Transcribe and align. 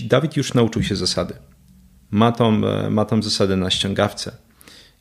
Dawid 0.00 0.36
już 0.36 0.54
nauczył 0.54 0.82
się 0.82 0.96
zasady, 0.96 1.34
ma 2.10 2.32
tą, 2.32 2.66
e, 2.66 2.90
ma 2.90 3.04
tą 3.04 3.22
zasadę 3.22 3.56
na 3.56 3.70
ściągawce 3.70 4.32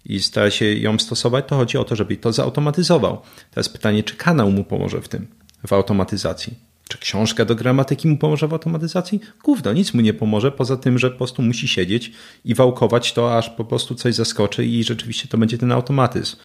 i 0.06 0.22
stara 0.22 0.52
się 0.52 0.66
ją 0.66 1.00
stosować, 1.00 1.46
to 1.48 1.56
chodzi 1.56 1.78
o 1.78 1.84
to, 1.84 1.96
żeby 1.96 2.18
to 2.18 2.34
zautomatyzował. 2.34 3.22
Teraz 3.52 3.70
pytanie, 3.70 4.04
czy 4.04 4.16
kanał 4.16 4.52
mu 4.52 4.64
pomoże 4.64 5.02
w 5.02 5.10
tym, 5.10 5.28
w 5.68 5.74
automatyzacji. 5.74 6.72
Czy 6.88 6.98
książka 6.98 7.46
do 7.46 7.56
gramatyki 7.56 8.08
mu 8.08 8.18
pomoże 8.18 8.48
w 8.48 8.54
automatyzacji? 8.54 9.20
Gówno, 9.44 9.74
nic 9.74 9.94
mu 9.94 10.02
nie 10.02 10.14
pomoże, 10.14 10.52
poza 10.52 10.78
tym, 10.78 11.00
że 11.00 11.12
po 11.12 11.18
prostu 11.18 11.42
musi 11.42 11.68
siedzieć 11.68 12.12
i 12.46 12.56
wałkować 12.56 13.14
to, 13.14 13.38
aż 13.38 13.50
po 13.50 13.66
prostu 13.66 13.96
coś 13.96 14.16
zaskoczy 14.16 14.66
i 14.66 14.84
rzeczywiście 14.84 15.28
to 15.28 15.38
będzie 15.38 15.58
ten 15.58 15.72
automatyzm. 15.72 16.36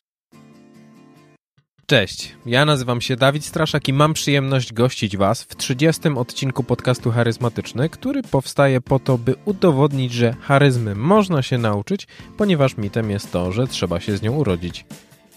Cześć, 1.88 2.34
ja 2.46 2.64
nazywam 2.64 3.00
się 3.00 3.16
Dawid 3.16 3.44
Straszak 3.44 3.88
i 3.88 3.92
mam 3.92 4.14
przyjemność 4.14 4.72
gościć 4.72 5.16
Was 5.16 5.42
w 5.42 5.56
30. 5.56 6.08
odcinku 6.08 6.64
podcastu 6.64 7.10
Charyzmatyczny, 7.10 7.88
który 7.88 8.22
powstaje 8.22 8.80
po 8.80 8.98
to, 8.98 9.18
by 9.18 9.34
udowodnić, 9.44 10.12
że 10.12 10.34
charyzmy 10.40 10.94
można 10.94 11.42
się 11.42 11.58
nauczyć, 11.58 12.06
ponieważ 12.36 12.76
mitem 12.76 13.10
jest 13.10 13.32
to, 13.32 13.52
że 13.52 13.66
trzeba 13.66 14.00
się 14.00 14.16
z 14.16 14.22
nią 14.22 14.32
urodzić. 14.32 14.84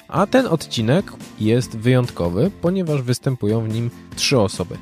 A 0.07 0.27
ten 0.27 0.47
odcinek 0.47 1.13
jest 1.39 1.77
wyjątkowy, 1.77 2.51
ponieważ 2.61 3.01
występują 3.01 3.61
w 3.61 3.73
nim 3.73 3.89
trzy 4.15 4.39
osoby. 4.39 4.77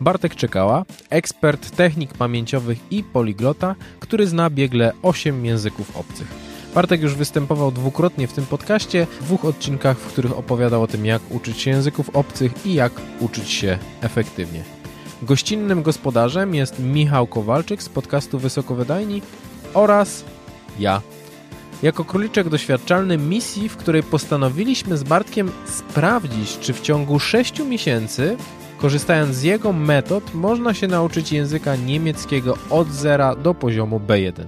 Bartek 0.00 0.34
Czekała, 0.34 0.84
ekspert 1.10 1.76
technik 1.76 2.14
pamięciowych 2.14 2.78
i 2.90 3.04
poliglota, 3.04 3.74
który 4.00 4.26
zna 4.26 4.50
biegle 4.50 4.92
8 5.02 5.44
języków 5.44 5.96
obcych. 5.96 6.47
Bartek 6.74 7.02
już 7.02 7.14
występował 7.14 7.70
dwukrotnie 7.70 8.28
w 8.28 8.32
tym 8.32 8.46
podcaście, 8.46 9.06
w 9.20 9.24
dwóch 9.24 9.44
odcinkach, 9.44 9.98
w 9.98 10.06
których 10.06 10.38
opowiadał 10.38 10.82
o 10.82 10.86
tym, 10.86 11.06
jak 11.06 11.22
uczyć 11.30 11.60
się 11.60 11.70
języków 11.70 12.16
obcych 12.16 12.66
i 12.66 12.74
jak 12.74 12.92
uczyć 13.20 13.50
się 13.50 13.78
efektywnie. 14.00 14.62
Gościnnym 15.22 15.82
gospodarzem 15.82 16.54
jest 16.54 16.78
Michał 16.78 17.26
Kowalczyk 17.26 17.82
z 17.82 17.88
podcastu 17.88 18.38
Wysokowydajni 18.38 19.22
oraz 19.74 20.24
ja. 20.78 21.00
Jako 21.82 22.04
króliczek 22.04 22.48
doświadczalny 22.48 23.18
misji, 23.18 23.68
w 23.68 23.76
której 23.76 24.02
postanowiliśmy 24.02 24.96
z 24.96 25.02
Bartkiem 25.02 25.50
sprawdzić, 25.66 26.58
czy 26.58 26.72
w 26.72 26.80
ciągu 26.80 27.18
6 27.18 27.58
miesięcy, 27.64 28.36
korzystając 28.78 29.36
z 29.36 29.42
jego 29.42 29.72
metod, 29.72 30.34
można 30.34 30.74
się 30.74 30.88
nauczyć 30.88 31.32
języka 31.32 31.76
niemieckiego 31.76 32.58
od 32.70 32.88
zera 32.88 33.34
do 33.34 33.54
poziomu 33.54 34.00
B1. 34.06 34.44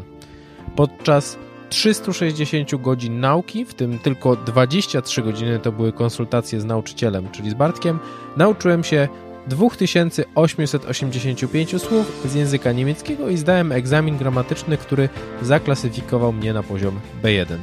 Podczas 0.76 1.36
360 1.70 2.82
godzin 2.82 3.20
nauki, 3.20 3.64
w 3.64 3.74
tym 3.74 3.98
tylko 3.98 4.36
23 4.36 5.22
godziny 5.22 5.58
to 5.58 5.72
były 5.72 5.92
konsultacje 5.92 6.60
z 6.60 6.64
nauczycielem, 6.64 7.28
czyli 7.32 7.50
z 7.50 7.54
Bartkiem, 7.54 7.98
nauczyłem 8.36 8.84
się 8.84 9.08
2885 9.46 11.82
słów 11.82 12.22
z 12.24 12.34
języka 12.34 12.72
niemieckiego 12.72 13.28
i 13.28 13.36
zdałem 13.36 13.72
egzamin 13.72 14.18
gramatyczny, 14.18 14.76
który 14.76 15.08
zaklasyfikował 15.42 16.32
mnie 16.32 16.52
na 16.52 16.62
poziom 16.62 17.00
B1. 17.22 17.58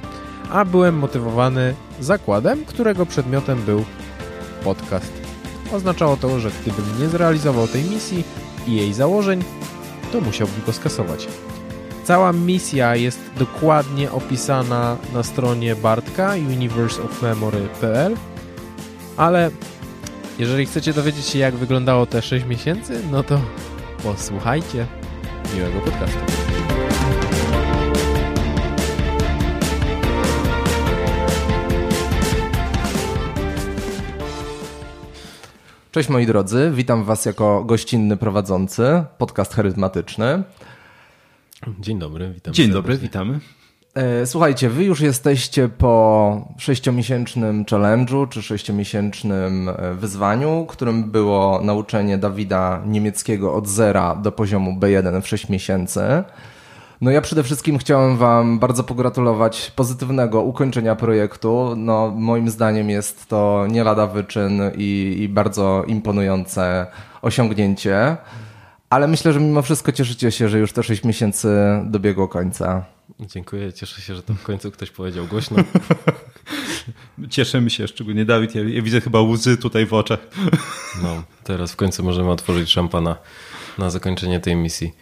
A 0.52 0.66
byłem 0.66 0.95
motywowany 0.95 1.73
zakładem, 1.99 2.66
którego 2.66 3.05
przedmiotem 3.05 3.61
był 3.61 3.86
podcast. 4.64 5.14
Oznaczało 5.73 6.17
to, 6.17 6.39
że 6.39 6.52
gdybym 6.61 6.86
nie 6.99 7.08
zrealizował 7.08 7.67
tej 7.67 7.83
misji 7.83 8.23
i 8.67 8.75
jej 8.75 8.94
założeń, 8.94 9.44
to 10.11 10.21
musiałbym 10.21 10.61
go 10.66 10.73
skasować. 10.73 11.27
Cała 12.08 12.33
misja 12.33 12.95
jest 12.95 13.19
dokładnie 13.38 14.11
opisana 14.11 14.97
na 15.13 15.23
stronie 15.23 15.75
Bartka 15.75 16.33
universeofmemory.pl 16.33 18.16
ale 19.17 19.52
jeżeli 20.39 20.66
chcecie 20.66 20.94
dowiedzieć 20.94 21.25
się 21.25 21.39
jak 21.39 21.55
wyglądało 21.55 22.05
te 22.05 22.22
6 22.22 22.45
miesięcy, 22.45 23.02
no 23.11 23.23
to 23.23 23.39
posłuchajcie 24.03 24.86
miłego 25.55 25.80
podcastu. 25.80 26.19
Cześć 35.92 36.10
moi 36.10 36.26
drodzy, 36.26 36.71
witam 36.73 37.04
was 37.04 37.26
jako 37.26 37.64
gościnny 37.64 38.17
prowadzący, 38.17 39.04
podcast 39.17 39.54
charyzmatyczny. 39.54 40.43
Dzień 41.79 41.99
dobry, 41.99 42.33
witam. 42.33 42.53
Dzień 42.53 42.71
dobry, 42.71 42.97
witamy. 42.97 43.39
E, 43.95 44.25
słuchajcie, 44.25 44.69
wy 44.69 44.83
już 44.83 45.01
jesteście 45.01 45.69
po 45.69 46.47
sześciomiesięcznym 46.57 47.65
challenge'u 47.65 48.29
czy 48.29 48.41
sześciomiesięcznym 48.41 49.69
e, 49.69 49.93
wyzwaniu, 49.93 50.65
którym 50.69 51.11
było 51.11 51.61
nauczenie 51.63 52.17
Dawida 52.17 52.81
niemieckiego 52.85 53.53
od 53.53 53.67
zera 53.67 54.15
do 54.15 54.31
poziomu 54.31 54.79
B1 54.79 55.21
w 55.21 55.27
6 55.27 55.49
miesięcy. 55.49 56.01
No 57.01 57.11
ja 57.11 57.21
przede 57.21 57.43
wszystkim 57.43 57.77
chciałem 57.77 58.17
wam 58.17 58.59
bardzo 58.59 58.83
pogratulować 58.83 59.71
pozytywnego 59.75 60.41
ukończenia 60.41 60.95
projektu. 60.95 61.73
No 61.77 62.13
moim 62.15 62.49
zdaniem 62.49 62.89
jest 62.89 63.27
to 63.27 63.65
nie 63.69 63.83
lada 63.83 64.07
wyczyn 64.07 64.61
i, 64.75 65.17
i 65.19 65.29
bardzo 65.29 65.83
imponujące 65.87 66.87
osiągnięcie. 67.21 68.17
Ale 68.89 69.08
myślę, 69.08 69.33
że 69.33 69.39
mimo 69.39 69.61
wszystko 69.61 69.92
cieszycie 69.92 70.31
się, 70.31 70.49
że 70.49 70.59
już 70.59 70.73
te 70.73 70.83
6 70.83 71.03
miesięcy 71.03 71.49
dobiegło 71.86 72.27
końca. 72.27 72.86
Dziękuję, 73.20 73.73
cieszę 73.73 74.02
się, 74.02 74.15
że 74.15 74.23
to 74.23 74.33
w 74.33 74.43
końcu 74.43 74.71
ktoś 74.71 74.92
powiedział 74.92 75.25
głośno. 75.25 75.58
Cieszymy 77.30 77.70
się, 77.70 77.87
szczególnie 77.87 78.25
Dawid. 78.25 78.55
Ja, 78.55 78.64
ja, 78.64 78.81
widzę 78.81 79.02
chyba 79.02 79.21
łzy 79.21 79.58
tutaj 79.58 79.86
w 79.86 79.93
oczach. 79.93 80.20
No, 81.03 81.23
teraz 81.43 81.71
w 81.71 81.75
końcu 81.75 82.03
możemy 82.03 82.30
otworzyć 82.31 82.70
szampana 82.70 83.15
na 83.77 83.89
zakończenie 83.89 84.39
tej 84.39 84.55
misji. 84.55 84.93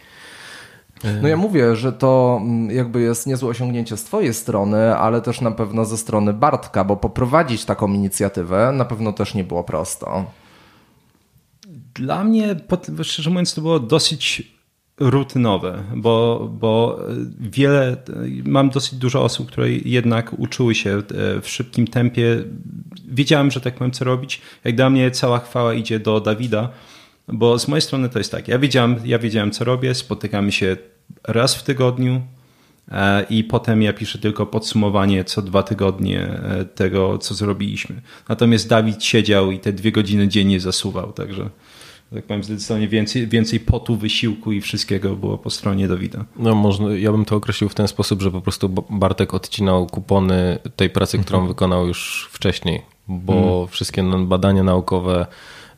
No 1.22 1.28
ja 1.28 1.36
mówię, 1.36 1.76
że 1.76 1.92
to 1.92 2.38
mm, 2.42 2.70
jakby 2.76 3.00
jest 3.00 3.26
niezłe 3.26 3.48
osiągnięcie 3.48 3.96
z 3.96 4.04
twojej 4.04 4.34
strony, 4.34 4.96
ale 4.96 5.20
też 5.22 5.40
na 5.40 5.50
pewno 5.50 5.84
ze 5.84 5.98
strony 5.98 6.32
Bartka, 6.32 6.84
bo 6.84 6.96
poprowadzić 6.96 7.64
taką 7.64 7.92
inicjatywę 7.92 8.72
na 8.72 8.84
pewno 8.84 9.12
też 9.12 9.34
nie 9.34 9.44
było 9.44 9.64
prosto. 9.64 10.24
Dla 11.98 12.24
mnie, 12.24 12.56
szczerze 13.02 13.30
mówiąc, 13.30 13.54
to 13.54 13.60
było 13.60 13.80
dosyć 13.80 14.42
rutynowe, 15.00 15.82
bo, 15.96 16.48
bo 16.60 17.00
wiele, 17.40 17.96
mam 18.44 18.70
dosyć 18.70 18.94
dużo 18.94 19.24
osób, 19.24 19.48
które 19.48 19.70
jednak 19.70 20.38
uczyły 20.38 20.74
się 20.74 21.02
w 21.42 21.48
szybkim 21.48 21.86
tempie. 21.86 22.44
Wiedziałem, 23.08 23.50
że 23.50 23.60
tak 23.60 23.74
powiem, 23.74 23.92
co 23.92 24.04
robić. 24.04 24.40
Jak 24.64 24.76
dla 24.76 24.90
mnie 24.90 25.10
cała 25.10 25.38
chwała 25.38 25.74
idzie 25.74 26.00
do 26.00 26.20
Dawida, 26.20 26.68
bo 27.28 27.58
z 27.58 27.68
mojej 27.68 27.82
strony 27.82 28.08
to 28.08 28.18
jest 28.18 28.32
tak, 28.32 28.48
ja 28.48 28.58
wiedziałem, 28.58 28.96
ja 29.04 29.18
wiedziałem 29.18 29.50
co 29.50 29.64
robię, 29.64 29.94
spotykamy 29.94 30.52
się 30.52 30.76
raz 31.24 31.54
w 31.54 31.62
tygodniu, 31.62 32.22
e, 32.88 33.26
i 33.30 33.44
potem 33.44 33.82
ja 33.82 33.92
piszę 33.92 34.18
tylko 34.18 34.46
podsumowanie 34.46 35.24
co 35.24 35.42
dwa 35.42 35.62
tygodnie 35.62 36.20
e, 36.20 36.64
tego, 36.64 37.18
co 37.18 37.34
zrobiliśmy. 37.34 38.02
Natomiast 38.28 38.68
Dawid 38.68 39.04
siedział 39.04 39.50
i 39.50 39.58
te 39.58 39.72
dwie 39.72 39.92
godziny 39.92 40.28
dziennie 40.28 40.60
zasuwał, 40.60 41.12
także 41.12 41.50
tak 42.14 42.24
powiem, 42.24 42.44
zdecydowanie 42.44 42.88
więcej, 42.88 43.28
więcej 43.28 43.60
potu, 43.60 43.96
wysiłku 43.96 44.52
i 44.52 44.60
wszystkiego 44.60 45.16
było 45.16 45.38
po 45.38 45.50
stronie 45.50 45.88
Dawida. 45.88 46.24
No 46.36 46.54
można, 46.54 46.90
ja 46.90 47.12
bym 47.12 47.24
to 47.24 47.36
określił 47.36 47.68
w 47.68 47.74
ten 47.74 47.88
sposób, 47.88 48.22
że 48.22 48.30
po 48.30 48.40
prostu 48.40 48.68
Bartek 48.90 49.34
odcinał 49.34 49.86
kupony 49.86 50.58
tej 50.76 50.90
pracy, 50.90 51.18
którą 51.18 51.38
mhm. 51.38 51.48
wykonał 51.48 51.86
już 51.86 52.28
wcześniej, 52.32 52.82
bo 53.08 53.32
mhm. 53.32 53.68
wszystkie 53.68 54.02
badania 54.02 54.62
naukowe, 54.62 55.26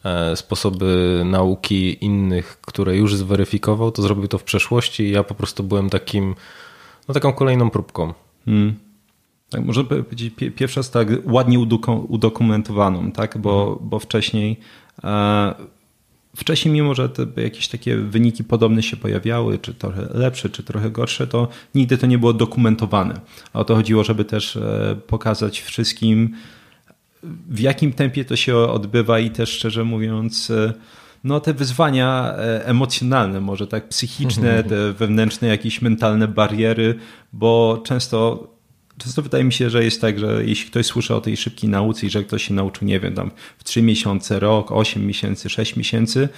e, 0.04 0.36
sposoby 0.36 1.22
nauki 1.24 2.04
innych, 2.04 2.58
które 2.60 2.96
już 2.96 3.16
zweryfikował, 3.16 3.90
to 3.90 4.02
zrobił 4.02 4.28
to 4.28 4.38
w 4.38 4.44
przeszłości 4.44 5.02
i 5.02 5.10
ja 5.10 5.24
po 5.24 5.34
prostu 5.34 5.62
byłem 5.62 5.90
takim, 5.90 6.34
no 7.08 7.14
taką 7.14 7.32
kolejną 7.32 7.70
próbką. 7.70 8.14
Mhm. 8.46 8.74
Tak, 9.50 9.64
można 9.64 9.84
powiedzieć, 9.84 10.34
pierwsza 10.56 10.80
jest 10.80 10.92
tak 10.92 11.08
ładnie 11.24 11.58
udokumentowaną, 12.08 13.12
tak? 13.12 13.38
bo, 13.38 13.62
mhm. 13.62 13.88
bo 13.88 13.98
wcześniej 13.98 14.60
e, 15.04 15.77
Wcześniej, 16.36 16.74
mimo 16.74 16.94
że 16.94 17.08
jakieś 17.36 17.68
takie 17.68 17.96
wyniki 17.96 18.44
podobne 18.44 18.82
się 18.82 18.96
pojawiały, 18.96 19.58
czy 19.58 19.74
trochę 19.74 20.08
lepsze, 20.14 20.50
czy 20.50 20.62
trochę 20.62 20.90
gorsze, 20.90 21.26
to 21.26 21.48
nigdy 21.75 21.98
to 21.98 22.06
nie 22.06 22.19
było 22.19 22.32
dokumentowane. 22.32 23.20
A 23.52 23.58
o 23.60 23.64
to 23.64 23.75
chodziło, 23.75 24.04
żeby 24.04 24.25
też 24.25 24.56
e, 24.56 24.96
pokazać 25.06 25.60
wszystkim, 25.60 26.34
w 27.48 27.60
jakim 27.60 27.92
tempie 27.92 28.25
to 28.25 28.36
się 28.36 28.56
odbywa 28.56 29.19
i 29.19 29.30
też 29.30 29.50
szczerze 29.50 29.84
mówiąc, 29.84 30.50
e, 30.50 30.72
no 31.25 31.40
te 31.40 31.54
wyzwania 31.54 32.32
e, 32.32 32.66
emocjonalne, 32.66 33.40
może 33.40 33.66
tak 33.66 33.88
psychiczne, 33.88 34.64
te 34.64 34.92
wewnętrzne 34.92 35.48
jakieś 35.48 35.82
mentalne 35.82 36.28
bariery, 36.28 36.94
bo 37.32 37.82
często 37.84 38.48
często 38.98 39.22
wydaje 39.22 39.44
mi 39.44 39.52
się, 39.52 39.70
że 39.70 39.84
jest 39.84 40.00
tak, 40.00 40.18
że 40.18 40.44
jeśli 40.44 40.70
ktoś 40.70 40.86
słyszy 40.86 41.14
o 41.14 41.20
tej 41.20 41.36
szybkiej 41.36 41.70
nauce 41.70 42.06
i 42.06 42.10
że 42.10 42.24
ktoś 42.24 42.48
się 42.48 42.54
nauczył, 42.54 42.88
nie 42.88 43.00
wiem, 43.00 43.14
tam 43.14 43.30
w 43.58 43.64
3 43.64 43.82
miesiące, 43.82 44.40
rok, 44.40 44.72
8 44.72 45.06
miesięcy, 45.06 45.50
6 45.50 45.76
miesięcy, 45.76 46.28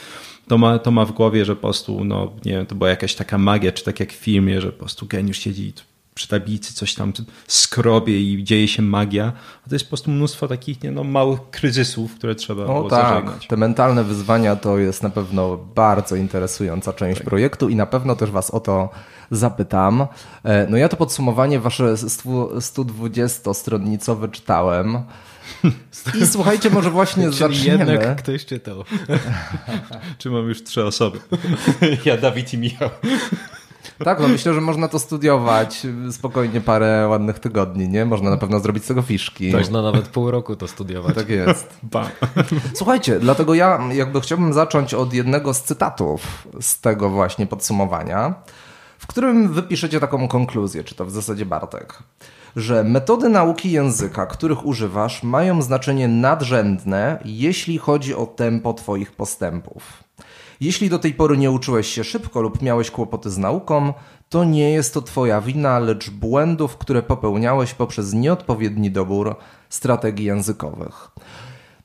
to 0.49 0.59
ma, 0.59 0.79
to 0.79 0.91
ma 0.91 1.05
w 1.05 1.13
głowie, 1.13 1.45
że 1.45 1.57
po 1.57 1.63
prostu, 1.63 2.05
no 2.05 2.33
nie 2.45 2.53
wiem, 2.53 2.67
to 2.67 2.75
była 2.75 2.91
jakaś 2.91 3.15
taka 3.15 3.39
magia, 3.39 3.73
czy 3.73 3.85
tak 3.85 4.01
jak 4.01 4.13
w 4.13 4.17
filmie, 4.17 4.61
że 4.61 4.73
po 4.73 4.79
prostu 4.79 5.07
geniusz 5.07 5.39
siedzi 5.39 5.73
przy 6.15 6.29
tablicy 6.29 6.75
coś 6.75 6.95
tam 6.95 7.13
skrobie 7.47 8.21
i 8.21 8.45
dzieje 8.45 8.69
się 8.69 8.83
magia. 8.83 9.33
A 9.67 9.69
to 9.69 9.75
jest 9.75 9.85
po 9.85 9.89
prostu 9.89 10.11
mnóstwo 10.11 10.49
takich 10.49 10.83
nie, 10.83 10.91
no, 10.91 11.05
małych 11.05 11.41
kryzysów, 11.51 12.15
które 12.15 12.35
trzeba 12.35 12.65
o, 12.65 12.89
tak. 12.89 13.09
zażegnać. 13.09 13.47
Te 13.47 13.57
mentalne 13.57 14.05
wyzwania 14.05 14.57
to 14.57 14.79
jest 14.79 15.03
na 15.03 15.11
pewno 15.11 15.57
bardzo 15.57 16.17
interesująca 16.17 16.93
część 16.93 17.19
tak. 17.19 17.29
projektu 17.29 17.69
i 17.69 17.77
na 17.77 17.87
pewno 17.87 18.17
też 18.17 18.31
Was 18.31 18.51
o 18.51 18.61
to 18.61 18.91
zapytam. 19.31 20.07
E, 20.45 20.67
no 20.71 20.77
ja 20.77 20.89
to 20.89 20.97
podsumowanie 20.97 21.61
Wasze 21.61 21.95
120-stronnicowe 21.95 24.31
czytałem. 24.31 24.99
I 26.23 26.27
słuchajcie, 26.27 26.71
może 26.71 26.91
właśnie 26.91 27.25
Czyli 27.25 27.37
zaczniemy. 27.37 27.93
jednak 27.93 28.19
ktoś 28.19 28.47
czytał. 28.47 28.85
Czy 30.19 30.31
mam 30.31 30.49
już 30.49 30.65
trzy 30.65 30.85
osoby? 30.85 31.19
Ja, 32.05 32.17
Dawid 32.17 32.55
i 32.55 32.59
Michał. 32.59 32.91
Tak, 34.05 34.21
no 34.21 34.29
myślę, 34.29 34.55
że 34.55 34.61
można 34.61 34.89
to 34.89 34.99
studiować 34.99 35.87
spokojnie 36.11 36.61
parę 36.61 37.09
ładnych 37.09 37.39
tygodni, 37.39 37.89
nie? 37.89 38.05
Można 38.05 38.31
na 38.31 38.37
pewno 38.37 38.61
zrobić 38.61 38.85
z 38.85 38.87
tego 38.87 39.03
fiszki. 39.03 39.53
Można 39.53 39.83
nawet 39.83 40.09
pół 40.09 40.31
roku 40.31 40.57
to 40.57 40.69
studiować. 40.69 41.15
Tak 41.15 41.29
jest. 41.29 41.81
Słuchajcie, 42.75 43.21
dlatego 43.21 43.55
ja 43.55 43.79
jakby 43.93 44.21
chciałbym 44.21 44.53
zacząć 44.53 44.95
od 44.95 45.15
jednego 45.15 45.55
z 45.55 45.63
cytatów 45.63 46.49
z 46.61 46.81
tego 46.81 47.11
właśnie 47.11 47.47
podsumowania, 47.47 48.35
którym 49.11 49.53
wypiszecie 49.53 50.01
taką 50.01 50.29
konkluzję, 50.29 50.85
czy 50.85 50.95
to 50.95 51.05
w 51.05 51.11
zasadzie 51.11 51.47
Bartek 51.47 52.03
że 52.57 52.85
metody 52.85 53.29
nauki 53.29 53.71
języka, 53.71 54.27
których 54.27 54.67
używasz, 54.67 55.23
mają 55.23 55.63
znaczenie 55.63 56.09
nadrzędne, 56.09 57.19
jeśli 57.25 57.79
chodzi 57.79 58.15
o 58.15 58.27
tempo 58.27 58.75
Twoich 58.75 59.13
postępów. 59.13 60.05
Jeśli 60.61 60.91
do 60.91 60.99
tej 60.99 61.15
pory 61.15 61.37
nie 61.37 61.51
uczyłeś 61.51 61.87
się 61.87 62.05
szybko 62.05 62.41
lub 62.41 62.63
miałeś 62.63 62.91
kłopoty 62.91 63.31
z 63.31 63.39
nauką, 63.39 63.93
to 64.29 64.45
nie 64.45 64.71
jest 64.71 64.95
to 64.95 65.03
Twoja 65.03 65.41
wina, 65.41 65.79
lecz 65.79 66.11
błędów, 66.11 66.77
które 66.77 67.03
popełniałeś 67.03 67.75
poprzez 67.75 68.13
nieodpowiedni 68.13 68.91
dobór 68.91 69.37
strategii 69.69 70.27
językowych. 70.27 71.11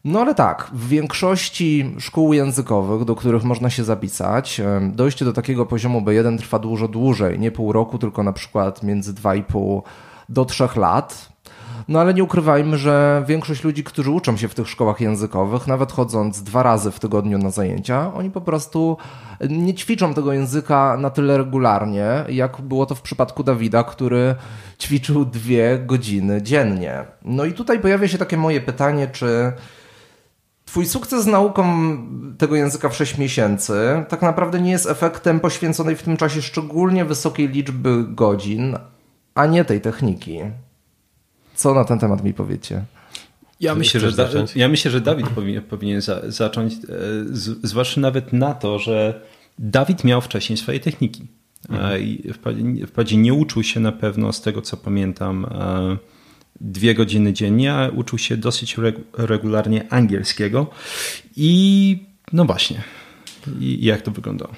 No 0.06 0.22
ale 0.22 0.36
tak, 0.36 0.69
w 0.74 0.88
większości 0.88 1.96
szkół 2.00 2.34
językowych, 2.34 3.06
do 3.06 3.16
których 3.16 3.44
można 3.44 3.69
się 3.69 3.84
zapisać, 3.84 4.62
dojście 4.92 5.25
do 5.25 5.34
takiego 5.34 5.66
poziomu 5.66 6.02
B1 6.02 6.38
trwa 6.38 6.60
dużo 6.60 6.88
dłużej, 6.88 7.40
nie 7.40 7.52
pół 7.52 7.72
roku, 7.72 7.98
tylko 7.98 8.24
na 8.24 8.34
przykład 8.34 8.84
między 8.84 9.13
2,5 9.13 9.81
do 10.30 10.46
3 10.46 10.68
lat. 10.75 11.30
No 11.88 12.00
ale 12.00 12.13
nie 12.13 12.24
ukrywajmy, 12.24 12.78
że 12.78 13.24
większość 13.28 13.63
ludzi, 13.63 13.84
którzy 13.84 14.12
uczą 14.12 14.38
się 14.38 14.48
w 14.48 14.56
tych 14.56 14.69
szkołach 14.69 15.02
językowych, 15.02 15.68
nawet 15.68 15.92
chodząc 15.92 16.44
dwa 16.44 16.63
razy 16.63 16.92
w 16.92 17.00
tygodniu 17.00 17.38
na 17.38 17.50
zajęcia, 17.50 18.13
oni 18.13 18.31
po 18.31 18.42
prostu 18.42 18.98
nie 19.50 19.74
ćwiczą 19.74 20.13
tego 20.13 20.34
języka 20.34 20.98
na 21.00 21.10
tyle 21.10 21.38
regularnie, 21.38 22.08
jak 22.30 22.62
było 22.62 22.86
to 22.86 22.96
w 22.96 23.01
przypadku 23.01 23.44
Dawida, 23.44 23.84
który 23.84 24.36
ćwiczył 24.80 25.25
dwie 25.25 25.80
godziny 25.86 26.42
dziennie. 26.42 27.06
No 27.24 27.46
i 27.46 27.54
tutaj 27.54 27.80
pojawia 27.80 28.08
się 28.08 28.18
takie 28.18 28.38
moje 28.38 28.62
pytanie, 28.62 29.08
czy 29.08 29.54
Twój 30.75 30.86
sukces 30.86 31.24
z 31.24 31.27
nauką 31.27 31.98
tego 32.38 32.56
języka 32.56 32.89
w 32.89 32.95
6 32.95 33.18
miesięcy 33.18 33.74
tak 34.10 34.22
naprawdę 34.22 34.62
nie 34.62 34.72
jest 34.72 34.86
efektem 34.86 35.39
poświęconej 35.39 35.95
w 35.95 36.04
tym 36.04 36.18
czasie 36.18 36.42
szczególnie 36.42 37.06
wysokiej 37.06 37.50
liczby 37.50 38.06
godzin, 38.07 38.77
a 39.36 39.45
nie 39.45 39.66
tej 39.66 39.81
techniki. 39.81 40.39
Co 41.56 41.74
na 41.74 41.86
ten 41.86 42.00
temat 42.00 42.24
mi 42.24 42.33
powiecie? 42.33 42.83
Ja 43.60 43.75
myślę, 43.75 44.00
że 44.00 44.12
da, 44.12 44.30
ja 44.56 44.68
myślę, 44.68 44.92
że 44.92 45.01
Dawid 45.01 45.30
powinien, 45.30 45.63
powinien 45.63 46.01
za, 46.01 46.22
zacząć, 46.31 46.74
e, 46.74 46.77
z, 47.25 47.68
zwłaszcza 47.68 48.01
nawet 48.01 48.33
na 48.33 48.54
to, 48.54 48.80
że 48.80 49.22
Dawid 49.60 50.04
miał 50.04 50.22
wcześniej 50.22 50.57
swoje 50.57 50.80
techniki. 50.80 51.27
E, 51.69 51.74
mhm. 51.74 52.01
I 52.01 52.33
wprawdzie 52.88 53.18
nie 53.18 53.33
uczył 53.33 53.63
się 53.63 53.80
na 53.80 53.92
pewno, 53.92 54.33
z 54.33 54.42
tego 54.42 54.62
co 54.62 54.77
pamiętam, 54.77 55.45
e, 55.45 56.15
dwie 56.62 56.96
godziny 56.96 57.34
dziennie, 57.34 57.74
a 57.74 57.90
uczył 57.90 58.18
się 58.18 58.38
dosyć 58.38 58.78
regularnie 59.13 59.94
angielskiego. 59.94 60.68
I 61.36 62.00
no 62.34 62.46
właśnie, 62.46 62.81
I 63.60 63.86
jak 63.86 64.02
to 64.02 64.12
wyglądało? 64.12 64.52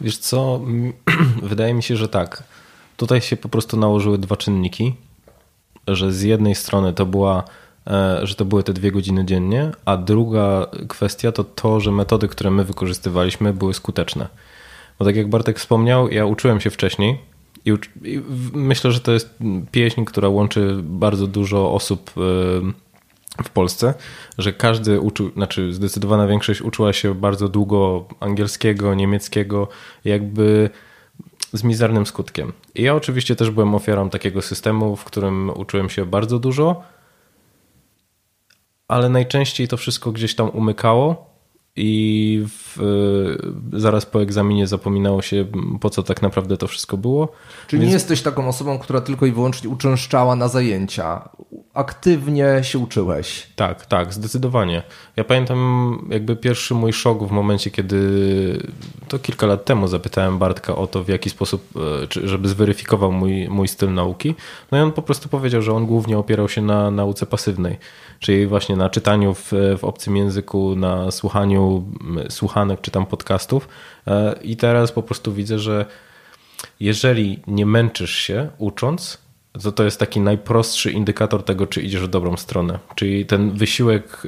Wiesz 0.00 0.18
co, 0.18 0.60
wydaje 1.42 1.74
mi 1.74 1.82
się, 1.82 1.96
że 1.96 2.08
tak. 2.08 2.42
Tutaj 2.96 3.20
się 3.20 3.36
po 3.36 3.48
prostu 3.48 3.76
nałożyły 3.76 4.18
dwa 4.18 4.36
czynniki 4.36 4.94
że 5.88 6.12
z 6.12 6.22
jednej 6.22 6.54
strony 6.54 6.92
to 6.92 7.06
była, 7.06 7.44
e, 7.86 8.20
że 8.22 8.34
to 8.34 8.44
były 8.44 8.62
te 8.62 8.72
dwie 8.72 8.92
godziny 8.92 9.24
dziennie, 9.24 9.70
a 9.84 9.96
druga 9.96 10.66
kwestia 10.88 11.32
to 11.32 11.44
to, 11.44 11.80
że 11.80 11.92
metody, 11.92 12.28
które 12.28 12.50
my 12.50 12.64
wykorzystywaliśmy, 12.64 13.52
były 13.52 13.74
skuteczne. 13.74 14.28
Bo 14.98 15.04
tak 15.04 15.16
jak 15.16 15.28
Bartek 15.28 15.58
wspomniał, 15.58 16.08
ja 16.08 16.26
uczyłem 16.26 16.60
się 16.60 16.70
wcześniej 16.70 17.18
i, 17.64 17.70
i 18.02 18.22
myślę, 18.52 18.92
że 18.92 19.00
to 19.00 19.12
jest 19.12 19.38
pieśń, 19.70 20.04
która 20.04 20.28
łączy 20.28 20.76
bardzo 20.82 21.26
dużo 21.26 21.72
osób 21.72 22.10
w 23.44 23.50
Polsce, 23.52 23.94
że 24.38 24.52
każdy 24.52 25.00
uczył, 25.00 25.30
znaczy 25.30 25.72
zdecydowana 25.72 26.26
większość 26.26 26.62
uczyła 26.62 26.92
się 26.92 27.14
bardzo 27.14 27.48
długo 27.48 28.04
angielskiego, 28.20 28.94
niemieckiego, 28.94 29.68
jakby 30.04 30.70
z 31.52 31.64
mizernym 31.64 32.06
skutkiem. 32.06 32.52
I 32.74 32.82
ja 32.82 32.94
oczywiście 32.94 33.36
też 33.36 33.50
byłem 33.50 33.74
ofiarą 33.74 34.10
takiego 34.10 34.42
systemu, 34.42 34.96
w 34.96 35.04
którym 35.04 35.50
uczyłem 35.56 35.90
się 35.90 36.06
bardzo 36.06 36.38
dużo, 36.38 36.82
ale 38.88 39.08
najczęściej 39.08 39.68
to 39.68 39.76
wszystko 39.76 40.12
gdzieś 40.12 40.34
tam 40.34 40.50
umykało 40.50 41.33
i 41.76 42.44
w, 42.48 42.78
zaraz 43.72 44.06
po 44.06 44.22
egzaminie 44.22 44.66
zapominało 44.66 45.22
się, 45.22 45.46
po 45.80 45.90
co 45.90 46.02
tak 46.02 46.22
naprawdę 46.22 46.56
to 46.56 46.66
wszystko 46.66 46.96
było. 46.96 47.32
Czyli 47.66 47.80
Więc... 47.80 47.88
nie 47.88 47.94
jesteś 47.94 48.22
taką 48.22 48.48
osobą, 48.48 48.78
która 48.78 49.00
tylko 49.00 49.26
i 49.26 49.32
wyłącznie 49.32 49.70
uczęszczała 49.70 50.36
na 50.36 50.48
zajęcia. 50.48 51.28
Aktywnie 51.74 52.60
się 52.62 52.78
uczyłeś. 52.78 53.46
Tak, 53.56 53.86
tak, 53.86 54.14
zdecydowanie. 54.14 54.82
Ja 55.16 55.24
pamiętam 55.24 56.08
jakby 56.10 56.36
pierwszy 56.36 56.74
mój 56.74 56.92
szok 56.92 57.24
w 57.24 57.30
momencie, 57.30 57.70
kiedy 57.70 57.98
to 59.08 59.18
kilka 59.18 59.46
lat 59.46 59.64
temu 59.64 59.88
zapytałem 59.88 60.38
Bartka 60.38 60.76
o 60.76 60.86
to, 60.86 61.04
w 61.04 61.08
jaki 61.08 61.30
sposób, 61.30 61.68
e, 61.76 62.28
żeby 62.28 62.48
zweryfikował 62.48 63.12
mój, 63.12 63.48
mój 63.48 63.68
styl 63.68 63.94
nauki. 63.94 64.34
No 64.72 64.78
i 64.78 64.80
on 64.80 64.92
po 64.92 65.02
prostu 65.02 65.28
powiedział, 65.28 65.62
że 65.62 65.72
on 65.72 65.86
głównie 65.86 66.18
opierał 66.18 66.48
się 66.48 66.62
na 66.62 66.90
nauce 66.90 67.26
pasywnej 67.26 67.78
czyli 68.24 68.46
właśnie 68.46 68.76
na 68.76 68.90
czytaniu 68.90 69.34
w, 69.34 69.52
w 69.78 69.84
obcym 69.84 70.16
języku, 70.16 70.76
na 70.76 71.10
słuchaniu 71.10 71.84
słuchanek 72.28 72.80
czy 72.80 72.90
tam 72.90 73.06
podcastów. 73.06 73.68
E, 74.06 74.34
I 74.42 74.56
teraz 74.56 74.92
po 74.92 75.02
prostu 75.02 75.32
widzę, 75.32 75.58
że 75.58 75.86
jeżeli 76.80 77.42
nie 77.46 77.66
męczysz 77.66 78.14
się 78.14 78.48
ucząc, 78.58 79.18
to 79.62 79.72
to 79.72 79.84
jest 79.84 80.00
taki 80.00 80.20
najprostszy 80.20 80.90
indykator 80.90 81.42
tego, 81.42 81.66
czy 81.66 81.82
idziesz 81.82 82.02
w 82.02 82.08
dobrą 82.08 82.36
stronę. 82.36 82.78
Czyli 82.94 83.26
ten 83.26 83.50
wysiłek 83.50 84.22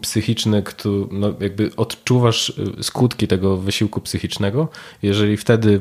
psychiczny, 0.00 0.62
który, 0.62 1.06
no 1.10 1.34
jakby 1.40 1.70
odczuwasz 1.76 2.50
e, 2.78 2.82
skutki 2.82 3.28
tego 3.28 3.56
wysiłku 3.56 4.00
psychicznego, 4.00 4.68
jeżeli 5.02 5.36
wtedy, 5.36 5.80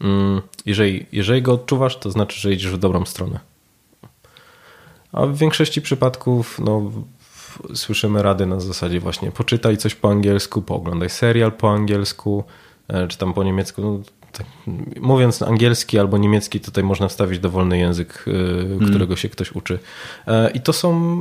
mm, 0.00 0.42
jeżeli, 0.66 1.06
jeżeli 1.12 1.42
go 1.42 1.52
odczuwasz, 1.52 1.96
to 1.96 2.10
znaczy, 2.10 2.40
że 2.40 2.52
idziesz 2.52 2.72
w 2.72 2.78
dobrą 2.78 3.04
stronę. 3.04 3.40
A 5.12 5.26
w 5.26 5.36
większości 5.36 5.82
przypadków 5.82 6.58
no, 6.64 6.92
słyszymy 7.74 8.22
rady 8.22 8.46
na 8.46 8.60
zasadzie 8.60 9.00
właśnie 9.00 9.32
poczytaj 9.32 9.76
coś 9.76 9.94
po 9.94 10.10
angielsku, 10.10 10.62
pooglądaj 10.62 11.10
serial 11.10 11.52
po 11.52 11.72
angielsku, 11.72 12.44
e, 12.88 13.08
czy 13.08 13.18
tam 13.18 13.34
po 13.34 13.44
niemiecku. 13.44 13.82
No, 13.82 14.00
tak, 14.38 14.46
mówiąc 15.00 15.42
angielski 15.42 15.98
albo 15.98 16.18
niemiecki, 16.18 16.60
tutaj 16.60 16.84
można 16.84 17.08
wstawić 17.08 17.38
dowolny 17.38 17.78
język, 17.78 18.24
e, 18.26 18.32
hmm. 18.32 18.88
którego 18.88 19.16
się 19.16 19.28
ktoś 19.28 19.52
uczy. 19.52 19.78
E, 20.26 20.50
I 20.50 20.60
to, 20.60 20.72
są, 20.72 21.20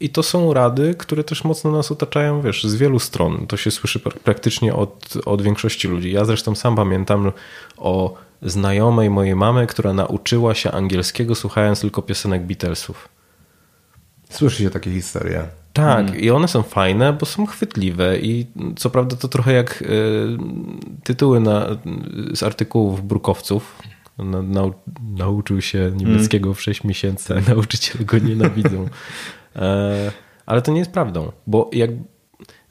I 0.00 0.10
to 0.10 0.22
są 0.22 0.54
rady, 0.54 0.94
które 0.98 1.24
też 1.24 1.44
mocno 1.44 1.70
nas 1.70 1.92
otaczają, 1.92 2.40
wiesz, 2.40 2.64
z 2.64 2.74
wielu 2.74 2.98
stron. 2.98 3.46
To 3.46 3.56
się 3.56 3.70
słyszy 3.70 4.00
praktycznie 4.00 4.74
od, 4.74 5.14
od 5.24 5.42
większości 5.42 5.88
ludzi. 5.88 6.12
Ja 6.12 6.24
zresztą 6.24 6.54
sam 6.54 6.76
pamiętam 6.76 7.32
o 7.76 8.14
znajomej 8.42 9.10
mojej 9.10 9.34
mamy, 9.34 9.66
która 9.66 9.92
nauczyła 9.92 10.54
się 10.54 10.70
angielskiego 10.70 11.34
słuchając 11.34 11.80
tylko 11.80 12.02
piosenek 12.02 12.46
Beatlesów. 12.46 13.08
Słyszy 14.30 14.62
się 14.62 14.70
takie 14.70 14.90
historie. 14.90 15.48
Tak, 15.78 16.06
hmm. 16.06 16.20
i 16.20 16.30
one 16.30 16.48
są 16.48 16.62
fajne, 16.62 17.12
bo 17.12 17.26
są 17.26 17.46
chwytliwe 17.46 18.18
i 18.18 18.46
co 18.76 18.90
prawda 18.90 19.16
to 19.16 19.28
trochę 19.28 19.52
jak 19.52 19.82
y, 19.82 19.86
tytuły 21.04 21.40
na, 21.40 21.66
z 22.34 22.42
artykułów 22.42 23.06
brukowców. 23.06 23.82
Na, 24.18 24.42
nau, 24.42 24.74
nauczył 25.02 25.60
się 25.60 25.92
niemieckiego 25.96 26.44
hmm. 26.44 26.54
w 26.54 26.62
6 26.62 26.84
miesięcy, 26.84 27.34
a 27.36 27.50
nauczyciel 27.50 28.06
go 28.06 28.18
nienawidzą. 28.18 28.86
E, 29.56 30.12
ale 30.46 30.62
to 30.62 30.72
nie 30.72 30.78
jest 30.78 30.92
prawdą, 30.92 31.32
bo 31.46 31.70
jak 31.72 31.90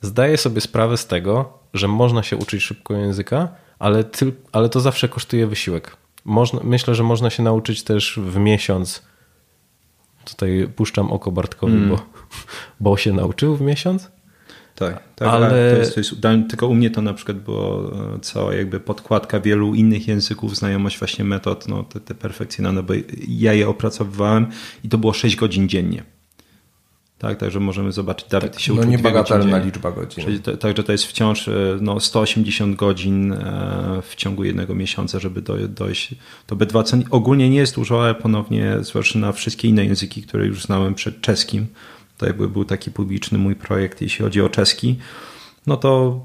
zdaję 0.01 0.37
sobie 0.37 0.61
sprawę 0.61 0.97
z 0.97 1.07
tego, 1.07 1.59
że 1.73 1.87
można 1.87 2.23
się 2.23 2.37
uczyć 2.37 2.63
szybko 2.63 2.93
języka, 2.93 3.47
ale, 3.79 4.03
ty, 4.03 4.33
ale 4.51 4.69
to 4.69 4.79
zawsze 4.79 5.09
kosztuje 5.09 5.47
wysiłek. 5.47 5.97
Można, 6.25 6.59
myślę, 6.63 6.95
że 6.95 7.03
można 7.03 7.29
się 7.29 7.43
nauczyć 7.43 7.83
też 7.83 8.19
w 8.23 8.37
miesiąc 8.37 9.03
Tutaj 10.29 10.69
puszczam 10.75 11.11
oko 11.11 11.31
Bartkowi, 11.31 11.73
mm. 11.73 11.89
bo, 11.89 11.99
bo 12.79 12.97
się 12.97 13.13
nauczył 13.13 13.55
w 13.55 13.61
miesiąc. 13.61 14.11
Tak, 14.75 15.03
tak 15.15 15.27
ale... 15.27 15.49
To 15.49 15.55
jest, 15.55 15.93
to 15.93 15.99
jest, 15.99 16.15
tylko 16.49 16.67
u 16.67 16.75
mnie 16.75 16.89
to 16.89 17.01
na 17.01 17.13
przykład 17.13 17.37
było 17.37 17.93
e, 18.15 18.19
cała 18.19 18.55
jakby 18.55 18.79
podkładka 18.79 19.39
wielu 19.39 19.75
innych 19.75 20.07
języków, 20.07 20.55
znajomość 20.55 20.99
właśnie 20.99 21.25
metod, 21.25 21.67
no 21.67 21.83
te, 21.83 21.99
te 21.99 22.15
perfekcyjne, 22.15 22.83
bo 22.83 22.93
ja 23.27 23.53
je 23.53 23.69
opracowywałem 23.69 24.47
i 24.83 24.89
to 24.89 24.97
było 24.97 25.13
6 25.13 25.35
godzin 25.35 25.69
dziennie. 25.69 26.16
Tak, 27.19 27.37
także 27.37 27.59
możemy 27.59 27.91
zobaczyć, 27.91 28.29
Dawid 28.29 28.51
tak, 28.51 28.61
się 28.61 28.73
no 28.73 28.83
niebagatelna 28.83 29.57
liczba 29.57 29.91
godzin. 29.91 30.41
Także 30.59 30.83
to 30.83 30.91
jest 30.91 31.05
wciąż 31.05 31.47
e, 31.47 31.77
no, 31.81 31.99
180 31.99 32.75
godzin 32.75 33.33
e, 33.33 34.01
w 34.09 34.15
ciągu 34.15 34.43
jednego 34.43 34.75
miesiąca, 34.75 35.19
żeby 35.19 35.41
dojść 35.69 36.15
do 36.47 36.55
B2, 36.55 36.83
co 36.83 36.97
ogólnie 37.09 37.49
nie 37.49 37.57
jest 37.57 37.75
dużo, 37.75 38.03
ale 38.03 38.15
ponownie 38.15 38.77
zwłaszcza 38.81 39.19
na 39.19 39.31
wszystkie 39.31 39.67
inne 39.67 39.85
języki, 39.85 40.23
które 40.23 40.45
już 40.45 40.63
znałem 40.63 40.95
przed 40.95 41.21
czeskim, 41.21 41.67
to 42.17 42.25
jakby 42.25 42.49
był 42.49 42.65
taki 42.65 42.91
publiczny 42.91 43.37
mój 43.37 43.55
projekt, 43.55 44.01
jeśli 44.01 44.25
chodzi 44.25 44.41
o 44.41 44.49
czeski, 44.49 44.99
no 45.67 45.77
to 45.77 46.19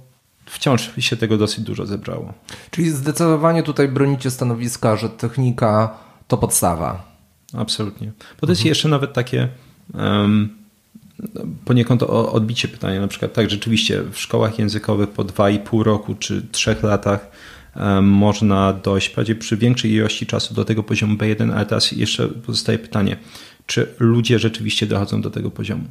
wciąż 0.47 0.91
się 0.99 1.17
tego 1.17 1.37
dosyć 1.39 1.65
dużo 1.65 1.87
zebrało. 1.87 2.33
Czyli 2.71 2.91
zdecydowanie 2.91 3.63
tutaj 3.63 3.89
bronicie 3.89 4.31
stanowiska, 4.31 4.97
że 4.97 5.09
technika 5.09 5.99
to 6.29 6.39
podstawa. 6.39 7.13
Absolutnie. 7.53 8.13
Bo 8.41 8.47
to 8.47 8.53
jest 8.53 8.61
mhm. 8.61 8.69
jeszcze 8.69 8.89
nawet 8.89 9.13
takie 9.13 9.49
um, 9.95 10.62
poniekąd 11.65 12.03
odbicie 12.03 12.69
pytania. 12.69 13.01
Na 13.01 13.09
przykład 13.09 13.33
tak, 13.33 13.51
rzeczywiście 13.51 14.03
w 14.13 14.19
szkołach 14.19 14.59
językowych 14.59 15.09
po 15.09 15.25
2,5 15.25 15.83
roku 15.83 16.15
czy 16.15 16.43
3 16.53 16.77
latach 16.83 17.31
można 18.03 18.73
dojść 18.73 19.09
prawie 19.09 19.35
przy 19.35 19.57
większej 19.57 19.93
ilości 19.93 20.27
czasu 20.27 20.55
do 20.55 20.65
tego 20.65 20.83
poziomu 20.83 21.17
B1, 21.17 21.53
ale 21.53 21.67
teraz 21.67 21.93
jeszcze 21.93 22.29
pozostaje 22.29 22.79
pytanie, 22.79 23.17
czy 23.67 23.95
ludzie 23.99 24.39
rzeczywiście 24.39 24.87
dochodzą 24.87 25.21
do 25.21 25.31
tego 25.31 25.51
poziomu. 25.51 25.85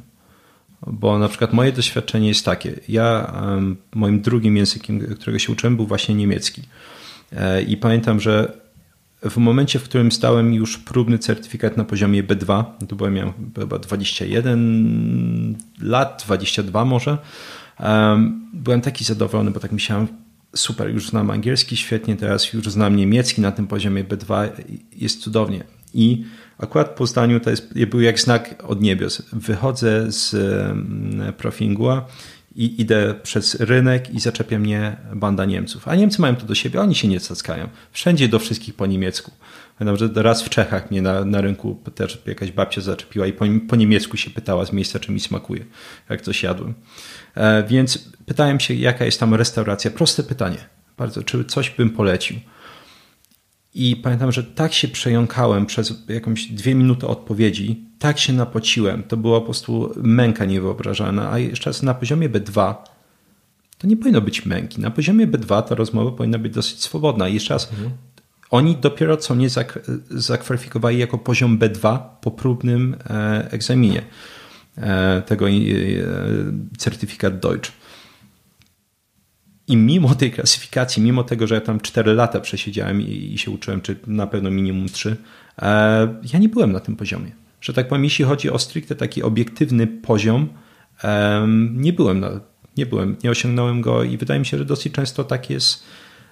Bo 0.86 1.18
na 1.18 1.28
przykład 1.28 1.52
moje 1.52 1.72
doświadczenie 1.72 2.28
jest 2.28 2.44
takie. 2.44 2.80
Ja, 2.88 3.32
moim 3.94 4.20
drugim 4.20 4.56
językiem, 4.56 5.00
którego 5.00 5.38
się 5.38 5.52
uczyłem, 5.52 5.76
był 5.76 5.86
właśnie 5.86 6.14
niemiecki. 6.14 6.62
E, 7.32 7.62
I 7.62 7.76
pamiętam, 7.76 8.20
że 8.20 8.61
w 9.30 9.36
momencie, 9.36 9.78
w 9.78 9.82
którym 9.82 10.12
stałem 10.12 10.54
już 10.54 10.78
próbny 10.78 11.18
certyfikat 11.18 11.76
na 11.76 11.84
poziomie 11.84 12.24
B2, 12.24 12.64
to 12.88 12.96
byłem 12.96 13.14
miałem 13.14 13.32
chyba 13.58 13.78
21 13.78 15.56
lat, 15.80 16.22
22 16.26 16.84
może, 16.84 17.18
byłem 18.52 18.80
taki 18.80 19.04
zadowolony, 19.04 19.50
bo 19.50 19.60
tak 19.60 19.72
myślałem, 19.72 20.06
super, 20.56 20.90
już 20.90 21.08
znam 21.08 21.30
angielski 21.30 21.76
świetnie, 21.76 22.16
teraz 22.16 22.52
już 22.52 22.64
znam 22.64 22.96
niemiecki 22.96 23.40
na 23.40 23.52
tym 23.52 23.66
poziomie 23.66 24.04
B2, 24.04 24.48
jest 24.92 25.20
cudownie. 25.20 25.64
I 25.94 26.24
Akurat 26.62 26.90
po 26.90 27.06
zdaniu 27.06 27.40
to 27.40 27.50
jest, 27.50 27.86
był 27.86 28.00
jak 28.00 28.20
znak 28.20 28.62
od 28.66 28.80
niebios. 28.80 29.22
Wychodzę 29.32 30.12
z 30.12 30.36
Profingua 31.36 32.06
i 32.54 32.80
idę 32.80 33.14
przez 33.22 33.60
rynek 33.60 34.14
i 34.14 34.20
zaczepia 34.20 34.58
mnie 34.58 34.96
banda 35.14 35.44
Niemców. 35.44 35.88
A 35.88 35.94
Niemcy 35.94 36.20
mają 36.20 36.36
to 36.36 36.46
do 36.46 36.54
siebie, 36.54 36.80
oni 36.80 36.94
się 36.94 37.08
nie 37.08 37.20
cackają. 37.20 37.68
Wszędzie 37.92 38.28
do 38.28 38.38
wszystkich 38.38 38.74
po 38.74 38.86
niemiecku. 38.86 39.30
Pamiętam, 39.78 40.08
że 40.08 40.22
raz 40.22 40.42
w 40.42 40.48
Czechach 40.48 40.90
mnie 40.90 41.02
na, 41.02 41.24
na 41.24 41.40
rynku 41.40 41.80
też 41.94 42.22
jakaś 42.26 42.52
babcia 42.52 42.80
zaczepiła 42.80 43.26
i 43.26 43.32
po, 43.32 43.44
po 43.68 43.76
niemiecku 43.76 44.16
się 44.16 44.30
pytała 44.30 44.64
z 44.64 44.72
miejsca, 44.72 44.98
czy 44.98 45.12
mi 45.12 45.20
smakuje, 45.20 45.64
jak 46.10 46.22
coś 46.22 46.42
jadłem. 46.42 46.74
E, 47.34 47.62
więc 47.62 47.98
pytałem 48.26 48.60
się, 48.60 48.74
jaka 48.74 49.04
jest 49.04 49.20
tam 49.20 49.34
restauracja. 49.34 49.90
Proste 49.90 50.22
pytanie. 50.22 50.58
Bardzo, 50.96 51.22
czy 51.22 51.44
coś 51.44 51.70
bym 51.70 51.90
polecił. 51.90 52.36
I 53.74 53.96
pamiętam, 53.96 54.32
że 54.32 54.44
tak 54.44 54.72
się 54.72 54.88
przejąkałem 54.88 55.66
przez 55.66 56.04
jakąś 56.08 56.46
dwie 56.46 56.74
minuty 56.74 57.06
odpowiedzi, 57.06 57.84
tak 57.98 58.18
się 58.18 58.32
napociłem. 58.32 59.02
To 59.02 59.16
była 59.16 59.40
po 59.40 59.44
prostu 59.44 59.92
męka 59.96 60.44
niewyobrażalna. 60.44 61.30
A 61.30 61.38
jeszcze 61.38 61.70
raz 61.70 61.82
na 61.82 61.94
poziomie 61.94 62.28
B2 62.30 62.74
to 63.78 63.86
nie 63.86 63.96
powinno 63.96 64.20
być 64.20 64.46
męki. 64.46 64.80
Na 64.80 64.90
poziomie 64.90 65.26
B2 65.26 65.62
ta 65.62 65.74
rozmowa 65.74 66.10
powinna 66.10 66.38
być 66.38 66.54
dosyć 66.54 66.82
swobodna. 66.82 67.28
I 67.28 67.34
jeszcze 67.34 67.54
raz, 67.54 67.72
mhm. 67.72 67.90
oni 68.50 68.76
dopiero 68.76 69.16
co 69.16 69.34
mnie 69.34 69.48
zakwalifikowali 70.10 70.98
jako 70.98 71.18
poziom 71.18 71.58
B2 71.58 71.98
po 72.20 72.30
próbnym 72.30 72.96
e, 73.10 73.48
egzaminie 73.50 74.02
e, 74.76 75.22
tego 75.22 75.48
e, 75.48 75.52
certyfikat 76.78 77.38
Deutsch. 77.38 77.72
I 79.72 79.76
mimo 79.76 80.14
tej 80.14 80.30
klasyfikacji, 80.30 81.02
mimo 81.02 81.24
tego, 81.24 81.46
że 81.46 81.54
ja 81.54 81.60
tam 81.60 81.80
4 81.80 82.14
lata 82.14 82.40
przesiedziałem 82.40 83.00
i, 83.00 83.32
i 83.34 83.38
się 83.38 83.50
uczyłem, 83.50 83.80
czy 83.80 83.96
na 84.06 84.26
pewno 84.26 84.50
minimum 84.50 84.88
3, 84.88 85.16
e, 85.62 86.14
ja 86.32 86.38
nie 86.38 86.48
byłem 86.48 86.72
na 86.72 86.80
tym 86.80 86.96
poziomie. 86.96 87.30
Że 87.60 87.72
tak 87.72 87.88
powiem, 87.88 88.04
jeśli 88.04 88.24
chodzi 88.24 88.50
o 88.50 88.58
stricte 88.58 88.94
taki 88.94 89.22
obiektywny 89.22 89.86
poziom, 89.86 90.48
e, 91.04 91.46
nie 91.72 91.92
byłem, 91.92 92.20
na, 92.20 92.30
nie 92.76 92.86
byłem, 92.86 93.16
nie 93.24 93.30
osiągnąłem 93.30 93.80
go 93.80 94.02
i 94.02 94.16
wydaje 94.16 94.40
mi 94.40 94.46
się, 94.46 94.58
że 94.58 94.64
dosyć 94.64 94.92
często 94.92 95.24
tak 95.24 95.50
jest 95.50 95.82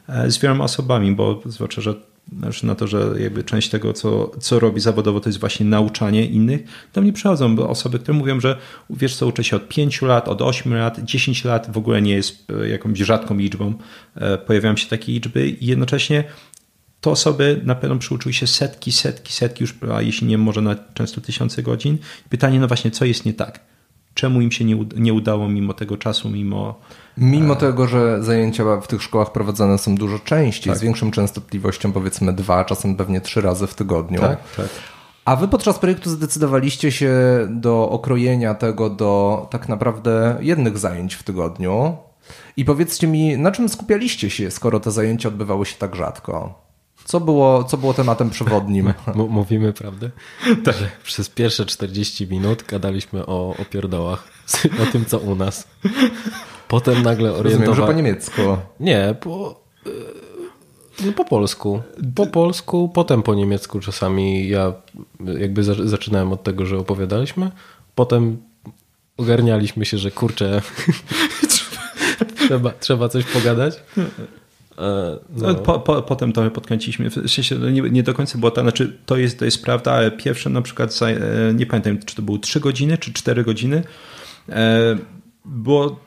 e, 0.08 0.30
z 0.30 0.38
wieloma 0.38 0.64
osobami, 0.64 1.12
bo 1.12 1.42
zwłaszcza, 1.46 1.80
że 1.80 1.94
znaczy 2.38 2.66
na 2.66 2.74
to, 2.74 2.86
że 2.86 3.14
jakby 3.18 3.44
część 3.44 3.68
tego, 3.68 3.92
co, 3.92 4.30
co 4.40 4.60
robi 4.60 4.80
zawodowo, 4.80 5.20
to 5.20 5.28
jest 5.28 5.40
właśnie 5.40 5.66
nauczanie 5.66 6.26
innych. 6.26 6.60
Do 6.94 7.00
mnie 7.00 7.12
przychodzą 7.12 7.68
osoby, 7.68 7.98
które 7.98 8.18
mówią, 8.18 8.40
że 8.40 8.56
wiesz 8.90 9.16
co, 9.16 9.26
uczę 9.26 9.44
się 9.44 9.56
od 9.56 9.68
5 9.68 10.02
lat, 10.02 10.28
od 10.28 10.42
8 10.42 10.74
lat, 10.74 11.04
10 11.04 11.44
lat 11.44 11.72
w 11.72 11.78
ogóle 11.78 12.02
nie 12.02 12.14
jest 12.14 12.46
e, 12.50 12.68
jakąś 12.68 12.98
rzadką 12.98 13.36
liczbą. 13.36 13.74
E, 14.14 14.38
pojawiają 14.38 14.76
się 14.76 14.86
takie 14.86 15.12
liczby 15.12 15.48
i 15.48 15.66
jednocześnie 15.66 16.24
to 17.00 17.10
osoby 17.10 17.60
na 17.64 17.74
pewno 17.74 17.96
przyuczyły 17.96 18.32
się 18.32 18.46
setki, 18.46 18.92
setki, 18.92 19.32
setki 19.32 19.64
już, 19.64 19.74
a 19.94 20.02
jeśli 20.02 20.26
nie 20.26 20.38
może 20.38 20.62
na 20.62 20.76
często 20.94 21.20
tysiące 21.20 21.62
godzin. 21.62 21.98
Pytanie, 22.28 22.60
no 22.60 22.68
właśnie, 22.68 22.90
co 22.90 23.04
jest 23.04 23.24
nie 23.24 23.34
tak? 23.34 23.69
Czemu 24.20 24.40
im 24.40 24.52
się 24.52 24.64
nie, 24.64 24.84
nie 24.96 25.14
udało 25.14 25.48
mimo 25.48 25.74
tego 25.74 25.96
czasu, 25.96 26.30
mimo 26.30 26.74
Mimo 27.16 27.56
tego, 27.56 27.88
że 27.88 28.22
zajęcia 28.22 28.80
w 28.80 28.86
tych 28.86 29.02
szkołach 29.02 29.32
prowadzone 29.32 29.78
są 29.78 29.94
dużo 29.94 30.18
częściej, 30.18 30.70
tak. 30.70 30.78
z 30.78 30.82
większą 30.82 31.10
częstotliwością, 31.10 31.92
powiedzmy 31.92 32.32
dwa, 32.32 32.64
czasem 32.64 32.96
pewnie 32.96 33.20
trzy 33.20 33.40
razy 33.40 33.66
w 33.66 33.74
tygodniu. 33.74 34.20
Tak, 34.20 34.38
tak. 34.56 34.68
A 35.24 35.36
wy 35.36 35.48
podczas 35.48 35.78
projektu 35.78 36.10
zdecydowaliście 36.10 36.92
się 36.92 37.12
do 37.50 37.90
okrojenia 37.90 38.54
tego 38.54 38.90
do 38.90 39.46
tak 39.50 39.68
naprawdę 39.68 40.36
jednych 40.40 40.78
zajęć 40.78 41.14
w 41.14 41.22
tygodniu. 41.22 41.96
I 42.56 42.64
powiedzcie 42.64 43.06
mi, 43.06 43.38
na 43.38 43.52
czym 43.52 43.68
skupialiście 43.68 44.30
się, 44.30 44.50
skoro 44.50 44.80
te 44.80 44.90
zajęcia 44.90 45.28
odbywały 45.28 45.66
się 45.66 45.76
tak 45.78 45.96
rzadko? 45.96 46.69
Co 47.10 47.20
było, 47.20 47.64
co 47.64 47.76
było 47.76 47.94
tematem 47.94 48.30
przewodnim? 48.30 48.88
M 49.06 49.28
mówimy 49.28 49.72
prawdę? 49.72 50.10
Tak. 50.64 50.76
Przez 51.04 51.28
pierwsze 51.28 51.66
40 51.66 52.26
minut 52.26 52.64
gadaliśmy 52.68 53.26
o, 53.26 53.54
o 53.58 53.64
pierdołach, 53.70 54.28
o 54.82 54.92
tym, 54.92 55.04
co 55.04 55.18
u 55.18 55.34
nas. 55.34 55.68
Potem 56.68 57.02
nagle 57.02 57.32
orientowałem... 57.32 57.74
że 57.74 57.86
po 57.86 57.92
niemiecku. 57.92 58.42
Nie, 58.80 59.14
po... 59.20 59.60
No 61.06 61.12
po 61.12 61.24
polsku. 61.24 61.82
Po 62.14 62.26
polsku, 62.26 62.88
potem 62.94 63.22
po 63.22 63.34
niemiecku 63.34 63.80
czasami 63.80 64.48
ja 64.48 64.72
jakby 65.38 65.62
zaczynałem 65.64 66.32
od 66.32 66.42
tego, 66.42 66.66
że 66.66 66.78
opowiadaliśmy. 66.78 67.50
Potem 67.94 68.42
ogarnialiśmy 69.16 69.84
się, 69.84 69.98
że 69.98 70.10
kurczę, 70.10 70.62
trzeba, 72.36 72.70
trzeba 72.70 73.08
coś 73.08 73.24
pogadać. 73.24 73.82
E, 74.78 75.18
no. 75.36 75.54
Po, 75.54 75.80
po, 75.80 76.02
potem 76.02 76.32
to 76.32 76.50
podkręciliśmy. 76.50 77.10
W 77.10 77.30
sensie 77.30 77.54
no 77.54 77.70
nie, 77.70 77.82
nie, 77.82 78.02
do 78.02 78.14
końca 78.14 78.38
było 78.38 78.50
to, 78.50 78.60
znaczy 78.60 78.98
to 79.06 79.16
jest, 79.16 79.38
to 79.38 79.44
jest 79.44 79.62
prawda, 79.64 79.92
ale 79.92 80.10
pierwsze 80.10 80.50
na 80.50 80.62
przykład, 80.62 81.00
e, 81.02 81.54
nie 81.54 81.66
pamiętam, 81.66 81.98
czy 81.98 82.16
to 82.16 82.22
były 82.22 82.38
3 82.38 82.60
godziny, 82.60 82.98
czy 82.98 83.12
4 83.12 83.44
godziny, 83.44 83.82
e, 84.48 84.96
było 85.44 86.00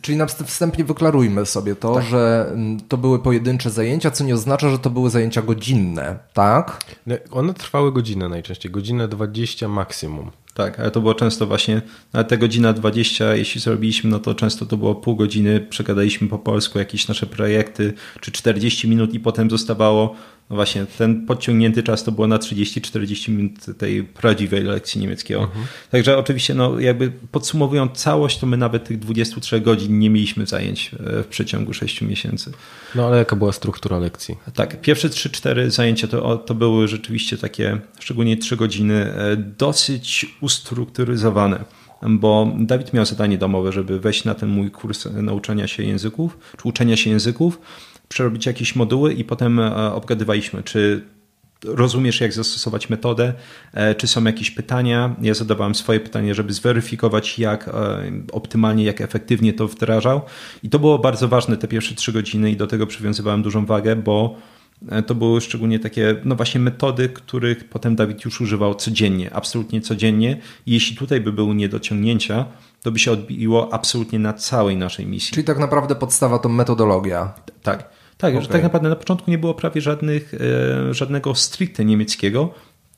Czyli 0.00 0.18
na 0.18 0.26
wstępnie 0.26 0.84
wyklarujmy 0.84 1.46
sobie 1.46 1.76
to, 1.76 1.94
tak. 1.94 2.04
że 2.04 2.46
mm, 2.52 2.80
to 2.80 2.96
były 2.96 3.18
pojedyncze 3.18 3.70
zajęcia, 3.70 4.10
co 4.10 4.24
nie 4.24 4.34
oznacza, 4.34 4.70
że 4.70 4.78
to 4.78 4.90
były 4.90 5.10
zajęcia 5.10 5.42
godzinne, 5.42 6.18
tak? 6.32 6.84
One 7.30 7.54
trwały 7.54 7.92
godzinę 7.92 8.28
najczęściej, 8.28 8.72
godzinę 8.72 9.08
20 9.08 9.68
maksimum. 9.68 10.30
Tak, 10.54 10.80
ale 10.80 10.90
to 10.90 11.00
było 11.00 11.14
często 11.14 11.46
właśnie, 11.46 11.82
nawet 12.12 12.28
te 12.28 12.38
godzina 12.38 12.72
20, 12.72 13.34
jeśli 13.34 13.60
zrobiliśmy, 13.60 14.10
no 14.10 14.18
to 14.18 14.34
często 14.34 14.66
to 14.66 14.76
było 14.76 14.94
pół 14.94 15.16
godziny, 15.16 15.60
przegadaliśmy 15.60 16.28
po 16.28 16.38
polsku 16.38 16.78
jakieś 16.78 17.08
nasze 17.08 17.26
projekty, 17.26 17.92
czy 18.20 18.32
40 18.32 18.88
minut 18.88 19.14
i 19.14 19.20
potem 19.20 19.50
zostawało 19.50 20.14
no 20.50 20.56
właśnie, 20.56 20.86
ten 20.98 21.26
podciągnięty 21.26 21.82
czas 21.82 22.04
to 22.04 22.12
było 22.12 22.26
na 22.26 22.38
30-40 22.38 23.30
minut 23.30 23.52
tej 23.78 24.04
prawdziwej 24.04 24.62
lekcji 24.62 25.00
niemieckiego. 25.00 25.42
Mhm. 25.42 25.66
Także 25.90 26.18
oczywiście, 26.18 26.54
no 26.54 26.80
jakby 26.80 27.12
podsumowując 27.32 27.92
całość, 27.92 28.38
to 28.38 28.46
my 28.46 28.56
nawet 28.56 28.84
tych 28.84 28.98
23 28.98 29.60
godzin 29.60 29.98
nie 29.98 30.10
mieliśmy 30.10 30.46
zajęć 30.46 30.90
e, 30.94 31.22
w 31.22 31.26
przeciągu 31.26 31.74
6 31.74 32.02
miesięcy. 32.02 32.52
No 32.94 33.06
ale 33.06 33.18
jaka 33.18 33.36
była 33.36 33.52
struktura 33.52 33.98
lekcji? 33.98 34.36
Tak, 34.54 34.80
pierwsze 34.80 35.08
3-4 35.08 35.70
zajęcia 35.70 36.08
to, 36.08 36.36
to 36.36 36.54
były 36.54 36.88
rzeczywiście 36.88 37.38
takie, 37.38 37.78
szczególnie 38.00 38.36
3 38.36 38.56
godziny, 38.56 38.94
e, 38.94 39.36
dosyć 39.36 40.26
ustrukturyzowane 40.40 41.64
bo 42.02 42.52
Dawid 42.58 42.92
miał 42.92 43.04
zadanie 43.04 43.38
domowe, 43.38 43.72
żeby 43.72 44.00
wejść 44.00 44.24
na 44.24 44.34
ten 44.34 44.48
mój 44.48 44.70
kurs 44.70 45.08
nauczania 45.12 45.66
się 45.66 45.82
języków, 45.82 46.38
czy 46.56 46.68
uczenia 46.68 46.96
się 46.96 47.10
języków, 47.10 47.60
przerobić 48.08 48.46
jakieś 48.46 48.76
moduły 48.76 49.14
i 49.14 49.24
potem 49.24 49.58
e, 49.58 49.92
obgadywaliśmy, 49.94 50.62
czy 50.62 51.04
rozumiesz, 51.64 52.20
jak 52.20 52.32
zastosować 52.32 52.90
metodę, 52.90 53.32
e, 53.72 53.94
czy 53.94 54.06
są 54.06 54.24
jakieś 54.24 54.50
pytania. 54.50 55.16
Ja 55.20 55.34
zadawałem 55.34 55.74
swoje 55.74 56.00
pytanie, 56.00 56.34
żeby 56.34 56.52
zweryfikować, 56.52 57.38
jak 57.38 57.70
optymalnie, 58.32 58.84
jak 58.84 59.00
efektywnie 59.00 59.52
to 59.52 59.68
wdrażał. 59.68 60.20
I 60.62 60.68
to 60.70 60.78
było 60.78 60.98
bardzo 60.98 61.28
ważne 61.28 61.56
te 61.56 61.68
pierwsze 61.68 61.94
trzy 61.94 62.12
godziny 62.12 62.50
i 62.50 62.56
do 62.56 62.66
tego 62.66 62.86
przywiązywałem 62.86 63.42
dużą 63.42 63.66
wagę, 63.66 63.96
bo 63.96 64.36
to 65.06 65.14
były 65.14 65.40
szczególnie 65.40 65.78
takie, 65.78 66.16
no 66.24 66.36
właśnie 66.36 66.60
metody, 66.60 67.08
których 67.08 67.68
potem 67.68 67.96
Dawid 67.96 68.24
już 68.24 68.40
używał 68.40 68.74
codziennie, 68.74 69.34
absolutnie 69.34 69.80
codziennie. 69.80 70.40
I 70.66 70.72
jeśli 70.72 70.96
tutaj 70.96 71.20
by 71.20 71.32
były 71.32 71.54
niedociągnięcia, 71.54 72.44
to 72.82 72.92
by 72.92 72.98
się 72.98 73.12
odbiło 73.12 73.74
absolutnie 73.74 74.18
na 74.18 74.32
całej 74.32 74.76
naszej 74.76 75.06
misji. 75.06 75.34
Czyli 75.34 75.44
tak 75.44 75.58
naprawdę 75.58 75.94
podstawa 75.94 76.38
to 76.38 76.48
metodologia. 76.48 77.32
Tak. 77.62 77.95
Tak, 78.18 78.30
okay. 78.34 78.42
że 78.42 78.48
tak 78.48 78.62
naprawdę 78.62 78.88
na 78.88 78.96
początku 78.96 79.30
nie 79.30 79.38
było 79.38 79.54
prawie 79.54 79.80
żadnych, 79.80 80.34
e, 80.34 80.94
żadnego 80.94 81.34
stricte 81.34 81.84
niemieckiego, 81.84 82.50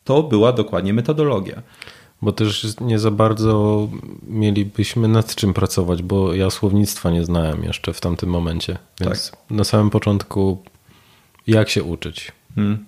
to 0.05 0.23
była 0.23 0.53
dokładnie 0.53 0.95
metodologia. 0.95 1.63
Bo 2.23 2.33
też 2.33 2.67
nie 2.81 2.99
za 2.99 3.11
bardzo 3.11 3.89
mielibyśmy 4.27 5.09
nad 5.09 5.35
czym 5.35 5.55
pracować, 5.55 6.03
bo 6.03 6.35
ja 6.35 6.51
słownictwa 6.51 7.11
nie 7.11 7.25
znałem 7.25 7.65
jeszcze 7.65 7.93
w 7.93 8.01
tamtym 8.01 8.29
momencie. 8.29 8.79
Więc 9.01 9.31
tak. 9.31 9.41
na 9.51 9.65
samym 9.65 9.91
początku 9.91 10.63
jak 11.47 11.69
się 11.69 11.83
uczyć. 11.83 12.33
Hmm. 12.55 12.85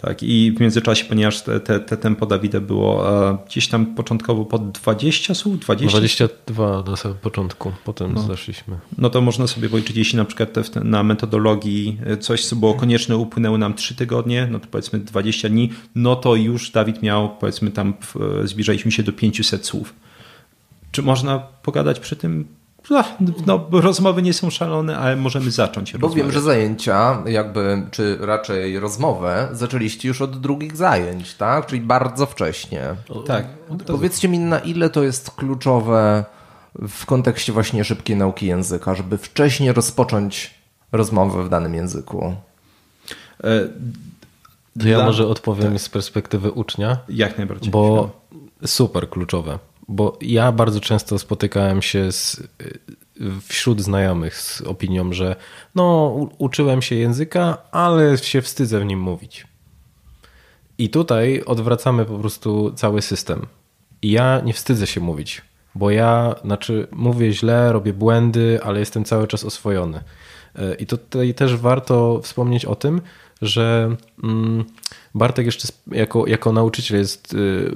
Tak, 0.00 0.22
i 0.22 0.52
w 0.56 0.60
międzyczasie, 0.60 1.04
ponieważ 1.04 1.42
te, 1.42 1.60
te, 1.60 1.80
te 1.80 1.96
tempo 1.96 2.26
Dawida 2.26 2.60
było 2.60 3.20
e, 3.30 3.38
gdzieś 3.46 3.68
tam 3.68 3.86
początkowo 3.86 4.44
pod 4.44 4.70
20 4.70 5.34
słów, 5.34 5.60
20? 5.60 5.98
22 5.98 6.82
na 6.86 6.96
samym 6.96 7.18
początku, 7.18 7.72
potem 7.84 8.14
no. 8.14 8.22
zeszliśmy. 8.22 8.78
No 8.98 9.10
to 9.10 9.20
można 9.20 9.46
sobie 9.46 9.68
policzyć, 9.68 9.96
jeśli 9.96 10.16
na 10.16 10.24
przykład 10.24 10.52
te, 10.52 10.80
na 10.80 11.02
metodologii 11.02 11.98
e, 12.06 12.16
coś, 12.16 12.44
co 12.44 12.56
było 12.56 12.74
konieczne, 12.74 13.16
upłynęły 13.16 13.58
nam 13.58 13.74
3 13.74 13.94
tygodnie, 13.94 14.48
no 14.50 14.58
to 14.58 14.66
powiedzmy 14.70 14.98
20 14.98 15.48
dni, 15.48 15.72
no 15.94 16.16
to 16.16 16.34
już 16.34 16.70
Dawid 16.70 17.02
miał, 17.02 17.36
powiedzmy 17.36 17.70
tam, 17.70 17.94
zbliżaliśmy 18.44 18.92
się 18.92 19.02
do 19.02 19.12
500 19.12 19.66
słów. 19.66 19.94
Czy 20.92 21.02
można 21.02 21.38
pogadać 21.38 22.00
przy 22.00 22.16
tym 22.16 22.57
no, 22.90 23.04
no, 23.46 23.80
rozmowy 23.80 24.22
nie 24.22 24.32
są 24.32 24.50
szalone, 24.50 24.98
ale 24.98 25.16
możemy 25.16 25.50
zacząć. 25.50 25.92
Bo 25.92 25.98
rozmawiać. 25.98 26.26
wiem, 26.26 26.32
że 26.32 26.40
zajęcia, 26.40 27.22
jakby, 27.26 27.86
czy 27.90 28.18
raczej 28.20 28.78
rozmowę, 28.78 29.48
zaczęliście 29.52 30.08
już 30.08 30.22
od 30.22 30.40
drugich 30.40 30.76
zajęć, 30.76 31.34
tak? 31.34 31.66
Czyli 31.66 31.80
bardzo 31.80 32.26
wcześnie. 32.26 32.82
Tak. 33.26 33.46
To... 33.86 33.92
Powiedzcie 33.92 34.28
mi, 34.28 34.38
na 34.38 34.58
ile 34.58 34.90
to 34.90 35.02
jest 35.02 35.30
kluczowe 35.30 36.24
w 36.74 37.06
kontekście 37.06 37.52
właśnie 37.52 37.84
szybkiej 37.84 38.16
nauki 38.16 38.46
języka, 38.46 38.94
żeby 38.94 39.18
wcześniej 39.18 39.72
rozpocząć 39.72 40.54
rozmowę 40.92 41.44
w 41.44 41.48
danym 41.48 41.74
języku? 41.74 42.34
E, 43.44 43.68
to 44.80 44.88
ja 44.88 45.04
może 45.04 45.26
odpowiem 45.26 45.72
tak. 45.72 45.82
z 45.82 45.88
perspektywy 45.88 46.52
ucznia. 46.52 46.98
Jak 47.08 47.38
najbardziej. 47.38 47.70
Bo 47.70 48.10
super 48.66 49.10
kluczowe 49.10 49.58
bo 49.88 50.18
ja 50.20 50.52
bardzo 50.52 50.80
często 50.80 51.18
spotykałem 51.18 51.82
się 51.82 52.12
z, 52.12 52.42
wśród 53.42 53.82
znajomych 53.82 54.36
z 54.36 54.60
opinią, 54.60 55.12
że 55.12 55.36
no, 55.74 56.14
uczyłem 56.38 56.82
się 56.82 56.94
języka, 56.94 57.58
ale 57.72 58.18
się 58.18 58.42
wstydzę 58.42 58.80
w 58.80 58.84
nim 58.84 59.00
mówić. 59.00 59.46
I 60.78 60.90
tutaj 60.90 61.42
odwracamy 61.46 62.04
po 62.04 62.18
prostu 62.18 62.72
cały 62.72 63.02
system. 63.02 63.46
I 64.02 64.10
ja 64.10 64.40
nie 64.44 64.52
wstydzę 64.52 64.86
się 64.86 65.00
mówić, 65.00 65.42
bo 65.74 65.90
ja, 65.90 66.34
znaczy, 66.44 66.88
mówię 66.92 67.32
źle, 67.32 67.72
robię 67.72 67.92
błędy, 67.92 68.60
ale 68.64 68.80
jestem 68.80 69.04
cały 69.04 69.26
czas 69.26 69.44
oswojony. 69.44 70.00
I 70.78 70.86
tutaj 70.86 71.34
też 71.34 71.56
warto 71.56 72.20
wspomnieć 72.22 72.64
o 72.64 72.74
tym, 72.74 73.00
że 73.42 73.96
mm, 74.22 74.64
Bartek 75.14 75.46
jeszcze 75.46 75.68
jako, 75.86 76.26
jako 76.26 76.52
nauczyciel 76.52 76.98
jest 76.98 77.34
y, 77.34 77.70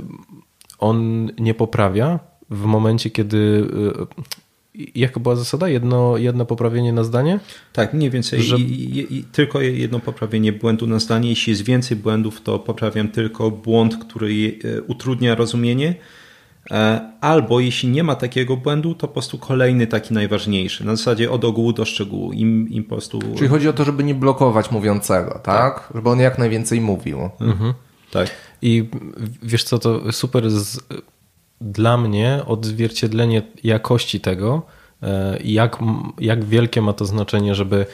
on 0.82 1.30
nie 1.38 1.54
poprawia 1.54 2.18
w 2.50 2.64
momencie, 2.64 3.10
kiedy. 3.10 3.36
Y, 4.76 4.90
jaka 4.94 5.20
była 5.20 5.36
zasada? 5.36 5.68
Jedno, 5.68 6.16
jedno 6.16 6.46
poprawienie 6.46 6.92
na 6.92 7.04
zdanie? 7.04 7.40
Tak, 7.72 7.94
mniej 7.94 8.10
więcej. 8.10 8.42
Że... 8.42 8.56
I, 8.56 9.16
i, 9.18 9.24
tylko 9.24 9.60
jedno 9.60 10.00
poprawienie 10.00 10.52
błędu 10.52 10.86
na 10.86 10.98
zdanie. 10.98 11.28
Jeśli 11.28 11.50
jest 11.50 11.62
więcej 11.62 11.96
błędów, 11.96 12.40
to 12.40 12.58
poprawiam 12.58 13.08
tylko 13.08 13.50
błąd, 13.50 13.96
który 13.96 14.32
y, 14.64 14.82
utrudnia 14.86 15.34
rozumienie. 15.34 15.94
E, 16.70 17.00
albo 17.20 17.60
jeśli 17.60 17.88
nie 17.88 18.04
ma 18.04 18.14
takiego 18.14 18.56
błędu, 18.56 18.94
to 18.94 19.08
po 19.08 19.12
prostu 19.12 19.38
kolejny 19.38 19.86
taki 19.86 20.14
najważniejszy. 20.14 20.84
Na 20.84 20.96
zasadzie 20.96 21.30
od 21.30 21.44
ogółu 21.44 21.72
do 21.72 21.84
szczegółu. 21.84 22.32
Im, 22.32 22.68
im 22.70 22.84
po 22.84 22.90
prostu... 22.90 23.20
Czyli 23.36 23.48
chodzi 23.48 23.68
o 23.68 23.72
to, 23.72 23.84
żeby 23.84 24.04
nie 24.04 24.14
blokować 24.14 24.70
mówiącego, 24.70 25.30
tak? 25.30 25.42
tak. 25.42 25.90
Żeby 25.94 26.08
on 26.08 26.20
jak 26.20 26.38
najwięcej 26.38 26.80
mówił. 26.80 27.30
Mhm. 27.40 27.74
Tak. 28.10 28.30
I 28.62 28.88
wiesz 29.42 29.64
co, 29.64 29.78
to 29.78 30.12
super 30.12 30.50
z, 30.50 30.80
dla 31.60 31.96
mnie 31.96 32.40
odzwierciedlenie 32.46 33.42
jakości 33.64 34.20
tego, 34.20 34.62
e, 35.02 35.38
jak, 35.44 35.78
jak 36.20 36.44
wielkie 36.44 36.82
ma 36.82 36.92
to 36.92 37.04
znaczenie, 37.04 37.54
żeby 37.54 37.86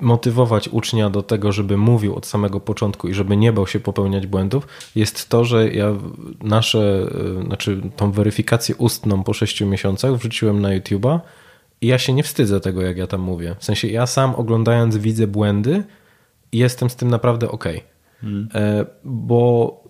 motywować 0.00 0.68
ucznia 0.68 1.10
do 1.10 1.22
tego, 1.22 1.52
żeby 1.52 1.76
mówił 1.76 2.14
od 2.14 2.26
samego 2.26 2.60
początku 2.60 3.08
i 3.08 3.14
żeby 3.14 3.36
nie 3.36 3.52
bał 3.52 3.66
się 3.66 3.80
popełniać 3.80 4.26
błędów, 4.26 4.66
jest 4.96 5.28
to, 5.28 5.44
że 5.44 5.70
ja 5.70 5.94
nasze, 6.42 7.08
e, 7.40 7.44
znaczy 7.44 7.80
tą 7.96 8.12
weryfikację 8.12 8.76
ustną 8.76 9.24
po 9.24 9.32
sześciu 9.32 9.66
miesiącach 9.66 10.16
wrzuciłem 10.16 10.60
na 10.60 10.68
YouTube'a 10.68 11.20
i 11.80 11.86
ja 11.86 11.98
się 11.98 12.12
nie 12.12 12.22
wstydzę 12.22 12.60
tego, 12.60 12.82
jak 12.82 12.96
ja 12.96 13.06
tam 13.06 13.20
mówię. 13.20 13.56
W 13.58 13.64
sensie 13.64 13.88
ja 13.88 14.06
sam 14.06 14.34
oglądając 14.34 14.96
widzę 14.96 15.26
błędy 15.26 15.84
i 16.52 16.58
jestem 16.58 16.90
z 16.90 16.96
tym 16.96 17.10
naprawdę 17.10 17.50
ok. 17.50 17.64
Hmm. 18.20 18.48
Bo 19.04 19.82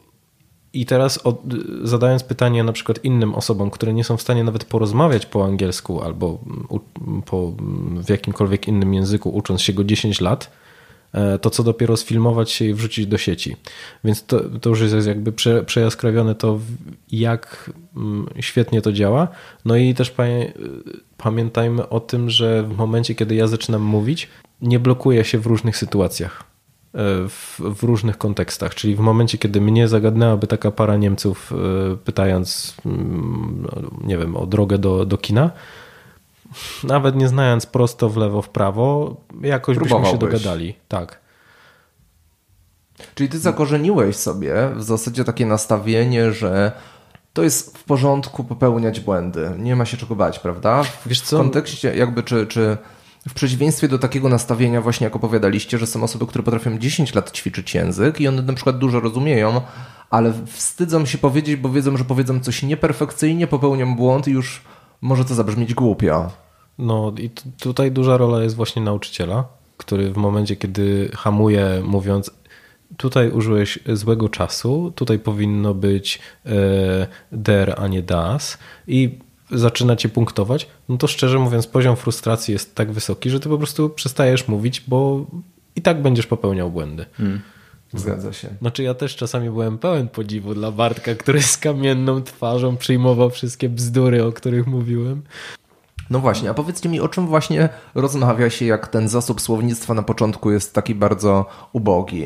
i 0.72 0.86
teraz 0.86 1.18
od, 1.18 1.42
zadając 1.82 2.22
pytanie 2.22 2.64
na 2.64 2.72
przykład 2.72 3.04
innym 3.04 3.34
osobom, 3.34 3.70
które 3.70 3.94
nie 3.94 4.04
są 4.04 4.16
w 4.16 4.22
stanie 4.22 4.44
nawet 4.44 4.64
porozmawiać 4.64 5.26
po 5.26 5.44
angielsku 5.44 6.02
albo 6.02 6.38
u, 6.68 6.80
po, 7.26 7.52
w 8.04 8.08
jakimkolwiek 8.08 8.68
innym 8.68 8.94
języku, 8.94 9.30
ucząc 9.30 9.62
się 9.62 9.72
go 9.72 9.84
10 9.84 10.20
lat, 10.20 10.50
e, 11.12 11.38
to 11.38 11.50
co 11.50 11.62
dopiero 11.62 11.96
sfilmować 11.96 12.50
się 12.50 12.64
i 12.64 12.74
wrzucić 12.74 13.06
do 13.06 13.18
sieci. 13.18 13.56
Więc 14.04 14.26
to, 14.26 14.40
to 14.60 14.70
już 14.70 14.80
jest 14.80 15.06
jakby 15.06 15.32
prze, 15.32 15.64
przejaskrawione 15.64 16.34
to, 16.34 16.60
jak 17.12 17.70
mm, 17.96 18.26
świetnie 18.40 18.82
to 18.82 18.92
działa. 18.92 19.28
No 19.64 19.76
i 19.76 19.94
też 19.94 20.14
pamiętajmy 21.16 21.88
o 21.88 22.00
tym, 22.00 22.30
że 22.30 22.62
w 22.62 22.76
momencie, 22.76 23.14
kiedy 23.14 23.34
ja 23.34 23.46
zaczynam 23.46 23.82
mówić, 23.82 24.28
nie 24.60 24.78
blokuję 24.78 25.24
się 25.24 25.38
w 25.38 25.46
różnych 25.46 25.76
sytuacjach. 25.76 26.57
E, 26.94 27.28
w, 27.28 27.60
w, 27.60 27.82
różnych 27.82 28.18
kontekstach. 28.18 28.74
Czyli 28.74 28.96
w 28.96 29.00
momencie, 29.00 29.38
kiedy 29.38 29.60
mnie 29.60 29.88
zagadnęłaby 29.88 30.46
taka 30.46 30.70
para 30.70 30.96
Niemców, 30.96 31.52
e, 31.52 31.96
pytając, 31.96 32.74
mm, 32.86 33.68
nie 34.04 34.18
wiem, 34.18 34.36
o 34.36 34.46
drogę 34.46 34.78
do, 34.78 35.06
do 35.06 35.18
kina, 35.18 35.50
nawet 36.84 37.16
nie 37.16 37.28
znając 37.28 37.66
prosto 37.66 38.08
w 38.08 38.16
lewo, 38.16 38.42
w 38.42 38.48
prawo, 38.48 39.16
jakoś 39.42 39.78
byśmy 39.78 40.06
się 40.06 40.18
dogadali. 40.18 40.74
Tak. 40.88 41.20
Czyli 43.14 43.28
ty 43.28 43.38
zakorzeniłeś 43.38 44.16
sobie 44.16 44.54
w 44.76 44.82
zasadzie 44.82 45.24
takie 45.24 45.46
nastawienie, 45.46 46.32
że 46.32 46.72
to 47.32 47.42
jest 47.42 47.78
w 47.78 47.84
porządku 47.84 48.44
popełniać 48.44 49.00
błędy. 49.00 49.50
Nie 49.58 49.76
ma 49.76 49.84
się 49.84 49.96
czego 49.96 50.16
bać, 50.16 50.38
prawda? 50.38 50.82
Wiesz 51.06 51.20
co? 51.20 51.36
W 51.36 51.40
kontekście 51.40 51.96
jakby 51.96 52.22
czy, 52.22 52.46
czy 52.46 52.76
w 53.28 53.34
przeciwieństwie 53.34 53.88
do 53.88 53.98
takiego 53.98 54.28
nastawienia, 54.28 54.80
właśnie 54.80 55.04
jak 55.04 55.16
opowiadaliście, 55.16 55.78
że 55.78 55.86
są 55.86 56.02
osoby, 56.02 56.26
które 56.26 56.44
potrafią 56.44 56.78
10 56.78 57.14
lat 57.14 57.32
ćwiczyć 57.32 57.74
język 57.74 58.20
i 58.20 58.28
one 58.28 58.42
na 58.42 58.52
przykład 58.52 58.78
dużo 58.78 59.00
rozumieją, 59.00 59.60
ale 60.10 60.32
wstydzą 60.46 61.06
się 61.06 61.18
powiedzieć, 61.18 61.56
bo 61.56 61.68
wiedzą, 61.68 61.96
że 61.96 62.04
powiedzą 62.04 62.40
coś 62.40 62.62
nieperfekcyjnie, 62.62 63.46
popełnią 63.46 63.96
błąd 63.96 64.28
i 64.28 64.30
już 64.30 64.62
może 65.00 65.24
to 65.24 65.34
zabrzmieć 65.34 65.74
głupio. 65.74 66.30
No 66.78 67.12
i 67.18 67.30
tutaj 67.60 67.92
duża 67.92 68.16
rola 68.16 68.42
jest 68.42 68.56
właśnie 68.56 68.82
nauczyciela, 68.82 69.44
który 69.76 70.12
w 70.12 70.16
momencie, 70.16 70.56
kiedy 70.56 71.10
hamuje, 71.14 71.82
mówiąc, 71.84 72.30
tutaj 72.96 73.30
użyłeś 73.30 73.78
złego 73.92 74.28
czasu, 74.28 74.92
tutaj 74.94 75.18
powinno 75.18 75.74
być 75.74 76.18
e, 76.46 76.50
der, 77.32 77.74
a 77.78 77.88
nie 77.88 78.02
das 78.02 78.58
i 78.86 79.18
zaczyna 79.50 79.96
cię 79.96 80.08
punktować, 80.08 80.68
no 80.88 80.96
to 80.96 81.06
szczerze 81.06 81.38
mówiąc 81.38 81.66
poziom 81.66 81.96
frustracji 81.96 82.52
jest 82.52 82.74
tak 82.74 82.92
wysoki, 82.92 83.30
że 83.30 83.40
ty 83.40 83.48
po 83.48 83.58
prostu 83.58 83.90
przestajesz 83.90 84.48
mówić, 84.48 84.82
bo 84.88 85.26
i 85.76 85.82
tak 85.82 86.02
będziesz 86.02 86.26
popełniał 86.26 86.70
błędy. 86.70 87.06
Hmm. 87.12 87.40
Zgadza 87.94 88.32
się. 88.32 88.48
Znaczy 88.60 88.82
ja 88.82 88.94
też 88.94 89.16
czasami 89.16 89.50
byłem 89.50 89.78
pełen 89.78 90.08
podziwu 90.08 90.54
dla 90.54 90.70
Bartka, 90.70 91.14
który 91.14 91.42
z 91.42 91.56
kamienną 91.58 92.22
twarzą 92.22 92.76
przyjmował 92.76 93.30
wszystkie 93.30 93.68
bzdury, 93.68 94.24
o 94.24 94.32
których 94.32 94.66
mówiłem. 94.66 95.22
No 96.10 96.18
właśnie, 96.18 96.50
a 96.50 96.54
powiedzcie 96.54 96.88
mi, 96.88 97.00
o 97.00 97.08
czym 97.08 97.26
właśnie 97.26 97.68
rozmawia 97.94 98.50
się, 98.50 98.64
jak 98.64 98.88
ten 98.88 99.08
zasób 99.08 99.40
słownictwa 99.40 99.94
na 99.94 100.02
początku 100.02 100.50
jest 100.50 100.74
taki 100.74 100.94
bardzo 100.94 101.46
ubogi? 101.72 102.24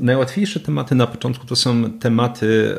Najłatwiejsze 0.00 0.60
tematy 0.60 0.94
na 0.94 1.06
początku 1.06 1.46
to 1.46 1.56
są 1.56 1.90
tematy 1.90 2.76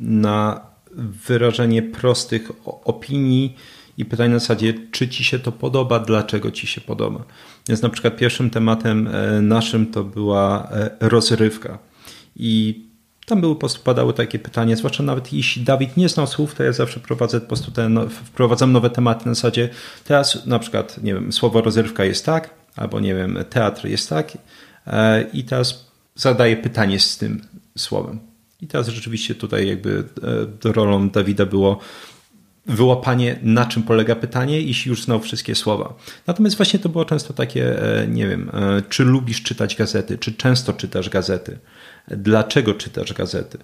na 0.00 0.69
wyrażenie 0.94 1.82
prostych 1.82 2.50
opinii 2.64 3.56
i 3.98 4.04
pytanie 4.04 4.34
na 4.34 4.38
zasadzie, 4.38 4.74
czy 4.90 5.08
ci 5.08 5.24
się 5.24 5.38
to 5.38 5.52
podoba, 5.52 5.98
dlaczego 5.98 6.50
ci 6.50 6.66
się 6.66 6.80
podoba. 6.80 7.24
Więc 7.68 7.82
na 7.82 7.88
przykład 7.88 8.16
pierwszym 8.16 8.50
tematem 8.50 9.08
e, 9.08 9.40
naszym 9.40 9.86
to 9.86 10.04
była 10.04 10.68
e, 10.70 10.90
rozrywka. 11.00 11.78
I 12.36 12.82
tam 13.26 13.40
były, 13.40 13.54
po 13.54 13.60
prostu 13.60 13.82
padały 13.82 14.12
takie 14.12 14.38
pytania, 14.38 14.76
zwłaszcza 14.76 15.02
nawet 15.02 15.32
jeśli 15.32 15.62
Dawid 15.62 15.96
nie 15.96 16.08
znał 16.08 16.26
słów, 16.26 16.54
to 16.54 16.62
ja 16.62 16.72
zawsze 16.72 17.00
prowadzę 17.00 17.40
po 17.40 17.46
prostu 17.46 17.72
no, 17.88 18.08
wprowadzam 18.08 18.72
nowe 18.72 18.90
tematy 18.90 19.26
na 19.26 19.34
zasadzie 19.34 19.68
teraz 20.04 20.46
na 20.46 20.58
przykład, 20.58 21.02
nie 21.02 21.14
wiem, 21.14 21.32
słowo 21.32 21.60
rozrywka 21.60 22.04
jest 22.04 22.26
tak, 22.26 22.50
albo 22.76 23.00
nie 23.00 23.14
wiem, 23.14 23.38
teatr 23.50 23.86
jest 23.86 24.08
tak 24.08 24.38
e, 24.86 25.22
i 25.22 25.44
teraz 25.44 25.90
zadaję 26.14 26.56
pytanie 26.56 27.00
z 27.00 27.18
tym 27.18 27.42
słowem. 27.78 28.29
I 28.62 28.66
teraz 28.66 28.88
rzeczywiście 28.88 29.34
tutaj 29.34 29.68
jakby 29.68 30.04
rolą 30.64 31.08
Dawida 31.08 31.46
było 31.46 31.78
wyłapanie, 32.66 33.38
na 33.42 33.66
czym 33.66 33.82
polega 33.82 34.16
pytanie, 34.16 34.60
jeśli 34.60 34.88
już 34.88 35.04
znał 35.04 35.20
wszystkie 35.20 35.54
słowa. 35.54 35.94
Natomiast 36.26 36.56
właśnie 36.56 36.78
to 36.78 36.88
było 36.88 37.04
często 37.04 37.34
takie, 37.34 37.82
e, 38.02 38.06
nie 38.06 38.28
wiem, 38.28 38.50
e, 38.52 38.82
czy 38.88 39.04
lubisz 39.04 39.42
czytać 39.42 39.76
gazety, 39.76 40.18
czy 40.18 40.32
często 40.32 40.72
czytasz 40.72 41.08
gazety, 41.08 41.58
dlaczego 42.08 42.74
czytasz 42.74 43.12
gazety. 43.12 43.58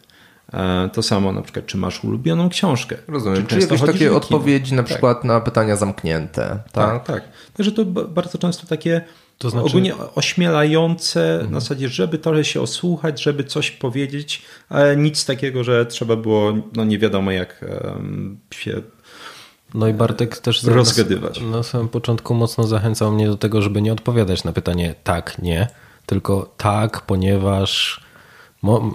E, 0.52 0.90
to 0.92 1.02
samo 1.02 1.32
na 1.32 1.42
przykład, 1.42 1.66
czy 1.66 1.76
masz 1.76 2.04
ulubioną 2.04 2.48
książkę. 2.48 2.96
Rozumiem, 3.08 3.46
czy, 3.46 3.56
czy 3.56 3.60
jakieś 3.60 3.80
takie 3.80 4.12
odpowiedzi 4.12 4.74
na 4.74 4.82
tak. 4.82 4.90
przykład 4.90 5.24
na 5.24 5.40
pytania 5.40 5.76
zamknięte. 5.76 6.58
Tak, 6.72 7.06
tak. 7.06 7.06
tak. 7.06 7.22
Także 7.52 7.72
to 7.72 7.84
bardzo 7.84 8.38
często 8.38 8.66
takie 8.66 9.00
to 9.38 9.50
znaczy... 9.50 9.66
ogólnie 9.66 9.94
ośmielające 10.14 11.34
mhm. 11.34 11.52
na 11.52 11.60
zasadzie, 11.60 11.88
żeby 11.88 12.18
trochę 12.18 12.44
się 12.44 12.60
osłuchać, 12.60 13.22
żeby 13.22 13.44
coś 13.44 13.70
powiedzieć, 13.70 14.42
ale 14.68 14.96
nic 14.96 15.24
takiego, 15.24 15.64
że 15.64 15.86
trzeba 15.86 16.16
było, 16.16 16.52
no 16.72 16.84
nie 16.84 16.98
wiadomo 16.98 17.30
jak 17.30 17.64
um, 17.84 18.38
się 18.50 18.82
no 19.74 19.88
i 19.88 19.94
Bartek 19.94 20.38
też 20.38 20.62
rozgadywać. 20.62 21.40
Na, 21.40 21.46
na 21.46 21.62
samym 21.62 21.88
początku 21.88 22.34
mocno 22.34 22.64
zachęcał 22.64 23.12
mnie 23.12 23.26
do 23.26 23.36
tego, 23.36 23.62
żeby 23.62 23.82
nie 23.82 23.92
odpowiadać 23.92 24.44
na 24.44 24.52
pytanie 24.52 24.94
tak, 25.04 25.38
nie, 25.42 25.68
tylko 26.06 26.54
tak, 26.56 27.00
ponieważ 27.00 28.00
no, 28.62 28.92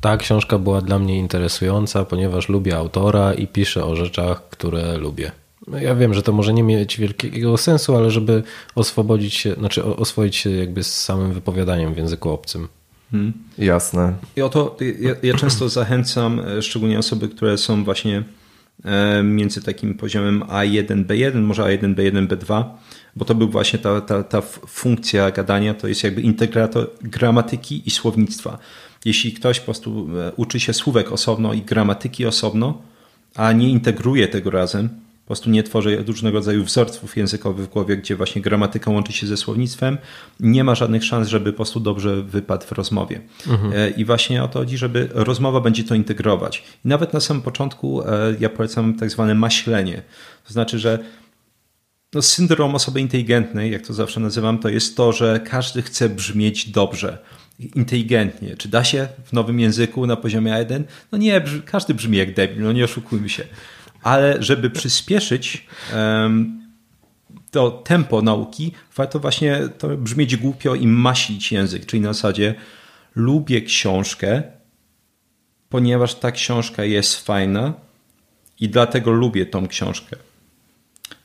ta 0.00 0.16
książka 0.16 0.58
była 0.58 0.80
dla 0.80 0.98
mnie 0.98 1.18
interesująca, 1.18 2.04
ponieważ 2.04 2.48
lubię 2.48 2.76
autora 2.76 3.34
i 3.34 3.46
piszę 3.46 3.84
o 3.84 3.96
rzeczach, 3.96 4.48
które 4.48 4.96
lubię. 4.96 5.32
No 5.68 5.78
ja 5.78 5.94
wiem, 5.94 6.14
że 6.14 6.22
to 6.22 6.32
może 6.32 6.54
nie 6.54 6.62
mieć 6.62 6.98
wielkiego 6.98 7.56
sensu, 7.56 7.96
ale 7.96 8.10
żeby 8.10 8.42
oswobodzić 8.74 9.34
się, 9.34 9.54
znaczy 9.54 9.84
oswoić 9.84 10.36
się 10.36 10.50
jakby 10.50 10.84
z 10.84 11.02
samym 11.02 11.32
wypowiadaniem 11.32 11.94
w 11.94 11.96
języku 11.96 12.30
obcym. 12.30 12.68
Hmm. 13.10 13.32
Jasne. 13.58 14.14
I 14.36 14.42
oto 14.42 14.76
ja, 15.00 15.14
ja 15.22 15.34
często 15.34 15.68
zachęcam, 15.68 16.40
e, 16.40 16.62
szczególnie 16.62 16.98
osoby, 16.98 17.28
które 17.28 17.58
są 17.58 17.84
właśnie 17.84 18.22
e, 18.84 19.22
między 19.22 19.62
takim 19.62 19.94
poziomem 19.94 20.40
A1, 20.40 21.04
B1, 21.04 21.40
może 21.40 21.62
A1, 21.62 21.94
B1, 21.94 22.26
B2, 22.26 22.64
bo 23.16 23.24
to 23.24 23.34
był 23.34 23.48
właśnie 23.48 23.78
ta, 23.78 24.00
ta, 24.00 24.22
ta 24.22 24.40
funkcja 24.66 25.30
gadania, 25.30 25.74
to 25.74 25.88
jest 25.88 26.04
jakby 26.04 26.20
integrator 26.20 26.90
gramatyki 27.02 27.82
i 27.86 27.90
słownictwa. 27.90 28.58
Jeśli 29.04 29.32
ktoś 29.32 29.60
po 29.60 29.64
prostu 29.64 30.08
e, 30.20 30.32
uczy 30.36 30.60
się 30.60 30.72
słówek 30.72 31.12
osobno 31.12 31.52
i 31.52 31.62
gramatyki 31.62 32.26
osobno, 32.26 32.82
a 33.34 33.52
nie 33.52 33.70
integruje 33.70 34.28
tego 34.28 34.50
razem, 34.50 34.88
po 35.24 35.26
prostu 35.26 35.50
nie 35.50 35.62
tworzy 35.62 36.04
różnego 36.06 36.38
rodzaju 36.38 36.64
wzorców 36.64 37.16
językowych 37.16 37.66
w 37.66 37.68
głowie, 37.68 37.96
gdzie 37.96 38.16
właśnie 38.16 38.42
gramatyka 38.42 38.90
łączy 38.90 39.12
się 39.12 39.26
ze 39.26 39.36
słownictwem, 39.36 39.98
nie 40.40 40.64
ma 40.64 40.74
żadnych 40.74 41.04
szans, 41.04 41.28
żeby 41.28 41.52
po 41.52 41.56
prostu 41.56 41.80
dobrze 41.80 42.22
wypadł 42.22 42.66
w 42.66 42.72
rozmowie. 42.72 43.20
Mhm. 43.46 43.72
E, 43.76 43.90
I 43.90 44.04
właśnie 44.04 44.42
o 44.42 44.48
to 44.48 44.58
chodzi, 44.58 44.78
żeby 44.78 45.08
rozmowa 45.12 45.60
będzie 45.60 45.84
to 45.84 45.94
integrować. 45.94 46.64
I 46.84 46.88
nawet 46.88 47.12
na 47.12 47.20
samym 47.20 47.42
początku 47.42 48.02
e, 48.02 48.34
ja 48.40 48.48
polecam 48.48 48.94
tak 48.94 49.10
zwane 49.10 49.34
maślenie. 49.34 50.02
To 50.46 50.52
znaczy, 50.52 50.78
że 50.78 50.98
no, 52.14 52.22
syndrom 52.22 52.74
osoby 52.74 53.00
inteligentnej, 53.00 53.72
jak 53.72 53.86
to 53.86 53.94
zawsze 53.94 54.20
nazywam, 54.20 54.58
to 54.58 54.68
jest 54.68 54.96
to, 54.96 55.12
że 55.12 55.40
każdy 55.44 55.82
chce 55.82 56.08
brzmieć 56.08 56.70
dobrze 56.70 57.18
inteligentnie. 57.58 58.56
Czy 58.56 58.68
da 58.68 58.84
się 58.84 59.08
w 59.24 59.32
nowym 59.32 59.60
języku 59.60 60.06
na 60.06 60.16
poziomie 60.16 60.52
A1? 60.52 60.82
No 61.12 61.18
nie, 61.18 61.44
każdy 61.64 61.94
brzmi 61.94 62.18
jak 62.18 62.34
debil, 62.34 62.62
no 62.62 62.72
nie 62.72 62.84
oszukujmy 62.84 63.28
się 63.28 63.44
ale 64.04 64.42
żeby 64.42 64.70
przyspieszyć 64.70 65.66
to 67.50 67.70
tempo 67.70 68.22
nauki, 68.22 68.72
warto 68.96 69.18
właśnie 69.18 69.68
to 69.78 69.88
brzmieć 69.88 70.36
głupio 70.36 70.74
i 70.74 70.86
maślić 70.86 71.52
język, 71.52 71.86
czyli 71.86 72.02
na 72.02 72.12
zasadzie 72.12 72.54
lubię 73.14 73.62
książkę, 73.62 74.42
ponieważ 75.68 76.14
ta 76.14 76.32
książka 76.32 76.84
jest 76.84 77.26
fajna 77.26 77.72
i 78.60 78.68
dlatego 78.68 79.10
lubię 79.10 79.46
tą 79.46 79.68
książkę. 79.68 80.16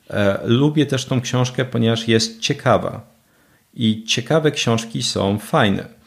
E, 0.10 0.40
lubię 0.44 0.86
też 0.86 1.06
tą 1.06 1.22
książkę, 1.22 1.66
ponieważ 1.66 2.08
jest 2.08 2.40
ciekawa. 2.40 3.02
I 3.74 4.04
ciekawe 4.04 4.52
książki 4.52 5.04
są 5.04 5.40
fajne. 5.40 5.99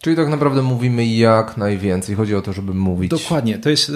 Czyli 0.00 0.16
tak 0.16 0.28
naprawdę 0.28 0.62
mówimy 0.62 1.06
jak 1.06 1.56
najwięcej. 1.56 2.16
Chodzi 2.16 2.34
o 2.34 2.42
to, 2.42 2.52
żeby 2.52 2.74
mówić. 2.74 3.10
Dokładnie. 3.10 3.58
To 3.58 3.70
jest, 3.70 3.90
e, 3.90 3.94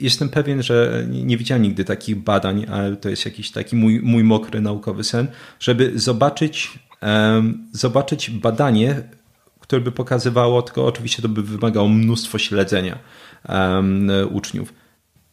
jestem 0.00 0.28
pewien, 0.28 0.62
że 0.62 1.06
nie 1.10 1.36
widziałem 1.36 1.62
nigdy 1.62 1.84
takich 1.84 2.16
badań, 2.16 2.66
ale 2.72 2.96
to 2.96 3.08
jest 3.08 3.24
jakiś 3.24 3.50
taki 3.50 3.76
mój, 3.76 4.00
mój 4.02 4.24
mokry 4.24 4.60
naukowy 4.60 5.04
sen, 5.04 5.26
żeby 5.60 5.92
zobaczyć, 5.94 6.78
um, 7.02 7.68
zobaczyć 7.72 8.30
badanie, 8.30 9.02
które 9.60 9.82
by 9.82 9.92
pokazywało, 9.92 10.62
tylko 10.62 10.86
oczywiście 10.86 11.22
to 11.22 11.28
by 11.28 11.42
wymagało 11.42 11.88
mnóstwo 11.88 12.38
śledzenia 12.38 12.98
um, 13.48 14.10
uczniów, 14.30 14.72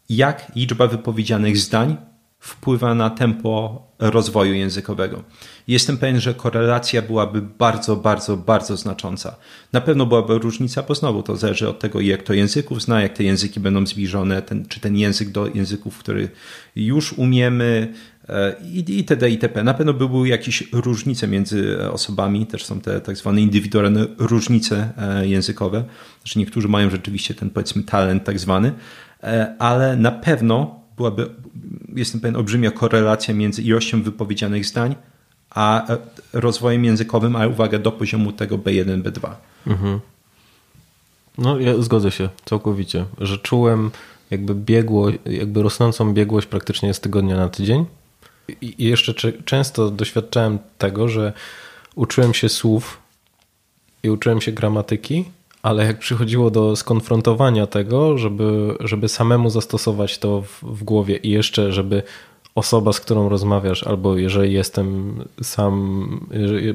jak 0.10 0.52
liczba 0.56 0.88
wypowiedzianych 0.88 1.58
zdań 1.58 1.98
wpływa 2.44 2.96
na 2.96 3.10
tempo 3.10 3.82
rozwoju 4.00 4.54
językowego. 4.54 5.24
Jestem 5.68 5.98
pewien, 5.98 6.20
że 6.20 6.34
korelacja 6.34 7.02
byłaby 7.02 7.42
bardzo, 7.42 7.96
bardzo, 7.96 8.38
bardzo 8.38 8.78
znacząca. 8.78 9.36
Na 9.74 9.82
pewno 9.82 10.06
byłaby 10.06 10.38
różnica, 10.38 10.84
bo 10.84 10.96
znowu 10.96 11.24
to 11.24 11.36
zależy 11.36 11.70
od 11.70 11.80
tego, 11.80 12.02
jak 12.02 12.24
to 12.24 12.34
języków 12.34 12.82
zna, 12.82 13.02
jak 13.02 13.14
te 13.14 13.24
języki 13.24 13.60
będą 13.60 13.86
zbliżone, 13.86 14.42
ten, 14.42 14.66
czy 14.66 14.80
ten 14.80 14.98
język 14.98 15.30
do 15.30 15.48
języków, 15.48 15.98
który 15.98 16.30
już 16.76 17.14
umiemy 17.14 17.94
e, 18.30 18.56
i 18.64 18.98
itd. 18.98 19.30
itp. 19.30 19.64
Na 19.64 19.74
pewno 19.74 19.94
by 19.94 20.10
były 20.10 20.28
jakieś 20.28 20.64
różnice 20.72 21.28
między 21.28 21.90
osobami, 21.92 22.46
też 22.46 22.66
są 22.66 22.82
te 22.82 23.02
tak 23.02 23.18
zwane 23.18 23.42
indywidualne 23.42 24.08
różnice 24.18 24.90
e, 24.98 25.28
językowe, 25.28 25.84
że 26.24 26.40
niektórzy 26.40 26.68
mają 26.68 26.90
rzeczywiście 26.90 27.34
ten 27.34 27.50
powiedzmy 27.50 27.84
talent 27.84 28.24
tak 28.24 28.40
zwany, 28.40 28.72
e, 29.24 29.56
ale 29.60 29.98
na 29.98 30.12
pewno 30.12 30.83
byłaby, 30.98 31.30
jestem 31.96 32.22
pewien, 32.22 32.36
olbrzymia 32.36 32.72
korelacja 32.72 33.34
między 33.34 33.62
ilością 33.62 34.04
wypowiedzianych 34.04 34.66
zdań 34.66 34.96
a 35.54 35.88
e, 35.94 35.98
rozwojem 36.34 36.86
językowym, 36.86 37.36
ale 37.36 37.50
uwaga, 37.50 37.80
do 37.80 37.92
poziomu 37.92 38.32
tego 38.32 38.58
B1, 38.58 39.02
B2. 39.02 39.30
Mhm. 39.68 40.00
No, 41.38 41.60
ja 41.60 41.82
zgodzę 41.82 42.12
się 42.12 42.30
całkowicie, 42.46 43.06
że 43.18 43.38
czułem 43.38 43.92
jakby 44.32 44.56
biegło, 44.56 45.08
jakby 45.26 45.64
rosnącą 45.64 46.14
biegłość 46.14 46.48
praktycznie 46.48 46.94
z 46.94 47.00
tygodnia 47.00 47.38
na 47.38 47.50
tydzień. 47.50 47.86
I 48.62 48.76
jeszcze 48.78 49.14
często 49.46 49.92
doświadczałem 49.92 50.60
tego, 50.78 51.08
że 51.08 51.34
uczyłem 51.96 52.34
się 52.34 52.50
słów 52.50 53.00
i 54.04 54.10
uczyłem 54.10 54.42
się 54.42 54.52
gramatyki, 54.52 55.26
ale 55.64 55.86
jak 55.86 56.00
przychodziło 56.00 56.52
do 56.52 56.76
skonfrontowania 56.76 57.68
tego, 57.68 58.18
żeby, 58.18 58.76
żeby 58.80 59.08
samemu 59.08 59.50
zastosować 59.50 60.18
to 60.18 60.42
w, 60.42 60.64
w 60.64 60.84
głowie 60.84 61.18
i 61.18 61.30
jeszcze, 61.30 61.72
żeby 61.72 62.04
osoba, 62.56 62.94
z 62.94 63.00
którą 63.00 63.30
rozmawiasz, 63.30 63.84
albo 63.84 64.18
jeżeli 64.18 64.54
jestem 64.54 65.20
sam, 65.42 66.26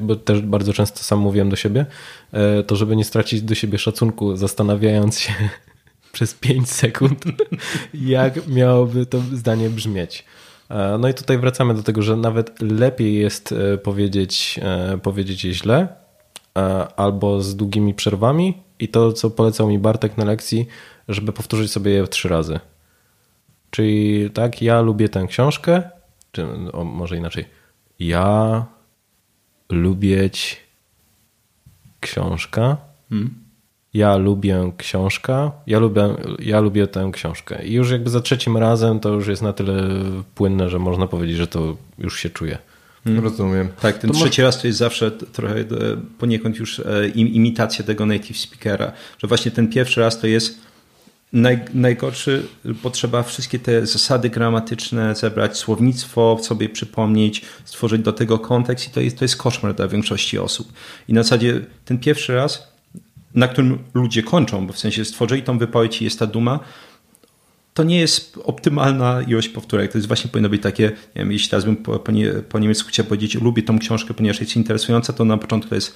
bo 0.01 0.15
też 0.15 0.41
bardzo 0.41 0.73
często 0.73 1.03
sam 1.03 1.19
mówiłem 1.19 1.49
do 1.49 1.55
siebie, 1.55 1.85
e, 2.31 2.63
to 2.63 2.75
żeby 2.75 2.95
nie 2.95 3.05
stracić 3.05 3.41
do 3.41 3.55
siebie 3.55 3.77
szacunku, 3.77 4.35
zastanawiając 4.35 5.19
się 5.19 5.33
przez 6.11 6.33
5 6.33 6.69
sekund, 6.69 7.23
jak 7.93 8.47
miałoby 8.47 9.05
to 9.05 9.19
zdanie 9.33 9.69
brzmieć. 9.69 10.25
E, 10.69 10.97
no 10.99 11.09
i 11.09 11.13
tutaj 11.13 11.37
wracamy 11.37 11.73
do 11.73 11.83
tego, 11.83 12.01
że 12.01 12.15
nawet 12.17 12.61
lepiej 12.61 13.15
jest 13.15 13.51
e, 13.51 13.77
powiedzieć, 13.77 14.59
powiedzieć 15.03 15.45
je 15.45 15.53
źle, 15.53 15.87
albo 16.95 17.41
z 17.41 17.55
długimi 17.55 17.93
przerwami, 17.93 18.68
i 18.79 18.87
to, 18.87 19.13
co 19.13 19.29
polecał 19.29 19.67
mi 19.67 19.79
Bartek 19.79 20.17
na 20.17 20.25
lekcji, 20.25 20.67
żeby 21.07 21.33
powtórzyć 21.33 21.71
sobie 21.71 21.91
je 21.91 22.07
trzy 22.07 22.29
razy. 22.29 22.59
Czyli 23.71 24.29
tak, 24.29 24.61
ja 24.61 24.81
lubię 24.81 25.09
tę 25.09 25.25
książkę, 25.27 25.81
czy 26.31 26.45
o, 26.73 26.83
może 26.83 27.17
inaczej. 27.17 27.45
Ja 27.99 28.65
lubić 29.69 30.57
książka. 31.99 32.77
Hmm. 33.09 33.33
Ja 33.93 34.17
lubię 34.17 34.71
książka. 34.77 35.51
Ja 35.67 35.79
lubię, 35.79 36.15
ja 36.39 36.59
lubię 36.59 36.87
tę 36.87 37.09
książkę. 37.13 37.65
I 37.65 37.73
już 37.73 37.91
jakby 37.91 38.09
za 38.09 38.21
trzecim 38.21 38.57
razem 38.57 38.99
to 38.99 39.09
już 39.09 39.27
jest 39.27 39.41
na 39.41 39.53
tyle 39.53 39.83
płynne, 40.35 40.69
że 40.69 40.79
można 40.79 41.07
powiedzieć, 41.07 41.37
że 41.37 41.47
to 41.47 41.77
już 41.97 42.19
się 42.19 42.29
czuje. 42.29 42.57
Hmm. 43.03 43.23
Rozumiem. 43.23 43.69
Tak, 43.81 43.97
ten 43.97 44.11
to 44.11 44.17
trzeci 44.17 44.41
raz 44.41 44.61
to 44.61 44.67
jest 44.67 44.79
zawsze 44.79 45.11
trochę 45.11 45.59
e, 45.59 45.65
poniekąd 46.17 46.57
już 46.57 46.79
e, 46.79 47.07
imitacja 47.15 47.85
tego 47.85 48.05
native 48.05 48.37
speakera, 48.37 48.91
że 49.17 49.27
właśnie 49.27 49.51
ten 49.51 49.67
pierwszy 49.67 50.01
raz 50.01 50.19
to 50.19 50.27
jest 50.27 50.59
naj, 51.33 51.59
najgorszy, 51.73 52.47
bo 52.83 52.89
trzeba 52.89 53.23
wszystkie 53.23 53.59
te 53.59 53.85
zasady 53.85 54.29
gramatyczne 54.29 55.15
zebrać, 55.15 55.57
słownictwo 55.57 56.39
sobie 56.41 56.69
przypomnieć, 56.69 57.41
stworzyć 57.65 58.01
do 58.01 58.13
tego 58.13 58.39
kontekst 58.39 58.87
i 58.87 58.91
to 58.91 59.01
jest, 59.01 59.17
to 59.17 59.25
jest 59.25 59.35
koszmar 59.35 59.75
dla 59.75 59.87
większości 59.87 60.39
osób. 60.39 60.73
I 61.07 61.13
na 61.13 61.23
zasadzie 61.23 61.61
ten 61.85 61.99
pierwszy 61.99 62.35
raz, 62.35 62.73
na 63.35 63.47
którym 63.47 63.79
ludzie 63.93 64.23
kończą, 64.23 64.67
bo 64.67 64.73
w 64.73 64.79
sensie 64.79 65.05
stworzyli 65.05 65.43
tą 65.43 65.57
wypowiedź 65.57 66.01
i 66.01 66.03
jest 66.03 66.19
ta 66.19 66.27
duma, 66.27 66.59
to 67.73 67.83
nie 67.83 67.99
jest 67.99 68.39
optymalna 68.43 69.21
ilość 69.21 69.49
powtórek. 69.49 69.91
To 69.91 69.97
jest 69.97 70.07
właśnie 70.07 70.31
powinno 70.31 70.49
być 70.49 70.61
takie, 70.61 70.83
nie 70.83 71.21
wiem, 71.21 71.31
jeśli 71.31 71.49
teraz 71.49 71.65
bym 71.65 71.75
po, 71.75 71.99
po, 71.99 72.11
nie, 72.11 72.31
po 72.31 72.59
niemiecku 72.59 72.89
chciał 72.89 73.05
powiedzieć, 73.05 73.35
lubię 73.35 73.63
tą 73.63 73.79
książkę, 73.79 74.13
ponieważ 74.13 74.39
jest 74.39 74.55
interesująca, 74.55 75.13
to 75.13 75.25
na 75.25 75.37
początku 75.37 75.69
to 75.69 75.75
jest 75.75 75.95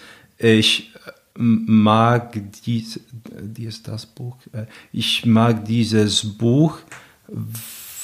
ich 0.59 0.81
mag 1.35 2.37
dies, 2.65 2.99
jest 3.57 3.85
das 3.85 4.05
Buch, 4.05 4.35
ich 4.93 5.25
mag 5.25 5.63
dieses 5.63 6.25
Buch, 6.25 6.85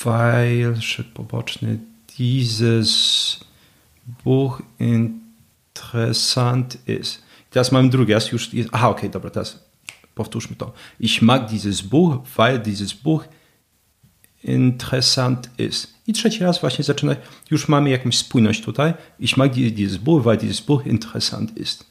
weil, 0.05 0.81
szedł 0.81 1.09
poboczny, 1.13 1.77
dieses 2.17 3.39
Buch 4.23 4.61
interessant 4.79 6.77
ist. 6.87 7.21
Teraz 7.49 7.71
mamy 7.71 7.89
drugi 7.89 8.13
raz, 8.13 8.31
już 8.31 8.53
jest, 8.53 8.69
aha, 8.71 8.89
okej, 8.89 8.99
okay, 8.99 9.09
dobra, 9.09 9.29
teraz 9.29 9.63
powtórzmy 10.15 10.55
to. 10.55 10.73
Ich 10.99 11.21
mag 11.21 11.49
dieses 11.49 11.81
Buch, 11.81 12.17
weil 12.37 12.59
dieses 12.59 12.93
Buch 12.93 13.25
interessant 14.43 15.49
ist. 15.57 15.93
I 16.07 16.13
trzeci 16.13 16.39
raz 16.39 16.61
właśnie 16.61 16.83
zaczyna, 16.83 17.15
już 17.51 17.67
mamy 17.67 17.89
jakąś 17.89 18.17
spójność 18.17 18.61
tutaj. 18.61 18.93
Ich 19.19 19.37
mag 19.37 19.53
dieses 19.53 19.97
Buch, 19.97 20.23
weil 20.23 20.37
dieses 20.37 20.61
Buch 20.61 20.87
interessant 20.87 21.57
ist. 21.57 21.85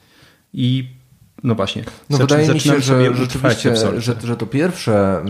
I 0.52 0.97
no 1.42 1.55
właśnie. 1.55 1.85
No 2.11 2.18
wydaje 2.18 2.48
mi 2.48 2.61
się, 2.61 2.81
że 2.81 3.14
rzeczywiście, 3.14 3.77
że, 3.77 4.14
że 4.24 4.37
to 4.37 4.46
pierwsze 4.46 5.24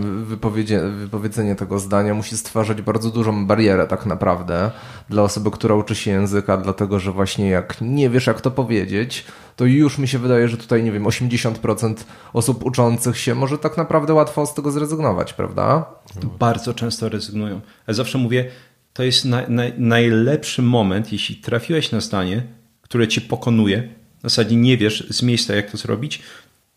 wypowiedzenie 0.99 1.55
tego 1.55 1.79
zdania 1.79 2.13
musi 2.13 2.37
stwarzać 2.37 2.81
bardzo 2.81 3.09
dużą 3.09 3.47
barierę 3.47 3.87
tak 3.87 4.05
naprawdę 4.05 4.71
dla 5.09 5.23
osoby, 5.23 5.51
która 5.51 5.75
uczy 5.75 5.95
się 5.95 6.11
języka, 6.11 6.57
dlatego 6.57 6.99
że 6.99 7.11
właśnie 7.11 7.49
jak 7.49 7.81
nie 7.81 8.09
wiesz 8.09 8.27
jak 8.27 8.41
to 8.41 8.51
powiedzieć, 8.51 9.25
to 9.55 9.65
już 9.65 9.97
mi 9.97 10.07
się 10.07 10.19
wydaje, 10.19 10.47
że 10.47 10.57
tutaj 10.57 10.83
nie 10.83 10.91
wiem, 10.91 11.03
80% 11.03 11.95
osób 12.33 12.65
uczących 12.65 13.17
się 13.17 13.35
może 13.35 13.57
tak 13.57 13.77
naprawdę 13.77 14.13
łatwo 14.13 14.45
z 14.45 14.53
tego 14.53 14.71
zrezygnować, 14.71 15.33
prawda? 15.33 15.85
Bardzo 16.39 16.73
często 16.73 17.09
rezygnują. 17.09 17.61
Ja 17.87 17.93
zawsze 17.93 18.17
mówię, 18.17 18.51
to 18.93 19.03
jest 19.03 19.25
na, 19.25 19.47
na, 19.47 19.63
najlepszy 19.77 20.61
moment, 20.61 21.11
jeśli 21.11 21.35
trafiłeś 21.35 21.91
na 21.91 21.99
zdanie, 21.99 22.43
które 22.81 23.07
cię 23.07 23.21
pokonuje, 23.21 23.98
w 24.19 24.21
zasadzie 24.21 24.55
nie 24.55 24.77
wiesz 24.77 25.07
z 25.09 25.23
miejsca, 25.23 25.55
jak 25.55 25.71
to 25.71 25.77
zrobić, 25.77 26.21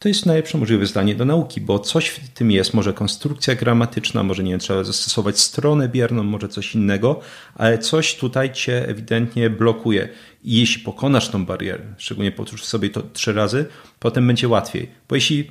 to 0.03 0.09
jest 0.09 0.27
najlepsze 0.27 0.59
możliwe 0.59 0.87
zdanie 0.87 1.15
do 1.15 1.25
nauki, 1.25 1.61
bo 1.61 1.79
coś 1.79 2.09
w 2.09 2.29
tym 2.29 2.51
jest, 2.51 2.75
może 2.75 2.93
konstrukcja 2.93 3.55
gramatyczna, 3.55 4.23
może 4.23 4.43
nie 4.43 4.51
wiem, 4.51 4.61
trzeba 4.61 4.85
zastosować 4.85 5.41
stronę 5.41 5.89
bierną, 5.89 6.23
może 6.23 6.49
coś 6.49 6.75
innego, 6.75 7.21
ale 7.55 7.79
coś 7.79 8.17
tutaj 8.17 8.53
cię 8.53 8.89
ewidentnie 8.89 9.51
blokuje. 9.51 10.09
I 10.45 10.61
jeśli 10.61 10.83
pokonasz 10.83 11.29
tą 11.29 11.47
barierę, 11.47 11.85
szczególnie 11.99 12.33
powtórz 12.33 12.65
sobie 12.65 12.91
to 12.91 13.03
trzy 13.13 13.33
razy, 13.33 13.67
potem 13.99 14.27
będzie 14.27 14.49
łatwiej. 14.49 14.89
Bo 15.09 15.15
jeśli 15.15 15.51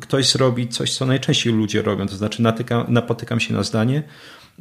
ktoś 0.00 0.30
zrobi 0.30 0.68
coś, 0.68 0.94
co 0.94 1.06
najczęściej 1.06 1.52
ludzie 1.52 1.82
robią, 1.82 2.06
to 2.06 2.16
znaczy 2.16 2.42
natyka, 2.42 2.86
napotykam 2.88 3.40
się 3.40 3.54
na 3.54 3.62
zdanie, 3.62 4.02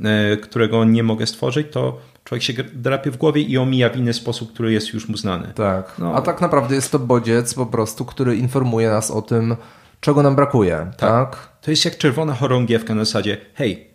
e, 0.03 0.37
którego 0.37 0.85
nie 0.85 1.03
mogę 1.03 1.27
stworzyć, 1.27 1.67
to 1.71 2.01
człowiek 2.27 2.43
się 2.43 2.53
drapie 2.73 3.11
w 3.11 3.17
głowie 3.17 3.41
i 3.41 3.57
omija 3.57 3.89
w 3.89 3.95
inny 3.95 4.13
sposób, 4.13 4.53
który 4.53 4.73
jest 4.73 4.93
już 4.93 5.09
mu 5.09 5.17
znany. 5.17 5.53
Tak. 5.55 5.95
No. 5.99 6.13
A 6.15 6.21
tak 6.21 6.41
naprawdę 6.41 6.75
jest 6.75 6.91
to 6.91 6.99
bodziec 6.99 7.53
po 7.53 7.65
prostu, 7.65 8.05
który 8.05 8.35
informuje 8.35 8.89
nas 8.89 9.11
o 9.11 9.21
tym, 9.21 9.55
czego 9.99 10.23
nam 10.23 10.35
brakuje. 10.35 10.91
Tak. 10.97 10.97
tak? 10.97 11.57
To 11.61 11.71
jest 11.71 11.85
jak 11.85 11.97
czerwona 11.97 12.33
chorągiewka 12.33 12.95
na 12.95 13.05
zasadzie, 13.05 13.37
hej, 13.53 13.87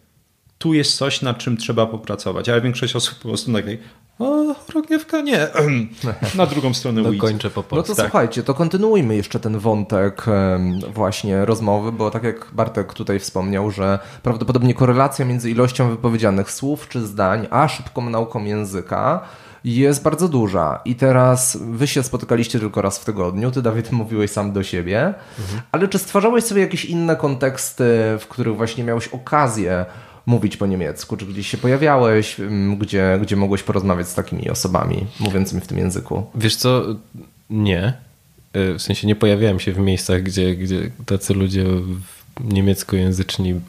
tu 0.59 0.75
jest 0.75 0.97
coś, 0.97 1.23
nad 1.23 1.39
czym 1.39 1.57
trzeba 1.57 1.87
popracować, 1.87 2.49
ale 2.49 2.61
większość 2.61 2.97
osób 2.97 3.19
po 3.19 3.29
prostu 3.29 3.51
nagle, 3.51 3.77
o, 4.19 4.55
chorągiewka 4.55 5.21
nie, 5.21 5.49
na 6.35 6.47
drugą 6.47 6.75
stronę 6.75 7.03
ulicy. 7.03 7.19
Kończę 7.19 7.51
po 7.51 7.63
polsku. 7.63 7.77
No 7.77 7.83
to 7.83 8.03
tak. 8.03 8.11
słuchajcie, 8.11 8.43
to 8.43 8.55
kontynuujmy 8.55 9.17
jeszcze 9.17 9.41
ten 9.41 9.59
wątek 9.59 10.25
właśnie 10.95 11.45
rozmowy, 11.45 11.93
bo 11.93 12.11
tak 12.11 12.23
jak 12.23 12.51
Bartek 12.53 12.95
tutaj 12.95 13.19
wspomniał, 13.19 13.71
że 13.71 13.99
prawdopodobnie 14.23 14.75
korelacja 14.75 15.25
między 15.25 15.51
ilością 15.51 15.91
wypowiedzianych 15.91 16.51
słów 16.51 16.89
czy 16.89 17.07
zdań, 17.07 17.47
a 17.51 17.69
szybką 17.69 18.11
nauką 18.11 18.45
języka 18.45 19.21
jest 19.65 20.03
bardzo 20.03 20.29
duża. 20.29 20.81
I 20.85 20.95
teraz 20.95 21.59
wy 21.61 21.87
się 21.87 22.03
spotykaliście 22.03 22.59
tylko 22.59 22.83
raz 22.83 22.99
w 22.99 23.05
tygodniu, 23.05 23.51
ty 23.51 23.63
Dawid 23.63 23.93
mówiłeś 24.03 24.31
sam 24.31 24.53
do 24.53 24.63
siebie, 24.63 25.15
mhm. 25.39 25.61
ale 25.73 25.89
czy 25.89 25.99
stwarzałeś 25.99 26.45
sobie 26.45 26.61
jakieś 26.61 26.85
inne 26.85 27.17
konteksty, 27.17 27.85
w 28.21 28.27
których 28.29 28.57
właśnie 28.57 28.85
miałeś 28.85 29.09
okazję 29.09 29.85
mówić 30.27 30.57
po 30.57 30.67
niemiecku? 30.67 31.17
Czy 31.17 31.27
gdzieś 31.27 31.47
się 31.47 31.59
pojawiałeś, 31.59 32.41
mm, 32.41 32.77
gdzie, 32.77 33.19
gdzie 33.23 33.37
mogłeś 33.37 33.63
porozmawiać 33.63 34.09
z 34.09 34.15
takimi 34.15 34.51
osobami 34.51 35.07
mówiącymi 35.21 35.61
w 35.61 35.67
tym 35.67 35.79
języku? 35.79 36.27
Wiesz 36.35 36.57
co, 36.57 36.85
nie. 37.51 37.93
E, 38.53 38.75
w 38.75 38.83
sensie 38.83 39.07
nie 39.07 39.17
pojawiałem 39.17 39.61
się 39.61 39.73
w 39.73 39.79
miejscach, 39.79 40.23
gdzie, 40.23 40.57
gdzie 40.57 40.91
tacy 41.07 41.35
ludzie 41.35 41.65
niemieckojęzyczni 42.41 43.61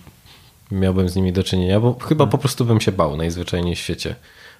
miałbym 0.71 1.09
z 1.09 1.15
nimi 1.15 1.33
do 1.33 1.43
czynienia, 1.43 1.79
bo 1.79 1.95
chyba 1.99 2.27
po 2.27 2.37
prostu 2.37 2.65
bym 2.65 2.81
się 2.81 2.91
bał 2.91 3.17
najzwyczajniej 3.17 3.75
w 3.75 3.79
świecie. 3.79 4.15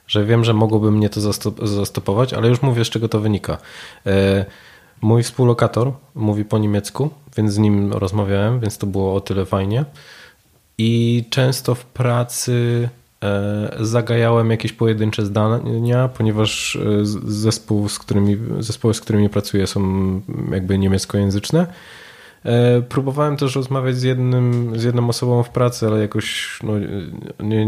Że 0.08 0.26
wiem, 0.26 0.44
że 0.44 0.54
mogłoby 0.54 0.92
mnie 0.92 1.10
to 1.10 1.22
zastopować, 1.68 2.34
ale 2.34 2.48
już 2.48 2.62
mówię, 2.62 2.86
z 2.86 2.90
czego 2.90 3.10
to 3.10 3.20
wynika. 3.20 3.58
E, 4.06 4.46
mój 5.02 5.24
współlokator 5.24 5.92
mówi 6.16 6.46
po 6.46 6.58
niemiecku, 6.58 7.10
więc 7.38 7.54
z 7.54 7.58
nim 7.58 7.94
rozmawiałem, 7.94 8.60
więc 8.60 8.78
to 8.78 8.88
było 8.88 9.16
o 9.16 9.22
tyle 9.22 9.46
fajnie. 9.46 9.86
I 10.86 11.24
często 11.30 11.76
w 11.76 11.86
pracy 11.86 12.90
e, 13.24 13.78
zagajałem 13.80 14.52
jakieś 14.52 14.74
pojedyncze 14.74 15.26
zdania, 15.26 16.08
ponieważ 16.08 16.76
e, 16.76 16.80
zespół, 17.26 17.90
z 17.90 18.00
którymi, 18.00 18.38
zespoły, 18.60 18.94
z 18.94 19.02
którymi 19.02 19.30
pracuję, 19.30 19.68
są 19.68 19.82
jakby 20.52 20.78
niemieckojęzyczne. 20.78 21.68
E, 22.46 22.82
próbowałem 22.82 23.38
też 23.38 23.56
rozmawiać 23.56 23.98
z, 23.98 24.04
jednym, 24.04 24.74
z 24.80 24.84
jedną 24.84 25.10
osobą 25.10 25.44
w 25.44 25.50
pracy, 25.50 25.88
ale 25.88 26.00
jakoś 26.00 26.60
no, 26.64 26.74
nie, 27.40 27.68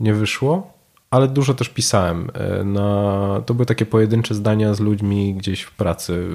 nie 0.00 0.14
wyszło. 0.14 0.72
Ale 1.10 1.28
dużo 1.28 1.54
też 1.54 1.68
pisałem. 1.68 2.30
Na, 2.64 3.42
to 3.46 3.54
były 3.54 3.66
takie 3.66 3.86
pojedyncze 3.86 4.34
zdania 4.34 4.74
z 4.74 4.80
ludźmi 4.80 5.34
gdzieś 5.34 5.62
w 5.62 5.72
pracy. 5.72 6.28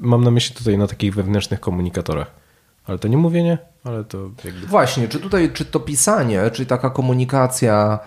Mam 0.00 0.24
na 0.24 0.30
myśli 0.30 0.56
tutaj 0.56 0.78
na 0.78 0.86
takich 0.86 1.14
wewnętrznych 1.14 1.60
komunikatorach. 1.60 2.45
Ale 2.86 2.98
to 2.98 3.08
nie 3.08 3.16
mówienie, 3.16 3.58
ale 3.84 4.04
to 4.04 4.30
jakby... 4.44 4.66
Właśnie, 4.66 5.08
czy 5.08 5.20
tutaj, 5.20 5.50
czy 5.52 5.64
to 5.64 5.80
pisanie, 5.80 6.50
czy 6.52 6.66
taka 6.66 6.90
komunikacja 6.90 7.98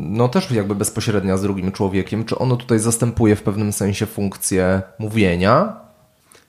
no 0.00 0.28
też 0.28 0.50
jakby 0.50 0.74
bezpośrednia 0.74 1.36
z 1.36 1.42
drugim 1.42 1.72
człowiekiem, 1.72 2.24
czy 2.24 2.38
ono 2.38 2.56
tutaj 2.56 2.78
zastępuje 2.78 3.36
w 3.36 3.42
pewnym 3.42 3.72
sensie 3.72 4.06
funkcję 4.06 4.82
mówienia? 4.98 5.76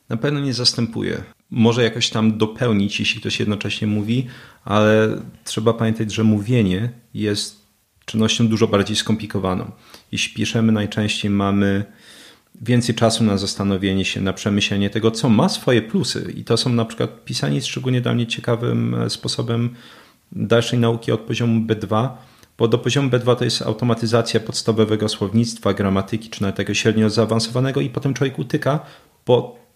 Na 0.10 0.18
pewno 0.18 0.40
nie 0.40 0.54
zastępuje. 0.54 1.24
Może 1.50 1.84
jakoś 1.84 2.10
tam 2.10 2.38
dopełnić, 2.38 3.00
jeśli 3.00 3.22
ktoś 3.22 3.40
jednocześnie 3.40 3.88
mówi, 3.88 4.28
ale 4.66 5.08
trzeba 5.44 5.74
pamiętać, 5.74 6.14
że 6.14 6.24
mówienie 6.24 6.90
jest 7.14 7.68
czynnością 8.06 8.48
dużo 8.48 8.68
bardziej 8.68 8.96
skomplikowaną. 8.96 9.72
Jeśli 10.12 10.36
piszemy, 10.36 10.72
najczęściej 10.72 11.32
mamy 11.32 11.86
więcej 12.62 12.96
czasu 12.96 13.24
na 13.24 13.38
zastanowienie 13.38 14.06
się, 14.06 14.22
na 14.22 14.34
przemyślenie 14.34 14.90
tego, 14.90 15.12
co 15.12 15.30
ma 15.30 15.50
swoje 15.50 15.82
plusy. 15.82 16.34
I 16.36 16.44
to 16.44 16.58
są 16.58 16.70
na 16.70 16.86
przykład 16.86 17.26
pisanie 17.26 17.62
szczególnie 17.62 18.02
dla 18.02 18.14
mnie 18.14 18.28
ciekawym 18.28 18.96
e, 18.96 19.10
sposobem 19.10 19.70
dalszej 20.32 20.80
nauki 20.80 21.12
od 21.12 21.20
poziomu 21.20 21.66
B2, 21.66 22.10
bo 22.58 22.68
do 22.68 22.78
poziomu 22.78 23.10
B2 23.10 23.36
to 23.36 23.44
jest 23.44 23.62
automatyzacja 23.62 24.40
podstawowego 24.40 25.10
słownictwa, 25.10 25.74
gramatyki, 25.74 26.30
czy 26.30 26.42
nawet 26.42 26.56
tego 26.56 26.74
średnio 26.74 27.10
zaawansowanego 27.10 27.82
i 27.82 27.90
potem 27.90 28.14
człowiek 28.14 28.40
utyka, 28.40 28.80
bo 29.26 29.67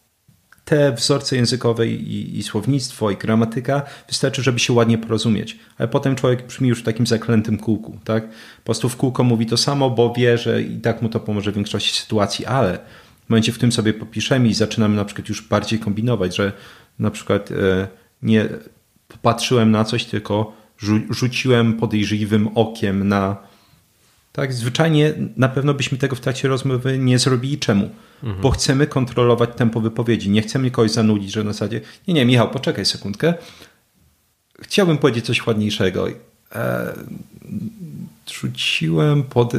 te 0.72 0.92
wzorce 0.92 1.36
językowe 1.36 1.88
i, 1.88 2.38
i, 2.40 2.44
słownictwo, 2.44 3.12
i 3.12 3.18
gramatyka 3.18 3.82
wystarczy, 4.08 4.44
żeby 4.44 4.60
się 4.60 4.74
ładnie 4.74 4.98
porozumieć. 4.98 5.58
Ale 5.78 5.88
potem 5.88 6.16
człowiek 6.16 6.48
brzmi 6.48 6.70
już 6.70 6.80
w 6.80 6.84
takim 6.84 7.08
zaklętym 7.08 7.58
kółku. 7.58 8.00
Tak? 8.04 8.30
Po 8.30 8.66
prostu 8.66 8.90
w 8.90 8.98
kółko 8.98 9.24
mówi 9.24 9.46
to 9.46 9.58
samo, 9.58 9.90
bo 9.90 10.14
wie, 10.14 10.38
że 10.38 10.62
i 10.62 10.78
tak 10.78 11.02
mu 11.02 11.10
to 11.10 11.20
pomoże 11.20 11.52
w 11.52 11.56
większości 11.56 12.02
sytuacji, 12.02 12.46
ale 12.46 12.80
w 13.26 13.30
momencie, 13.30 13.52
w 13.52 13.56
którym 13.56 13.72
sobie 13.72 13.94
popiszemy 13.94 14.48
i 14.48 14.54
zaczynamy 14.54 14.96
na 14.96 15.06
przykład 15.06 15.30
już 15.30 15.48
bardziej 15.48 15.80
kombinować, 15.80 16.36
że 16.36 16.52
na 17.00 17.12
przykład 17.12 17.52
e, 17.52 17.88
nie 18.22 18.50
popatrzyłem 19.08 19.72
na 19.72 19.84
coś, 19.84 20.06
tylko 20.06 20.54
rzuciłem 21.10 21.74
podejrzliwym 21.74 22.50
okiem 22.56 23.08
na 23.08 23.38
tak, 24.32 24.54
zwyczajnie 24.54 25.14
na 25.38 25.50
pewno 25.50 25.74
byśmy 25.74 25.98
tego 25.98 26.16
w 26.16 26.20
trakcie 26.20 26.48
rozmowy 26.48 26.98
nie 26.98 27.20
zrobili. 27.20 27.60
Czemu? 27.60 27.90
Mhm. 28.24 28.42
Bo 28.42 28.52
chcemy 28.52 28.88
kontrolować 28.88 29.50
tempo 29.56 29.82
wypowiedzi. 29.82 30.30
Nie 30.30 30.42
chcemy 30.42 30.72
kogoś 30.72 30.92
zanudzić, 30.92 31.32
że 31.32 31.44
na 31.44 31.54
zasadzie 31.54 31.82
nie, 32.08 32.14
nie, 32.14 32.26
Michał, 32.26 32.50
poczekaj 32.50 32.86
sekundkę. 32.86 33.34
Chciałbym 34.62 34.98
powiedzieć 34.98 35.26
coś 35.26 35.48
ładniejszego. 35.48 36.08
E, 36.56 36.94
rzuciłem 38.32 39.24
pod... 39.24 39.54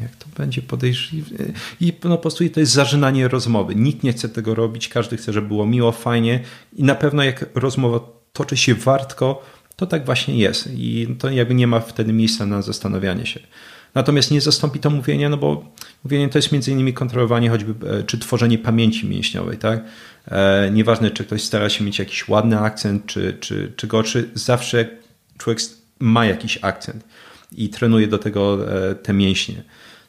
Jak 0.00 0.16
to 0.16 0.26
będzie 0.36 0.62
podejrzliwe? 0.62 1.36
I 1.80 1.92
no, 2.04 2.16
po 2.16 2.22
prostu 2.22 2.48
to 2.48 2.60
jest 2.60 2.72
zażynanie 2.72 3.28
rozmowy. 3.28 3.74
Nikt 3.74 4.02
nie 4.02 4.12
chce 4.12 4.28
tego 4.28 4.54
robić, 4.54 4.88
każdy 4.88 5.16
chce, 5.16 5.32
żeby 5.32 5.48
było 5.48 5.66
miło, 5.66 5.92
fajnie 5.92 6.40
i 6.72 6.82
na 6.82 6.94
pewno 6.94 7.22
jak 7.22 7.46
rozmowa 7.54 8.00
toczy 8.32 8.56
się 8.56 8.74
wartko, 8.74 9.42
to 9.76 9.86
tak 9.86 10.06
właśnie 10.06 10.38
jest 10.38 10.68
i 10.72 11.16
to 11.18 11.30
jakby 11.30 11.54
nie 11.54 11.66
ma 11.66 11.80
wtedy 11.80 12.12
miejsca 12.12 12.46
na 12.46 12.62
zastanawianie 12.62 13.26
się. 13.26 13.40
Natomiast 13.96 14.30
nie 14.30 14.40
zastąpi 14.40 14.78
to 14.78 14.90
mówienie, 14.90 15.28
no 15.28 15.36
bo 15.36 15.64
mówienie 16.04 16.28
to 16.28 16.38
jest 16.38 16.52
między 16.52 16.70
innymi 16.72 16.94
kontrolowanie 16.94 17.50
choćby, 17.50 17.88
e, 17.88 18.02
czy 18.02 18.18
tworzenie 18.18 18.58
pamięci 18.58 19.08
mięśniowej, 19.08 19.58
tak? 19.58 19.84
E, 20.28 20.70
nieważne, 20.70 21.10
czy 21.10 21.24
ktoś 21.24 21.42
stara 21.42 21.68
się 21.68 21.84
mieć 21.84 21.98
jakiś 21.98 22.28
ładny 22.28 22.58
akcent, 22.58 23.06
czy, 23.06 23.36
czy, 23.40 23.72
czy 23.76 23.86
gorszy, 23.86 24.30
zawsze 24.34 24.88
człowiek 25.38 25.62
ma 25.98 26.26
jakiś 26.26 26.58
akcent 26.62 27.04
i 27.52 27.68
trenuje 27.68 28.06
do 28.06 28.18
tego 28.18 28.72
e, 28.90 28.94
te 28.94 29.12
mięśnie. 29.12 29.62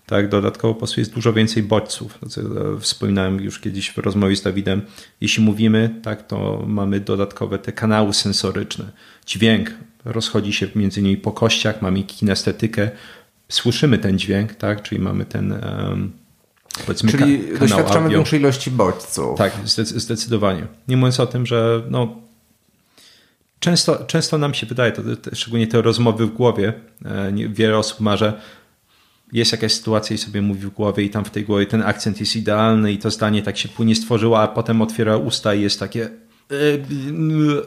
Tak, 0.06 0.30
dodatkowo 0.30 0.74
po 0.74 0.78
prostu 0.78 1.00
jest 1.00 1.14
dużo 1.14 1.34
więcej 1.34 1.64
bodźców. 1.64 2.20
Co 2.30 2.42
wspominałem 2.80 3.42
już 3.42 3.60
kiedyś 3.60 3.90
w 3.90 3.98
rozmowie 3.98 4.36
z 4.36 4.42
Dawidem. 4.42 4.82
Jeśli 5.22 5.44
mówimy, 5.44 6.00
tak, 6.04 6.28
to 6.28 6.64
mamy 6.68 7.00
dodatkowe 7.00 7.60
te 7.60 7.72
kanały 7.72 8.14
sensoryczne. 8.14 8.86
Dźwięk 9.26 9.72
rozchodzi 10.06 10.54
się 10.54 10.68
między 10.76 11.00
innymi 11.00 11.18
po 11.18 11.32
kościach, 11.32 11.82
mamy 11.82 12.04
kinestetykę, 12.04 12.92
słyszymy 13.50 13.98
ten 13.98 14.20
dźwięk, 14.20 14.56
tak, 14.56 14.82
czyli 14.82 15.02
mamy 15.02 15.26
ten 15.26 15.52
um, 15.52 16.12
powiedzmy 16.86 17.12
Czyli 17.12 17.40
ka 17.40 17.60
doświadczamy 17.60 18.06
audio. 18.06 18.18
większej 18.18 18.40
ilości 18.40 18.72
bodźców. 18.72 19.38
Tak, 19.38 19.54
zdecydowanie. 19.84 20.68
Nie 20.88 20.98
mówiąc 20.98 21.20
o 21.20 21.28
tym, 21.28 21.46
że 21.46 21.84
no, 21.90 22.16
często, 23.60 24.06
często 24.06 24.38
nam 24.38 24.54
się 24.54 24.66
wydaje, 24.66 24.92
to, 24.92 25.02
to, 25.16 25.36
szczególnie 25.36 25.68
te 25.68 25.82
rozmowy 25.82 26.26
w 26.26 26.34
głowie, 26.34 26.74
e, 27.06 27.32
wiele 27.50 27.78
osób 27.78 28.00
ma, 28.00 28.18
że 28.18 28.42
jest 29.32 29.52
jakaś 29.52 29.74
sytuacja 29.74 30.14
i 30.14 30.18
sobie 30.18 30.42
mówi 30.42 30.62
w 30.62 30.70
głowie 30.70 31.04
i 31.04 31.10
tam 31.10 31.26
w 31.26 31.30
tej 31.30 31.44
głowie 31.44 31.66
ten 31.66 31.82
akcent 31.82 32.20
jest 32.20 32.36
idealny 32.36 32.92
i 32.92 32.98
to 32.98 33.12
zdanie 33.12 33.42
tak 33.42 33.58
się 33.58 33.70
płynnie 33.70 33.96
stworzyło, 33.96 34.42
a 34.42 34.48
potem 34.48 34.82
otwiera 34.82 35.18
usta 35.18 35.54
i 35.54 35.62
jest 35.62 35.80
takie 35.80 36.10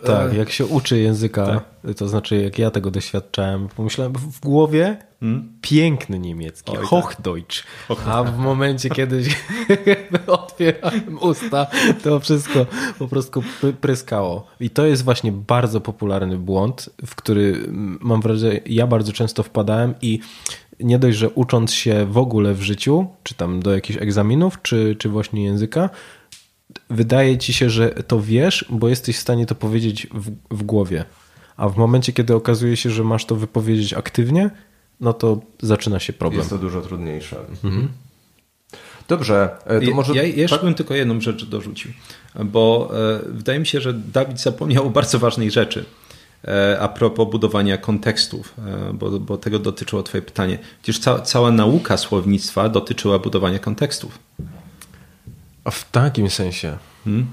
tak, 0.04 0.34
jak 0.34 0.50
się 0.50 0.66
uczy 0.66 0.98
języka, 0.98 1.46
tak. 1.46 1.94
to 1.94 2.08
znaczy 2.08 2.36
jak 2.36 2.58
ja 2.58 2.70
tego 2.70 2.90
doświadczałem, 2.90 3.68
pomyślałem 3.68 4.12
w 4.12 4.40
głowie 4.40 4.96
hmm? 5.20 5.52
piękny 5.60 6.18
niemiecki, 6.18 6.72
Oj, 6.72 6.78
tak. 6.78 6.86
Hochdeutsch, 6.86 7.66
tak. 7.88 7.98
a 8.06 8.24
w 8.24 8.38
momencie 8.38 8.90
kiedy 8.90 9.22
otwierałem 10.26 11.18
usta, 11.20 11.66
to 12.02 12.20
wszystko 12.20 12.66
po 12.98 13.08
prostu 13.08 13.42
pryskało. 13.80 14.46
I 14.60 14.70
to 14.70 14.86
jest 14.86 15.04
właśnie 15.04 15.32
bardzo 15.32 15.80
popularny 15.80 16.38
błąd, 16.38 16.90
w 17.06 17.14
który 17.14 17.64
mam 18.00 18.20
wrażenie, 18.20 18.60
ja 18.66 18.86
bardzo 18.86 19.12
często 19.12 19.42
wpadałem 19.42 19.94
i 20.02 20.20
nie 20.80 20.98
dość, 20.98 21.18
że 21.18 21.30
ucząc 21.30 21.72
się 21.72 22.06
w 22.06 22.18
ogóle 22.18 22.54
w 22.54 22.62
życiu, 22.62 23.06
czy 23.22 23.34
tam 23.34 23.60
do 23.60 23.74
jakichś 23.74 24.02
egzaminów, 24.02 24.62
czy, 24.62 24.96
czy 24.98 25.08
właśnie 25.08 25.44
języka, 25.44 25.90
wydaje 26.90 27.38
ci 27.38 27.52
się, 27.52 27.70
że 27.70 27.90
to 27.90 28.20
wiesz, 28.20 28.64
bo 28.70 28.88
jesteś 28.88 29.16
w 29.16 29.20
stanie 29.20 29.46
to 29.46 29.54
powiedzieć 29.54 30.06
w, 30.14 30.30
w 30.50 30.62
głowie. 30.62 31.04
A 31.56 31.68
w 31.68 31.76
momencie, 31.76 32.12
kiedy 32.12 32.35
okazuje 32.35 32.76
się, 32.76 32.90
że 32.90 33.04
masz 33.04 33.24
to 33.24 33.37
wypowiedzieć 33.37 33.94
aktywnie, 33.94 34.50
no 35.00 35.12
to 35.12 35.40
zaczyna 35.62 35.98
się 35.98 36.12
problem. 36.12 36.38
Jest 36.38 36.50
to 36.50 36.59
dużo 36.59 36.80
trudniejsze. 36.80 37.37
Mhm. 37.64 37.88
Dobrze, 39.09 39.50
e, 39.64 39.80
to 39.80 39.94
może... 39.94 40.14
Ja, 40.14 40.22
ja 40.22 40.28
jeszcze 40.28 40.56
tak? 40.56 40.64
bym 40.64 40.74
tylko 40.74 40.94
jedną 40.94 41.20
rzecz 41.20 41.44
dorzucił, 41.44 41.90
bo 42.44 42.90
e, 42.92 43.20
wydaje 43.33 43.59
mi 43.59 43.66
się, 43.66 43.80
że 43.80 43.94
Dawid 43.94 44.40
zapomniał 44.40 44.87
o 44.87 44.90
bardzo 44.90 45.18
ważnej 45.18 45.50
rzeczy 45.50 45.85
e, 46.44 46.78
a 46.80 46.88
propos 46.88 47.30
budowania 47.30 47.78
kontekstów, 47.78 48.54
e, 48.59 48.92
bo, 48.92 49.11
bo 49.11 49.37
tego 49.37 49.59
dotyczyło 49.59 50.02
twoje 50.02 50.22
pytanie. 50.22 50.59
Przecież 50.83 51.00
ca, 51.00 51.20
cała 51.20 51.50
nauka 51.50 51.96
słownictwa 51.96 52.68
dotyczyła 52.68 53.18
budowania 53.18 53.59
kontekstów. 53.59 54.18
A 55.64 55.70
w 55.70 55.90
takim 55.90 56.30
sensie. 56.30 56.78
Hmm? 57.04 57.26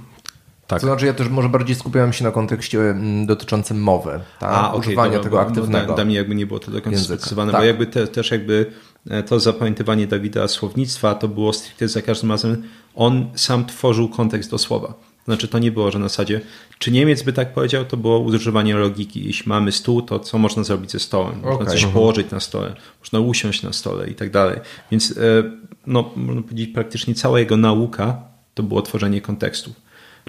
Tak. 0.68 0.82
To 0.82 0.88
znaczy, 0.88 1.06
ja 1.06 1.14
też 1.14 1.30
może 1.30 1.50
bardziej 1.50 1.76
skupiałem 1.76 2.14
się 2.14 2.24
na 2.24 2.32
kontekście 2.32 2.96
dotyczącym 3.26 3.82
mowy, 3.82 4.20
tak? 4.40 4.50
A, 4.52 4.68
okay, 4.68 4.80
używania 4.80 5.20
tego 5.20 5.42
aktywnego. 5.42 5.86
Dla, 5.86 5.96
dla 5.96 6.06
mnie 6.06 6.16
jakby 6.16 6.36
nie 6.36 6.46
było 6.46 6.60
to 6.60 6.72
do 6.72 6.82
końca 6.82 7.00
sprecyzowane, 7.00 7.52
tak. 7.52 7.62
bo 7.62 7.66
jakby 7.66 7.86
te, 7.86 8.08
też 8.08 8.32
jakby 8.32 8.72
e, 9.10 9.24
to 9.24 9.40
zapamiętywanie 9.40 10.08
Dawida 10.08 10.48
słownictwa 10.48 11.16
to 11.16 11.28
było 11.28 11.54
stricte 11.54 11.88
za 11.88 12.02
każdym 12.02 12.32
razem, 12.32 12.64
on 12.96 13.30
sam 13.36 13.66
tworzył 13.66 14.10
kontekst 14.10 14.52
do 14.52 14.58
słowa. 14.58 14.94
Znaczy 15.28 15.48
to 15.48 15.60
nie 15.60 15.72
było, 15.72 15.92
że 15.92 16.00
na 16.00 16.08
zasadzie, 16.08 16.42
czy 16.80 16.92
Niemiec 16.92 17.24
by 17.24 17.34
tak 17.34 17.54
powiedział, 17.54 17.86
to 17.86 17.98
było 17.98 18.20
używanie 18.20 18.76
logiki. 18.76 19.26
Jeśli 19.26 19.50
mamy 19.50 19.72
stół, 19.72 20.02
to 20.02 20.20
co 20.20 20.38
można 20.38 20.64
zrobić 20.64 20.92
ze 20.92 21.00
stołem? 21.00 21.36
Można 21.36 21.52
okay. 21.52 21.68
coś 21.68 21.76
mhm. 21.76 21.94
położyć 21.94 22.32
na 22.32 22.40
stole, 22.40 22.76
można 23.00 23.20
usiąść 23.20 23.64
na 23.64 23.74
stole 23.74 24.10
i 24.10 24.16
tak 24.16 24.32
dalej. 24.32 24.60
Więc 24.92 25.12
e, 25.12 25.44
no, 25.88 26.12
można 26.16 26.42
powiedzieć, 26.42 26.70
praktycznie 26.74 27.16
cała 27.16 27.40
jego 27.40 27.58
nauka 27.58 28.22
to 28.54 28.64
było 28.64 28.82
tworzenie 28.82 29.22
kontekstów. 29.22 29.76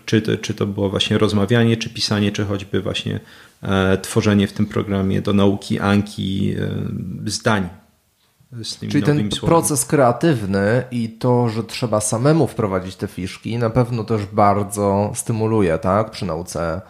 Czy 0.04 0.22
to, 0.22 0.36
czy 0.36 0.54
to 0.54 0.66
było 0.66 0.90
właśnie 0.90 1.18
rozmawianie, 1.18 1.76
czy 1.76 1.90
pisanie, 1.90 2.32
czy 2.32 2.44
choćby 2.44 2.80
właśnie 2.80 3.20
e, 3.62 3.98
tworzenie 3.98 4.46
w 4.46 4.52
tym 4.52 4.66
programie 4.66 5.22
do 5.22 5.32
nauki 5.32 5.78
Anki 5.78 6.54
e, 8.52 8.64
zdań 8.64 8.90
Czyli 8.90 9.04
ten 9.04 9.28
proces 9.28 9.84
kreatywny 9.84 10.84
i 10.90 11.08
to, 11.08 11.48
że 11.48 11.64
trzeba 11.64 12.00
samemu 12.00 12.46
wprowadzić 12.46 12.96
te 12.96 13.06
fiszki, 13.06 13.58
na 13.58 13.70
pewno 13.70 14.04
też 14.04 14.26
bardzo 14.26 15.10
stymuluje, 15.14 15.78
tak, 15.78 16.10
przy 16.10 16.26
nauce 16.26 16.80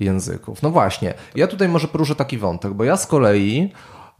języków. 0.00 0.62
No 0.62 0.70
właśnie, 0.70 1.14
ja 1.34 1.46
tutaj 1.46 1.68
może 1.68 1.88
poruszę 1.88 2.14
taki 2.14 2.38
wątek, 2.38 2.72
bo 2.72 2.84
ja 2.84 2.96
z 2.96 3.06
kolei 3.06 3.72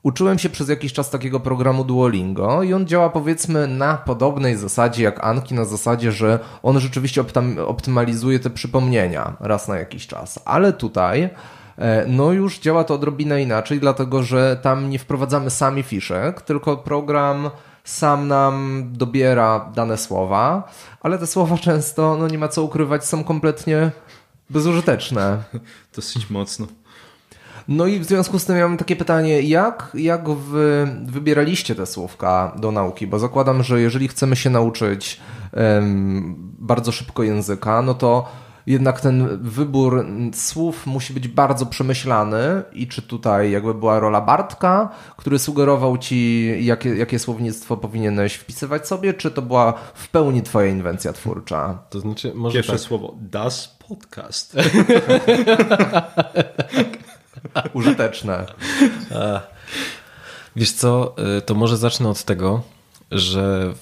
uczyłem 0.03 0.39
się 0.39 0.49
przez 0.49 0.69
jakiś 0.69 0.93
czas 0.93 1.11
takiego 1.11 1.41
programu 1.41 1.85
Duolingo 1.85 2.63
i 2.63 2.75
on 2.75 2.87
działa 2.87 3.11
powiedzmy 3.11 3.67
na 3.67 3.97
podobnej 3.97 4.57
zasadzie 4.57 5.05
jak 5.05 5.25
Anki, 5.25 5.55
na 5.55 5.65
zasadzie, 5.65 6.13
że 6.13 6.39
on 6.63 6.81
rzeczywiście 6.81 7.25
optymalizuje 7.67 8.39
te 8.41 8.51
przypomnienia 8.51 9.37
raz 9.41 9.69
na 9.69 9.79
jakiś 9.79 10.07
czas. 10.07 10.39
Ale 10.45 10.73
tutaj 10.73 11.31
no 12.07 12.33
już 12.33 12.59
działa 12.59 12.85
to 12.85 12.95
odrobinę 12.95 13.43
inaczej, 13.43 13.81
dlatego 13.81 14.23
że 14.23 14.59
tam 14.63 14.91
nie 14.91 14.99
wprowadzamy 14.99 15.51
sami 15.51 15.83
fiszek, 15.83 16.43
tylko 16.43 16.77
program 16.77 17.51
sam 17.85 18.29
nam 18.29 18.85
dobiera 18.93 19.71
dane 19.75 19.99
słowa, 19.99 20.73
ale 21.01 21.19
te 21.19 21.27
słowa 21.27 21.59
często, 21.69 22.17
no 22.17 22.29
nie 22.29 22.39
ma 22.39 22.49
co 22.49 22.63
ukrywać, 22.63 23.05
są 23.05 23.25
kompletnie 23.25 23.91
bezużyteczne. 24.51 25.43
Dosyć 25.97 26.31
mocno. 26.31 26.67
No 27.69 27.87
i 27.87 27.99
w 27.99 28.05
związku 28.05 28.39
z 28.39 28.45
tym 28.45 28.57
ja 28.57 28.69
mam 28.69 28.79
takie 28.79 28.97
pytanie, 28.97 29.43
jak, 29.43 29.91
jak 29.95 30.31
wy 30.31 30.89
wybieraliście 31.05 31.75
te 31.75 31.87
słówka 31.87 32.55
do 32.59 32.73
nauki? 32.73 33.07
Bo 33.07 33.19
zakładam, 33.19 33.63
że 33.63 33.81
jeżeli 33.81 34.09
chcemy 34.09 34.37
się 34.37 34.51
nauczyć 34.51 35.21
um, 35.53 36.35
bardzo 36.59 36.93
szybko 36.93 37.23
języka, 37.23 37.83
no 37.83 37.95
to 37.95 38.29
jednak 38.69 39.01
ten 39.01 39.39
wybór 39.43 40.07
słów 40.35 40.87
musi 40.87 41.13
być 41.13 41.29
bardzo 41.29 41.67
przemyślany 41.67 42.63
i 42.73 42.89
czy 42.89 43.03
tutaj 43.03 43.51
jakby 43.51 43.75
była 43.75 44.01
rola 44.01 44.21
Bartka, 44.21 44.89
który 45.17 45.39
sugerował 45.39 45.99
ci, 45.99 46.53
jakie, 46.67 46.97
jakie 46.97 47.19
słownictwo 47.19 47.77
powinieneś 47.77 48.35
wpisywać 48.35 48.89
sobie, 48.89 49.15
czy 49.15 49.31
to 49.31 49.43
była 49.43 49.73
w 49.95 50.09
pełni 50.09 50.43
twoja 50.43 50.67
inwencja 50.67 51.13
twórcza? 51.13 51.79
To 51.91 52.01
znaczy, 52.01 52.33
może 52.35 52.55
Pierwsze 52.55 52.73
tak. 52.73 52.81
słowo, 52.81 53.15
das 53.21 53.79
podcast. 53.89 54.57
Użyteczne. 57.73 58.47
Wiesz 60.57 60.73
co, 60.73 61.15
y, 61.39 61.43
to 61.43 61.55
może 61.55 61.77
zacznę 61.77 62.09
od 62.09 62.25
tego, 62.25 62.63
że 63.11 63.75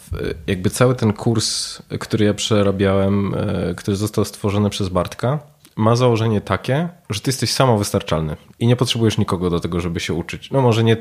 jakby 0.47 0.71
cały 0.71 0.95
ten 0.95 1.12
kurs, 1.12 1.83
który 2.01 2.25
ja 2.25 2.35
przerabiałem, 2.35 3.35
e, 3.35 3.75
który 3.75 3.97
został 3.97 4.25
stworzony 4.25 4.71
przez 4.71 4.89
Bartka, 4.89 5.39
ma 5.77 5.97
założenie 5.97 6.41
takie, 6.41 6.89
że 7.11 7.21
ty 7.21 7.29
jesteś 7.29 7.53
samowystarczalny 7.53 8.37
i 8.59 8.67
nie 8.67 8.77
potrzebujesz 8.77 9.19
nikogo 9.19 9.51
do 9.51 9.61
tego, 9.61 9.81
żeby 9.81 10.01
się 10.01 10.15
uczyć. 10.15 10.51
No 10.51 10.61
może 10.61 10.85
nie, 10.85 10.97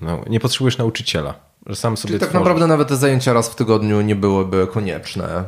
no, 0.00 0.20
nie 0.28 0.40
potrzebujesz 0.40 0.78
nauczyciela, 0.78 1.34
że 1.66 1.76
sam 1.76 1.96
sobie 1.96 2.08
Czyli 2.08 2.20
tak 2.20 2.34
naprawdę 2.34 2.66
nawet 2.66 2.88
te 2.88 2.96
zajęcia 2.96 3.32
raz 3.32 3.50
w 3.50 3.54
tygodniu 3.54 4.00
nie 4.00 4.16
byłyby 4.16 4.66
konieczne. 4.66 5.44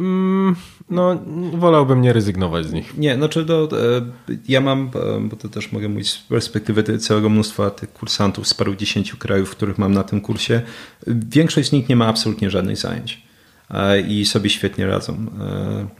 Mm, 0.00 0.56
no, 0.90 1.20
wolałbym 1.52 2.00
nie 2.00 2.12
rezygnować 2.12 2.66
z 2.66 2.72
nich. 2.72 2.98
Nie, 2.98 3.14
znaczy 3.14 3.44
do, 3.44 3.68
e, 3.72 4.36
ja 4.48 4.60
mam, 4.60 4.90
e, 5.16 5.20
bo 5.28 5.36
to 5.36 5.48
też 5.48 5.72
mogę 5.72 5.88
mówić 5.88 6.10
z 6.10 6.18
perspektywy 6.18 6.98
całego 6.98 7.28
mnóstwa 7.28 7.70
tych 7.70 7.92
kursantów 7.92 8.48
z 8.48 8.54
paru 8.54 8.74
dziesięciu 8.74 9.16
krajów, 9.16 9.50
których 9.50 9.78
mam 9.78 9.92
na 9.92 10.02
tym 10.02 10.20
kursie. 10.20 10.62
Większość 11.06 11.68
z 11.68 11.72
nich 11.72 11.88
nie 11.88 11.96
ma 11.96 12.06
absolutnie 12.06 12.50
żadnych 12.50 12.76
zajęć 12.76 13.22
e, 13.70 14.00
i 14.00 14.24
sobie 14.24 14.50
świetnie 14.50 14.86
radzą. 14.86 15.26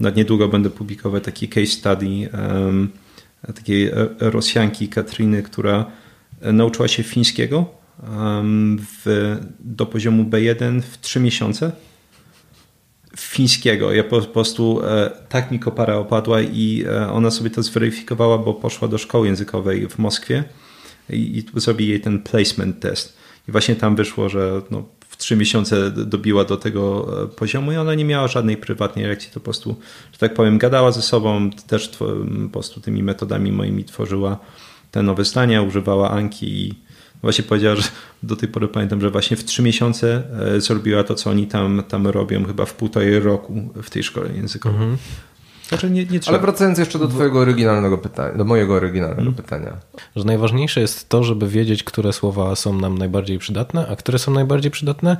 Na 0.01 0.11
niedługo 0.11 0.49
będę 0.49 0.71
publikować 0.71 1.25
taki 1.25 1.49
case 1.49 1.67
study 1.67 2.29
takiej 3.55 3.91
Rosjanki 4.21 4.89
Katriny, 4.89 5.43
która 5.43 5.87
nauczyła 6.43 6.89
się 6.89 7.03
fińskiego 7.03 7.67
w, 9.05 9.37
do 9.61 9.87
poziomu 9.87 10.25
B1 10.25 10.81
w 10.81 11.01
trzy 11.01 11.21
miesiące 11.21 11.73
fińskiego. 13.17 13.93
Ja 13.93 14.05
po, 14.05 14.21
prostu 14.21 14.81
e, 14.85 15.11
tak 15.29 15.51
mi 15.51 15.59
kopara 15.59 15.97
opadła 15.97 16.41
i 16.41 16.85
e, 16.89 17.13
ona 17.13 17.31
sobie 17.31 17.51
to 17.51 17.63
zweryfikowała, 17.63 18.39
bo 18.39 18.55
poszła 18.55 18.89
do 18.89 18.99
szkoły 18.99 19.27
językowej 19.27 19.89
w 19.89 19.99
Moskwie 19.99 20.45
i, 21.11 21.45
i 21.57 21.61
zrobi 21.61 21.89
jej 21.89 22.01
ten 22.01 22.23
placement 22.23 22.81
test. 22.81 23.17
I 23.49 23.53
właśnie 23.53 23.77
tam 23.77 23.97
wyszło, 23.97 24.29
że 24.29 24.63
no, 24.71 24.85
w 25.09 25.17
trzy 25.17 25.37
miesiące 25.37 25.91
dobiła 25.91 26.45
do 26.45 26.57
tego 26.57 27.09
e, 27.23 27.29
poziomu 27.29 27.73
i 27.73 27.77
ona 27.77 27.95
nie 27.95 28.05
miała 28.05 28.29
żadnej 28.29 28.57
prywatnej 28.57 29.07
reakcji, 29.07 29.31
to 29.31 29.41
po 29.41 29.45
prostu, 29.45 29.77
że 30.13 30.19
tak 30.19 30.35
powiem, 30.35 30.59
gadała 30.59 30.93
ze 30.93 31.03
sobą, 31.03 31.51
też 31.67 31.89
po 31.89 32.07
prostu 32.53 32.81
tymi 32.81 33.03
metodami 33.03 33.53
moimi 33.53 33.85
tworzyła 33.85 34.39
te 34.91 35.03
nowe 35.03 35.25
zdania, 35.25 35.63
używała 35.63 36.11
Anki 36.11 36.67
i 36.67 36.75
właśnie 37.23 37.45
powiedziała, 37.45 37.77
że 37.77 37.83
do 38.23 38.37
tej 38.37 38.49
pory 38.49 38.69
pamiętam, 38.69 39.01
że 39.01 39.11
właśnie 39.11 39.37
w 39.37 39.45
trzy 39.45 39.63
miesiące 39.63 40.23
e, 40.57 40.61
zrobiła 40.61 41.05
to, 41.05 41.15
co 41.15 41.31
oni 41.31 41.47
tam, 41.47 41.83
tam 41.89 42.07
robią 42.07 42.45
chyba 42.45 42.65
w 42.65 42.75
półtorej 42.75 43.21
roku 43.21 43.71
w 43.83 43.91
tej 43.91 44.03
szkole 44.03 44.31
językowej. 44.35 44.81
Mhm. 44.81 44.99
Znaczy 45.69 45.91
nie, 45.91 46.05
nie 46.05 46.21
Ale 46.27 46.39
wracając 46.39 46.79
jeszcze 46.79 46.99
do 46.99 47.09
twojego 47.09 47.39
oryginalnego 47.39 47.99
pytania, 47.99 48.39
do 48.39 48.45
mojego 48.45 48.75
oryginalnego 48.75 49.23
hmm. 49.23 49.35
pytania. 49.35 49.77
Że 50.17 50.25
najważniejsze 50.25 50.81
jest 50.81 51.09
to, 51.09 51.25
żeby 51.25 51.49
wiedzieć, 51.49 51.85
które 51.85 52.13
słowa 52.13 52.57
są 52.57 52.79
nam 52.79 52.99
najbardziej 52.99 53.39
przydatne, 53.39 53.87
a 53.89 53.97
które 53.97 54.19
są 54.19 54.33
najbardziej 54.33 54.71
przydatne? 54.71 55.17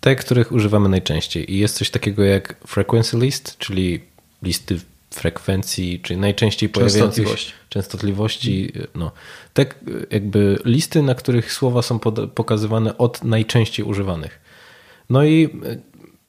Te, 0.00 0.16
których 0.16 0.52
używamy 0.52 0.88
najczęściej. 0.88 1.52
I 1.52 1.58
jest 1.58 1.76
coś 1.76 1.90
takiego 1.90 2.22
jak 2.22 2.56
frequency 2.66 3.18
list, 3.18 3.58
czyli 3.58 4.00
listy 4.42 4.80
frekwencji, 5.12 6.00
czyli 6.00 6.20
najczęściej 6.20 6.68
pojawiających 6.68 7.26
częstotliwości. 7.68 8.72
No, 8.94 9.10
te 9.54 9.66
jakby 10.10 10.58
listy, 10.64 11.02
na 11.02 11.14
których 11.14 11.52
słowa 11.52 11.82
są 11.82 11.98
pokazywane 12.34 12.98
od 12.98 13.24
najczęściej 13.24 13.86
używanych. 13.86 14.40
No 15.10 15.24
i 15.24 15.48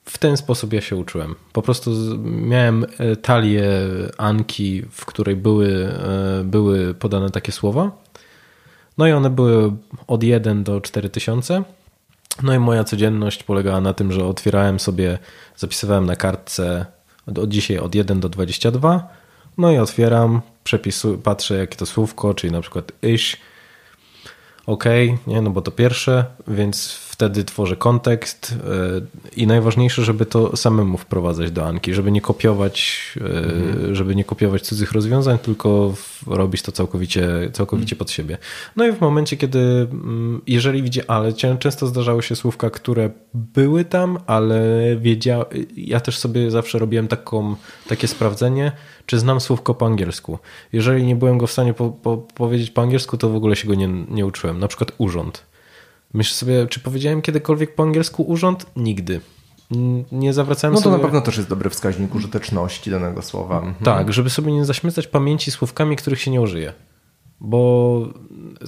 w 0.06 0.18
ten 0.18 0.38
sposób 0.38 0.74
ja 0.74 0.82
się 0.82 0.96
uczyłem. 0.96 1.36
Po 1.54 1.62
prostu 1.62 1.92
miałem 2.26 2.86
e, 2.98 3.16
talię 3.16 3.70
Anki, 4.18 4.84
w 4.92 5.06
której 5.06 5.36
były, 5.36 5.68
e, 5.70 6.44
były 6.44 6.94
podane 6.94 7.30
takie 7.30 7.52
słowa. 7.52 7.92
No 8.98 9.08
i 9.08 9.12
one 9.12 9.30
były 9.30 9.72
od 10.08 10.24
1 10.24 10.64
do 10.64 10.82
4000. 10.82 11.64
No 12.44 12.54
i 12.54 12.60
moja 12.60 12.84
codzienność 12.84 13.44
polegała 13.44 13.82
na 13.82 13.94
tym, 13.94 14.12
że 14.12 14.26
otwierałem 14.26 14.80
sobie, 14.80 15.18
zapisywałem 15.58 16.06
na 16.06 16.16
kartce 16.16 16.86
od 17.28 17.50
dzisiaj 17.50 17.78
od 17.78 17.96
1 17.96 18.20
do 18.20 18.30
22. 18.30 19.08
No 19.58 19.72
i 19.72 19.78
otwieram, 19.78 20.42
przepisu, 20.64 21.18
patrzę 21.18 21.58
jakie 21.58 21.76
to 21.76 21.86
słówko, 21.86 22.34
czyli 22.34 22.54
na 22.54 22.62
przykład 22.62 22.92
iś, 23.02 23.38
ok, 24.66 24.84
nie, 25.28 25.42
no 25.42 25.50
bo 25.50 25.62
to 25.62 25.72
pierwsze, 25.72 26.26
więc 26.48 26.94
wtedy 27.24 27.44
tworzę 27.44 27.76
kontekst 27.76 28.52
e, 28.52 29.36
i 29.36 29.48
najważniejsze, 29.48 30.04
żeby 30.04 30.26
to 30.26 30.58
samemu 30.58 30.98
wprowadzać 30.98 31.52
do 31.52 31.66
Anki, 31.66 31.94
żeby 31.94 32.12
nie 32.12 32.22
kopiować, 32.22 33.02
mhm. 33.22 33.96
żeby 33.96 34.16
nie 34.16 34.24
kopiować 34.24 34.62
cudzych 34.62 34.92
rozwiązań, 34.92 35.38
tylko 35.38 35.94
robić 36.28 36.62
to 36.62 36.72
całkowicie, 36.72 37.50
całkowicie 37.54 37.96
mhm. 37.96 37.98
pod 37.98 38.12
siebie. 38.12 38.38
No 38.76 38.88
i 38.88 38.92
w 38.92 39.02
momencie, 39.02 39.38
kiedy 39.38 39.60
mm, 39.60 40.42
jeżeli 40.48 40.84
widzi, 40.84 41.08
ale 41.08 41.34
często 41.34 41.88
zdarzały 41.88 42.24
się 42.24 42.36
słówka, 42.36 42.70
które 42.70 43.10
były 43.34 43.86
tam, 43.86 44.18
ale 44.28 44.62
wiedział, 44.98 45.46
ja 45.78 46.00
też 46.00 46.18
sobie 46.18 46.52
zawsze 46.52 46.80
robiłem 46.80 47.08
taką, 47.08 47.56
takie 47.88 48.08
sprawdzenie, 48.08 48.72
czy 49.06 49.20
znam 49.20 49.40
słówko 49.40 49.74
po 49.74 49.86
angielsku. 49.86 50.40
Jeżeli 50.74 51.04
nie 51.04 51.16
byłem 51.16 51.38
go 51.38 51.48
w 51.48 51.52
stanie 51.52 51.74
po, 51.74 51.90
po, 51.90 52.18
powiedzieć 52.18 52.70
po 52.72 52.82
angielsku, 52.82 53.18
to 53.18 53.30
w 53.30 53.36
ogóle 53.36 53.56
się 53.56 53.68
go 53.68 53.76
nie, 53.76 53.88
nie 53.88 54.26
uczyłem. 54.26 54.60
Na 54.60 54.68
przykład 54.68 54.92
urząd. 54.98 55.53
Myślę 56.14 56.36
sobie, 56.36 56.68
czy 56.68 56.80
powiedziałem 56.80 57.22
kiedykolwiek 57.22 57.76
po 57.76 57.84
angielsku 57.84 58.24
urząd? 58.24 58.66
Nigdy. 58.76 59.22
Nie 60.12 60.34
zwracałem 60.34 60.74
No 60.74 60.80
to 60.80 60.84
sobie... 60.84 60.98
na 60.98 61.04
pewno 61.04 61.22
też 61.22 61.38
jest 61.38 61.50
dobry 61.50 61.70
wskaźnik 61.70 62.16
użyteczności 62.16 62.92
danego 62.92 63.22
słowa. 63.22 63.56
Mhm. 63.56 63.76
Tak, 63.84 64.14
żeby 64.14 64.30
sobie 64.30 64.52
nie 64.52 64.66
zaśmiecać 64.66 65.08
pamięci 65.08 65.52
słówkami, 65.52 65.96
których 65.96 66.22
się 66.22 66.32
nie 66.32 66.42
użyje. 66.42 66.74
Bo 67.40 68.02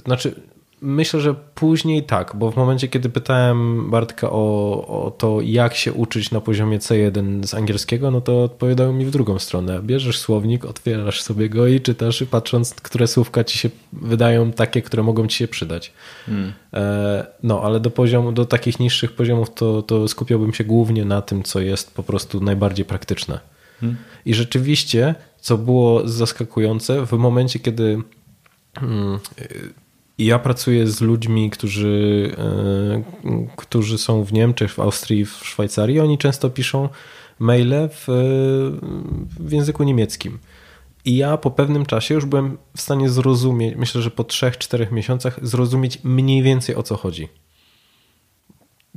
znaczy 0.06 0.42
Myślę, 0.80 1.20
że 1.20 1.34
później 1.34 2.02
tak, 2.02 2.36
bo 2.36 2.50
w 2.50 2.56
momencie, 2.56 2.88
kiedy 2.88 3.08
pytałem 3.08 3.90
Bartka 3.90 4.30
o, 4.30 5.04
o 5.04 5.10
to, 5.10 5.40
jak 5.40 5.74
się 5.74 5.92
uczyć 5.92 6.30
na 6.30 6.40
poziomie 6.40 6.78
C1 6.78 7.46
z 7.46 7.54
angielskiego, 7.54 8.10
no 8.10 8.20
to 8.20 8.42
odpowiadał 8.42 8.92
mi 8.92 9.06
w 9.06 9.10
drugą 9.10 9.38
stronę. 9.38 9.82
Bierzesz 9.82 10.18
słownik, 10.18 10.64
otwierasz 10.64 11.22
sobie 11.22 11.48
go 11.48 11.66
i 11.66 11.80
czytasz, 11.80 12.24
patrząc, 12.30 12.74
które 12.74 13.06
słówka 13.06 13.44
ci 13.44 13.58
się 13.58 13.70
wydają 13.92 14.52
takie, 14.52 14.82
które 14.82 15.02
mogą 15.02 15.26
ci 15.26 15.38
się 15.38 15.48
przydać. 15.48 15.92
Hmm. 16.26 16.52
E, 16.74 17.26
no, 17.42 17.62
ale 17.62 17.80
do 17.80 17.90
poziomu, 17.90 18.32
do 18.32 18.44
takich 18.44 18.80
niższych 18.80 19.12
poziomów 19.12 19.54
to, 19.54 19.82
to 19.82 20.08
skupiałbym 20.08 20.54
się 20.54 20.64
głównie 20.64 21.04
na 21.04 21.22
tym, 21.22 21.42
co 21.42 21.60
jest 21.60 21.94
po 21.94 22.02
prostu 22.02 22.40
najbardziej 22.40 22.84
praktyczne. 22.84 23.40
Hmm. 23.80 23.96
I 24.26 24.34
rzeczywiście, 24.34 25.14
co 25.40 25.58
było 25.58 26.08
zaskakujące, 26.08 27.06
w 27.06 27.12
momencie, 27.12 27.58
kiedy. 27.58 28.02
Ja 30.18 30.38
pracuję 30.38 30.86
z 30.86 31.00
ludźmi, 31.00 31.50
którzy, 31.50 32.30
e, 32.38 33.02
którzy 33.56 33.98
są 33.98 34.24
w 34.24 34.32
Niemczech, 34.32 34.72
w 34.72 34.80
Austrii, 34.80 35.24
w 35.24 35.30
Szwajcarii. 35.30 36.00
Oni 36.00 36.18
często 36.18 36.50
piszą 36.50 36.88
maile 37.38 37.88
w, 37.92 38.04
w 39.40 39.52
języku 39.52 39.84
niemieckim. 39.84 40.38
I 41.04 41.16
ja 41.16 41.36
po 41.36 41.50
pewnym 41.50 41.86
czasie 41.86 42.14
już 42.14 42.24
byłem 42.24 42.58
w 42.76 42.80
stanie 42.80 43.08
zrozumieć, 43.08 43.74
myślę, 43.76 44.02
że 44.02 44.10
po 44.10 44.22
3-4 44.22 44.92
miesiącach, 44.92 45.38
zrozumieć 45.42 45.98
mniej 46.04 46.42
więcej 46.42 46.76
o 46.76 46.82
co 46.82 46.96
chodzi. 46.96 47.28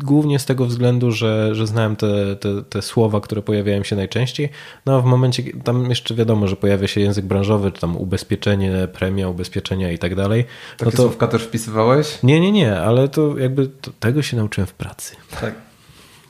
Głównie 0.04 0.40
z 0.40 0.46
tego 0.46 0.66
względu, 0.66 1.12
że, 1.12 1.56
że 1.56 1.68
znałem 1.68 1.96
te, 1.96 2.36
te, 2.36 2.64
te 2.64 2.82
słowa, 2.82 3.22
które 3.22 3.42
pojawiają 3.42 3.84
się 3.84 3.96
najczęściej. 3.96 4.50
No 4.86 4.96
a 4.96 5.02
w 5.02 5.06
momencie, 5.06 5.44
tam 5.64 5.90
jeszcze 5.90 6.16
wiadomo, 6.16 6.48
że 6.48 6.56
pojawia 6.56 6.88
się 6.88 7.02
język 7.02 7.26
branżowy, 7.26 7.72
czy 7.72 7.82
tam 7.82 7.98
ubezpieczenie, 7.98 8.88
premia 8.94 9.30
ubezpieczenia 9.30 9.92
i 9.92 9.98
tak 9.98 10.16
dalej. 10.16 10.46
Takie 10.78 10.86
no 10.86 10.92
to... 10.92 10.98
słówka 10.98 11.28
też 11.28 11.44
wpisywałeś? 11.44 12.20
Nie, 12.24 12.40
nie, 12.40 12.52
nie, 12.52 12.80
ale 12.80 13.08
to 13.08 13.38
jakby 13.38 13.68
to, 13.68 13.92
tego 14.00 14.22
się 14.22 14.38
nauczyłem 14.38 14.68
w 14.68 14.74
pracy. 14.74 15.16
Tak. 15.42 15.70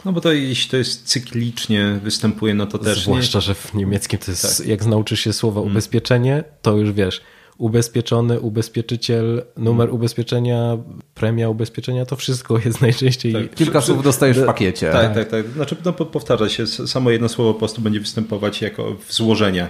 No 0.05 0.13
bo 0.13 0.21
to 0.21 0.31
jeśli 0.31 0.71
to 0.71 0.77
jest 0.77 1.05
cyklicznie 1.07 1.99
występuje, 2.03 2.53
no 2.53 2.65
to 2.65 2.77
też 2.77 3.03
Zwłaszcza, 3.03 3.37
nie... 3.37 3.41
że 3.41 3.55
w 3.55 3.73
niemieckim 3.73 4.19
to 4.19 4.31
jest, 4.31 4.57
tak. 4.57 4.67
jak 4.67 4.85
nauczysz 4.85 5.19
się 5.19 5.33
słowa 5.33 5.61
mm. 5.61 5.71
ubezpieczenie, 5.71 6.43
to 6.61 6.77
już 6.77 6.91
wiesz, 6.91 7.21
ubezpieczony, 7.59 8.39
ubezpieczyciel, 8.39 9.43
numer 9.57 9.85
mhm. 9.85 9.95
ubezpieczenia, 9.95 10.77
premia 11.15 11.49
ubezpieczenia, 11.49 12.05
to 12.05 12.15
wszystko 12.15 12.59
jest 12.65 12.81
najczęściej. 12.87 13.33
Tak, 13.33 13.55
Kilka 13.55 13.81
słów 13.81 14.03
dostajesz 14.03 14.39
w 14.39 14.45
pakiecie. 14.45 14.91
Tak, 14.91 15.13
tak, 15.13 15.29
tak. 15.29 15.47
Znaczy, 15.47 15.75
no, 15.85 15.93
powtarza 15.93 16.49
się, 16.49 16.67
samo 16.67 17.11
jedno 17.11 17.29
słowo 17.29 17.53
po 17.53 17.59
prostu 17.59 17.81
będzie 17.81 17.99
występować 17.99 18.61
jako 18.61 18.95
w 19.07 19.13
złożeniach 19.13 19.69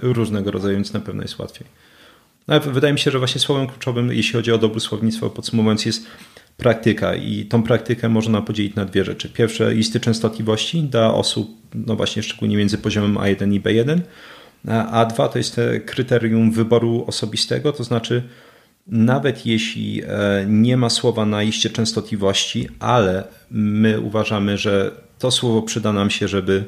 różnego 0.00 0.50
rodzaju, 0.50 0.74
więc 0.74 0.92
na 0.92 1.00
pewno 1.00 1.22
jest 1.22 1.38
łatwiej. 1.38 1.66
Ale 2.46 2.60
wydaje 2.60 2.92
mi 2.92 2.98
się, 2.98 3.10
że 3.10 3.18
właśnie 3.18 3.40
słowem 3.40 3.66
kluczowym, 3.66 4.12
jeśli 4.12 4.32
chodzi 4.32 4.52
o 4.52 4.58
dobre 4.58 4.80
słownictwo, 4.80 5.30
podsumowując, 5.30 5.86
jest 5.86 6.06
praktyka 6.56 7.14
i 7.14 7.44
tą 7.44 7.62
praktykę 7.62 8.08
można 8.08 8.42
podzielić 8.42 8.74
na 8.74 8.84
dwie 8.84 9.04
rzeczy. 9.04 9.28
Pierwsze, 9.28 9.74
listy 9.74 10.00
częstotliwości 10.00 10.82
dla 10.82 11.14
osób, 11.14 11.50
no 11.74 11.96
właśnie 11.96 12.22
szczególnie 12.22 12.56
między 12.56 12.78
poziomem 12.78 13.14
A1 13.14 13.54
i 13.54 13.60
B1, 13.60 14.00
a 14.90 15.04
dwa 15.04 15.28
to 15.28 15.38
jest 15.38 15.60
kryterium 15.86 16.52
wyboru 16.52 17.04
osobistego, 17.06 17.72
to 17.72 17.84
znaczy 17.84 18.22
nawet 18.86 19.46
jeśli 19.46 20.02
e, 20.02 20.08
nie 20.46 20.76
ma 20.76 20.90
słowa 20.90 21.26
na 21.26 21.42
liście 21.42 21.70
częstotliwości, 21.70 22.68
ale 22.78 23.24
my 23.50 24.00
uważamy, 24.00 24.58
że 24.58 24.90
to 25.18 25.30
słowo 25.30 25.62
przyda 25.62 25.92
nam 25.92 26.10
się, 26.10 26.28
żeby 26.28 26.64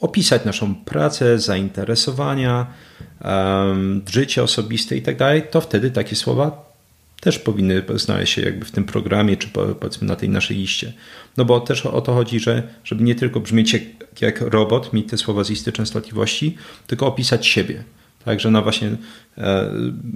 opisać 0.00 0.44
naszą 0.44 0.74
pracę, 0.74 1.38
zainteresowania, 1.38 2.66
życie 4.10 4.42
osobiste 4.42 4.96
i 4.96 5.02
tak 5.02 5.16
to 5.50 5.60
wtedy 5.60 5.90
takie 5.90 6.16
słowa 6.16 6.67
też 7.20 7.38
powinny 7.38 7.82
znaleźć 7.94 8.32
się 8.32 8.42
jakby 8.42 8.64
w 8.64 8.70
tym 8.70 8.84
programie, 8.84 9.36
czy 9.36 9.48
powiedzmy 9.80 10.08
na 10.08 10.16
tej 10.16 10.28
naszej 10.28 10.56
liście. 10.56 10.92
No 11.36 11.44
bo 11.44 11.60
też 11.60 11.86
o 11.86 12.00
to 12.00 12.14
chodzi, 12.14 12.40
że 12.40 12.62
żeby 12.84 13.04
nie 13.04 13.14
tylko 13.14 13.40
brzmieć 13.40 13.72
jak, 13.72 13.82
jak 14.20 14.40
robot, 14.40 14.92
mieć 14.92 15.10
te 15.10 15.16
słowa 15.16 15.44
z 15.44 15.50
listy 15.50 15.72
częstotliwości, 15.72 16.56
tylko 16.86 17.06
opisać 17.06 17.46
siebie. 17.46 17.84
Także 18.28 18.50
no 18.50 18.62
właśnie, 18.62 18.90
e, 19.38 19.70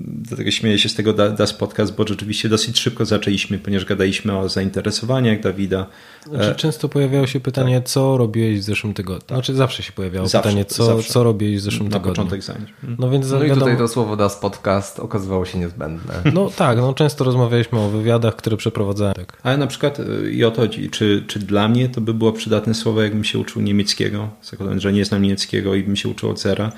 dlatego 0.06 0.50
śmieję 0.50 0.78
się 0.78 0.88
z 0.88 0.94
tego 0.94 1.12
Das 1.12 1.52
Podcast, 1.52 1.94
bo 1.96 2.06
rzeczywiście 2.08 2.48
dosyć 2.48 2.80
szybko 2.80 3.04
zaczęliśmy, 3.04 3.58
ponieważ 3.58 3.84
gadaliśmy 3.84 4.38
o 4.38 4.48
zainteresowaniach 4.48 5.40
Dawida. 5.40 5.86
Znaczy, 6.26 6.50
e, 6.50 6.54
często 6.54 6.88
pojawiało 6.88 7.26
się 7.26 7.40
pytanie, 7.40 7.80
tak. 7.80 7.88
co 7.88 8.16
robiłeś 8.16 8.58
w 8.58 8.62
zeszłym 8.62 8.94
tygodniu? 8.94 9.36
Znaczy 9.36 9.54
zawsze 9.54 9.82
się 9.82 9.92
pojawiało 9.92 10.28
zawsze, 10.28 10.48
pytanie, 10.48 10.64
co, 10.64 10.84
zawsze. 10.84 11.12
co 11.12 11.24
robiłeś 11.24 11.56
w 11.56 11.60
zeszłym 11.60 11.88
Na 11.88 11.90
tygodniu? 11.90 12.10
początek 12.12 12.42
zajęć. 12.42 12.68
Mhm. 12.70 12.96
No, 13.00 13.10
więc 13.10 13.30
no 13.30 13.40
wiadomo... 13.40 13.54
i 13.54 13.58
tutaj 13.58 13.76
to 13.76 13.88
słowo 13.88 14.16
Das 14.16 14.36
Podcast 14.36 15.00
okazywało 15.00 15.44
się 15.44 15.58
niezbędne. 15.58 16.14
No 16.34 16.50
tak, 16.56 16.78
no 16.78 16.94
często 16.94 17.24
rozmawialiśmy 17.24 17.78
o 17.78 17.88
wywiadach, 17.88 18.36
które 18.36 18.56
przeprowadzałem. 18.56 19.14
Tak. 19.14 19.38
Ale 19.42 19.56
na 19.56 19.66
przykład 19.66 20.00
e, 20.00 20.30
i 20.30 20.44
o 20.44 20.50
to 20.50 20.62
czy, 20.90 21.24
czy 21.26 21.38
dla 21.38 21.68
mnie 21.68 21.88
to 21.88 22.00
by 22.00 22.14
było 22.14 22.32
przydatne 22.32 22.74
słowo, 22.74 23.02
jakbym 23.02 23.24
się 23.24 23.38
uczył 23.38 23.62
niemieckiego, 23.62 24.28
zakładając, 24.42 24.82
że 24.82 24.92
nie 24.92 25.04
znam 25.04 25.22
niemieckiego 25.22 25.74
i 25.74 25.82
bym 25.82 25.96
się 25.96 26.08
uczył 26.08 26.30
od 26.30 26.40
zera, 26.40 26.72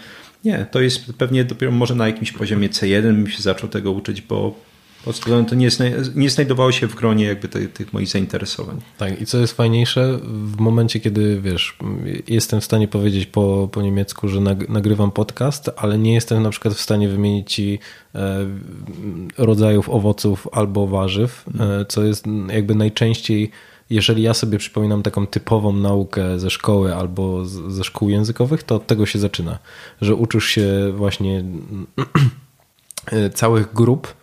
nie, 0.44 0.66
to 0.70 0.80
jest 0.80 1.12
pewnie 1.18 1.44
dopiero 1.44 1.72
może 1.72 1.94
na 1.94 2.06
jakimś 2.06 2.32
poziomie 2.32 2.68
C1 2.68 3.02
bym 3.02 3.28
się 3.28 3.42
zaczął 3.42 3.68
tego 3.68 3.92
uczyć, 3.92 4.22
bo 4.22 4.54
po 5.04 5.10
prostu 5.10 5.44
to 5.44 5.54
nie, 5.54 5.68
nie 6.14 6.30
znajdowało 6.30 6.72
się 6.72 6.86
w 6.86 6.94
gronie 6.94 7.24
jakby 7.24 7.48
tych, 7.48 7.72
tych 7.72 7.92
moich 7.92 8.08
zainteresowań. 8.08 8.80
Tak, 8.98 9.20
i 9.20 9.26
co 9.26 9.38
jest 9.38 9.52
fajniejsze, 9.52 10.18
w 10.22 10.56
momencie, 10.56 11.00
kiedy 11.00 11.40
wiesz, 11.40 11.76
jestem 12.28 12.60
w 12.60 12.64
stanie 12.64 12.88
powiedzieć 12.88 13.26
po, 13.26 13.68
po 13.72 13.82
niemiecku, 13.82 14.28
że 14.28 14.40
nagrywam 14.68 15.10
podcast, 15.10 15.70
ale 15.76 15.98
nie 15.98 16.14
jestem 16.14 16.42
na 16.42 16.50
przykład 16.50 16.74
w 16.74 16.80
stanie 16.80 17.08
wymienić 17.08 17.52
ci 17.52 17.78
e, 18.14 18.46
rodzajów 19.38 19.88
owoców 19.88 20.48
albo 20.52 20.86
warzyw, 20.86 21.44
e, 21.60 21.84
co 21.88 22.04
jest 22.04 22.24
jakby 22.52 22.74
najczęściej 22.74 23.50
jeżeli 23.90 24.22
ja 24.22 24.34
sobie 24.34 24.58
przypominam 24.58 25.02
taką 25.02 25.26
typową 25.26 25.72
naukę 25.72 26.38
ze 26.38 26.50
szkoły 26.50 26.94
albo 26.94 27.44
z, 27.44 27.72
ze 27.72 27.84
szkół 27.84 28.08
językowych, 28.08 28.62
to 28.62 28.76
od 28.76 28.86
tego 28.86 29.06
się 29.06 29.18
zaczyna, 29.18 29.58
że 30.00 30.14
uczysz 30.14 30.44
się 30.44 30.92
właśnie 30.96 31.44
całych 33.34 33.72
grup 33.72 34.14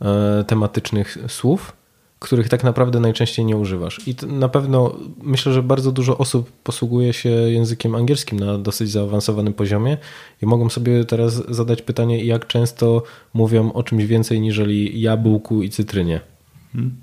e, 0.00 0.44
tematycznych 0.44 1.18
słów, 1.28 1.72
których 2.18 2.48
tak 2.48 2.64
naprawdę 2.64 3.00
najczęściej 3.00 3.44
nie 3.44 3.56
używasz. 3.56 4.08
I 4.08 4.14
na 4.26 4.48
pewno 4.48 4.96
myślę, 5.22 5.52
że 5.52 5.62
bardzo 5.62 5.92
dużo 5.92 6.18
osób 6.18 6.52
posługuje 6.52 7.12
się 7.12 7.28
językiem 7.28 7.94
angielskim 7.94 8.40
na 8.40 8.58
dosyć 8.58 8.90
zaawansowanym 8.90 9.54
poziomie 9.54 9.98
i 10.42 10.46
mogą 10.46 10.70
sobie 10.70 11.04
teraz 11.04 11.34
zadać 11.48 11.82
pytanie, 11.82 12.24
jak 12.24 12.46
często 12.46 13.02
mówią 13.34 13.72
o 13.72 13.82
czymś 13.82 14.04
więcej 14.04 14.40
niżeli 14.40 15.00
jabłku 15.00 15.62
i 15.62 15.70
cytrynie 15.70 16.20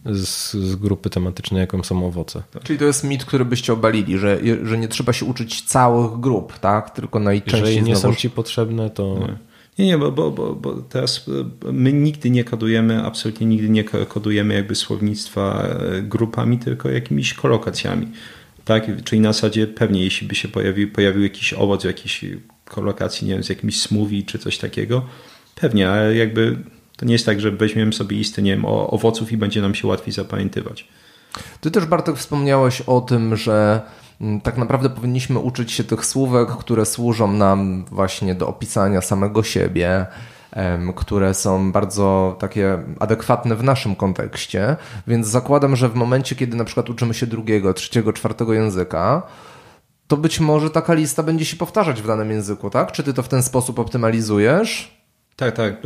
z, 0.05 0.53
z, 0.53 0.75
grupy 0.75 1.09
tematycznej, 1.09 1.61
jaką 1.61 1.83
są 1.83 2.07
owoce. 2.07 2.43
Czyli 2.63 2.79
to 2.79 2.85
jest 2.85 3.03
mit, 3.03 3.25
który 3.25 3.45
byście 3.45 3.73
obalili, 3.73 4.17
że, 4.17 4.39
że 4.63 4.77
nie 4.77 4.87
trzeba 4.87 5.13
się 5.13 5.25
uczyć 5.25 5.61
całych 5.61 6.19
grup, 6.19 6.59
tak? 6.59 6.89
Tylko 6.89 7.19
najczęściej 7.19 7.75
Jeżeli 7.75 7.89
nie 7.89 7.95
są 7.95 8.15
ci 8.15 8.29
potrzebne, 8.29 8.89
to... 8.89 9.17
Nie. 9.19 9.53
Nie, 9.79 9.85
nie, 9.85 9.97
bo, 9.97 10.11
bo, 10.11 10.31
bo, 10.31 10.55
bo 10.55 10.73
teraz 10.73 11.25
e, 11.65 11.71
my 11.71 11.93
nigdy 11.93 12.29
nie 12.29 12.43
kodujemy, 12.43 13.03
absolutnie 13.03 13.47
nigdy 13.47 13.69
nie 13.69 13.83
kodujemy 13.83 14.53
jakby 14.53 14.75
słownictwa 14.75 15.63
e, 15.63 16.01
grupami, 16.01 16.59
tylko 16.59 16.89
jakimiś 16.89 17.33
kolokacjami. 17.33 18.07
Tak? 18.65 19.03
Czyli 19.03 19.21
na 19.21 19.33
zasadzie 19.33 19.67
pewnie 19.67 20.03
jeśli 20.03 20.27
by 20.27 20.35
się 20.35 20.47
pojawił, 20.47 20.91
pojawił 20.91 21.23
jakiś 21.23 21.53
owoc 21.53 21.81
w 21.81 21.85
jakiejś 21.85 22.25
kolokacji, 22.65 23.27
nie 23.27 23.33
wiem, 23.33 23.43
z 23.43 23.49
jakimś 23.49 23.81
smoothie 23.81 24.23
czy 24.23 24.39
coś 24.39 24.57
takiego, 24.57 25.05
pewnie, 25.55 25.89
ale 25.89 26.15
jakby 26.15 26.57
to 26.97 27.05
nie 27.05 27.13
jest 27.13 27.25
tak, 27.25 27.39
że 27.39 27.51
weźmiemy 27.51 27.93
sobie 27.93 28.17
listę, 28.17 28.41
nie 28.41 28.51
wiem, 28.51 28.65
owoców 28.65 29.31
i 29.31 29.37
będzie 29.37 29.61
nam 29.61 29.75
się 29.75 29.87
łatwiej 29.87 30.13
zapamiętywać. 30.13 30.87
Ty 31.61 31.71
też 31.71 31.85
Bartek 31.85 32.17
wspomniałeś 32.17 32.81
o 32.81 33.01
tym, 33.01 33.35
że 33.35 33.81
mm, 34.21 34.41
tak 34.41 34.57
naprawdę 34.57 34.89
powinniśmy 34.89 35.39
uczyć 35.39 35.71
się 35.71 35.83
tych 35.83 36.05
słówek, 36.05 36.49
które 36.49 36.85
służą 36.85 37.31
nam 37.31 37.85
właśnie 37.91 38.35
do 38.35 38.47
opisania 38.47 39.01
samego 39.01 39.43
siebie, 39.43 40.05
które 40.95 41.33
są 41.33 41.71
bardzo 41.71 42.35
takie 42.39 42.83
adekwatne 42.99 43.55
w 43.55 43.63
naszym 43.63 43.95
kontekście. 43.95 44.75
Więc 45.07 45.27
zakładam, 45.27 45.75
że 45.75 45.89
w 45.89 45.95
momencie, 45.95 46.35
kiedy 46.35 46.57
na 46.57 46.65
przykład 46.65 46.89
uczymy 46.89 47.13
się 47.13 47.27
drugiego, 47.27 47.73
trzeciego, 47.73 48.13
czwartego 48.13 48.53
języka, 48.53 49.21
to 50.07 50.17
być 50.17 50.39
może 50.39 50.69
taka 50.69 50.93
lista 50.93 51.23
będzie 51.23 51.45
się 51.45 51.57
powtarzać 51.57 52.01
w 52.01 52.07
danym 52.07 52.31
języku, 52.31 52.69
tak? 52.69 52.91
Czy 52.91 53.03
ty 53.03 53.13
to 53.13 53.23
w 53.23 53.27
ten 53.27 53.43
sposób 53.43 53.79
optymalizujesz? 53.79 55.02
Tak, 55.35 55.55
tak, 55.55 55.81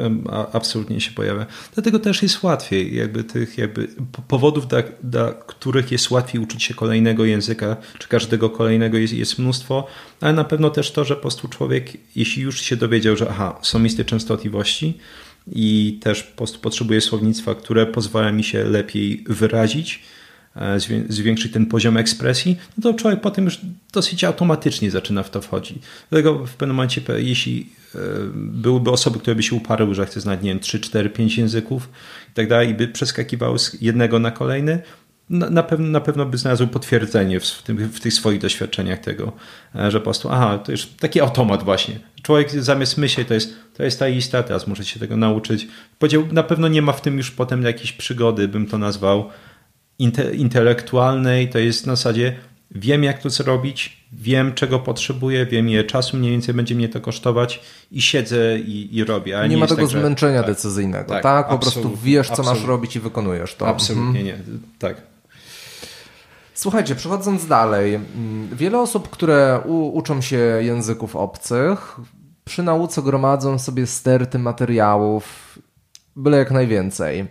absolutnie 0.53 1.01
się 1.01 1.11
pojawia. 1.11 1.45
Dlatego 1.73 1.99
też 1.99 2.23
jest 2.23 2.43
łatwiej, 2.43 2.95
jakby 2.95 3.23
tych 3.23 3.57
jakby 3.57 3.87
powodów, 4.27 4.67
dla, 4.67 4.83
dla 5.03 5.33
których 5.33 5.91
jest 5.91 6.11
łatwiej 6.11 6.41
uczyć 6.41 6.63
się 6.63 6.73
kolejnego 6.73 7.25
języka, 7.25 7.77
czy 7.99 8.07
każdego 8.07 8.49
kolejnego 8.49 8.97
jest, 8.97 9.13
jest 9.13 9.39
mnóstwo, 9.39 9.87
ale 10.21 10.33
na 10.33 10.43
pewno 10.43 10.69
też 10.69 10.91
to, 10.91 11.05
że 11.05 11.15
po 11.15 11.21
prostu 11.21 11.47
człowiek, 11.47 11.93
jeśli 12.15 12.43
już 12.43 12.61
się 12.61 12.75
dowiedział, 12.75 13.15
że 13.15 13.29
aha, 13.29 13.59
są 13.61 13.83
listy 13.83 14.05
częstotliwości 14.05 14.97
i 15.51 15.99
też 16.01 16.23
po 16.23 16.37
prostu 16.37 16.59
potrzebuje 16.59 17.01
słownictwa, 17.01 17.55
które 17.55 17.85
pozwala 17.85 18.31
mi 18.31 18.43
się 18.43 18.63
lepiej 18.63 19.23
wyrazić, 19.27 20.03
zwiększyć 21.09 21.51
ten 21.51 21.65
poziom 21.65 21.97
ekspresji, 21.97 22.57
no 22.77 22.83
to 22.83 22.99
człowiek 22.99 23.21
potem 23.21 23.45
już 23.45 23.59
dosyć 23.93 24.23
automatycznie 24.23 24.91
zaczyna 24.91 25.23
w 25.23 25.29
to 25.29 25.41
wchodzić. 25.41 25.77
Dlatego 26.09 26.45
w 26.45 26.55
pewnym 26.55 26.75
momencie, 26.75 27.01
jeśli 27.17 27.69
E, 27.95 27.99
byłyby 28.33 28.91
osoby, 28.91 29.19
które 29.19 29.35
by 29.35 29.43
się 29.43 29.55
uparły, 29.55 29.95
że 29.95 30.05
chce 30.05 30.21
znać, 30.21 30.41
nie 30.41 30.49
wiem, 30.49 30.59
3, 30.59 30.79
4, 30.79 31.09
5 31.09 31.37
języków 31.37 31.89
i 32.31 32.33
tak 32.33 32.47
dalej, 32.47 32.69
i 32.69 32.73
by 32.73 32.87
przeskakiwały 32.87 33.59
z 33.59 33.81
jednego 33.81 34.19
na 34.19 34.31
kolejny, 34.31 34.79
na, 35.29 35.49
na, 35.49 35.63
pewno, 35.63 35.87
na 35.87 35.99
pewno 35.99 36.25
by 36.25 36.37
znalazł 36.37 36.67
potwierdzenie 36.67 37.39
w, 37.39 37.61
tym, 37.63 37.77
w 37.77 37.99
tych 37.99 38.13
swoich 38.13 38.39
doświadczeniach 38.39 38.99
tego, 38.99 39.31
e, 39.75 39.91
że 39.91 39.99
po 39.99 40.03
prostu, 40.03 40.29
aha, 40.29 40.57
to 40.57 40.71
już 40.71 40.85
taki 40.85 41.21
automat 41.21 41.63
właśnie. 41.63 41.99
Człowiek 42.21 42.51
zamiast 42.51 42.97
myśleć, 42.97 43.27
to 43.27 43.33
jest, 43.33 43.53
to 43.73 43.83
jest 43.83 43.99
ta 43.99 44.07
lista, 44.07 44.43
teraz 44.43 44.67
muszę 44.67 44.85
się 44.85 44.99
tego 44.99 45.17
nauczyć. 45.17 45.67
Powiedział, 45.99 46.27
na 46.31 46.43
pewno 46.43 46.67
nie 46.67 46.81
ma 46.81 46.91
w 46.91 47.01
tym 47.01 47.17
już 47.17 47.31
potem 47.31 47.63
jakiejś 47.63 47.91
przygody, 47.91 48.47
bym 48.47 48.65
to 48.65 48.77
nazwał, 48.77 49.29
inte, 49.99 50.35
intelektualnej, 50.35 51.49
to 51.49 51.59
jest 51.59 51.87
na 51.87 51.95
zasadzie 51.95 52.35
wiem 52.71 53.03
jak 53.03 53.21
to 53.21 53.29
zrobić, 53.29 54.07
wiem 54.13 54.53
czego 54.53 54.79
potrzebuję, 54.79 55.45
wiem 55.45 55.69
ile 55.69 55.83
czasu 55.83 56.17
mniej 56.17 56.31
więcej 56.31 56.53
będzie 56.53 56.75
mnie 56.75 56.89
to 56.89 57.01
kosztować 57.01 57.61
i 57.91 58.01
siedzę 58.01 58.59
i, 58.59 58.95
i 58.95 59.03
robię. 59.03 59.39
nie, 59.43 59.49
nie, 59.49 59.57
ma 59.57 59.67
tego 59.67 59.81
tak, 59.81 59.89
zmęczenia 59.89 60.41
że, 60.41 60.47
decyzyjnego, 60.47 61.09
tak? 61.09 61.23
tak 61.23 61.49
po 61.49 61.59
prostu 61.59 61.97
wiesz 62.03 62.29
co 62.29 62.43
masz 62.43 62.63
robić 62.63 62.95
i 62.95 62.99
wykonujesz 62.99 63.55
to. 63.55 63.67
Absolutnie 63.67 64.19
mhm. 64.19 64.25
nie, 64.25 64.37
tak. 64.79 65.01
Słuchajcie, 66.53 66.95
przechodząc 66.95 67.47
dalej, 67.47 67.95
mm, 67.95 68.49
wiele 68.51 68.79
osób, 68.79 69.09
które 69.09 69.61
u, 69.65 69.97
uczą 69.97 70.21
się 70.21 70.37
języków 70.61 71.15
obcych, 71.15 71.97
przy 72.45 72.63
nauce 72.63 73.01
gromadzą 73.01 73.59
sobie 73.59 73.87
sterty 73.87 74.39
materiałów, 74.39 75.59
byle 76.15 76.37
jak 76.37 76.51
najwięcej. 76.51 77.27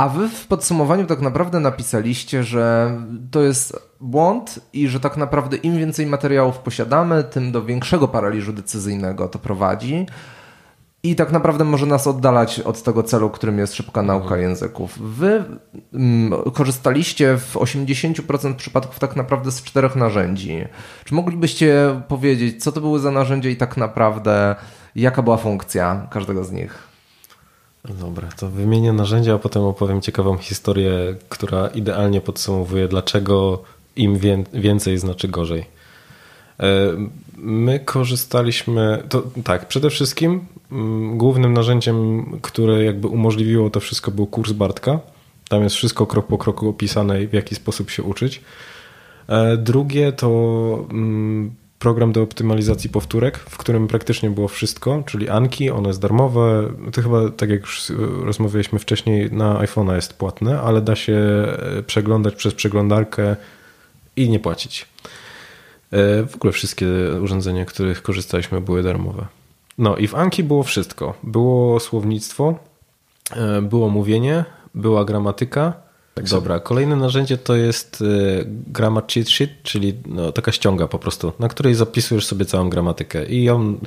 A 0.00 0.08
wy 0.08 0.28
w 0.28 0.46
podsumowaniu 0.46 1.06
tak 1.06 1.20
naprawdę 1.20 1.60
napisaliście, 1.60 2.44
że 2.44 2.96
to 3.30 3.42
jest 3.42 3.78
błąd 4.00 4.60
i 4.72 4.88
że 4.88 5.00
tak 5.00 5.16
naprawdę 5.16 5.56
im 5.56 5.78
więcej 5.78 6.06
materiałów 6.06 6.58
posiadamy, 6.58 7.24
tym 7.24 7.52
do 7.52 7.64
większego 7.64 8.08
paraliżu 8.08 8.52
decyzyjnego 8.52 9.28
to 9.28 9.38
prowadzi. 9.38 10.06
I 11.02 11.16
tak 11.16 11.32
naprawdę 11.32 11.64
może 11.64 11.86
nas 11.86 12.06
oddalać 12.06 12.60
od 12.60 12.82
tego 12.82 13.02
celu, 13.02 13.30
którym 13.30 13.58
jest 13.58 13.74
szybka 13.74 14.02
nauka 14.02 14.24
mhm. 14.24 14.42
języków. 14.42 14.98
Wy 14.98 15.44
mm, 15.94 16.32
korzystaliście 16.52 17.38
w 17.38 17.54
80% 17.54 18.54
przypadków 18.54 18.98
tak 18.98 19.16
naprawdę 19.16 19.52
z 19.52 19.62
czterech 19.62 19.96
narzędzi. 19.96 20.64
Czy 21.04 21.14
moglibyście 21.14 22.00
powiedzieć, 22.08 22.62
co 22.64 22.72
to 22.72 22.80
były 22.80 22.98
za 22.98 23.10
narzędzia 23.10 23.50
i 23.50 23.56
tak 23.56 23.76
naprawdę 23.76 24.56
jaka 24.94 25.22
była 25.22 25.36
funkcja 25.36 26.06
każdego 26.10 26.44
z 26.44 26.52
nich? 26.52 26.89
Dobra, 27.84 28.28
to 28.28 28.48
wymienię 28.50 28.92
narzędzia, 28.92 29.34
a 29.34 29.38
potem 29.38 29.62
opowiem 29.62 30.00
ciekawą 30.00 30.38
historię, 30.38 31.14
która 31.28 31.68
idealnie 31.68 32.20
podsumowuje, 32.20 32.88
dlaczego 32.88 33.62
im 33.96 34.18
więcej 34.52 34.98
znaczy 34.98 35.28
gorzej. 35.28 35.66
E, 36.60 36.66
my 37.36 37.80
korzystaliśmy, 37.80 39.02
to 39.08 39.22
tak, 39.44 39.68
przede 39.68 39.90
wszystkim 39.90 40.46
mm, 40.72 41.18
głównym 41.18 41.52
narzędziem, 41.52 42.26
które 42.42 42.84
jakby 42.84 43.08
umożliwiło 43.08 43.70
to 43.70 43.80
wszystko 43.80 44.10
był 44.10 44.26
kurs 44.26 44.52
Bartka. 44.52 45.00
Tam 45.48 45.62
jest 45.62 45.76
wszystko 45.76 46.06
krok 46.06 46.26
po 46.26 46.38
kroku 46.38 46.68
opisane, 46.68 47.26
w 47.26 47.32
jaki 47.32 47.54
sposób 47.54 47.90
się 47.90 48.02
uczyć. 48.02 48.40
E, 49.28 49.56
drugie 49.56 50.12
to 50.12 50.28
mm, 50.90 51.54
program 51.80 52.12
do 52.12 52.22
optymalizacji 52.22 52.90
powtórek, 52.90 53.38
w 53.38 53.58
którym 53.58 53.88
praktycznie 53.88 54.30
było 54.30 54.48
wszystko, 54.48 55.02
czyli 55.06 55.28
Anki, 55.28 55.70
one 55.70 55.88
jest 55.88 56.00
darmowe. 56.00 56.72
To 56.92 57.02
chyba, 57.02 57.30
tak 57.30 57.50
jak 57.50 57.60
już 57.60 57.92
rozmawialiśmy 58.24 58.78
wcześniej, 58.78 59.32
na 59.32 59.54
iPhone'a 59.54 59.94
jest 59.94 60.14
płatne, 60.14 60.60
ale 60.60 60.80
da 60.80 60.96
się 60.96 61.12
e, 61.12 61.82
przeglądać 61.82 62.34
przez 62.34 62.54
przeglądarkę 62.54 63.36
i 64.16 64.30
nie 64.30 64.40
płacić. 64.40 64.86
E, 65.90 66.22
w 66.26 66.34
ogóle 66.34 66.52
wszystkie 66.52 66.86
urządzenia, 67.22 67.64
których 67.64 68.02
korzystaliśmy, 68.02 68.60
były 68.60 68.82
darmowe. 68.82 69.26
No 69.78 69.96
i 69.96 70.06
w 70.06 70.14
Anki 70.14 70.44
było 70.44 70.62
wszystko. 70.62 71.14
Było 71.22 71.80
słownictwo, 71.80 72.58
e, 73.30 73.62
było 73.62 73.88
mówienie, 73.88 74.44
była 74.74 75.04
gramatyka, 75.04 75.72
tak 76.14 76.28
Dobra, 76.28 76.60
kolejne 76.60 76.96
narzędzie 76.96 77.38
to 77.38 77.56
jest 77.56 78.00
y, 78.00 78.44
grammar 78.46 79.06
cheat 79.06 79.28
sheet, 79.28 79.50
czyli 79.62 79.94
no, 80.06 80.32
taka 80.32 80.52
ściąga 80.52 80.88
po 80.88 80.98
prostu, 80.98 81.32
na 81.38 81.48
której 81.48 81.74
zapisujesz 81.74 82.26
sobie 82.26 82.44
całą 82.44 82.70
gramatykę 82.70 83.26
i 83.26 83.44
ją 83.44 83.78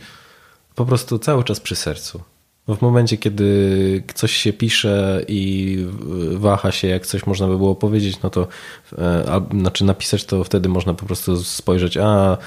po 0.76 0.86
prostu 0.86 1.20
cały 1.20 1.44
czas 1.44 1.60
przy 1.60 1.76
sercu. 1.76 2.22
W 2.68 2.82
momencie, 2.82 3.18
kiedy 3.18 4.04
coś 4.14 4.32
się 4.32 4.54
pisze 4.54 5.26
i 5.28 5.78
waha 6.32 6.72
się, 6.72 6.88
jak 6.88 7.06
coś 7.06 7.26
można 7.26 7.48
by 7.48 7.58
było 7.58 7.76
powiedzieć, 7.76 8.22
no 8.22 8.30
to 8.30 8.48
e, 8.98 9.24
a, 9.32 9.42
znaczy 9.60 9.86
napisać, 9.86 10.26
to 10.26 10.44
wtedy 10.44 10.70
można 10.70 10.94
po 10.94 11.06
prostu 11.06 11.44
spojrzeć, 11.44 11.98
a 11.98 12.38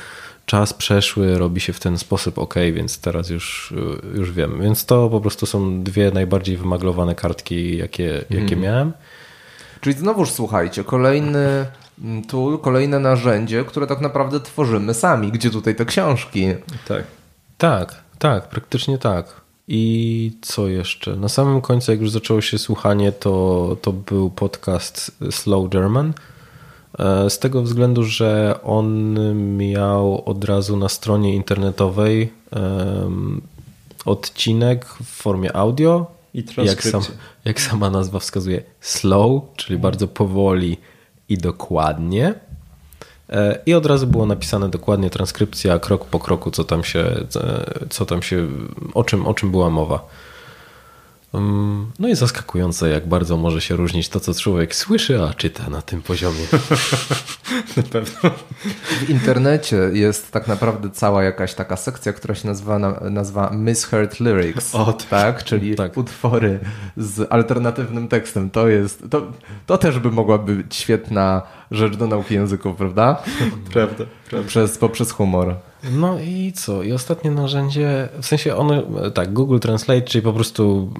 czas 0.46 0.72
przeszły, 0.72 1.38
robi 1.38 1.60
się 1.60 1.72
w 1.72 1.80
ten 1.80 1.98
sposób, 1.98 2.38
ok, 2.38 2.54
więc 2.72 2.98
teraz 2.98 3.30
już, 3.30 3.74
już 4.14 4.32
wiem. 4.32 4.62
Więc 4.62 4.84
to 4.84 5.08
po 5.08 5.20
prostu 5.20 5.46
są 5.46 5.82
dwie 5.82 6.10
najbardziej 6.10 6.56
wymaglowane 6.56 7.14
kartki, 7.14 7.76
jakie, 7.76 8.24
jakie 8.30 8.46
hmm. 8.46 8.60
miałem. 8.60 8.92
Czyli 9.86 9.98
znowuż 9.98 10.30
słuchajcie, 10.30 10.84
kolejny 10.84 11.66
tool, 12.28 12.58
kolejne 12.58 12.98
narzędzie, 12.98 13.64
które 13.64 13.86
tak 13.86 14.00
naprawdę 14.00 14.40
tworzymy 14.40 14.94
sami. 14.94 15.32
Gdzie 15.32 15.50
tutaj 15.50 15.74
te 15.74 15.84
książki? 15.84 16.46
Tak. 16.88 17.04
Tak, 17.58 18.02
tak, 18.18 18.48
praktycznie 18.48 18.98
tak. 18.98 19.40
I 19.68 20.32
co 20.42 20.68
jeszcze? 20.68 21.16
Na 21.16 21.28
samym 21.28 21.60
końcu, 21.60 21.90
jak 21.90 22.00
już 22.00 22.10
zaczęło 22.10 22.40
się 22.40 22.58
słuchanie, 22.58 23.12
to, 23.12 23.76
to 23.82 23.92
był 23.92 24.30
podcast 24.30 25.12
Slow 25.30 25.70
German. 25.70 26.12
E, 26.98 27.30
z 27.30 27.38
tego 27.38 27.62
względu, 27.62 28.04
że 28.04 28.60
on 28.62 29.18
miał 29.56 30.22
od 30.24 30.44
razu 30.44 30.76
na 30.76 30.88
stronie 30.88 31.34
internetowej 31.34 32.32
um, 32.52 33.40
odcinek 34.04 34.86
w 34.86 35.04
formie 35.04 35.56
audio 35.56 36.15
i. 36.36 36.68
Jak, 36.68 36.82
sam, 36.82 37.02
jak 37.44 37.60
sama 37.60 37.90
nazwa 37.90 38.18
wskazuje, 38.18 38.62
slow, 38.80 39.42
czyli 39.56 39.78
bardzo 39.78 40.08
powoli 40.08 40.76
i 41.28 41.38
dokładnie. 41.38 42.34
E, 43.30 43.58
I 43.66 43.74
od 43.74 43.86
razu 43.86 44.06
było 44.06 44.26
napisane 44.26 44.68
dokładnie 44.68 45.10
transkrypcja 45.10 45.78
krok 45.78 46.04
po 46.04 46.18
kroku, 46.18 46.50
co 46.50 46.64
tam 46.64 46.84
się, 46.84 47.04
co 47.90 48.06
tam 48.06 48.22
się 48.22 48.48
o, 48.94 49.04
czym, 49.04 49.26
o 49.26 49.34
czym 49.34 49.50
była 49.50 49.70
mowa. 49.70 50.08
Mm, 51.36 51.86
no 51.98 52.08
i 52.08 52.14
zaskakujące, 52.14 52.88
jak 52.88 53.08
bardzo 53.08 53.36
może 53.36 53.60
się 53.60 53.76
różnić 53.76 54.08
to, 54.08 54.20
co 54.20 54.34
człowiek 54.34 54.74
słyszy, 54.74 55.22
a 55.22 55.34
czyta 55.34 55.70
na 55.70 55.82
tym 55.82 56.02
poziomie. 56.02 56.40
na 57.76 57.82
pewno. 57.82 58.30
W 59.00 59.10
internecie 59.10 59.76
jest 59.92 60.32
tak 60.32 60.48
naprawdę 60.48 60.90
cała 60.90 61.24
jakaś 61.24 61.54
taka 61.54 61.76
sekcja, 61.76 62.12
która 62.12 62.34
się 62.34 62.48
nazywa, 62.48 62.78
nazywa 63.10 63.50
Misheard 63.50 64.20
Lyrics. 64.20 64.74
O, 64.74 64.92
tak, 64.92 65.44
czyli 65.44 65.76
tak. 65.76 65.96
utwory 65.96 66.60
z 66.96 67.32
alternatywnym 67.32 68.08
tekstem. 68.08 68.50
To 68.50 68.68
jest, 68.68 69.04
to, 69.10 69.32
to 69.66 69.78
też 69.78 69.98
by 69.98 70.10
mogła 70.10 70.38
być 70.38 70.76
świetna 70.76 71.42
rzecz 71.70 71.96
do 71.96 72.06
nauki 72.06 72.34
języków, 72.34 72.76
prawda? 72.76 73.22
prawda, 73.72 74.04
prawda. 74.30 74.48
Przez, 74.48 74.78
poprzez 74.78 75.10
humor. 75.10 75.56
No 75.84 76.18
i 76.18 76.52
co? 76.52 76.82
I 76.82 76.92
ostatnie 76.92 77.30
narzędzie, 77.30 78.08
w 78.22 78.26
sensie 78.26 78.56
one, 78.56 78.82
tak, 79.14 79.32
Google 79.32 79.58
Translate, 79.58 80.02
czyli 80.02 80.22
po 80.22 80.32
prostu 80.32 80.92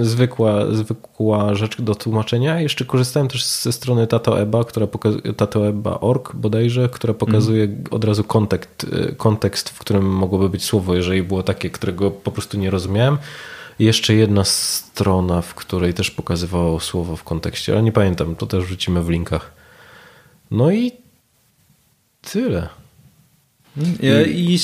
zwykła, 0.00 0.66
zwykła 0.72 1.54
rzecz 1.54 1.80
do 1.80 1.94
tłumaczenia. 1.94 2.60
Jeszcze 2.60 2.84
korzystałem 2.84 3.28
też 3.28 3.46
ze 3.46 3.72
strony 3.72 4.06
TatoEba, 4.06 4.64
która 4.64 4.86
pokazuje, 4.86 5.32
tatoeba.org 5.34 6.34
bodajże, 6.34 6.88
która 6.88 7.14
pokazuje 7.14 7.64
mm. 7.64 7.84
od 7.90 8.04
razu 8.04 8.24
kontekst, 8.24 8.86
kontekst, 9.16 9.68
w 9.68 9.78
którym 9.78 10.04
mogłoby 10.04 10.48
być 10.48 10.64
słowo, 10.64 10.94
jeżeli 10.94 11.22
było 11.22 11.42
takie, 11.42 11.70
którego 11.70 12.10
po 12.10 12.30
prostu 12.30 12.58
nie 12.58 12.70
rozumiałem. 12.70 13.18
I 13.78 13.84
jeszcze 13.84 14.14
jedna 14.14 14.44
strona, 14.44 15.42
w 15.42 15.54
której 15.54 15.94
też 15.94 16.10
pokazywało 16.10 16.80
słowo 16.80 17.16
w 17.16 17.24
kontekście, 17.24 17.72
ale 17.72 17.82
nie 17.82 17.92
pamiętam, 17.92 18.36
to 18.36 18.46
też 18.46 18.64
wrzucimy 18.64 19.02
w 19.02 19.08
linkach. 19.08 19.52
No 20.50 20.70
i 20.70 20.92
tyle. 22.32 22.68
Ja, 23.76 24.22
I, 24.22 24.58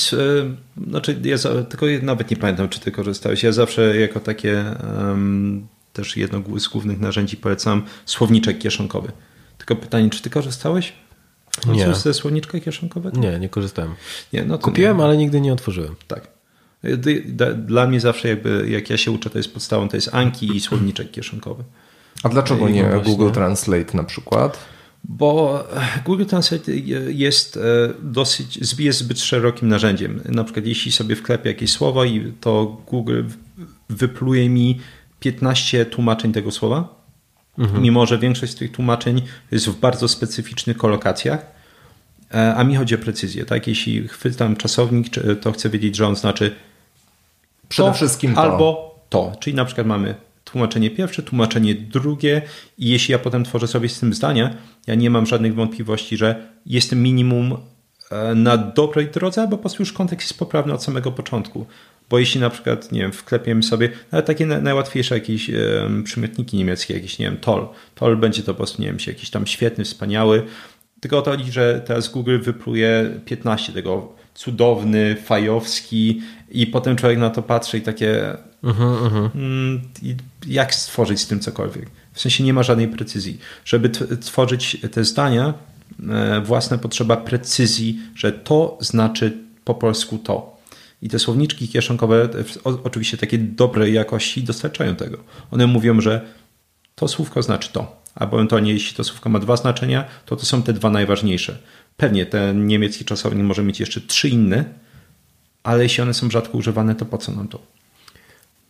znaczy 0.87 1.19
ja 1.23 1.37
za, 1.37 1.63
tylko 1.63 1.85
nawet 2.01 2.31
nie 2.31 2.37
pamiętam, 2.37 2.69
czy 2.69 2.79
ty 2.79 2.91
korzystałeś. 2.91 3.43
Ja 3.43 3.51
zawsze 3.51 3.97
jako 3.97 4.19
takie 4.19 4.65
um, 4.97 5.67
też 5.93 6.17
jedno 6.17 6.59
z 6.59 6.67
głównych 6.67 6.99
narzędzi 6.99 7.37
polecam 7.37 7.83
słowniczek 8.05 8.59
kieszonkowy. 8.59 9.11
Tylko 9.57 9.75
pytanie, 9.75 10.09
czy 10.09 10.21
ty 10.21 10.29
korzystałeś? 10.29 10.93
Nie. 11.65 11.95
ze 11.95 12.13
słowniczka 12.13 12.59
kieszonkowego? 12.59 13.19
Nie, 13.19 13.39
nie 13.39 13.49
korzystałem. 13.49 13.95
Nie, 14.33 14.43
no 14.43 14.57
Kupiłem, 14.57 14.97
nie. 14.97 15.03
ale 15.03 15.17
nigdy 15.17 15.41
nie 15.41 15.53
otworzyłem. 15.53 15.95
Tak. 16.07 16.27
Dla 17.55 17.87
mnie 17.87 17.99
zawsze 17.99 18.27
jakby, 18.27 18.65
jak 18.69 18.89
ja 18.89 18.97
się 18.97 19.11
uczę, 19.11 19.29
to 19.29 19.37
jest 19.37 19.53
podstawą, 19.53 19.89
to 19.89 19.97
jest 19.97 20.09
Anki 20.13 20.55
i 20.55 20.59
słowniczek 20.59 21.11
kieszonkowy. 21.11 21.63
A 22.23 22.29
dlaczego 22.29 22.69
nie 22.69 23.01
Google 23.05 23.31
Translate 23.31 23.97
na 23.97 24.03
przykład? 24.03 24.59
Bo 25.07 25.63
Google 26.05 26.25
Translate 26.25 26.71
jest 27.07 27.57
e, 27.57 27.59
dosyć, 28.01 28.79
jest 28.79 28.99
zbyt 28.99 29.19
szerokim 29.19 29.67
narzędziem. 29.67 30.21
Na 30.25 30.43
przykład 30.43 30.65
jeśli 30.65 30.91
sobie 30.91 31.15
wklepię 31.15 31.49
jakieś 31.49 31.71
słowo 31.71 32.05
i 32.05 32.33
to 32.41 32.81
Google 32.87 33.23
wypluje 33.89 34.49
mi 34.49 34.79
15 35.19 35.85
tłumaczeń 35.85 36.33
tego 36.33 36.51
słowa, 36.51 37.03
mhm. 37.57 37.83
mimo 37.83 38.05
że 38.05 38.17
większość 38.17 38.51
z 38.51 38.55
tych 38.55 38.71
tłumaczeń 38.71 39.21
jest 39.51 39.67
w 39.67 39.79
bardzo 39.79 40.07
specyficznych 40.07 40.77
kolokacjach, 40.77 41.45
e, 42.33 42.55
a 42.55 42.63
mi 42.63 42.75
chodzi 42.75 42.95
o 42.95 42.97
precyzję. 42.97 43.45
Tak? 43.45 43.67
Jeśli 43.67 44.07
chwytam 44.07 44.55
czasownik, 44.55 45.07
to 45.41 45.51
chcę 45.51 45.69
wiedzieć, 45.69 45.95
że 45.95 46.07
on 46.07 46.15
znaczy 46.15 46.55
przede 47.69 47.89
to, 47.89 47.95
wszystkim 47.95 48.35
to. 48.35 48.41
albo 48.41 48.99
to. 49.09 49.35
Czyli 49.39 49.55
na 49.55 49.65
przykład 49.65 49.87
mamy 49.87 50.15
tłumaczenie 50.43 50.89
pierwsze, 50.89 51.23
tłumaczenie 51.23 51.75
drugie 51.75 52.41
i 52.77 52.89
jeśli 52.89 53.11
ja 53.11 53.19
potem 53.19 53.43
tworzę 53.43 53.67
sobie 53.67 53.89
z 53.89 53.99
tym 53.99 54.13
zdania, 54.13 54.53
ja 54.87 54.95
nie 54.95 55.09
mam 55.09 55.25
żadnych 55.25 55.55
wątpliwości, 55.55 56.17
że 56.17 56.47
jestem 56.65 57.03
minimum 57.03 57.57
e, 58.11 58.35
na 58.35 58.57
dobrej 58.57 59.07
drodze, 59.07 59.41
albo 59.41 59.57
po 59.57 59.61
prostu 59.61 59.81
już 59.81 59.93
kontekst 59.93 60.29
jest 60.29 60.39
poprawny 60.39 60.73
od 60.73 60.83
samego 60.83 61.11
początku. 61.11 61.65
Bo 62.09 62.19
jeśli 62.19 62.41
na 62.41 62.49
przykład, 62.49 62.91
nie 62.91 62.99
wiem, 62.99 63.11
wklepiemy 63.11 63.63
sobie 63.63 63.89
nawet 64.11 64.25
takie 64.25 64.45
najłatwiejsze 64.45 65.15
jakieś 65.15 65.51
przymiotniki 66.03 66.57
niemieckie, 66.57 66.93
jakieś, 66.93 67.19
nie 67.19 67.25
wiem, 67.25 67.37
toll. 67.37 67.67
Toll 67.95 68.17
będzie 68.17 68.43
to 68.43 68.53
po 68.53 68.57
prostu, 68.57 68.81
nie 68.81 68.87
wiem, 68.87 68.97
jakiś 69.07 69.29
tam 69.29 69.47
świetny, 69.47 69.83
wspaniały. 69.83 70.43
Tylko 70.99 71.17
o 71.17 71.21
to 71.21 71.31
chodzi, 71.31 71.51
że 71.51 71.81
teraz 71.85 72.09
Google 72.09 72.39
wypluje 72.39 73.19
15 73.25 73.73
tego 73.73 74.13
cudowny, 74.33 75.15
fajowski 75.25 76.21
i 76.51 76.67
potem 76.67 76.95
człowiek 76.95 77.19
na 77.19 77.29
to 77.29 77.43
patrzy 77.43 77.77
i 77.77 77.81
takie 77.81 78.37
uh-huh, 78.63 79.07
uh-huh. 79.07 79.29
Mm, 79.35 79.81
jak 80.47 80.75
stworzyć 80.75 81.19
z 81.19 81.27
tym 81.27 81.39
cokolwiek. 81.39 81.89
W 82.17 82.21
sensie 82.21 82.43
nie 82.43 82.53
ma 82.53 82.63
żadnej 82.63 82.87
precyzji. 82.87 83.39
Żeby 83.65 83.89
tworzyć 84.19 84.77
te 84.91 85.03
zdania, 85.03 85.53
e, 86.09 86.41
własne 86.41 86.77
potrzeba 86.77 87.17
precyzji, 87.17 87.99
że 88.15 88.31
to 88.31 88.77
znaczy 88.81 89.37
po 89.63 89.75
polsku 89.75 90.17
to. 90.17 90.57
I 91.01 91.09
te 91.09 91.19
słowniczki 91.19 91.67
kieszonkowe, 91.67 92.29
oczywiście 92.83 93.17
takie 93.17 93.37
dobrej 93.37 93.93
jakości, 93.93 94.43
dostarczają 94.43 94.95
tego. 94.95 95.17
One 95.51 95.67
mówią, 95.67 96.01
że 96.01 96.21
to 96.95 97.07
słówko 97.07 97.43
znaczy 97.43 97.69
to. 97.73 98.01
Albo 98.15 98.45
to 98.45 98.59
nie, 98.59 98.73
jeśli 98.73 98.95
to 98.95 99.03
słówko 99.03 99.29
ma 99.29 99.39
dwa 99.39 99.57
znaczenia, 99.57 100.05
to 100.25 100.35
to 100.35 100.45
są 100.45 100.63
te 100.63 100.73
dwa 100.73 100.89
najważniejsze. 100.89 101.57
Pewnie 101.97 102.25
ten 102.25 102.67
niemiecki 102.67 103.05
czasownik 103.05 103.45
może 103.45 103.63
mieć 103.63 103.79
jeszcze 103.79 104.01
trzy 104.01 104.29
inne, 104.29 104.65
ale 105.63 105.83
jeśli 105.83 106.03
one 106.03 106.13
są 106.13 106.29
rzadko 106.29 106.57
używane, 106.57 106.95
to 106.95 107.05
po 107.05 107.17
co 107.17 107.31
nam 107.31 107.47
to? 107.47 107.76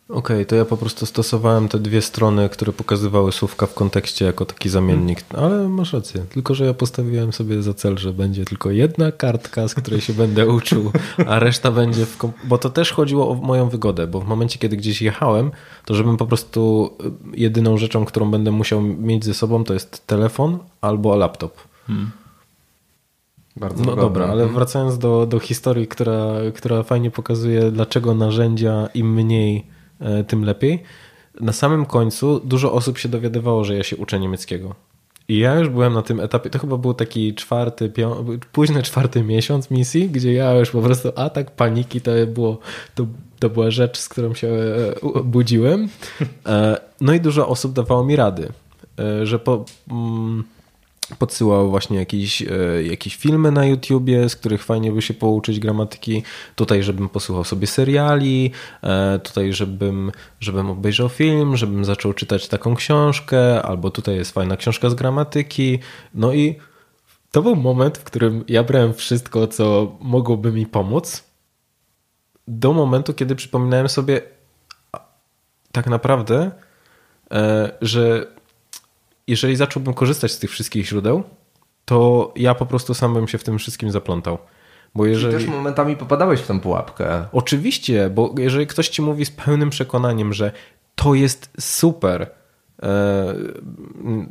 Okej, 0.10 0.20
okay, 0.20 0.46
to 0.46 0.56
ja 0.56 0.66
po 0.66 0.78
prostu 0.78 1.06
stosowałem 1.06 1.68
te 1.68 1.80
dwie 1.80 2.02
strony, 2.02 2.50
które 2.50 2.74
pokazywały 2.74 3.32
słówka 3.32 3.66
w 3.66 3.74
kontekście 3.74 4.26
jako 4.26 4.46
taki 4.46 4.70
zamiennik, 4.70 5.24
ale 5.34 5.70
masz 5.70 5.94
rację. 5.94 6.26
Tylko, 6.30 6.56
że 6.56 6.66
ja 6.66 6.74
postawiłem 6.74 7.34
sobie 7.34 7.62
za 7.62 7.74
cel, 7.74 7.98
że 7.98 8.14
będzie 8.14 8.46
tylko 8.46 8.72
jedna 8.72 9.12
kartka, 9.12 9.68
z 9.68 9.76
której 9.76 10.02
się 10.02 10.14
będę 10.14 10.48
uczył, 10.48 10.92
a 11.28 11.40
reszta 11.40 11.72
będzie 11.72 12.06
w. 12.06 12.18
Bo 12.44 12.58
to 12.58 12.70
też 12.70 12.92
chodziło 12.92 13.32
o 13.32 13.34
moją 13.36 13.70
wygodę, 13.70 14.08
bo 14.08 14.20
w 14.20 14.28
momencie, 14.28 14.60
kiedy 14.60 14.78
gdzieś 14.78 15.02
jechałem, 15.02 15.52
to 15.86 15.96
żebym 15.96 16.18
po 16.18 16.26
prostu 16.26 16.90
y, 17.34 17.40
jedyną 17.40 17.78
rzeczą, 17.78 18.06
którą 18.06 18.32
będę 18.32 18.52
musiał 18.52 18.82
mieć 18.82 19.26
ze 19.26 19.34
sobą, 19.34 19.64
to 19.64 19.74
jest 19.74 20.08
telefon 20.08 20.60
albo 20.82 21.16
laptop. 21.16 21.58
Hmm. 21.88 22.12
Bardzo 23.56 23.84
no 23.84 23.96
dobra, 23.96 24.26
ale 24.26 24.44
mhm. 24.44 24.54
wracając 24.54 24.98
do, 24.98 25.26
do 25.26 25.40
historii, 25.40 25.88
która, 25.88 26.34
która 26.56 26.84
fajnie 26.84 27.12
pokazuje, 27.12 27.72
dlaczego 27.72 28.14
narzędzia 28.14 28.88
im 28.94 29.14
mniej, 29.14 29.77
tym 30.28 30.44
lepiej. 30.44 30.84
Na 31.42 31.54
samym 31.54 31.86
końcu 31.86 32.40
dużo 32.40 32.74
osób 32.74 32.98
się 32.98 33.10
dowiadywało, 33.10 33.64
że 33.64 33.76
ja 33.76 33.84
się 33.84 33.98
uczę 33.98 34.20
niemieckiego. 34.20 34.76
I 35.30 35.38
ja 35.38 35.56
już 35.56 35.70
byłem 35.70 35.94
na 35.94 36.02
tym 36.02 36.20
etapie, 36.20 36.50
to 36.50 36.60
chyba 36.60 36.78
był 36.78 36.94
taki 36.94 37.36
czwarty, 37.36 37.92
późny 38.52 38.84
czwarty 38.84 39.24
miesiąc 39.24 39.72
misji, 39.72 40.10
gdzie 40.10 40.34
ja 40.34 40.54
już 40.54 40.72
po 40.72 40.82
prostu 40.82 41.12
atak 41.16 41.52
paniki 41.52 42.02
to 42.02 42.12
było, 42.28 42.60
to, 42.96 43.08
to 43.40 43.50
była 43.50 43.72
rzecz, 43.72 43.98
z 43.98 44.10
którą 44.10 44.34
się 44.34 44.48
e, 44.48 45.24
budziłem. 45.24 45.90
E, 46.46 46.78
no 47.02 47.14
i 47.14 47.22
dużo 47.22 47.48
osób 47.48 47.74
dawało 47.74 48.04
mi 48.04 48.16
rady, 48.16 48.50
że 49.24 49.40
po... 49.40 49.66
Mm, 49.92 50.44
podsyłał 51.20 51.70
właśnie 51.70 51.98
jakieś, 51.98 52.42
e, 52.42 52.48
jakieś 52.84 53.16
filmy 53.16 53.52
na 53.52 53.66
YouTubie, 53.66 54.30
z 54.30 54.36
których 54.36 54.64
fajnie 54.64 54.92
by 54.92 55.02
się 55.02 55.14
pouczyć 55.14 55.60
gramatyki. 55.60 56.24
Tutaj, 56.56 56.84
żebym 56.84 57.10
posłuchał 57.10 57.44
sobie 57.44 57.68
seriali, 57.68 58.52
e, 58.84 59.20
tutaj, 59.20 59.54
żebym, 59.54 60.12
żebym 60.40 60.70
obejrzał 60.70 61.10
film, 61.10 61.58
żebym 61.58 61.86
zaczął 61.86 62.14
czytać 62.14 62.48
taką 62.48 62.76
książkę, 62.76 63.62
albo 63.62 63.92
tutaj 63.92 64.16
jest 64.16 64.32
fajna 64.32 64.58
książka 64.58 64.90
z 64.90 64.96
gramatyki. 64.96 65.80
No 66.14 66.34
i 66.34 66.56
to 67.32 67.42
był 67.42 67.56
moment, 67.56 67.98
w 67.98 68.04
którym 68.04 68.44
ja 68.48 68.64
brałem 68.64 68.94
wszystko, 68.94 69.48
co 69.48 69.98
mogłoby 70.00 70.52
mi 70.52 70.66
pomóc, 70.66 71.24
do 72.48 72.74
momentu, 72.74 73.14
kiedy 73.14 73.36
przypominałem 73.36 73.90
sobie 73.90 74.22
tak 75.72 75.88
naprawdę, 75.88 76.52
e, 77.32 77.72
że 77.82 78.37
jeżeli 79.28 79.56
zacząłbym 79.56 79.94
korzystać 79.94 80.32
z 80.32 80.40
tych 80.40 80.52
wszystkich 80.52 80.88
źródeł, 80.88 81.24
to 81.86 82.34
ja 82.36 82.56
po 82.56 82.66
prostu 82.66 82.94
sam 82.94 83.14
bym 83.14 83.28
się 83.28 83.38
w 83.38 83.44
tym 83.44 83.58
wszystkim 83.58 83.92
zaplątał. 83.92 84.38
Bo 84.96 85.06
jeżeli... 85.06 85.34
Czyli 85.34 85.46
też 85.46 85.56
momentami 85.56 85.96
popadałeś 85.96 86.40
w 86.40 86.48
tę 86.48 86.60
pułapkę. 86.60 87.26
Oczywiście, 87.32 88.10
bo 88.10 88.36
jeżeli 88.38 88.68
ktoś 88.68 88.90
ci 88.90 89.02
mówi 89.02 89.26
z 89.26 89.32
pełnym 89.32 89.70
przekonaniem, 89.70 90.34
że 90.34 90.52
to 90.96 91.14
jest 91.14 91.50
super, 91.60 92.30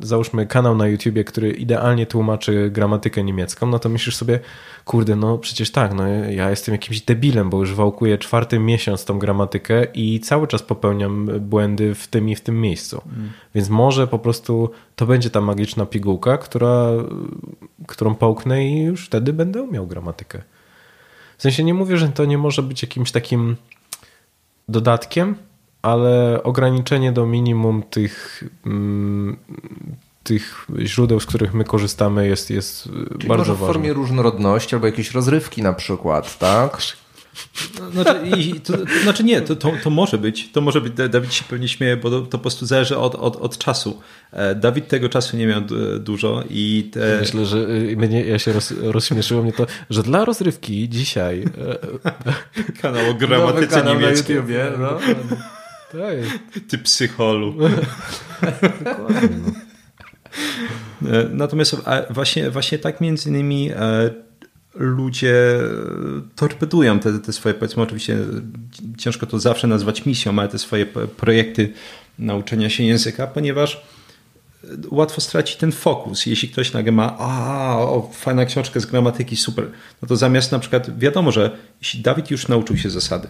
załóżmy 0.01 0.45
kanał 0.45 0.77
na 0.77 0.87
YouTubie, 0.87 1.23
który 1.23 1.51
idealnie 1.51 2.05
tłumaczy 2.05 2.69
gramatykę 2.71 3.23
niemiecką, 3.23 3.67
no 3.67 3.79
to 3.79 3.89
myślisz 3.89 4.15
sobie, 4.15 4.39
kurde, 4.85 5.15
no 5.15 5.37
przecież 5.37 5.71
tak, 5.71 5.93
no 5.93 6.07
ja 6.07 6.49
jestem 6.49 6.73
jakimś 6.73 7.01
debilem, 7.01 7.49
bo 7.49 7.59
już 7.59 7.73
wałkuję 7.73 8.17
czwarty 8.17 8.59
miesiąc 8.59 9.05
tą 9.05 9.19
gramatykę 9.19 9.85
i 9.93 10.19
cały 10.19 10.47
czas 10.47 10.63
popełniam 10.63 11.29
błędy 11.39 11.95
w 11.95 12.07
tym 12.07 12.29
i 12.29 12.35
w 12.35 12.41
tym 12.41 12.61
miejscu. 12.61 13.01
Mm. 13.05 13.31
Więc 13.55 13.69
może 13.69 14.07
po 14.07 14.19
prostu 14.19 14.69
to 14.95 15.05
będzie 15.05 15.29
ta 15.29 15.41
magiczna 15.41 15.85
pigułka, 15.85 16.37
która, 16.37 16.89
którą 17.87 18.15
połknę 18.15 18.65
i 18.65 18.83
już 18.83 19.05
wtedy 19.05 19.33
będę 19.33 19.63
umiał 19.63 19.87
gramatykę. 19.87 20.41
W 21.37 21.41
sensie 21.41 21.63
nie 21.63 21.73
mówię, 21.73 21.97
że 21.97 22.09
to 22.09 22.25
nie 22.25 22.37
może 22.37 22.63
być 22.63 22.81
jakimś 22.81 23.11
takim 23.11 23.55
dodatkiem, 24.69 25.35
ale 25.87 26.43
ograniczenie 26.43 27.11
do 27.11 27.25
minimum 27.25 27.83
tych, 27.89 28.43
mm, 28.65 29.37
tych 30.23 30.67
źródeł, 30.79 31.19
z 31.19 31.25
których 31.25 31.53
my 31.53 31.63
korzystamy 31.63 32.27
jest, 32.27 32.49
jest 32.49 32.83
Czyli 32.83 33.27
bardzo 33.27 33.27
może 33.27 33.53
w 33.53 33.57
ważne. 33.57 33.73
formie 33.73 33.93
różnorodności 33.93 34.75
albo 34.75 34.87
jakieś 34.87 35.11
rozrywki 35.11 35.61
na 35.61 35.73
przykład, 35.73 36.37
tak? 36.37 36.77
Znaczy, 37.91 38.21
i, 38.37 38.61
to, 38.61 38.77
to, 38.77 38.83
znaczy 39.03 39.23
nie, 39.23 39.41
to, 39.41 39.55
to, 39.55 39.71
to 39.83 39.89
może 39.89 40.17
być, 40.17 40.51
to 40.51 40.61
może 40.61 40.81
być, 40.81 40.93
Dawid 41.09 41.33
się 41.33 41.43
pewnie 41.49 41.67
śmieje, 41.67 41.97
bo 41.97 42.09
to, 42.09 42.21
to 42.21 42.25
po 42.25 42.37
prostu 42.37 42.65
zależy 42.65 42.97
od, 42.97 43.15
od, 43.15 43.35
od 43.35 43.57
czasu. 43.57 44.01
E, 44.31 44.55
Dawid 44.55 44.87
tego 44.87 45.09
czasu 45.09 45.37
nie 45.37 45.47
miał 45.47 45.61
dużo 45.99 46.43
i 46.49 46.89
te... 46.93 47.17
Myślę, 47.21 47.45
że 47.45 47.57
y, 47.57 47.97
mnie, 47.97 48.25
ja 48.25 48.39
się 48.39 48.53
roz, 48.53 48.73
rozśmieszyło 48.81 49.43
mnie 49.43 49.53
to, 49.53 49.65
że 49.89 50.03
dla 50.03 50.25
rozrywki 50.25 50.89
dzisiaj 50.89 51.43
e, 51.43 52.73
kanał 52.81 53.09
o 53.09 53.13
gramatyce 53.13 53.67
kanał 53.67 53.93
na 53.93 53.99
niemieckiej. 54.01 54.35
YouTubie, 54.35 54.71
no. 54.79 54.99
To 55.91 56.11
jest 56.11 56.31
Ty 56.67 56.77
psycholu. 56.77 57.55
dokładnie, 58.83 59.29
no. 59.45 59.51
E, 61.11 61.29
Natomiast 61.31 61.75
właśnie, 62.09 62.49
właśnie 62.49 62.79
tak 62.79 63.01
między 63.01 63.29
innymi 63.29 63.71
e, 63.71 64.09
ludzie 64.73 65.59
torpedują 66.35 66.99
te, 66.99 67.19
te 67.19 67.33
swoje, 67.33 67.55
powiedzmy 67.55 67.83
oczywiście 67.83 68.17
ciężko 68.97 69.25
to 69.25 69.39
zawsze 69.39 69.67
nazwać 69.67 70.05
misją, 70.05 70.39
ale 70.39 70.47
te 70.47 70.59
swoje 70.59 70.85
projekty 71.17 71.73
nauczenia 72.19 72.69
się 72.69 72.83
języka, 72.83 73.27
ponieważ 73.27 73.81
łatwo 74.91 75.21
straci 75.21 75.57
ten 75.57 75.71
fokus. 75.71 76.25
Jeśli 76.25 76.49
ktoś 76.49 76.73
nagle 76.73 76.91
ma, 76.91 77.17
a, 77.19 77.77
o, 77.79 78.09
fajna 78.13 78.45
książka 78.45 78.79
z 78.79 78.85
gramatyki, 78.85 79.35
super, 79.35 79.67
no 80.01 80.07
to 80.07 80.15
zamiast 80.15 80.51
na 80.51 80.59
przykład, 80.59 80.99
wiadomo, 80.99 81.31
że 81.31 81.57
jeśli 81.81 82.01
Dawid 82.01 82.31
już 82.31 82.47
nauczył 82.47 82.77
się 82.77 82.89
zasady, 82.89 83.27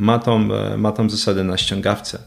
ma 0.00 0.18
tą, 0.18 0.54
e, 0.54 0.76
ma 0.76 0.92
tą 0.92 1.10
zasadę 1.10 1.44
na 1.44 1.56
ściągawce 1.56 2.18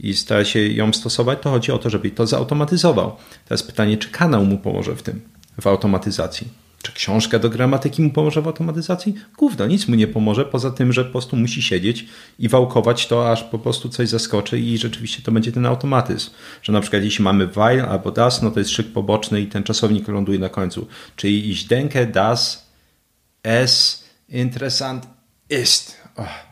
i 0.00 0.14
stara 0.14 0.44
się 0.44 0.68
ją 0.68 0.92
stosować, 0.92 1.38
to 1.42 1.50
chodzi 1.50 1.72
o 1.72 1.78
to, 1.78 1.90
żeby 1.90 2.10
to 2.10 2.26
zautomatyzował. 2.26 3.16
Teraz 3.44 3.62
pytanie, 3.62 3.96
czy 3.98 4.10
kanał 4.10 4.44
mu 4.44 4.58
pomoże 4.58 4.96
w 4.96 5.02
tym, 5.02 5.20
w 5.60 5.66
automatyzacji? 5.66 6.48
Czy 6.82 6.92
książka 6.92 7.38
do 7.38 7.50
gramatyki 7.50 8.02
mu 8.02 8.10
pomoże 8.10 8.42
w 8.42 8.46
automatyzacji? 8.46 9.14
Gówno, 9.38 9.66
nic 9.66 9.88
mu 9.88 9.94
nie 9.94 10.06
pomoże, 10.06 10.44
poza 10.44 10.70
tym, 10.70 10.92
że 10.92 11.04
po 11.04 11.10
prostu 11.10 11.36
musi 11.36 11.62
siedzieć 11.62 12.06
i 12.38 12.48
wałkować 12.48 13.06
to, 13.06 13.32
aż 13.32 13.44
po 13.44 13.58
prostu 13.58 13.88
coś 13.88 14.08
zaskoczy 14.08 14.60
i 14.60 14.78
rzeczywiście 14.78 15.22
to 15.22 15.32
będzie 15.32 15.52
ten 15.52 15.66
automatyzm. 15.66 16.30
Że 16.62 16.72
na 16.72 16.80
przykład 16.80 17.02
jeśli 17.02 17.24
mamy 17.24 17.46
while 17.46 17.88
albo 17.88 18.10
das, 18.10 18.42
no 18.42 18.50
to 18.50 18.58
jest 18.58 18.70
szyk 18.70 18.92
poboczny 18.92 19.40
i 19.40 19.46
ten 19.46 19.62
czasownik 19.62 20.08
ląduje 20.08 20.38
na 20.38 20.48
końcu. 20.48 20.86
Czyli 21.16 21.50
ich 21.50 21.66
denke, 21.66 22.06
das 22.06 22.70
es 23.42 24.04
interessant 24.28 25.06
ist. 25.50 25.96
Oh. 26.16 26.45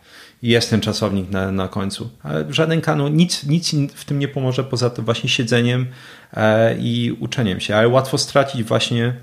Jest 0.45 0.71
ten 0.71 0.81
czasownik 0.81 1.31
na, 1.31 1.53
na 1.53 1.69
końcu. 1.69 2.11
Ale 2.23 2.53
żaden 2.53 2.81
kanał, 2.81 3.09
nic, 3.09 3.45
nic 3.45 3.75
w 3.95 4.05
tym 4.05 4.19
nie 4.19 4.29
pomoże 4.29 4.65
poza 4.65 4.91
to 4.91 5.03
właśnie 5.03 5.29
siedzeniem 5.29 5.87
e, 6.33 6.77
i 6.79 7.17
uczeniem 7.21 7.61
się. 7.61 7.77
Ale 7.77 7.89
łatwo 7.89 8.19
stracić 8.19 8.63
właśnie 8.63 9.15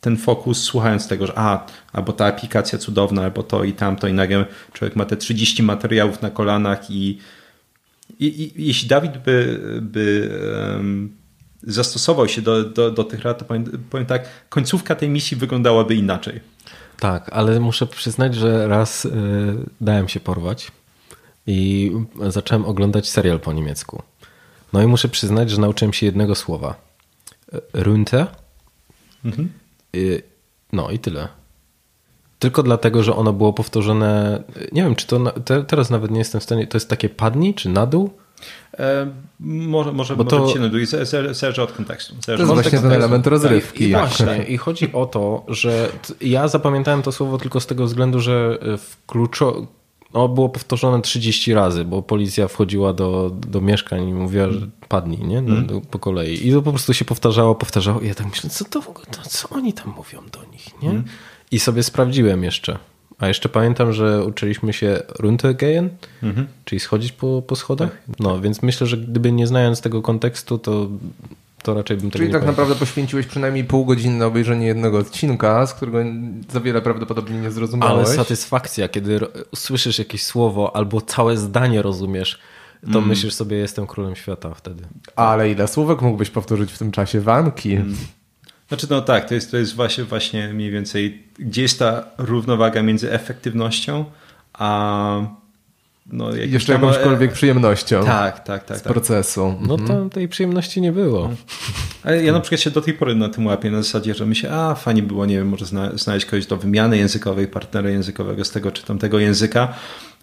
ten 0.00 0.16
fokus 0.16 0.62
słuchając 0.62 1.08
tego, 1.08 1.26
że 1.26 1.32
a, 1.36 1.66
albo 1.92 2.12
ta 2.12 2.26
aplikacja 2.26 2.78
cudowna, 2.78 3.22
albo 3.22 3.42
to 3.42 3.64
i 3.64 3.72
tamto 3.72 4.08
i 4.08 4.12
nagle 4.12 4.46
człowiek 4.72 4.96
ma 4.96 5.04
te 5.04 5.16
30 5.16 5.62
materiałów 5.62 6.22
na 6.22 6.30
kolanach 6.30 6.90
i, 6.90 7.18
i, 8.20 8.42
i 8.42 8.66
jeśli 8.66 8.88
Dawid 8.88 9.18
by, 9.18 9.58
by 9.82 10.30
um, 10.76 11.16
zastosował 11.62 12.28
się 12.28 12.42
do, 12.42 12.64
do, 12.64 12.90
do 12.90 13.04
tych 13.04 13.20
rad, 13.22 13.38
to 13.38 13.44
powiem, 13.44 13.64
powiem 13.90 14.06
tak, 14.06 14.28
końcówka 14.48 14.94
tej 14.94 15.08
misji 15.08 15.36
wyglądałaby 15.36 15.94
inaczej. 15.94 16.40
Tak, 17.02 17.28
ale 17.32 17.60
muszę 17.60 17.86
przyznać, 17.86 18.34
że 18.34 18.68
raz 18.68 19.04
y, 19.04 19.10
dałem 19.80 20.08
się 20.08 20.20
porwać 20.20 20.72
i 21.46 21.92
zacząłem 22.28 22.64
oglądać 22.64 23.08
serial 23.10 23.40
po 23.40 23.52
niemiecku. 23.52 24.02
No 24.72 24.82
i 24.82 24.86
muszę 24.86 25.08
przyznać, 25.08 25.50
że 25.50 25.60
nauczyłem 25.60 25.92
się 25.92 26.06
jednego 26.06 26.34
słowa. 26.34 26.74
Runte. 27.74 28.26
Mhm. 29.24 29.52
Y, 29.96 30.22
no 30.72 30.90
i 30.90 30.98
tyle. 30.98 31.28
Tylko 32.38 32.62
dlatego, 32.62 33.02
że 33.02 33.16
ono 33.16 33.32
było 33.32 33.52
powtórzone. 33.52 34.42
Nie 34.72 34.82
wiem, 34.82 34.96
czy 34.96 35.06
to. 35.06 35.18
na- 35.18 35.30
Te, 35.30 35.64
teraz 35.64 35.90
nawet 35.90 36.10
nie 36.10 36.18
jestem 36.18 36.40
w 36.40 36.44
stanie. 36.44 36.66
To 36.66 36.76
jest 36.76 36.88
takie 36.88 37.08
padnij, 37.08 37.54
czy 37.54 37.68
na 37.68 37.86
dół? 37.86 38.10
E, 38.78 39.06
może 39.40 39.92
może, 39.92 40.16
Bo 40.16 40.24
może 40.24 40.36
to- 40.36 40.58
inny, 40.58 40.70
drugi, 40.70 40.86
zależy 41.32 41.62
od 41.62 41.72
kontekstu. 41.72 42.14
Zależy 42.14 42.26
To 42.26 42.32
jest 42.32 42.46
właśnie 42.46 42.62
kontekstu. 42.62 42.88
ten 42.88 42.92
element 42.92 43.26
rozrywki. 43.26 43.84
I 43.84 43.90
właśnie, 43.92 44.44
i 44.48 44.56
chodzi 44.56 44.92
o 44.92 45.06
to, 45.06 45.44
że 45.48 45.88
t- 46.06 46.14
ja 46.26 46.48
zapamiętałem 46.48 47.02
to 47.02 47.12
słowo 47.12 47.38
tylko 47.38 47.60
z 47.60 47.66
tego 47.66 47.84
względu, 47.86 48.20
że 48.20 48.58
w 48.78 48.96
kluczo... 49.06 49.66
No, 50.14 50.28
było 50.28 50.48
powtórzone 50.48 51.02
30 51.02 51.54
razy, 51.54 51.84
bo 51.84 52.02
policja 52.02 52.48
wchodziła 52.48 52.92
do, 52.92 53.30
do 53.48 53.60
mieszkań 53.60 54.08
i 54.08 54.12
mówiła, 54.12 54.50
że 54.50 54.60
padnij, 54.88 55.24
nie? 55.24 55.42
No, 55.42 55.62
do, 55.62 55.80
po 55.80 55.98
kolei. 55.98 56.48
I 56.48 56.52
to 56.52 56.62
po 56.62 56.70
prostu 56.70 56.94
się 56.94 57.04
powtarzało, 57.04 57.54
powtarzało. 57.54 58.00
I 58.00 58.08
ja 58.08 58.14
tak 58.14 58.26
myślę, 58.26 58.50
co 58.50 58.64
to 58.64 58.82
w 58.82 58.88
ogóle, 58.88 59.06
to, 59.06 59.22
co 59.28 59.48
oni 59.48 59.72
tam 59.72 59.94
mówią 59.96 60.18
do 60.32 60.40
nich, 60.52 60.82
nie? 60.82 61.02
I 61.50 61.60
sobie 61.60 61.82
sprawdziłem 61.82 62.44
jeszcze. 62.44 62.78
A 63.22 63.28
jeszcze 63.28 63.48
pamiętam, 63.48 63.92
że 63.92 64.24
uczyliśmy 64.24 64.72
się 64.72 65.02
runtergehen, 65.18 65.88
czyli 66.64 66.80
schodzić 66.80 67.12
po, 67.12 67.42
po 67.46 67.56
schodach. 67.56 67.98
No, 68.20 68.40
więc 68.40 68.62
myślę, 68.62 68.86
że 68.86 68.96
gdyby 68.96 69.32
nie 69.32 69.46
znając 69.46 69.80
tego 69.80 70.02
kontekstu, 70.02 70.58
to, 70.58 70.88
to 71.62 71.74
raczej 71.74 71.96
bym 71.96 72.10
tego 72.10 72.18
Czyli 72.22 72.32
tak 72.32 72.40
pamiętał. 72.40 72.64
naprawdę 72.64 72.80
poświęciłeś 72.80 73.26
przynajmniej 73.26 73.64
pół 73.64 73.84
godziny 73.84 74.18
na 74.18 74.26
obejrzenie 74.26 74.66
jednego 74.66 74.98
odcinka, 74.98 75.66
z 75.66 75.74
którego 75.74 75.98
za 76.52 76.60
wiele 76.60 76.82
prawdopodobnie 76.82 77.34
nie 77.36 77.40
Ale 77.42 77.50
zrozumiałeś. 77.52 78.08
satysfakcja, 78.08 78.88
kiedy 78.88 79.18
ro- 79.18 79.28
słyszysz 79.54 79.98
jakieś 79.98 80.22
słowo 80.22 80.76
albo 80.76 81.00
całe 81.00 81.36
zdanie 81.36 81.82
rozumiesz, 81.82 82.38
to 82.92 83.00
myślisz 83.00 83.34
sobie, 83.34 83.56
jestem 83.56 83.86
królem 83.86 84.16
świata 84.16 84.54
wtedy. 84.54 84.84
Ale 85.16 85.50
ile 85.50 85.68
słówek 85.68 86.02
mógłbyś 86.02 86.30
powtórzyć 86.30 86.72
w 86.72 86.78
tym 86.78 86.90
czasie 86.90 87.20
wanki? 87.20 87.78
Znaczy 88.72 88.86
no 88.90 89.00
tak, 89.00 89.28
to 89.28 89.34
jest, 89.34 89.50
to 89.50 89.56
jest 89.56 89.74
właśnie, 89.74 90.04
właśnie 90.04 90.48
mniej 90.48 90.70
więcej, 90.70 91.22
gdzie 91.38 91.62
jest 91.62 91.78
ta 91.78 92.04
równowaga 92.18 92.82
między 92.82 93.12
efektywnością 93.12 94.04
a 94.52 95.20
no, 96.06 96.34
jeszcze 96.34 96.72
tam- 96.72 96.82
jakąśkolwiek 96.82 97.32
przyjemnością 97.32 98.04
Tak, 98.04 98.44
tak, 98.44 98.64
tak. 98.64 98.78
z 98.78 98.82
tak. 98.82 98.92
procesu. 98.92 99.54
No 99.60 99.78
to 99.78 100.08
tej 100.08 100.28
przyjemności 100.28 100.80
nie 100.80 100.92
było. 100.92 101.30
Ale 102.04 102.24
ja 102.24 102.32
na 102.32 102.40
przykład 102.40 102.60
się 102.60 102.70
do 102.70 102.80
tej 102.80 102.94
pory 102.94 103.14
na 103.14 103.28
tym 103.28 103.46
łapię, 103.46 103.70
na 103.70 103.82
zasadzie, 103.82 104.14
że 104.14 104.26
myślę, 104.26 104.50
a 104.52 104.74
fajnie 104.74 105.02
było, 105.02 105.26
nie 105.26 105.36
wiem, 105.36 105.48
może 105.48 105.66
zna, 105.66 105.90
znaleźć 105.94 106.26
kogoś 106.26 106.46
do 106.46 106.56
wymiany 106.56 106.98
językowej, 106.98 107.46
partnera 107.46 107.90
językowego 107.90 108.44
z 108.44 108.50
tego 108.50 108.70
czy 108.70 108.82
tamtego 108.82 109.18
języka, 109.18 109.74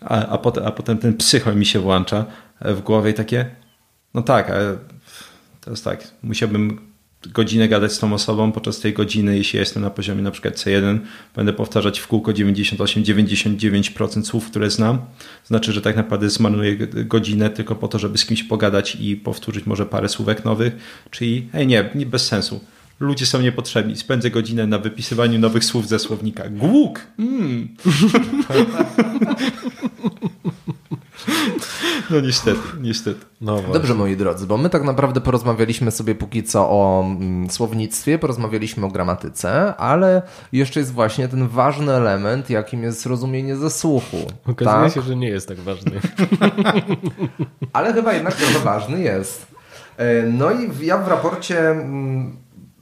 a, 0.01 0.27
a, 0.27 0.37
potem, 0.37 0.65
a 0.65 0.71
potem 0.71 0.97
ten 0.97 1.13
psychol 1.13 1.55
mi 1.55 1.65
się 1.65 1.79
włącza 1.79 2.25
w 2.61 2.81
głowie 2.81 3.11
i 3.11 3.13
takie, 3.13 3.45
no 4.13 4.21
tak, 4.21 4.49
ale 4.49 4.77
teraz 5.61 5.81
tak, 5.81 6.07
musiałbym 6.23 6.88
godzinę 7.27 7.67
gadać 7.67 7.93
z 7.93 7.99
tą 7.99 8.13
osobą, 8.13 8.51
podczas 8.51 8.79
tej 8.79 8.93
godziny, 8.93 9.37
jeśli 9.37 9.57
ja 9.57 9.61
jestem 9.61 9.83
na 9.83 9.89
poziomie 9.89 10.21
na 10.21 10.31
przykład 10.31 10.55
C1, 10.55 10.99
będę 11.35 11.53
powtarzać 11.53 11.99
w 11.99 12.07
kółko 12.07 12.31
98-99% 12.31 14.23
słów, 14.23 14.49
które 14.49 14.69
znam. 14.69 15.01
Znaczy, 15.45 15.73
że 15.73 15.81
tak 15.81 15.95
naprawdę 15.95 16.29
zmarnuję 16.29 16.77
godzinę 16.87 17.49
tylko 17.49 17.75
po 17.75 17.87
to, 17.87 17.99
żeby 17.99 18.17
z 18.17 18.25
kimś 18.25 18.43
pogadać 18.43 18.97
i 18.99 19.15
powtórzyć 19.15 19.65
może 19.65 19.85
parę 19.85 20.09
słówek 20.09 20.45
nowych, 20.45 20.75
czyli 21.11 21.49
hej, 21.51 21.67
nie, 21.67 21.89
nie 21.95 22.05
bez 22.05 22.27
sensu. 22.27 22.59
Ludzie 22.99 23.25
są 23.25 23.41
niepotrzebni. 23.41 23.95
Spędzę 23.95 24.31
godzinę 24.31 24.67
na 24.67 24.77
wypisywaniu 24.77 25.39
nowych 25.39 25.65
słów 25.65 25.87
ze 25.87 25.99
słownika. 25.99 26.49
Głuk! 26.49 27.01
Mm. 27.19 27.67
No 32.09 32.19
niestety, 32.19 32.59
niestety. 32.81 33.25
No 33.41 33.53
właśnie. 33.53 33.73
Dobrze, 33.73 33.95
moi 33.95 34.17
drodzy, 34.17 34.47
bo 34.47 34.57
my 34.57 34.69
tak 34.69 34.83
naprawdę 34.83 35.21
porozmawialiśmy 35.21 35.91
sobie 35.91 36.15
póki 36.15 36.43
co 36.43 36.69
o 36.69 37.03
mm, 37.05 37.49
słownictwie, 37.49 38.19
porozmawialiśmy 38.19 38.85
o 38.85 38.89
gramatyce, 38.89 39.75
ale 39.75 40.21
jeszcze 40.51 40.79
jest 40.79 40.93
właśnie 40.93 41.27
ten 41.27 41.47
ważny 41.47 41.93
element, 41.93 42.49
jakim 42.49 42.83
jest 42.83 43.05
rozumienie 43.05 43.55
ze 43.55 43.69
słuchu. 43.69 44.17
Okazuje 44.47 44.83
tak? 44.83 44.93
się, 44.93 45.01
że 45.01 45.15
nie 45.15 45.29
jest 45.29 45.47
tak 45.47 45.59
ważny. 45.59 45.91
Ale 47.73 47.93
chyba 47.93 48.13
jednak 48.13 48.35
trochę 48.35 48.59
ważny 48.59 48.99
jest. 48.99 49.47
E, 49.97 50.23
No 50.23 50.51
i 50.51 50.85
ja 50.85 50.97
w 50.97 51.07
raporcie 51.07 51.69
mm, 51.69 52.37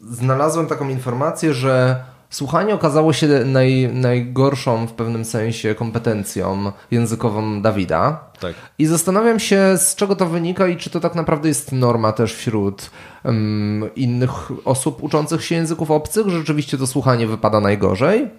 znalazłem 0.09 0.67
taką 0.67 0.89
informację, 0.89 1.53
że 1.53 2.03
słuchanie 2.29 2.73
okazało 2.73 3.13
się 3.13 3.27
naj, 3.45 3.89
najgorszą 3.93 4.87
w 4.87 4.93
pewnym 4.93 5.25
sensie 5.25 5.75
kompetencją 5.75 6.71
językową 6.91 7.61
Dawida. 7.61 8.23
Tak. 8.39 8.55
I 8.79 8.85
zastanawiam 8.85 9.39
się, 9.39 9.77
z 9.77 9.95
czego 9.95 10.15
to 10.15 10.25
wynika 10.25 10.67
i 10.67 10.77
czy 10.77 10.89
to 10.89 10.99
tak 10.99 11.15
naprawdę 11.15 11.47
jest 11.47 11.71
norma 11.71 12.11
też 12.11 12.33
wśród 12.33 12.89
em, 13.23 13.89
innych 13.95 14.31
osób 14.65 15.03
uczących 15.03 15.45
się 15.45 15.55
języków 15.55 15.91
obcych, 15.91 16.29
że 16.29 16.37
rzeczywiście 16.37 16.77
to 16.77 16.87
słuchanie 16.87 17.27
wypada 17.27 17.59
najgorzej. 17.59 18.29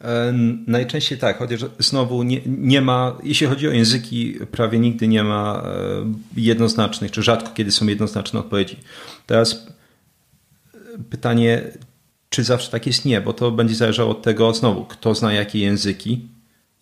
E, 0.00 0.32
Najczęściej 0.66 1.18
tak, 1.18 1.38
chociaż 1.38 1.60
znowu 1.78 2.22
nie, 2.22 2.40
nie 2.46 2.80
ma, 2.80 3.16
jeśli 3.22 3.46
chodzi 3.46 3.68
o 3.68 3.72
języki, 3.72 4.34
prawie 4.50 4.78
nigdy 4.78 5.08
nie 5.08 5.24
ma 5.24 5.62
e, 5.66 5.70
jednoznacznych, 6.36 7.10
czy 7.10 7.22
rzadko 7.22 7.50
kiedy 7.54 7.72
są 7.72 7.86
jednoznaczne 7.86 8.40
odpowiedzi. 8.40 8.76
Teraz 9.26 9.66
e, 10.74 10.78
pytanie, 11.10 11.62
czy 12.34 12.44
zawsze 12.44 12.70
tak 12.70 12.86
jest? 12.86 13.04
Nie, 13.04 13.20
bo 13.20 13.32
to 13.32 13.50
będzie 13.50 13.74
zależało 13.74 14.10
od 14.10 14.22
tego, 14.22 14.54
znowu, 14.54 14.84
kto 14.84 15.14
zna 15.14 15.32
jakie 15.32 15.58
języki, 15.58 16.28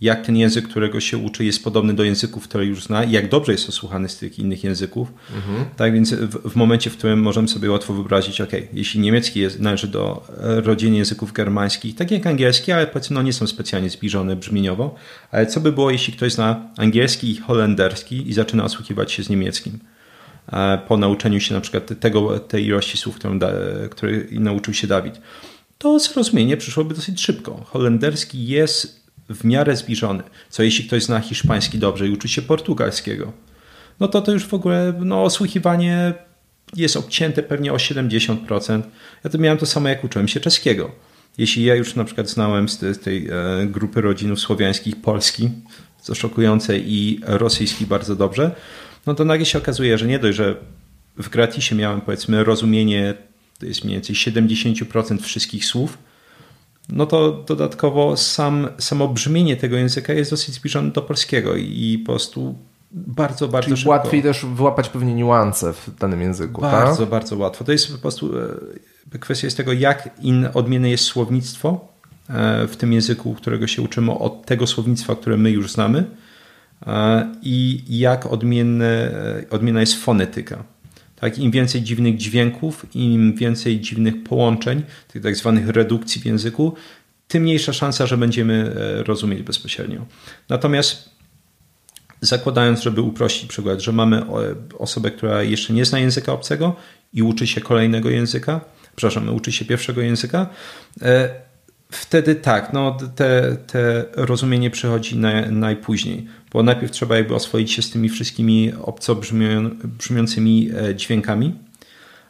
jak 0.01 0.27
ten 0.27 0.37
język, 0.37 0.69
którego 0.69 1.01
się 1.01 1.19
uczy, 1.19 1.45
jest 1.45 1.65
podobny 1.65 1.95
do 1.95 2.05
języków, 2.05 2.45
które 2.45 2.65
już 2.65 2.85
zna 2.85 3.05
i 3.05 3.11
jak 3.11 3.29
dobrze 3.29 3.53
jest 3.53 3.69
osłuchany 3.69 4.09
z 4.09 4.17
tych 4.17 4.39
innych 4.39 4.65
języków. 4.65 5.13
Mhm. 5.37 5.65
Tak 5.77 5.93
więc 5.93 6.15
w, 6.15 6.51
w, 6.51 6.57
momencie, 6.57 6.91
w 6.91 6.97
którym 6.97 7.23
możemy 7.23 7.49
sobie 7.49 7.71
łatwo 7.71 7.95
wyobrazić, 7.95 8.41
ok, 8.41 8.51
jeśli 8.73 9.01
niemiecki 9.01 9.41
jest, 9.41 9.61
należy 9.61 9.89
do 9.89 10.27
rodziny 10.39 10.97
języków 10.97 11.33
germańskich, 11.33 11.95
tak 11.95 12.11
jak 12.11 12.27
angielski, 12.27 12.73
ale 12.73 12.87
powiedzmy, 12.87 13.15
no 13.15 13.23
nie 13.23 13.33
są 13.33 13.47
specjalnie 13.47 13.91
zbliżone 13.91 14.37
brzmieniowo, 14.37 14.95
ale 15.31 15.47
co 15.47 15.61
by 15.61 15.73
było, 15.73 15.91
jeśli 15.91 16.13
ktoś 16.13 16.33
zna 16.33 16.69
angielski 16.77 17.31
i 17.31 17.37
holenderski 17.37 18.29
i 18.29 18.33
zaczyna 18.33 18.65
osłuchiwać 18.65 19.13
się 19.13 19.23
z 19.25 19.29
niemieckim? 19.29 19.79
E, 20.53 20.79
po 20.89 20.97
nauczeniu 20.97 21.41
się 21.41 21.55
na 21.55 21.61
przykład 21.61 22.01
tego, 22.01 22.39
tej 22.39 22.67
ilości 22.67 22.99
słów, 22.99 23.17
którą 23.17 23.39
który 23.91 24.29
nauczył 24.31 24.75
się 24.75 24.87
Dawid, 24.87 25.21
to 25.79 25.99
zrozumienie 25.99 26.57
przyszłoby 26.57 26.95
dosyć 26.95 27.23
szybko. 27.23 27.65
Holenderski 27.67 28.47
jest 28.47 29.03
w 29.31 29.45
miarę 29.45 29.77
zbliżony. 29.77 30.23
Co 30.49 30.63
jeśli 30.63 30.85
ktoś 30.85 31.03
zna 31.03 31.21
hiszpański 31.21 31.79
dobrze 31.79 32.09
i 32.09 32.11
uczy 32.11 32.29
się 32.29 32.43
portugalskiego? 32.43 33.33
No 34.01 34.09
to 34.09 34.23
to 34.23 34.33
już 34.33 34.47
w 34.47 34.55
ogóle 34.55 34.95
no, 35.01 35.25
osłuchiwanie 35.25 36.15
jest 36.77 36.97
obcięte 36.97 37.43
pewnie 37.43 37.73
o 37.73 37.77
70%. 37.77 38.83
Ja 39.25 39.31
to 39.31 39.39
miałem 39.39 39.59
to 39.59 39.67
samo 39.67 39.89
jak 39.89 40.05
uczyłem 40.05 40.29
się 40.29 40.41
czeskiego. 40.41 40.91
Jeśli 41.39 41.65
ja 41.65 41.75
już 41.75 41.95
na 41.95 42.05
przykład 42.05 42.29
znałem 42.29 42.69
z 42.69 43.01
tej 43.01 43.29
e, 43.29 43.67
grupy 43.67 44.01
rodzinów 44.01 44.41
słowiańskich 44.41 45.03
polski, 45.03 45.51
co 46.01 46.15
szokujące, 46.15 46.79
i 46.79 47.21
rosyjski 47.23 47.87
bardzo 47.87 48.17
dobrze, 48.17 48.51
no 49.07 49.15
to 49.15 49.25
nagle 49.25 49.47
się 49.47 49.59
okazuje, 49.59 49.99
że 49.99 50.07
nie 50.07 50.19
dość, 50.19 50.37
że 50.37 50.57
w 51.17 51.29
gratisie 51.29 51.77
miałem 51.77 52.01
powiedzmy 52.01 52.45
rozumienie, 52.45 53.15
to 53.59 53.67
jest 53.67 53.85
mniej 53.85 53.97
więcej 53.97 54.17
70% 54.17 55.23
wszystkich 55.23 55.65
słów, 55.65 55.99
no 56.89 57.07
to 57.07 57.33
dodatkowo 57.33 58.17
sam, 58.17 58.69
samo 58.79 59.09
brzmienie 59.09 59.57
tego 59.57 59.77
języka 59.77 60.13
jest 60.13 60.31
dosyć 60.31 60.55
zbliżone 60.55 60.91
do 60.91 61.03
polskiego 61.03 61.57
i 61.57 62.03
po 62.07 62.13
prostu 62.13 62.55
bardzo, 62.93 63.49
bardzo 63.49 63.67
Czyli 63.69 63.77
szybko. 63.77 63.91
łatwiej 63.91 64.23
też 64.23 64.45
wyłapać 64.45 64.89
pewnie 64.89 65.15
niuanse 65.15 65.73
w 65.73 65.91
danym 65.99 66.21
języku. 66.21 66.61
Bardzo, 66.61 67.01
tak? 67.01 67.09
bardzo 67.09 67.37
łatwo. 67.37 67.65
To 67.65 67.73
jest 67.73 67.93
po 67.93 67.99
prostu 67.99 68.39
e, 69.15 69.19
kwestia 69.19 69.47
jest 69.47 69.57
tego, 69.57 69.73
jak 69.73 70.11
in, 70.21 70.49
odmienne 70.55 70.91
jest 70.91 71.05
słownictwo 71.05 71.89
e, 72.29 72.67
w 72.67 72.77
tym 72.77 72.93
języku, 72.93 73.35
którego 73.35 73.67
się 73.67 73.83
uczymy, 73.83 74.13
od 74.13 74.47
tego 74.47 74.67
słownictwa, 74.67 75.17
które 75.17 75.37
my 75.37 75.51
już 75.51 75.73
znamy 75.73 76.05
i 77.43 77.83
jak 77.89 78.27
odmienne, 78.27 79.11
odmienna 79.51 79.81
jest 79.81 79.95
fonetyka. 79.95 80.65
Tak, 81.17 81.39
Im 81.39 81.51
więcej 81.51 81.83
dziwnych 81.83 82.17
dźwięków, 82.17 82.87
im 82.95 83.35
więcej 83.35 83.81
dziwnych 83.81 84.25
połączeń, 84.25 84.83
tych 85.09 85.23
tak 85.23 85.37
zwanych 85.37 85.69
redukcji 85.69 86.21
w 86.21 86.25
języku, 86.25 86.75
tym 87.29 87.43
mniejsza 87.43 87.73
szansa, 87.73 88.07
że 88.07 88.17
będziemy 88.17 88.75
e, 88.77 89.03
rozumieć 89.03 89.43
bezpośrednio. 89.43 90.07
Natomiast 90.49 91.11
zakładając, 92.21 92.83
żeby 92.83 93.01
uprościć 93.01 93.49
przykład, 93.49 93.81
że 93.81 93.93
mamy 93.93 94.23
osobę, 94.79 95.11
która 95.11 95.43
jeszcze 95.43 95.73
nie 95.73 95.85
zna 95.85 95.99
języka 95.99 96.33
obcego 96.33 96.77
i 97.13 97.23
uczy 97.23 97.47
się 97.47 97.61
kolejnego 97.61 98.11
języka, 98.11 98.61
przepraszam, 98.97 99.35
uczy 99.35 99.53
się 99.53 99.65
pierwszego 99.65 100.01
języka, 100.01 100.47
e, 101.03 101.29
wtedy 101.91 102.35
tak, 102.35 102.73
no 102.73 102.97
te, 103.17 103.57
te 103.67 104.05
rozumienie 104.13 104.71
przychodzi 104.71 105.17
na, 105.17 105.51
najpóźniej, 105.51 106.27
bo 106.53 106.63
najpierw 106.63 106.93
trzeba 106.93 107.17
jakby 107.17 107.35
oswoić 107.35 107.73
się 107.73 107.83
z 107.83 107.91
tymi 107.91 108.09
wszystkimi 108.09 108.73
obco 108.83 109.17
brzmiącymi 109.85 110.71
e, 110.75 110.95
dźwiękami, 110.95 111.55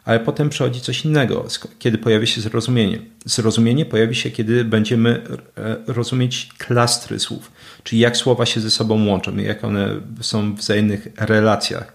ale 0.05 0.19
potem 0.19 0.49
przychodzi 0.49 0.81
coś 0.81 1.05
innego, 1.05 1.45
kiedy 1.79 1.97
pojawi 1.97 2.27
się 2.27 2.41
zrozumienie. 2.41 2.99
Zrozumienie 3.25 3.85
pojawi 3.85 4.15
się, 4.15 4.31
kiedy 4.31 4.65
będziemy 4.65 5.21
e, 5.57 5.77
rozumieć 5.87 6.49
klastry 6.57 7.19
słów, 7.19 7.51
czyli 7.83 8.01
jak 8.01 8.17
słowa 8.17 8.45
się 8.45 8.61
ze 8.61 8.71
sobą 8.71 9.07
łączą, 9.07 9.37
jak 9.37 9.63
one 9.63 9.89
są 10.21 10.55
w 10.55 10.57
wzajemnych 10.57 11.07
relacjach. 11.17 11.93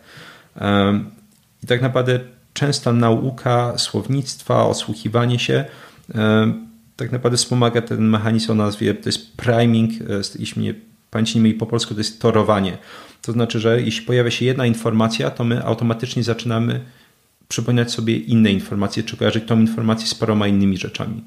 I 1.63 1.67
tak 1.67 1.83
naprawdę 1.83 2.21
częsta 2.53 2.93
nauka 2.93 3.79
słownictwa, 3.79 4.67
osłuchiwanie 4.67 5.39
się 5.39 5.65
tak 6.99 7.13
naprawdę 7.13 7.37
wspomaga 7.37 7.83
ten 7.83 8.09
mechanizm 8.09 8.53
o 8.53 8.55
nazwie, 8.55 8.95
to 8.95 9.09
jest 9.09 9.37
priming, 9.37 9.93
e, 9.93 10.05
jeśli 10.39 10.63
mnie 10.63 10.75
pamięć 11.11 11.35
nie 11.35 11.41
myli 11.41 11.55
po 11.55 11.67
polsku, 11.67 11.95
to 11.95 12.01
jest 12.01 12.21
torowanie. 12.23 12.79
To 13.23 13.33
znaczy, 13.33 13.61
że 13.61 13.83
jeśli 13.83 14.07
pojawia 14.07 14.31
się 14.31 14.45
jedna 14.45 14.67
informacja, 14.67 15.31
to 15.31 15.45
my 15.45 15.65
automatycznie 15.65 16.23
zaczynamy 16.23 16.81
przypominać 17.49 17.91
sobie 17.91 18.17
inne 18.17 18.53
informacje, 18.53 19.03
czy 19.03 19.17
kojarzyć 19.17 19.45
tą 19.45 19.61
informację 19.61 20.07
z 20.07 20.15
paroma 20.15 20.47
innymi 20.47 20.79
rzeczami. 20.79 21.25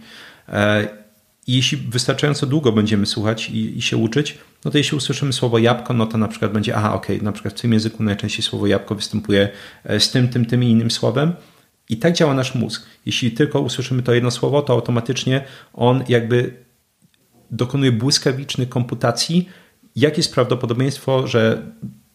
E, 0.49 0.87
jeśli 1.47 1.77
wystarczająco 1.77 2.45
długo 2.45 2.71
będziemy 2.71 3.05
słuchać 3.05 3.49
i, 3.49 3.77
i, 3.77 3.81
się 3.81 3.97
uczyć, 3.97 4.37
no 4.65 4.71
to 4.71 4.77
jeśli 4.77 4.97
usłyszymy 4.97 5.33
słowo 5.33 5.57
jabłko, 5.57 5.93
no 5.93 6.05
to 6.05 6.17
na 6.17 6.27
przykład 6.27 6.51
będzie, 6.51 6.75
aha, 6.75 6.93
okej, 6.93 7.15
okay, 7.15 7.25
na 7.25 7.31
przykład 7.31 7.53
w 7.53 7.61
tym 7.61 7.73
języku 7.73 8.03
najczęściej 8.03 8.43
słowo 8.43 8.67
jabłko 8.67 8.95
występuje 8.95 9.49
e, 9.83 9.99
z 9.99 10.11
tym, 10.11 10.27
tym, 10.27 10.45
tym 10.45 10.63
i 10.63 10.67
innym 10.67 10.91
słowem, 10.91 11.33
i 11.89 11.97
tak 11.97 12.13
działa 12.13 12.33
nasz 12.33 12.55
mózg. 12.55 12.85
Jeśli 13.05 13.31
tylko 13.31 13.61
usłyszymy 13.61 14.03
to 14.03 14.13
jedno 14.13 14.31
słowo, 14.31 14.61
to 14.61 14.73
automatycznie 14.73 15.43
on 15.73 16.03
jakby 16.09 16.53
dokonuje 17.51 17.91
błyskawicznej 17.91 18.67
komputacji, 18.67 19.49
jakie 19.95 20.17
jest 20.17 20.33
prawdopodobieństwo, 20.33 21.27
że 21.27 21.61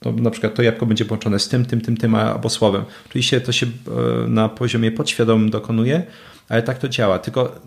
to 0.01 0.13
na 0.13 0.31
przykład 0.31 0.55
to 0.55 0.63
jabłko 0.63 0.87
będzie 0.87 1.05
połączone 1.05 1.39
z 1.39 1.49
tym, 1.49 1.65
tym, 1.65 1.81
tym, 1.81 1.97
tym 1.97 2.15
albo 2.15 2.49
słowem. 2.49 2.85
Oczywiście 3.09 3.41
to 3.41 3.53
się 3.53 3.67
e, 3.67 4.29
na 4.29 4.49
poziomie 4.49 4.93
podświadomym 4.93 5.51
dokonuje, 5.51 6.03
ale 6.49 6.63
tak 6.63 6.79
to 6.79 6.89
działa. 6.89 7.19
Tylko 7.19 7.61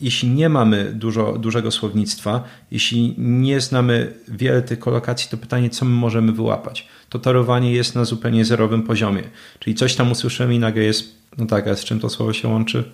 jeśli 0.00 0.28
nie 0.28 0.48
mamy 0.48 0.92
dużo, 0.94 1.38
dużego 1.38 1.70
słownictwa, 1.70 2.44
jeśli 2.70 3.14
nie 3.18 3.60
znamy 3.60 4.12
wiele 4.28 4.62
tych 4.62 4.78
kolokacji, 4.78 5.30
to 5.30 5.36
pytanie, 5.36 5.70
co 5.70 5.84
my 5.84 5.90
możemy 5.90 6.32
wyłapać. 6.32 6.88
To 7.08 7.18
torowanie 7.18 7.72
jest 7.72 7.94
na 7.94 8.04
zupełnie 8.04 8.44
zerowym 8.44 8.82
poziomie. 8.82 9.22
Czyli 9.58 9.76
coś 9.76 9.96
tam 9.96 10.12
usłyszymy 10.12 10.54
i 10.54 10.58
nagle 10.58 10.82
jest 10.82 11.14
no 11.38 11.46
tak, 11.46 11.68
a 11.68 11.76
z 11.76 11.84
czym 11.84 12.00
to 12.00 12.08
słowo 12.08 12.32
się 12.32 12.48
łączy? 12.48 12.84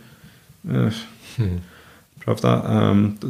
Hmm. 1.36 1.60
Prawda? 2.26 2.62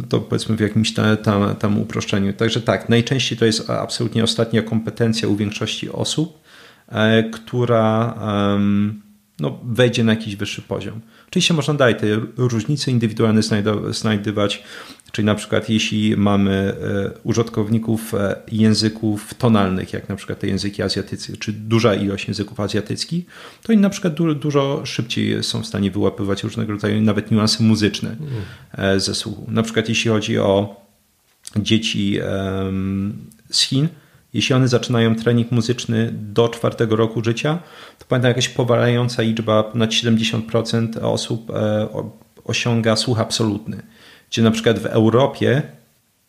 To, 0.08 0.20
powiedzmy 0.20 0.56
w 0.56 0.60
jakimś 0.60 0.94
tam, 0.94 1.56
tam, 1.58 1.78
uproszczeniu. 1.78 2.32
Także 2.32 2.60
tak, 2.60 2.88
najczęściej 2.88 3.38
to 3.38 3.44
jest 3.44 3.70
absolutnie 3.70 4.24
ostatnia 4.24 4.62
kompetencja 4.62 5.28
u 5.28 5.36
większości 5.36 5.90
osób, 5.90 6.42
e, 6.88 7.22
która 7.22 8.14
no, 9.40 9.58
wejdzie 9.64 10.04
na 10.04 10.12
jakiś 10.12 10.36
wyższy 10.36 10.62
poziom. 10.62 11.00
Oczywiście 11.28 11.54
można 11.54 11.74
dalej 11.74 11.94
te 11.96 12.06
różnice 12.36 12.90
indywidualne 12.90 13.40
znajdywać, 13.90 14.62
czyli 15.12 15.26
na 15.26 15.34
przykład 15.34 15.70
jeśli 15.70 16.16
mamy 16.16 16.52
e, 16.52 17.10
użytkowników 17.22 18.14
e, 18.14 18.36
języków 18.52 19.34
tonalnych, 19.34 19.92
jak 19.92 20.08
na 20.08 20.16
przykład 20.16 20.38
te 20.38 20.46
języki 20.46 20.82
azjatyckie, 20.82 21.36
czy 21.36 21.52
duża 21.52 21.94
ilość 21.94 22.28
języków 22.28 22.60
azjatyckich, 22.60 23.24
to 23.62 23.72
oni 23.72 23.82
na 23.82 23.90
przykład 23.90 24.14
dużo, 24.14 24.34
dużo 24.34 24.86
szybciej 24.86 25.42
są 25.42 25.62
w 25.62 25.66
stanie 25.66 25.90
wyłapywać 25.90 26.42
różnego 26.42 26.72
rodzaju 26.72 27.00
nawet 27.00 27.30
niuanse 27.30 27.62
muzyczne 27.64 28.16
mm. 28.76 29.00
ze 29.00 29.14
słuchu. 29.14 29.46
Na 29.48 29.62
przykład 29.62 29.88
jeśli 29.88 30.10
chodzi 30.10 30.38
o 30.38 30.80
dzieci 31.56 32.18
z 33.50 33.60
Chin, 33.60 33.88
jeśli 34.36 34.54
one 34.54 34.68
zaczynają 34.68 35.14
trening 35.14 35.50
muzyczny 35.50 36.10
do 36.12 36.48
czwartego 36.48 36.96
roku 36.96 37.24
życia, 37.24 37.58
to 37.98 38.04
pamiętam 38.08 38.28
jakaś 38.28 38.48
powalająca 38.48 39.22
liczba, 39.22 39.62
ponad 39.62 39.90
70% 39.90 40.98
osób 41.02 41.50
e, 41.50 41.88
osiąga 42.44 42.96
słuch 42.96 43.20
absolutny. 43.20 43.82
Gdzie 44.30 44.42
na 44.42 44.50
przykład 44.50 44.78
w 44.78 44.86
Europie 44.86 45.62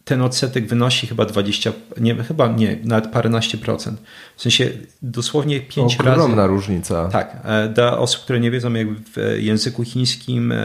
ten 0.08 0.22
odsetek 0.22 0.68
wynosi 0.68 1.08
chyba 1.08 1.26
20, 1.26 1.72
nie, 1.98 2.16
chyba 2.16 2.48
nie, 2.48 2.78
nawet 2.84 3.08
paręnaście 3.08 3.58
procent. 3.58 4.02
W 4.36 4.42
sensie 4.42 4.70
dosłownie 5.02 5.60
pięć 5.60 5.94
Ogromna 5.94 6.12
razy. 6.12 6.22
Ogromna 6.22 6.48
różnica. 6.48 7.08
Tak. 7.08 7.38
E, 7.44 7.70
dla 7.70 7.98
osób, 7.98 8.22
które 8.22 8.40
nie 8.40 8.52
wiedzą, 8.52 8.74
jakby 8.74 8.96
w 8.96 9.38
języku 9.40 9.84
chińskim 9.84 10.52
e, 10.52 10.58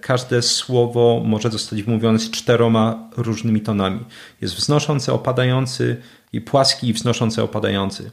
każde 0.00 0.42
słowo 0.42 1.22
może 1.26 1.50
zostać 1.50 1.82
wymówione 1.82 2.18
z 2.18 2.30
czteroma 2.30 3.08
różnymi 3.16 3.60
tonami. 3.60 4.00
Jest 4.40 4.54
wznoszący, 4.54 5.12
opadający, 5.12 5.96
i 6.32 6.40
płaski 6.40 6.88
i 6.88 6.92
wznoszący, 6.92 7.42
opadający. 7.42 8.10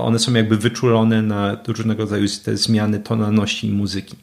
One 0.00 0.18
są 0.18 0.34
jakby 0.34 0.56
wyczulone 0.56 1.22
na 1.22 1.56
różnego 1.66 2.02
rodzaju 2.02 2.26
te 2.44 2.56
zmiany 2.56 3.00
tonalności 3.00 3.66
i 3.66 3.72
muzyki. 3.72 4.16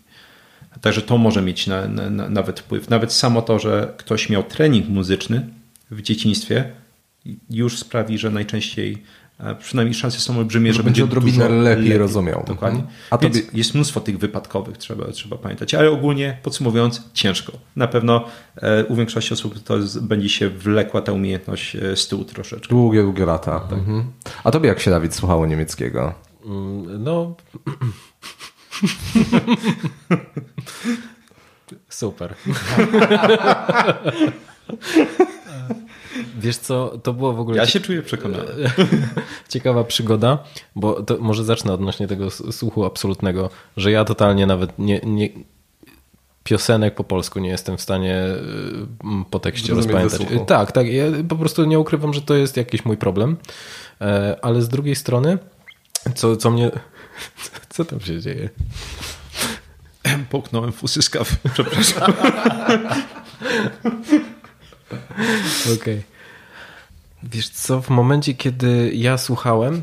Także 0.82 1.02
to 1.02 1.18
może 1.18 1.42
mieć 1.42 1.68
na, 1.68 1.88
na, 1.88 2.30
nawet 2.30 2.60
wpływ. 2.60 2.90
Nawet 2.90 3.14
samo 3.14 3.42
to, 3.42 3.60
że 3.60 3.94
ktoś 3.98 4.30
miał 4.30 4.44
trening 4.44 4.90
muzyczny 4.90 5.48
w 5.92 6.02
dzieciństwie, 6.02 6.72
już 7.50 7.80
sprawi, 7.80 8.18
że 8.18 8.30
najczęściej 8.30 9.04
przynajmniej 9.60 9.94
szanse 9.94 10.20
są 10.20 10.38
olbrzymie, 10.40 10.74
że, 10.74 10.78
że 10.78 10.84
będzie 10.84 11.04
odrobinę 11.04 11.50
lepiej, 11.50 11.84
lepiej 11.84 11.98
rozumiał. 11.98 12.44
Dokładnie. 12.48 12.80
Mhm. 12.80 12.98
A 13.10 13.18
Więc 13.18 13.36
tobie... 13.36 13.48
jest 13.54 13.76
mnóstwo 13.76 14.00
tych 14.00 14.18
wypadkowych, 14.18 14.78
trzeba, 14.78 15.12
trzeba 15.12 15.38
pamiętać. 15.38 15.74
Ale 15.74 15.92
ogólnie 15.92 16.38
podsumowując, 16.44 17.02
ciężko. 17.14 17.54
Na 17.76 17.88
pewno 17.88 18.26
e, 18.56 18.86
u 18.86 18.96
większości 18.96 19.34
osób 19.34 19.64
to 19.64 19.78
będzie 20.02 20.30
się 20.30 20.50
wlekła 20.50 21.02
ta 21.02 21.12
umiejętność 21.12 21.76
e, 21.76 21.96
z 21.96 22.08
tyłu 22.08 22.26
troszeczkę. 22.26 22.68
Długie, 22.70 23.04
długie 23.04 23.26
lata. 23.26 23.60
Tak. 23.60 23.80
Mhm. 23.80 24.06
A 24.44 24.52
tobie 24.52 24.70
jak 24.70 24.80
się 24.80 24.92
Dawid 24.92 25.16
słuchało 25.16 25.46
niemieckiego? 25.46 26.14
Mm, 26.46 27.04
no... 27.04 27.36
Super. 31.90 32.36
Wiesz 36.40 36.58
co, 36.58 36.98
to 37.04 37.14
było 37.14 37.34
w 37.34 37.40
ogóle... 37.40 37.58
Ja 37.58 37.66
się 37.66 37.80
czuję 37.80 38.02
przekonany. 38.02 38.44
Ciekawa 39.50 39.84
przygoda, 39.84 40.44
bo 40.76 41.04
może 41.20 41.44
zacznę 41.44 41.74
odnośnie 41.74 42.08
tego 42.08 42.32
słuchu 42.32 42.86
absolutnego, 42.86 43.50
że 43.78 43.92
ja 43.92 44.06
totalnie 44.06 44.46
nawet 44.46 44.80
nie, 44.80 45.02
nie 45.04 45.30
piosenek 46.48 46.96
po 46.96 47.04
polsku 47.04 47.40
nie 47.40 47.50
jestem 47.50 47.78
w 47.78 47.82
stanie 47.82 48.16
y, 48.16 49.26
po 49.30 49.40
tekście 49.40 49.74
rozpamiętać. 49.74 50.22
Tak, 50.48 50.72
tak. 50.72 50.88
Ja 50.88 51.04
po 51.30 51.36
prostu 51.36 51.66
nie 51.66 51.80
ukrywam, 51.80 52.14
że 52.14 52.22
to 52.22 52.36
jest 52.36 52.58
jakiś 52.58 52.86
mój 52.86 52.98
problem. 52.98 53.38
E, 54.02 54.38
Ale 54.42 54.62
z 54.62 54.70
drugiej 54.70 54.96
strony, 54.96 55.38
co, 56.16 56.38
co 56.38 56.52
mnie. 56.52 56.72
Co 57.70 57.86
tam 57.86 58.00
się 58.00 58.22
dzieje? 58.22 58.50
Połknąłem 60.30 60.72
fusy 60.72 61.02
z 61.02 61.10
kawy. 61.10 61.36
Przepraszam. 61.54 62.14
Okej. 65.82 66.04
Wiesz 67.24 67.50
co, 67.50 67.82
w 67.82 67.90
momencie, 67.90 68.34
kiedy 68.34 68.92
ja 68.94 69.18
słuchałem, 69.18 69.82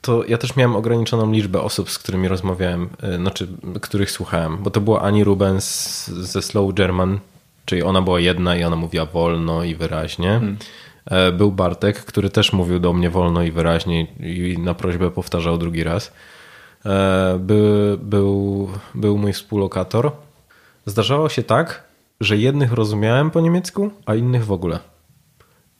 to 0.00 0.24
ja 0.24 0.38
też 0.38 0.56
miałem 0.56 0.76
ograniczoną 0.76 1.32
liczbę 1.32 1.60
osób, 1.60 1.90
z 1.90 1.98
którymi 1.98 2.28
rozmawiałem, 2.28 2.88
e, 3.02 3.16
znaczy, 3.16 3.48
których 3.80 4.10
słuchałem, 4.10 4.62
bo 4.62 4.70
to 4.70 4.80
była 4.80 5.02
Ani 5.02 5.24
Rubens 5.24 6.06
ze 6.06 6.42
Slow 6.42 6.74
German, 6.74 7.18
czyli 7.64 7.82
ona 7.82 8.02
była 8.02 8.20
jedna 8.20 8.56
i 8.56 8.64
ona 8.64 8.76
mówiła 8.76 9.06
wolno 9.06 9.64
i 9.64 9.74
wyraźnie. 9.74 10.40
E, 11.06 11.32
Był 11.32 11.52
Bartek, 11.52 12.04
który 12.04 12.30
też 12.30 12.52
mówił 12.52 12.78
do 12.78 12.92
mnie 12.92 13.10
wolno 13.10 13.42
i 13.42 13.50
wyraźnie 13.52 14.06
i 14.20 14.56
na 14.58 14.74
prośbę 14.74 15.10
powtarzał 15.10 15.58
drugi 15.58 15.84
raz. 15.84 16.12
E, 16.86 17.38
By, 17.40 17.98
był, 18.02 18.68
był 18.94 19.18
mój 19.18 19.32
współlokator. 19.32 20.12
Zdarzało 20.86 21.28
się 21.28 21.42
tak, 21.42 21.84
że 22.22 22.36
jednych 22.36 22.72
rozumiałem 22.72 23.30
po 23.30 23.40
niemiecku, 23.40 23.90
a 24.06 24.14
innych 24.14 24.44
w 24.44 24.52
ogóle. 24.52 24.78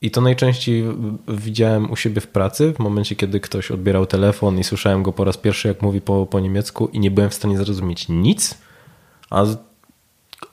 I 0.01 0.11
to 0.11 0.21
najczęściej 0.21 0.83
widziałem 1.27 1.91
u 1.91 1.95
siebie 1.95 2.21
w 2.21 2.27
pracy, 2.27 2.73
w 2.73 2.79
momencie, 2.79 3.15
kiedy 3.15 3.39
ktoś 3.39 3.71
odbierał 3.71 4.05
telefon 4.05 4.59
i 4.59 4.63
słyszałem 4.63 5.03
go 5.03 5.13
po 5.13 5.23
raz 5.23 5.37
pierwszy, 5.37 5.67
jak 5.67 5.81
mówi 5.81 6.01
po, 6.01 6.25
po 6.25 6.39
niemiecku, 6.39 6.87
i 6.87 6.99
nie 6.99 7.11
byłem 7.11 7.29
w 7.29 7.33
stanie 7.33 7.57
zrozumieć 7.57 8.09
nic, 8.09 8.57
a 9.29 9.45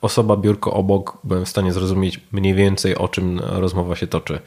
osoba 0.01 0.37
biurko 0.37 0.73
obok 0.73 1.17
byłem 1.23 1.45
w 1.45 1.49
stanie 1.49 1.73
zrozumieć 1.73 2.19
mniej 2.31 2.53
więcej, 2.53 2.95
o 2.95 3.07
czym 3.07 3.39
rozmowa 3.39 3.95
się 3.95 4.07
toczy. 4.07 4.39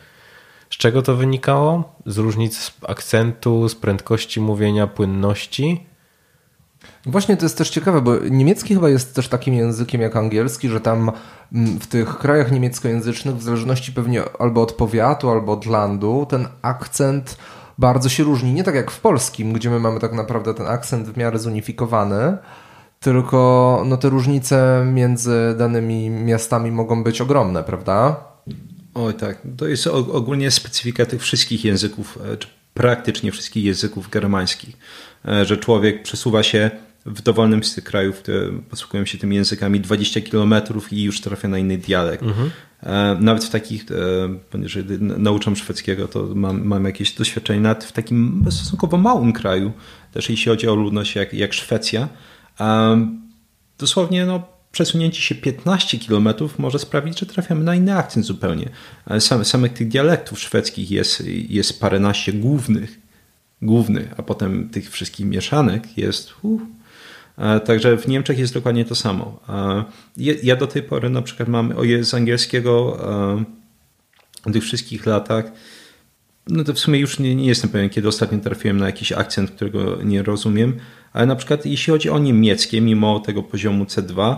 Z 0.70 0.76
czego 0.76 1.02
to 1.02 1.16
wynikało? 1.16 1.94
Z 2.06 2.18
różnic 2.18 2.72
akcentu, 2.88 3.68
z 3.68 3.74
prędkości 3.74 4.40
mówienia, 4.40 4.86
płynności. 4.86 5.86
Właśnie 7.06 7.36
to 7.36 7.44
jest 7.44 7.58
też 7.58 7.70
ciekawe, 7.70 8.00
bo 8.00 8.18
niemiecki 8.30 8.74
chyba 8.74 8.88
jest 8.88 9.14
też 9.14 9.28
takim 9.28 9.54
językiem 9.54 10.00
jak 10.00 10.16
angielski, 10.16 10.68
że 10.68 10.80
tam 10.80 11.12
mm, 11.52 11.80
w 11.80 11.86
tych 11.86 12.18
krajach 12.18 12.52
niemieckojęzycznych, 12.52 13.36
w 13.36 13.42
zależności 13.42 13.92
pewnie 13.92 14.22
albo 14.38 14.62
od 14.62 14.72
powiatu, 14.72 15.30
albo 15.30 15.52
od 15.52 15.66
landu, 15.66 16.26
ten 16.30 16.46
akcent 16.62 17.36
bardzo 17.78 18.08
się 18.08 18.24
różni. 18.24 18.52
Nie 18.52 18.64
tak 18.64 18.74
jak 18.74 18.90
w 18.90 19.00
polskim, 19.00 19.52
gdzie 19.52 19.70
my 19.70 19.80
mamy 19.80 20.00
tak 20.00 20.12
naprawdę 20.12 20.54
ten 20.54 20.66
akcent 20.66 21.08
w 21.08 21.16
miarę 21.16 21.38
zunifikowany, 21.38 22.38
tylko 23.00 23.82
no, 23.86 23.96
te 23.96 24.08
różnice 24.08 24.86
między 24.92 25.54
danymi 25.58 26.10
miastami 26.10 26.70
mogą 26.70 27.04
być 27.04 27.20
ogromne, 27.20 27.64
prawda? 27.64 28.16
Oj 28.94 29.14
tak, 29.14 29.38
to 29.56 29.66
jest 29.66 29.86
ogólnie 29.86 30.50
specyfika 30.50 31.06
tych 31.06 31.22
wszystkich 31.22 31.64
języków, 31.64 32.18
e, 32.32 32.36
czy 32.36 32.48
praktycznie 32.74 33.32
wszystkich 33.32 33.64
języków 33.64 34.10
germańskich, 34.10 34.76
e, 35.28 35.44
że 35.44 35.56
człowiek 35.56 36.02
przesuwa 36.02 36.42
się 36.42 36.70
w 37.06 37.22
dowolnym 37.22 37.64
z 37.64 37.74
tych 37.74 37.84
krajów, 37.84 38.18
które 38.18 38.50
posługują 38.70 39.04
się 39.04 39.18
tymi 39.18 39.36
językami 39.36 39.80
20 39.80 40.20
kilometrów 40.20 40.92
i 40.92 41.02
już 41.02 41.20
trafia 41.20 41.48
na 41.48 41.58
inny 41.58 41.78
dialekt. 41.78 42.24
E, 42.82 43.16
Nawet 43.20 43.44
w 43.44 43.50
takich, 43.50 43.84
e, 43.90 43.94
ponieważ 44.50 44.78
nauczam 45.00 45.56
szwedzkiego, 45.56 46.08
to 46.08 46.28
mam, 46.34 46.64
mam 46.64 46.84
jakieś 46.84 47.12
doświadczenie, 47.12 47.60
nawet 47.60 47.84
w 47.84 47.92
takim 47.92 48.44
stosunkowo 48.50 48.96
małym 48.96 49.32
kraju, 49.32 49.72
też 50.12 50.30
jeśli 50.30 50.50
chodzi 50.50 50.68
o 50.68 50.74
ludność 50.74 51.14
jak, 51.14 51.34
jak 51.34 51.52
Szwecja, 51.52 52.08
em, 52.58 53.22
dosłownie 53.78 54.26
no, 54.26 54.42
przesunięcie 54.72 55.22
się 55.22 55.34
15 55.34 55.98
km 55.98 56.28
może 56.58 56.78
sprawić, 56.78 57.20
że 57.20 57.26
trafiamy 57.26 57.64
na 57.64 57.74
inny 57.74 57.96
akcent 57.96 58.26
zupełnie. 58.26 58.68
Ale 59.04 59.20
Sam, 59.20 59.44
samych 59.44 59.72
tych 59.72 59.88
dialektów 59.88 60.40
szwedzkich 60.40 60.90
jest, 60.90 61.22
jest 61.48 61.80
paręnaście 61.80 62.32
głównych, 62.32 63.00
głównych, 63.62 64.14
a 64.16 64.22
potem 64.22 64.68
tych 64.68 64.90
wszystkich 64.90 65.26
mieszanek 65.26 65.98
jest. 65.98 66.34
Uh. 66.42 66.62
E, 67.38 67.60
Także 67.60 67.96
w 67.96 68.08
Niemczech 68.08 68.38
jest 68.38 68.54
dokładnie 68.54 68.84
to 68.84 68.94
samo. 68.94 69.40
E, 69.48 69.84
ja- 70.42 70.56
do 70.56 70.66
tej 70.66 70.82
pory 70.82 71.10
na 71.10 71.22
przykład 71.22 71.48
mam 71.48 71.74
z 72.00 72.14
angielskiego 72.14 72.98
e, 74.46 74.50
w 74.50 74.52
tych 74.52 74.62
wszystkich 74.62 75.06
latach 75.06 75.44
no 76.48 76.64
to 76.64 76.74
w 76.74 76.78
sumie 76.78 76.98
już 76.98 77.18
nie, 77.18 77.34
nie 77.34 77.46
jestem 77.46 77.70
pewien, 77.70 77.90
kiedy 77.90 78.08
ostatnio 78.08 78.38
trafiłem 78.38 78.76
na 78.76 78.86
jakiś 78.86 79.12
akcent, 79.12 79.50
którego 79.50 80.02
nie 80.02 80.22
rozumiem, 80.22 80.76
ale 81.12 81.26
na 81.26 81.36
przykład 81.36 81.66
jeśli 81.66 81.90
chodzi 81.90 82.10
o 82.10 82.18
niemieckie, 82.18 82.80
mimo 82.80 83.20
tego 83.20 83.42
poziomu 83.42 83.84
C2, 83.84 84.36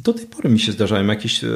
do 0.00 0.12
tej 0.12 0.26
pory 0.26 0.48
mi 0.48 0.60
się 0.60 0.72
zdarzają 0.72 1.06
jakieś 1.06 1.44
e, 1.44 1.48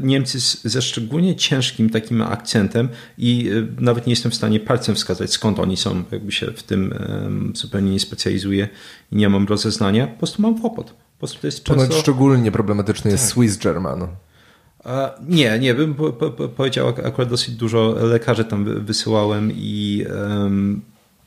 Niemcy 0.00 0.38
ze 0.68 0.82
szczególnie 0.82 1.36
ciężkim 1.36 1.90
takim 1.90 2.22
akcentem 2.22 2.88
i 3.18 3.50
e, 3.78 3.82
nawet 3.82 4.06
nie 4.06 4.12
jestem 4.12 4.30
w 4.32 4.34
stanie 4.34 4.60
palcem 4.60 4.94
wskazać 4.94 5.32
skąd 5.32 5.58
oni 5.58 5.76
są, 5.76 6.04
jakby 6.12 6.32
się 6.32 6.46
w 6.46 6.62
tym 6.62 6.92
em, 6.92 7.52
zupełnie 7.56 7.90
nie 7.90 8.00
specjalizuję 8.00 8.68
i 9.12 9.16
nie 9.16 9.28
mam 9.28 9.46
rozeznania, 9.46 10.06
po 10.06 10.18
prostu 10.18 10.42
mam 10.42 10.60
kłopot. 10.60 10.86
Po 10.90 11.18
prostu 11.18 11.40
to 11.40 11.46
jest 11.46 11.62
często... 11.62 11.94
szczególnie 12.00 12.52
problematyczny 12.52 13.10
jest 13.10 13.28
Swiss 13.28 13.56
German. 13.56 14.06
Nie, 15.28 15.58
nie, 15.58 15.74
bym 15.74 15.94
po, 15.94 16.12
po, 16.12 16.30
po- 16.30 16.48
powiedział, 16.48 16.88
ak- 16.88 17.06
akurat 17.06 17.28
dosyć 17.28 17.54
dużo 17.54 17.94
lekarzy 18.02 18.44
tam 18.44 18.64
wy- 18.64 18.80
wysyłałem 18.80 19.52
i 19.54 20.04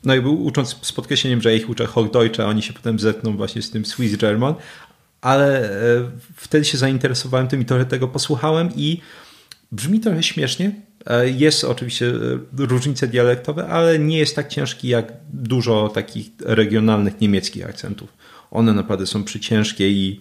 no 0.04 0.14
i 0.14 0.20
był 0.20 0.44
ucząc 0.44 0.76
z 0.82 0.92
podkreśleniem, 0.92 1.40
że 1.42 1.50
ja 1.50 1.56
ich 1.56 1.68
uczę 1.70 1.86
Hochdeutsche, 1.86 2.44
a 2.44 2.46
oni 2.46 2.62
się 2.62 2.72
potem 2.72 2.98
zetkną 2.98 3.36
właśnie 3.36 3.62
z 3.62 3.70
tym 3.70 3.84
Swiss 3.84 4.16
German, 4.16 4.54
ale 5.20 5.70
e, 5.70 6.10
wtedy 6.36 6.64
się 6.64 6.78
zainteresowałem 6.78 7.48
tym 7.48 7.60
i 7.60 7.64
trochę 7.64 7.84
tego 7.84 8.08
posłuchałem 8.08 8.68
i 8.76 9.00
brzmi 9.72 10.00
trochę 10.00 10.22
śmiesznie. 10.22 10.72
E, 11.06 11.28
Jest 11.28 11.64
oczywiście 11.64 12.06
e, 12.06 12.12
różnice 12.56 13.08
dialektowe, 13.08 13.66
ale 13.68 13.98
nie 13.98 14.18
jest 14.18 14.36
tak 14.36 14.48
ciężki 14.48 14.88
jak 14.88 15.12
dużo 15.32 15.88
takich 15.88 16.30
regionalnych 16.40 17.20
niemieckich 17.20 17.66
akcentów. 17.66 18.12
One 18.50 18.72
naprawdę 18.72 19.06
są 19.06 19.24
przyciężkie 19.24 19.90
i 19.90 20.20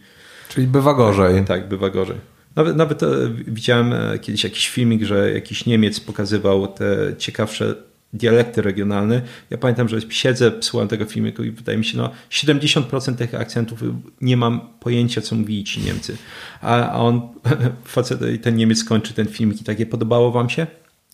Czyli 0.50 0.68
bywa 0.68 0.94
gorzej. 0.94 1.46
tak, 1.46 1.68
bywa 1.70 1.90
gorzej. 1.90 2.18
Nawet, 2.56 2.76
nawet 2.76 3.02
widziałem 3.48 3.94
kiedyś 4.22 4.44
jakiś 4.44 4.70
filmik, 4.70 5.04
że 5.04 5.34
jakiś 5.34 5.66
Niemiec 5.66 6.00
pokazywał 6.00 6.68
te 6.68 6.86
ciekawsze 7.18 7.76
dialekty 8.14 8.62
regionalne. 8.62 9.22
Ja 9.50 9.58
pamiętam, 9.58 9.90
że 9.90 9.98
siedzę, 10.10 10.52
słucham 10.62 10.88
tego 10.88 11.06
filmiku 11.06 11.44
i 11.44 11.52
wydaje 11.52 11.78
mi 11.78 11.86
się, 11.86 11.98
no 11.98 12.10
70% 12.32 13.16
tych 13.16 13.36
akcentów 13.36 13.84
nie 14.22 14.38
mam 14.38 14.62
pojęcia, 14.80 15.22
co 15.22 15.36
mówili 15.36 15.64
ci 15.64 15.82
Niemcy. 15.82 16.18
A, 16.62 17.00
on, 17.00 17.22
facet, 17.86 18.20
ten 18.42 18.56
Niemiec 18.56 18.84
kończy 18.84 19.14
ten 19.14 19.28
filmik 19.28 19.62
i 19.62 19.64
takie, 19.64 19.86
podobało 19.86 20.32
wam 20.32 20.50
się? 20.50 20.68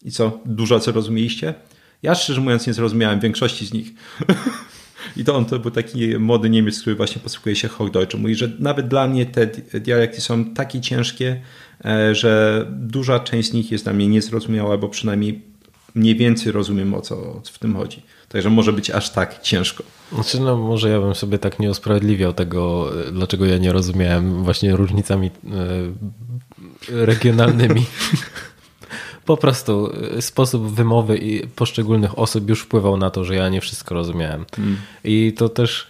I 0.03 0.11
co, 0.11 0.39
dużo 0.45 0.79
co 0.79 0.91
rozumieliście? 0.91 1.53
Ja 2.03 2.15
szczerze 2.15 2.41
mówiąc 2.41 2.67
nie 2.67 2.73
zrozumiałem 2.73 3.19
większości 3.19 3.65
z 3.65 3.73
nich. 3.73 3.91
I 5.17 5.23
to 5.23 5.35
on 5.35 5.45
to 5.45 5.59
był 5.59 5.71
taki 5.71 6.17
młody 6.17 6.49
Niemiec, 6.49 6.81
który 6.81 6.95
właśnie 6.95 7.21
posługuje 7.21 7.55
się 7.55 7.67
Hochdeutsche. 7.67 8.17
Mówi, 8.17 8.35
że 8.35 8.51
nawet 8.59 8.87
dla 8.87 9.07
mnie 9.07 9.25
te 9.25 9.47
di- 9.47 9.81
dialekty 9.81 10.21
są 10.21 10.45
takie 10.45 10.81
ciężkie, 10.81 11.41
e, 11.85 12.15
że 12.15 12.65
duża 12.71 13.19
część 13.19 13.49
z 13.49 13.53
nich 13.53 13.71
jest 13.71 13.83
dla 13.83 13.93
mnie 13.93 14.07
niezrozumiała, 14.07 14.77
bo 14.77 14.89
przynajmniej 14.89 15.41
mniej 15.95 16.15
więcej 16.15 16.51
rozumiem 16.51 16.93
o 16.93 17.01
co 17.01 17.41
w 17.43 17.59
tym 17.59 17.75
chodzi. 17.75 18.01
Także 18.29 18.49
może 18.49 18.73
być 18.73 18.89
aż 18.89 19.09
tak 19.09 19.41
ciężko. 19.41 19.83
Znaczy, 20.11 20.39
no 20.39 20.57
może 20.57 20.89
ja 20.89 20.99
bym 20.99 21.15
sobie 21.15 21.39
tak 21.39 21.59
nie 21.59 21.69
usprawiedliwiał 21.69 22.33
tego, 22.33 22.89
e, 23.07 23.11
dlaczego 23.11 23.45
ja 23.45 23.57
nie 23.57 23.71
rozumiałem 23.71 24.43
właśnie 24.43 24.75
różnicami 24.75 25.27
e, 25.27 27.05
regionalnymi. 27.05 27.85
Po 29.25 29.37
prostu 29.37 29.91
e, 30.17 30.21
sposób 30.21 30.75
wymowy 30.75 31.17
i 31.17 31.47
poszczególnych 31.47 32.19
osób 32.19 32.49
już 32.49 32.61
wpływał 32.61 32.97
na 32.97 33.09
to, 33.09 33.23
że 33.23 33.35
ja 33.35 33.49
nie 33.49 33.61
wszystko 33.61 33.95
rozumiałem. 33.95 34.45
I 35.03 35.33
to 35.37 35.49
też 35.49 35.87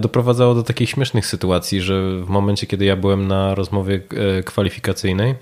doprowadzało 0.00 0.54
do 0.54 0.62
takich 0.62 0.90
śmiesznych 0.90 1.26
sytuacji, 1.26 1.80
że 1.80 2.22
w 2.24 2.28
momencie, 2.28 2.66
kiedy 2.66 2.84
ja 2.84 2.96
byłem 2.96 3.28
na 3.28 3.54
rozmowie 3.54 4.00
kwalifikacyjnej, 4.44 5.34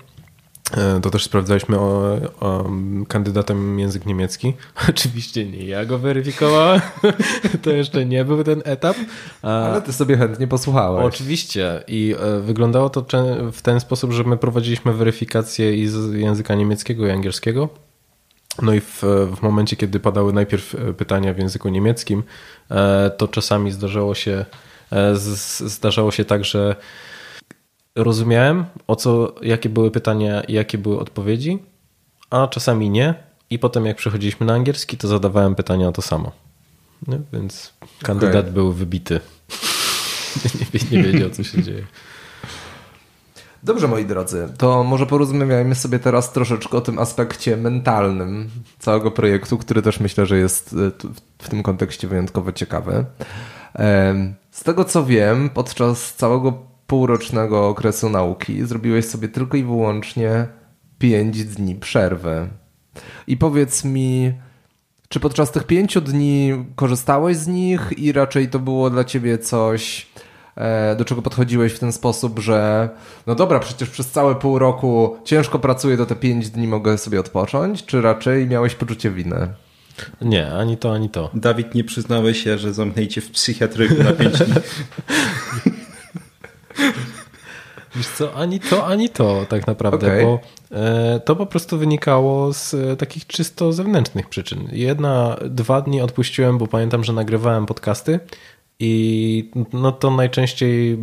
To 1.01 1.09
też 1.09 1.23
sprawdzaliśmy 1.23 1.79
o, 1.79 2.17
o 2.39 2.69
kandydatem 3.07 3.79
język 3.79 4.05
niemiecki. 4.05 4.53
Oczywiście 4.89 5.45
nie 5.45 5.65
ja 5.65 5.85
go 5.85 5.97
weryfikowałem. 5.97 6.81
To 7.63 7.69
jeszcze 7.69 8.05
nie 8.05 8.25
był 8.25 8.43
ten 8.43 8.61
etap. 8.65 8.97
Ale 9.41 9.81
ty 9.81 9.93
sobie 9.93 10.17
chętnie 10.17 10.47
posłuchałeś. 10.47 11.05
Oczywiście. 11.05 11.83
I 11.87 12.15
e, 12.19 12.39
wyglądało 12.39 12.89
to 12.89 13.05
w 13.51 13.61
ten 13.61 13.79
sposób, 13.79 14.11
że 14.11 14.23
my 14.23 14.37
prowadziliśmy 14.37 14.93
weryfikację 14.93 15.77
i 15.77 15.87
z 15.87 16.13
języka 16.13 16.55
niemieckiego 16.55 17.07
i 17.07 17.11
angielskiego. 17.11 17.69
No 18.61 18.73
i 18.73 18.79
w, 18.79 19.03
w 19.37 19.41
momencie, 19.41 19.75
kiedy 19.75 19.99
padały 19.99 20.33
najpierw 20.33 20.75
e, 20.75 20.93
pytania 20.93 21.33
w 21.33 21.37
języku 21.37 21.69
niemieckim, 21.69 22.23
e, 22.71 23.11
to 23.17 23.27
czasami 23.27 23.71
zdarzało 23.71 24.15
się, 24.15 24.45
e, 24.91 25.15
zdarzało 25.65 26.11
się 26.11 26.25
tak, 26.25 26.45
że 26.45 26.75
rozumiałem, 27.97 28.65
o 28.87 28.95
co, 28.95 29.35
jakie 29.41 29.69
były 29.69 29.91
pytania 29.91 30.41
i 30.41 30.53
jakie 30.53 30.77
były 30.77 30.99
odpowiedzi, 30.99 31.59
a 32.29 32.47
czasami 32.47 32.89
nie. 32.89 33.13
I 33.49 33.59
potem 33.59 33.85
jak 33.85 33.97
przechodziliśmy 33.97 34.45
na 34.45 34.53
angielski, 34.53 34.97
to 34.97 35.07
zadawałem 35.07 35.55
pytania 35.55 35.87
o 35.87 35.91
to 35.91 36.01
samo. 36.01 36.31
No, 37.07 37.17
więc 37.33 37.73
kandydat 38.03 38.41
okay. 38.41 38.51
był 38.51 38.73
wybity. 38.73 39.19
nie, 40.91 40.97
nie 40.97 41.03
wiedział, 41.03 41.29
co 41.29 41.43
się 41.43 41.63
dzieje. 41.63 41.83
Dobrze, 43.63 43.87
moi 43.87 44.05
drodzy, 44.05 44.47
to 44.57 44.83
może 44.83 45.05
porozmawiajmy 45.05 45.75
sobie 45.75 45.99
teraz 45.99 46.31
troszeczkę 46.31 46.77
o 46.77 46.81
tym 46.81 46.99
aspekcie 46.99 47.57
mentalnym 47.57 48.49
całego 48.79 49.11
projektu, 49.11 49.57
który 49.57 49.81
też 49.81 49.99
myślę, 49.99 50.25
że 50.25 50.37
jest 50.37 50.73
e, 50.73 50.91
w 51.39 51.49
tym 51.49 51.63
kontekście 51.63 52.07
wyjątkowo 52.07 52.51
ciekawy. 52.51 53.05
Z 54.51 54.63
tego 54.63 54.85
co 54.85 55.05
wiem, 55.05 55.49
podczas 55.49 56.13
całego 56.13 56.66
półrocznego 56.87 57.67
okresu 57.67 58.09
nauki 58.09 58.65
zrobiłeś 58.65 59.05
sobie 59.05 59.27
tylko 59.27 59.57
i 59.57 59.63
wyłącznie 59.63 60.47
5 60.99 61.43
dni 61.43 61.75
przerwy. 61.75 62.47
I 63.27 63.37
powiedz 63.37 63.85
mi, 63.85 64.33
czy 65.09 65.19
podczas 65.19 65.51
tych 65.51 65.63
pięciu 65.63 66.01
dni 66.01 66.65
korzystałeś 66.75 67.37
z 67.37 67.47
nich 67.47 67.93
i 67.97 68.11
raczej 68.11 68.49
to 68.49 68.59
było 68.59 68.89
dla 68.89 69.03
ciebie 69.03 69.37
coś, 69.37 70.07
e, 70.55 70.95
do 70.95 71.05
czego 71.05 71.21
podchodziłeś 71.21 71.73
w 71.73 71.79
ten 71.79 71.91
sposób, 71.91 72.39
że 72.39 72.89
no 73.27 73.35
dobra, 73.35 73.59
przecież 73.59 73.89
przez 73.89 74.11
całe 74.11 74.35
pół 74.35 74.59
roku 74.59 75.17
ciężko 75.25 75.59
pracuję, 75.59 75.97
to 75.97 76.05
te 76.05 76.15
pięć 76.15 76.49
dni 76.49 76.67
mogę 76.67 76.97
sobie 76.97 77.19
odpocząć, 77.19 77.85
czy 77.85 78.01
raczej 78.01 78.47
miałeś 78.47 78.75
poczucie 78.75 79.11
winy? 79.11 79.47
Nie, 80.21 80.51
ani 80.51 80.77
to, 80.77 80.93
ani 80.93 81.09
to. 81.09 81.29
Dawid, 81.33 81.75
nie 81.75 81.83
przyznałeś 81.83 82.43
się, 82.43 82.57
że 82.57 82.73
zamknęli 82.73 83.09
w 83.09 83.31
psychiatryku 83.31 84.03
na 84.03 84.13
pięć 84.13 84.37
dni. 84.37 84.53
Wiesz 87.95 88.07
co, 88.07 88.33
ani 88.35 88.59
to, 88.59 88.87
ani 88.87 89.09
to 89.09 89.45
tak 89.49 89.67
naprawdę, 89.67 90.07
okay. 90.07 90.23
bo 90.23 90.39
e, 90.71 91.19
to 91.19 91.35
po 91.35 91.45
prostu 91.45 91.77
wynikało 91.77 92.53
z 92.53 92.73
e, 92.73 92.95
takich 92.95 93.27
czysto 93.27 93.73
zewnętrznych 93.73 94.29
przyczyn. 94.29 94.67
Jedna, 94.71 95.37
dwa 95.49 95.81
dni 95.81 96.01
odpuściłem, 96.01 96.57
bo 96.57 96.67
pamiętam, 96.67 97.03
że 97.03 97.13
nagrywałem 97.13 97.65
podcasty 97.65 98.19
i 98.79 99.51
no 99.73 99.91
to 99.91 100.11
najczęściej 100.11 100.97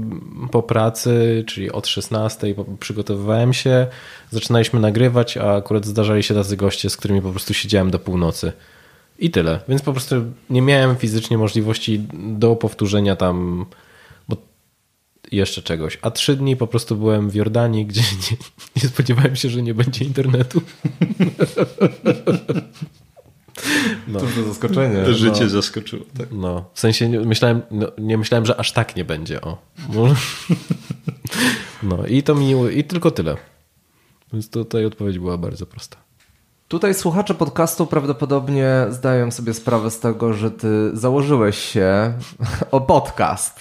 po 0.51 0.63
pracy, 0.63 1.45
czyli 1.47 1.73
od 1.73 1.87
16 1.87 2.55
przygotowywałem 2.81 3.53
się, 3.53 3.87
zaczynaliśmy 4.31 4.81
nagrywać, 4.81 5.37
a 5.37 5.57
akurat 5.57 5.87
zdarzali 5.87 6.23
się 6.23 6.35
tacy 6.35 6.57
goście, 6.57 6.91
z 6.91 6.97
którymi 6.97 7.23
po 7.23 7.31
prostu 7.31 7.55
siedziałem 7.55 7.91
do 7.91 7.99
północy. 7.99 8.53
I 9.19 9.31
tyle. 9.31 9.61
Więc 9.69 9.83
po 9.83 9.93
prostu 9.93 10.17
nie 10.51 10.63
miałem 10.63 10.97
fizycznie 10.97 11.39
możliwości 11.39 12.07
do 12.15 12.57
powtórzenia 12.57 13.17
tam 13.17 13.67
jeszcze 15.33 15.63
czegoś. 15.63 15.99
A 16.03 16.11
trzy 16.11 16.37
dni 16.37 16.57
po 16.57 16.67
prostu 16.67 16.97
byłem 16.97 17.31
w 17.31 17.35
Jordanii, 17.35 17.87
gdzie 17.87 18.01
nie, 18.31 18.37
nie 18.83 18.89
spodziewałem 18.89 19.37
się, 19.37 19.49
że 19.49 19.63
nie 19.63 19.75
będzie 19.75 20.05
internetu. 20.05 20.63
No. 24.09 24.21
To 24.21 24.27
zaskoczenie. 24.49 25.05
To 25.05 25.15
życie 25.15 25.43
no. 25.43 25.49
zaskoczyło. 25.49 26.05
Tak. 26.19 26.29
No, 26.33 26.71
w 26.75 26.81
sensie 26.81 27.09
nie 27.09 27.21
myślałem, 27.21 27.63
no, 27.71 27.87
nie 27.99 28.19
myślałem, 28.19 28.47
że 28.47 28.57
aż 28.57 28.73
tak 28.73 28.97
nie 28.97 29.05
będzie. 29.05 29.41
O. 29.41 29.59
No 31.83 32.07
i 32.07 32.23
to 32.23 32.35
mi 32.35 32.55
i 32.79 32.85
tylko 32.85 33.11
tyle. 33.11 33.37
Więc 34.33 34.51
tutaj 34.51 34.85
odpowiedź 34.85 35.19
była 35.19 35.39
bardzo 35.39 35.67
prosta. 35.67 35.97
Tutaj 36.69 36.95
słuchacze 36.95 37.35
podcastu 37.35 37.87
prawdopodobnie 37.87 38.87
zdają 38.91 39.31
sobie 39.31 39.55
sprawę 39.55 39.91
z 39.91 40.01
tego, 40.01 40.33
że 40.33 40.51
ty 40.51 40.97
założyłeś 40.97 41.59
się 41.59 42.13
o 42.71 42.81
podcast 42.81 43.61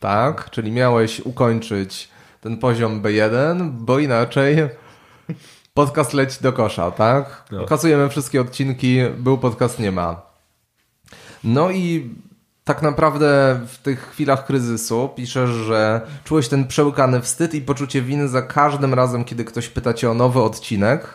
tak? 0.00 0.50
Czyli 0.50 0.72
miałeś 0.72 1.20
ukończyć 1.20 2.08
ten 2.40 2.58
poziom 2.58 3.02
B1, 3.02 3.70
bo 3.70 3.98
inaczej 3.98 4.56
podcast 5.74 6.12
leci 6.12 6.38
do 6.42 6.52
kosza, 6.52 6.90
tak? 6.90 7.44
No. 7.52 7.66
Kasujemy 7.66 8.08
wszystkie 8.08 8.40
odcinki, 8.40 9.00
był 9.18 9.38
podcast, 9.38 9.78
nie 9.78 9.92
ma. 9.92 10.22
No 11.44 11.70
i 11.70 12.10
tak 12.64 12.82
naprawdę 12.82 13.60
w 13.66 13.78
tych 13.78 14.10
chwilach 14.10 14.46
kryzysu 14.46 15.10
piszesz, 15.16 15.50
że 15.50 16.00
czułeś 16.24 16.48
ten 16.48 16.66
przełykany 16.66 17.20
wstyd 17.20 17.54
i 17.54 17.60
poczucie 17.60 18.02
winy 18.02 18.28
za 18.28 18.42
każdym 18.42 18.94
razem, 18.94 19.24
kiedy 19.24 19.44
ktoś 19.44 19.68
pyta 19.68 19.94
cię 19.94 20.10
o 20.10 20.14
nowy 20.14 20.42
odcinek. 20.42 21.14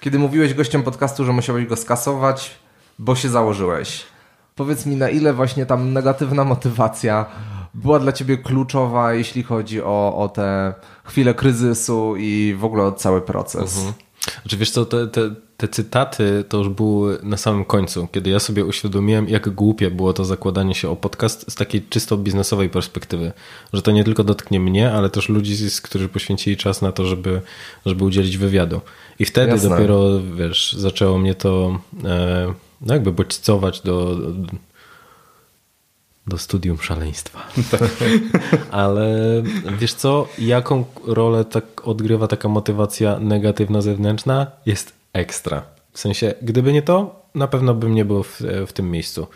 Kiedy 0.00 0.18
mówiłeś 0.18 0.54
gościom 0.54 0.82
podcastu, 0.82 1.24
że 1.24 1.32
musiałeś 1.32 1.66
go 1.66 1.76
skasować, 1.76 2.50
bo 2.98 3.16
się 3.16 3.28
założyłeś. 3.28 4.06
Powiedz 4.54 4.86
mi, 4.86 4.96
na 4.96 5.08
ile 5.08 5.32
właśnie 5.32 5.66
tam 5.66 5.92
negatywna 5.92 6.44
motywacja 6.44 7.26
była 7.74 7.98
dla 7.98 8.12
ciebie 8.12 8.38
kluczowa, 8.38 9.14
jeśli 9.14 9.42
chodzi 9.42 9.82
o, 9.82 10.16
o 10.16 10.28
te 10.28 10.74
chwile 11.04 11.34
kryzysu 11.34 12.14
i 12.16 12.54
w 12.58 12.64
ogóle 12.64 12.82
o 12.82 12.92
cały 12.92 13.20
proces? 13.20 13.76
Mhm. 13.76 13.94
Znaczy, 14.42 14.56
wiesz 14.56 14.70
co, 14.70 14.84
te, 14.84 15.06
te, 15.06 15.34
te 15.56 15.68
cytaty 15.68 16.44
to 16.48 16.58
już 16.58 16.68
były 16.68 17.18
na 17.22 17.36
samym 17.36 17.64
końcu, 17.64 18.08
kiedy 18.12 18.30
ja 18.30 18.38
sobie 18.38 18.64
uświadomiłem, 18.64 19.28
jak 19.28 19.50
głupie 19.50 19.90
było 19.90 20.12
to 20.12 20.24
zakładanie 20.24 20.74
się 20.74 20.90
o 20.90 20.96
podcast 20.96 21.50
z 21.50 21.54
takiej 21.54 21.82
czysto 21.82 22.16
biznesowej 22.16 22.70
perspektywy, 22.70 23.32
że 23.72 23.82
to 23.82 23.90
nie 23.90 24.04
tylko 24.04 24.24
dotknie 24.24 24.60
mnie, 24.60 24.92
ale 24.92 25.10
też 25.10 25.28
ludzi, 25.28 25.56
którzy 25.82 26.08
poświęcili 26.08 26.56
czas 26.56 26.82
na 26.82 26.92
to, 26.92 27.06
żeby, 27.06 27.42
żeby 27.86 28.04
udzielić 28.04 28.38
wywiadu. 28.38 28.80
I 29.18 29.24
wtedy 29.24 29.52
Jasne. 29.52 29.68
dopiero, 29.68 30.20
wiesz, 30.36 30.72
zaczęło 30.72 31.18
mnie 31.18 31.34
to 31.34 31.80
e, 32.04 32.54
no 32.80 32.94
jakby 32.94 33.12
bodźcować 33.12 33.80
do, 33.80 34.14
do 34.14 34.52
studium 36.36 36.78
szaleństwa. 36.78 37.40
Tak. 37.70 37.90
Ale 38.70 39.08
wiesz 39.78 39.94
co, 39.94 40.28
jaką 40.38 40.84
rolę 41.06 41.44
tak 41.44 41.88
odgrywa 41.88 42.26
taka 42.26 42.48
motywacja 42.48 43.18
negatywna 43.18 43.82
zewnętrzna? 43.82 44.46
Jest 44.66 44.92
ekstra. 45.12 45.62
W 45.92 45.98
sensie, 45.98 46.34
gdyby 46.42 46.72
nie 46.72 46.82
to, 46.82 47.22
na 47.34 47.48
pewno 47.48 47.74
bym 47.74 47.94
nie 47.94 48.04
był 48.04 48.22
w, 48.22 48.42
w 48.66 48.72
tym 48.72 48.90
miejscu. 48.90 49.26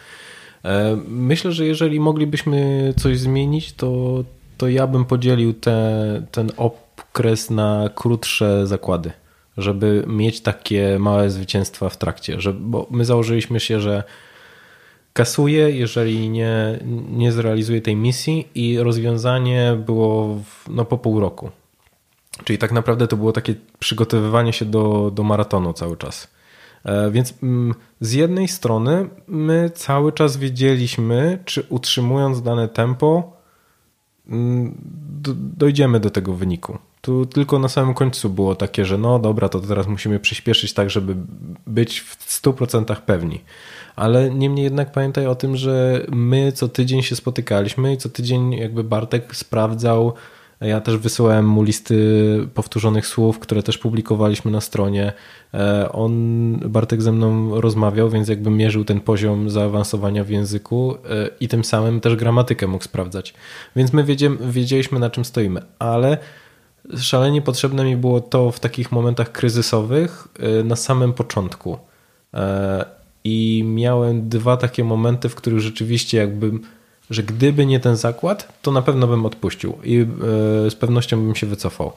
E, 0.65 0.99
myślę, 1.09 1.53
że 1.53 1.67
jeżeli 1.67 2.01
moglibyśmy 2.01 2.95
coś 2.97 3.19
zmienić, 3.19 3.73
to, 3.73 4.25
to 4.59 4.69
ja 4.69 4.87
bym 4.87 5.05
podzielił 5.05 5.55
te, 5.55 6.23
ten 6.33 6.51
okres 6.57 7.51
na 7.51 7.91
krótsze 7.95 8.67
zakłady, 8.67 9.13
żeby 9.57 10.05
mieć 10.07 10.41
takie 10.41 10.99
małe 10.99 11.31
zwycięstwa 11.31 11.89
w 11.89 11.97
trakcie. 11.97 12.41
Że, 12.41 12.53
bo 12.53 12.87
my 12.91 13.05
założyliśmy 13.05 13.61
się, 13.61 13.81
że 13.81 14.03
kasuje, 15.15 15.71
jeżeli 15.71 16.31
nie, 16.31 16.79
nie 17.11 17.33
zrealizuje 17.33 17.81
tej 17.81 17.97
misji 17.97 18.49
i 18.55 18.79
rozwiązanie 18.79 19.77
było 19.87 20.35
w, 20.45 20.69
no, 20.69 20.85
po 20.85 20.99
pół 20.99 21.21
roku. 21.21 21.51
Czyli 22.45 22.59
tak 22.59 22.73
naprawdę 22.73 23.09
to 23.09 23.17
było 23.17 23.33
takie 23.33 23.55
przygotowywanie 23.79 24.53
się 24.53 24.65
do, 24.65 25.11
do 25.15 25.23
maratonu 25.23 25.73
cały 25.73 25.97
czas. 25.97 26.29
E, 26.85 27.11
więc 27.11 27.35
mm, 27.43 27.75
z 28.01 28.13
jednej 28.13 28.49
strony 28.49 29.09
my 29.29 29.71
cały 29.75 30.13
czas 30.13 30.37
wiedzieliśmy, 30.37 31.39
czy 31.45 31.67
utrzymując 31.69 32.43
dane 32.43 32.69
tempo, 32.69 33.33
mm, 34.29 34.75
dojdziemy 35.57 36.01
do 36.01 36.11
tego 36.11 36.35
wyniku. 36.35 36.79
Tu 37.01 37.27
tylko 37.27 37.59
na 37.59 37.69
samym 37.69 37.95
końcu 37.95 38.31
było 38.31 38.55
takie, 38.55 38.85
że 38.85 38.99
no 38.99 39.19
dobra, 39.19 39.49
to 39.49 39.61
teraz 39.61 39.87
musimy 39.87 40.21
przyspieszyć 40.21 40.73
tak, 40.73 40.91
żeby 40.91 41.17
być 41.67 42.01
w 42.01 42.43
100% 42.43 42.97
pewni 42.97 43.41
ale 43.97 44.31
niemniej 44.31 44.65
jednak 44.65 44.93
pamiętaj 44.93 45.27
o 45.27 45.35
tym, 45.35 45.57
że 45.57 46.07
my 46.13 46.53
co 46.53 46.69
tydzień 46.69 47.03
się 47.03 47.17
spotykaliśmy 47.17 47.93
i 47.93 47.97
co 47.97 48.09
tydzień 48.09 48.53
jakby 48.53 48.85
Bartek 48.85 49.37
sprawdzał. 49.37 50.13
Ja 50.61 50.81
też 50.81 50.97
wysyłałem 50.97 51.49
mu 51.49 51.63
listy 51.63 51.97
powtórzonych 52.55 53.07
słów, 53.07 53.39
które 53.39 53.63
też 53.63 53.79
publikowaliśmy 53.79 54.51
na 54.51 54.61
stronie. 54.61 55.13
E, 55.55 55.93
on, 55.93 56.59
Bartek 56.59 57.03
ze 57.03 57.13
mną 57.13 57.61
rozmawiał, 57.61 58.11
więc 58.11 58.29
jakby 58.29 58.51
mierzył 58.51 58.85
ten 58.85 59.01
poziom 59.01 59.51
zaawansowania 59.51 60.25
w 60.25 60.29
języku 60.29 60.95
e, 60.95 61.31
i 61.41 61.49
tym 61.49 61.65
samym 61.65 62.01
też 62.01 62.17
gramatykę 62.17 62.67
mógł 62.67 62.85
sprawdzać. 62.85 63.35
Więc 63.77 63.93
my 63.93 64.05
wiedzieliśmy 64.41 64.99
na 64.99 65.11
czym 65.11 65.25
stoimy, 65.25 65.63
ale 65.79 66.19
szalenie 66.97 67.43
potrzebne 67.43 67.85
mi 67.85 67.97
było 67.97 68.21
to 68.21 68.51
w 68.51 68.61
takich 68.61 68.93
momentach 68.93 69.33
kryzysowych 69.33 70.29
e, 70.39 70.65
na 70.65 70.77
samym 70.77 71.13
początku 71.13 71.79
i 73.25 73.65
miałem 73.67 74.29
dwa 74.29 74.57
takie 74.57 74.85
momenty, 74.85 75.29
w 75.29 75.35
których 75.35 75.61
rzeczywiście 75.61 76.19
jakbym, 76.19 76.61
że 77.11 77.23
gdyby 77.23 77.67
nie 77.67 77.81
ten 77.81 77.97
zakład, 77.97 78.61
to 78.63 78.73
na 78.73 78.83
pewno 78.83 79.07
bym 79.07 79.27
odpuścił 79.27 79.79
i 79.85 79.97
e, 79.97 80.07
z 80.71 80.75
pewnością 80.75 81.25
bym 81.25 81.35
się 81.35 81.47
wycofał. 81.47 81.93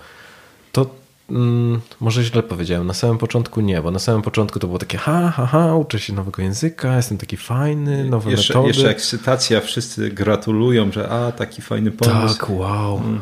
To 0.71 0.85
mm, 1.29 1.81
może 1.99 2.23
źle 2.23 2.43
powiedziałem, 2.43 2.87
na 2.87 2.93
samym 2.93 3.17
początku 3.17 3.61
nie, 3.61 3.81
bo 3.81 3.91
na 3.91 3.99
samym 3.99 4.21
początku 4.21 4.59
to 4.59 4.67
było 4.67 4.79
takie 4.79 4.97
ha, 4.97 5.33
ha, 5.35 5.45
ha, 5.45 5.75
uczę 5.75 5.99
się 5.99 6.13
nowego 6.13 6.41
języka, 6.41 6.95
jestem 6.95 7.17
taki 7.17 7.37
fajny, 7.37 8.05
nowe 8.09 8.31
jeszcze, 8.31 8.53
metody. 8.53 8.67
Jeszcze 8.67 8.89
ekscytacja, 8.89 9.61
wszyscy 9.61 10.09
gratulują, 10.09 10.91
że 10.91 11.09
a, 11.09 11.31
taki 11.31 11.61
fajny 11.61 11.91
pomysł. 11.91 12.39
Tak, 12.39 12.49
wow. 12.49 12.97
Mm. 12.97 13.21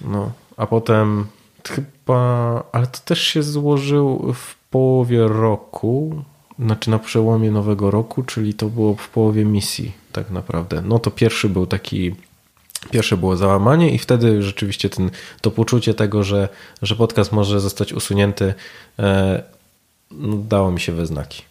No, 0.00 0.32
a 0.56 0.66
potem 0.66 1.26
chyba, 1.68 2.62
ale 2.72 2.86
to 2.86 2.98
też 3.04 3.20
się 3.22 3.42
złożył 3.42 4.34
w 4.34 4.54
połowie 4.70 5.28
roku, 5.28 6.24
znaczy 6.64 6.90
na 6.90 6.98
przełomie 6.98 7.50
nowego 7.50 7.90
roku, 7.90 8.22
czyli 8.22 8.54
to 8.54 8.66
było 8.66 8.94
w 8.94 9.08
połowie 9.08 9.44
misji 9.44 9.92
tak 10.12 10.30
naprawdę. 10.30 10.82
No 10.82 10.98
to 10.98 11.10
pierwszy 11.10 11.48
był 11.48 11.66
taki 11.66 12.14
Pierwsze 12.90 13.16
było 13.16 13.36
załamanie 13.36 13.90
i 13.90 13.98
wtedy 13.98 14.42
rzeczywiście 14.42 14.90
ten, 14.90 15.10
to 15.40 15.50
poczucie 15.50 15.94
tego, 15.94 16.22
że, 16.22 16.48
że 16.82 16.96
podcast 16.96 17.32
może 17.32 17.60
zostać 17.60 17.92
usunięty, 17.92 18.54
e, 18.98 19.42
no, 20.10 20.36
dało 20.36 20.70
mi 20.70 20.80
się 20.80 20.92
we 20.92 21.06
znaki. 21.06 21.42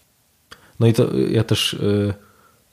No 0.79 0.87
i 0.87 0.93
to 0.93 1.17
ja 1.29 1.43
też 1.43 1.73
e, 1.73 2.13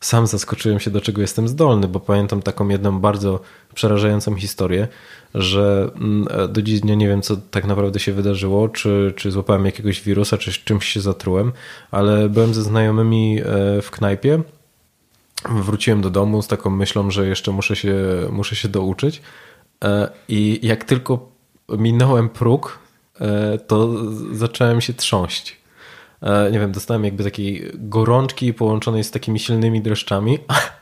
sam 0.00 0.26
zaskoczyłem 0.26 0.80
się, 0.80 0.90
do 0.90 1.00
czego 1.00 1.20
jestem 1.20 1.48
zdolny, 1.48 1.88
bo 1.88 2.00
pamiętam 2.00 2.42
taką 2.42 2.68
jedną 2.68 3.00
bardzo 3.00 3.40
przerażającą 3.76 4.34
historię, 4.34 4.88
że 5.34 5.90
mm, 5.94 6.52
do 6.52 6.62
dziś 6.62 6.80
dnia 6.80 6.94
nie 6.94 7.08
wiem, 7.08 7.22
co 7.22 7.36
tak 7.36 7.64
naprawdę 7.64 8.00
się 8.00 8.12
wydarzyło, 8.12 8.68
czy, 8.68 9.12
czy 9.16 9.30
złapałem 9.30 9.66
jakiegoś 9.66 10.00
wirusa, 10.02 10.38
czy 10.38 10.52
czymś 10.52 10.86
się 10.86 11.00
zatrułem, 11.00 11.52
ale 11.90 12.28
byłem 12.28 12.54
ze 12.54 12.62
znajomymi 12.62 13.40
e, 13.40 13.44
w 13.82 13.90
knajpie. 13.90 14.42
Wróciłem 15.50 16.00
do 16.00 16.10
domu 16.10 16.42
z 16.42 16.46
taką 16.46 16.70
myślą, 16.70 17.10
że 17.10 17.26
jeszcze 17.26 17.52
muszę 17.52 17.76
się, 17.76 17.94
muszę 18.30 18.56
się 18.56 18.68
douczyć. 18.68 19.22
E, 19.84 20.10
I 20.28 20.60
jak 20.62 20.84
tylko 20.84 21.28
minąłem 21.68 22.28
próg, 22.28 22.78
e, 23.20 23.58
to 23.58 23.90
zacząłem 24.32 24.80
się 24.80 24.94
trząść. 24.94 25.56
Nie 26.52 26.58
wiem, 26.60 26.72
dostałem 26.72 27.04
jakby 27.04 27.24
takiej 27.24 27.70
gorączki 27.74 28.54
połączonej 28.54 29.04
z 29.04 29.10
takimi 29.10 29.38
silnymi 29.38 29.82
dreszczami, 29.82 30.38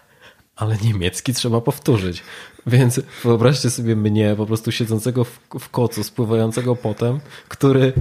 ale 0.56 0.76
niemiecki 0.76 1.34
trzeba 1.34 1.60
powtórzyć. 1.60 2.22
Więc 2.66 3.00
wyobraźcie 3.24 3.70
sobie 3.70 3.96
mnie, 3.96 4.34
po 4.36 4.46
prostu 4.46 4.72
siedzącego 4.72 5.24
w, 5.24 5.40
w 5.60 5.68
kocu, 5.68 6.04
spływającego 6.04 6.76
potem, 6.76 7.20
który 7.48 7.92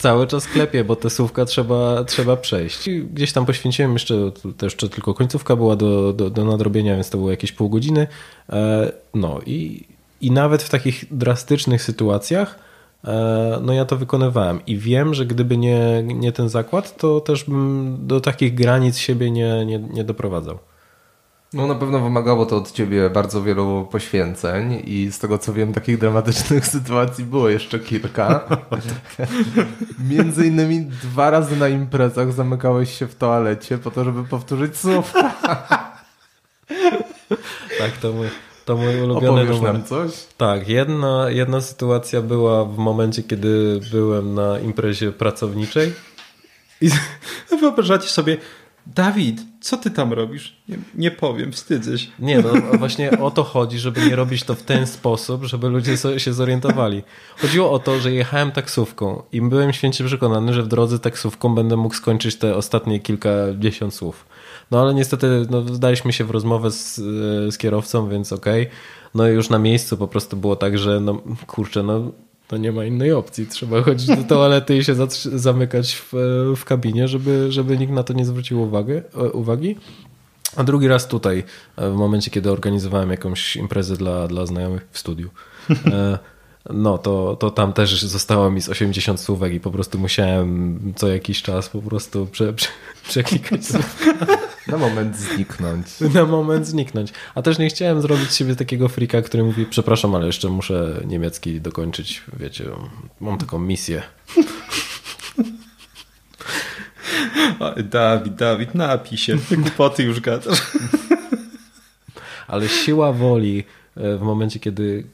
cały 0.00 0.26
czas 0.26 0.46
klepie, 0.46 0.84
bo 0.84 0.96
te 0.96 1.10
słówka 1.10 1.44
trzeba, 1.44 2.04
trzeba 2.04 2.36
przejść. 2.36 2.88
I 2.88 3.04
gdzieś 3.04 3.32
tam 3.32 3.46
poświęciłem 3.46 3.92
jeszcze, 3.92 4.14
to 4.56 4.66
jeszcze 4.66 4.88
tylko 4.88 5.14
końcówka 5.14 5.56
była 5.56 5.76
do, 5.76 6.12
do, 6.12 6.30
do 6.30 6.44
nadrobienia, 6.44 6.94
więc 6.94 7.10
to 7.10 7.18
było 7.18 7.30
jakieś 7.30 7.52
pół 7.52 7.68
godziny. 7.68 8.06
E, 8.50 8.92
no 9.14 9.40
i, 9.46 9.86
i 10.20 10.30
nawet 10.30 10.62
w 10.62 10.70
takich 10.70 11.04
drastycznych 11.10 11.82
sytuacjach 11.82 12.58
e, 13.04 13.58
no 13.62 13.72
ja 13.72 13.84
to 13.84 13.96
wykonywałem 13.96 14.60
i 14.66 14.76
wiem, 14.76 15.14
że 15.14 15.26
gdyby 15.26 15.56
nie, 15.56 16.02
nie 16.02 16.32
ten 16.32 16.48
zakład, 16.48 16.96
to 16.96 17.20
też 17.20 17.44
bym 17.44 17.96
do 18.00 18.20
takich 18.20 18.54
granic 18.54 18.98
siebie 18.98 19.30
nie, 19.30 19.66
nie, 19.66 19.78
nie 19.78 20.04
doprowadzał. 20.04 20.58
No 21.52 21.66
na 21.66 21.74
pewno 21.74 22.00
wymagało 22.00 22.46
to 22.46 22.56
od 22.56 22.72
ciebie 22.72 23.10
bardzo 23.10 23.42
wielu 23.42 23.88
poświęceń 23.90 24.82
i 24.86 25.12
z 25.12 25.18
tego 25.18 25.38
co 25.38 25.52
wiem 25.52 25.72
takich 25.72 25.98
dramatycznych 25.98 26.66
sytuacji 26.76 27.24
było 27.24 27.48
jeszcze 27.48 27.78
kilka. 27.78 28.48
Między 30.10 30.46
innymi 30.46 30.80
dwa 30.80 31.30
razy 31.30 31.56
na 31.56 31.68
imprezach 31.68 32.32
zamykałeś 32.32 32.98
się 32.98 33.06
w 33.06 33.14
toalecie 33.14 33.78
po 33.78 33.90
to, 33.90 34.04
żeby 34.04 34.24
powtórzyć 34.24 34.76
słówka. 34.76 35.30
tak, 37.78 37.92
to 38.02 38.12
mój, 38.12 38.28
to 38.64 38.76
mój 38.76 39.00
ulubiony 39.00 39.40
Opowiesz 39.40 39.56
numer. 39.56 39.72
nam 39.72 39.84
coś? 39.84 40.10
Tak, 40.36 40.68
jedna, 40.68 41.30
jedna 41.30 41.60
sytuacja 41.60 42.22
była 42.22 42.64
w 42.64 42.78
momencie, 42.78 43.22
kiedy 43.22 43.80
byłem 43.92 44.34
na 44.34 44.58
imprezie 44.58 45.12
pracowniczej 45.12 45.92
i 46.80 46.90
wyobrażacie 47.60 48.08
sobie 48.08 48.36
Dawid, 48.86 49.40
co 49.60 49.76
ty 49.76 49.90
tam 49.90 50.12
robisz? 50.12 50.56
Nie, 50.68 50.78
nie, 50.94 51.10
powiem, 51.10 51.52
wstydzę 51.52 51.98
się. 51.98 52.10
Nie, 52.18 52.42
no 52.42 52.78
właśnie 52.78 53.18
o 53.18 53.30
to 53.30 53.44
chodzi, 53.44 53.78
żeby 53.78 54.06
nie 54.06 54.16
robić 54.16 54.44
to 54.44 54.54
w 54.54 54.62
ten 54.62 54.86
sposób, 54.86 55.44
żeby 55.44 55.68
ludzie 55.68 55.96
się 56.16 56.32
zorientowali. 56.32 57.02
Chodziło 57.36 57.72
o 57.72 57.78
to, 57.78 58.00
że 58.00 58.12
jechałem 58.12 58.52
taksówką 58.52 59.22
i 59.32 59.40
byłem 59.40 59.72
święcie 59.72 60.04
przekonany, 60.04 60.54
że 60.54 60.62
w 60.62 60.68
drodze 60.68 60.98
taksówką 60.98 61.54
będę 61.54 61.76
mógł 61.76 61.94
skończyć 61.94 62.36
te 62.36 62.56
ostatnie 62.56 63.00
kilkadziesiąt 63.00 63.94
słów. 63.94 64.26
No 64.70 64.80
ale 64.80 64.94
niestety 64.94 65.46
no, 65.50 65.62
zdaliśmy 65.62 66.12
się 66.12 66.24
w 66.24 66.30
rozmowę 66.30 66.70
z, 66.70 66.96
z 67.54 67.58
kierowcą, 67.58 68.08
więc 68.08 68.32
okej. 68.32 68.62
Okay. 68.62 68.76
No 69.14 69.26
już 69.26 69.50
na 69.50 69.58
miejscu 69.58 69.96
po 69.96 70.08
prostu 70.08 70.36
było 70.36 70.56
tak, 70.56 70.78
że 70.78 71.00
no 71.00 71.22
kurczę, 71.46 71.82
no 71.82 72.12
to 72.50 72.56
nie 72.56 72.72
ma 72.72 72.84
innej 72.84 73.12
opcji. 73.12 73.46
Trzeba 73.46 73.82
chodzić 73.82 74.16
do 74.16 74.24
toalety 74.24 74.76
i 74.76 74.84
się 74.84 74.94
zamykać 75.32 75.94
w, 75.94 76.12
w 76.56 76.64
kabinie, 76.64 77.08
żeby, 77.08 77.52
żeby 77.52 77.78
nikt 77.78 77.92
na 77.92 78.02
to 78.02 78.12
nie 78.12 78.24
zwrócił 78.24 78.62
uwagi, 78.62 78.92
uwagi. 79.32 79.76
A 80.56 80.64
drugi 80.64 80.88
raz 80.88 81.08
tutaj, 81.08 81.44
w 81.76 81.94
momencie, 81.94 82.30
kiedy 82.30 82.50
organizowałem 82.50 83.10
jakąś 83.10 83.56
imprezę 83.56 83.96
dla, 83.96 84.28
dla 84.28 84.46
znajomych 84.46 84.88
w 84.90 84.98
studiu. 84.98 85.30
No 86.68 86.98
to, 86.98 87.36
to 87.36 87.50
tam 87.50 87.72
też 87.72 88.02
zostało 88.02 88.50
mi 88.50 88.60
z 88.60 88.68
80 88.68 89.20
słówek 89.20 89.54
i 89.54 89.60
po 89.60 89.70
prostu 89.70 89.98
musiałem 89.98 90.78
co 90.96 91.08
jakiś 91.08 91.42
czas 91.42 91.68
po 91.68 91.82
prostu 91.82 92.26
prze, 92.26 92.52
prze, 92.52 92.68
przeklikać 93.08 93.60
Na 94.66 94.76
moment 94.76 95.16
zniknąć. 95.16 95.86
Na 96.14 96.24
moment 96.24 96.66
zniknąć. 96.66 97.12
A 97.34 97.42
też 97.42 97.58
nie 97.58 97.68
chciałem 97.68 98.02
zrobić 98.02 98.34
siebie 98.34 98.56
takiego 98.56 98.88
frika, 98.88 99.22
który 99.22 99.44
mówi, 99.44 99.66
przepraszam, 99.66 100.14
ale 100.14 100.26
jeszcze 100.26 100.48
muszę 100.48 101.02
niemiecki 101.06 101.60
dokończyć, 101.60 102.22
wiecie, 102.40 102.64
mam 103.20 103.38
taką 103.38 103.58
misję. 103.58 104.02
Dawid, 107.90 108.34
Dawid, 108.34 108.74
napij 108.74 109.18
się, 109.18 109.36
głupoty 109.50 110.02
już 110.02 110.20
gadasz. 110.20 110.62
Ale 112.48 112.68
siła 112.68 113.12
woli 113.12 113.64
w 114.18 114.20
momencie, 114.20 114.60
kiedy 114.60 115.04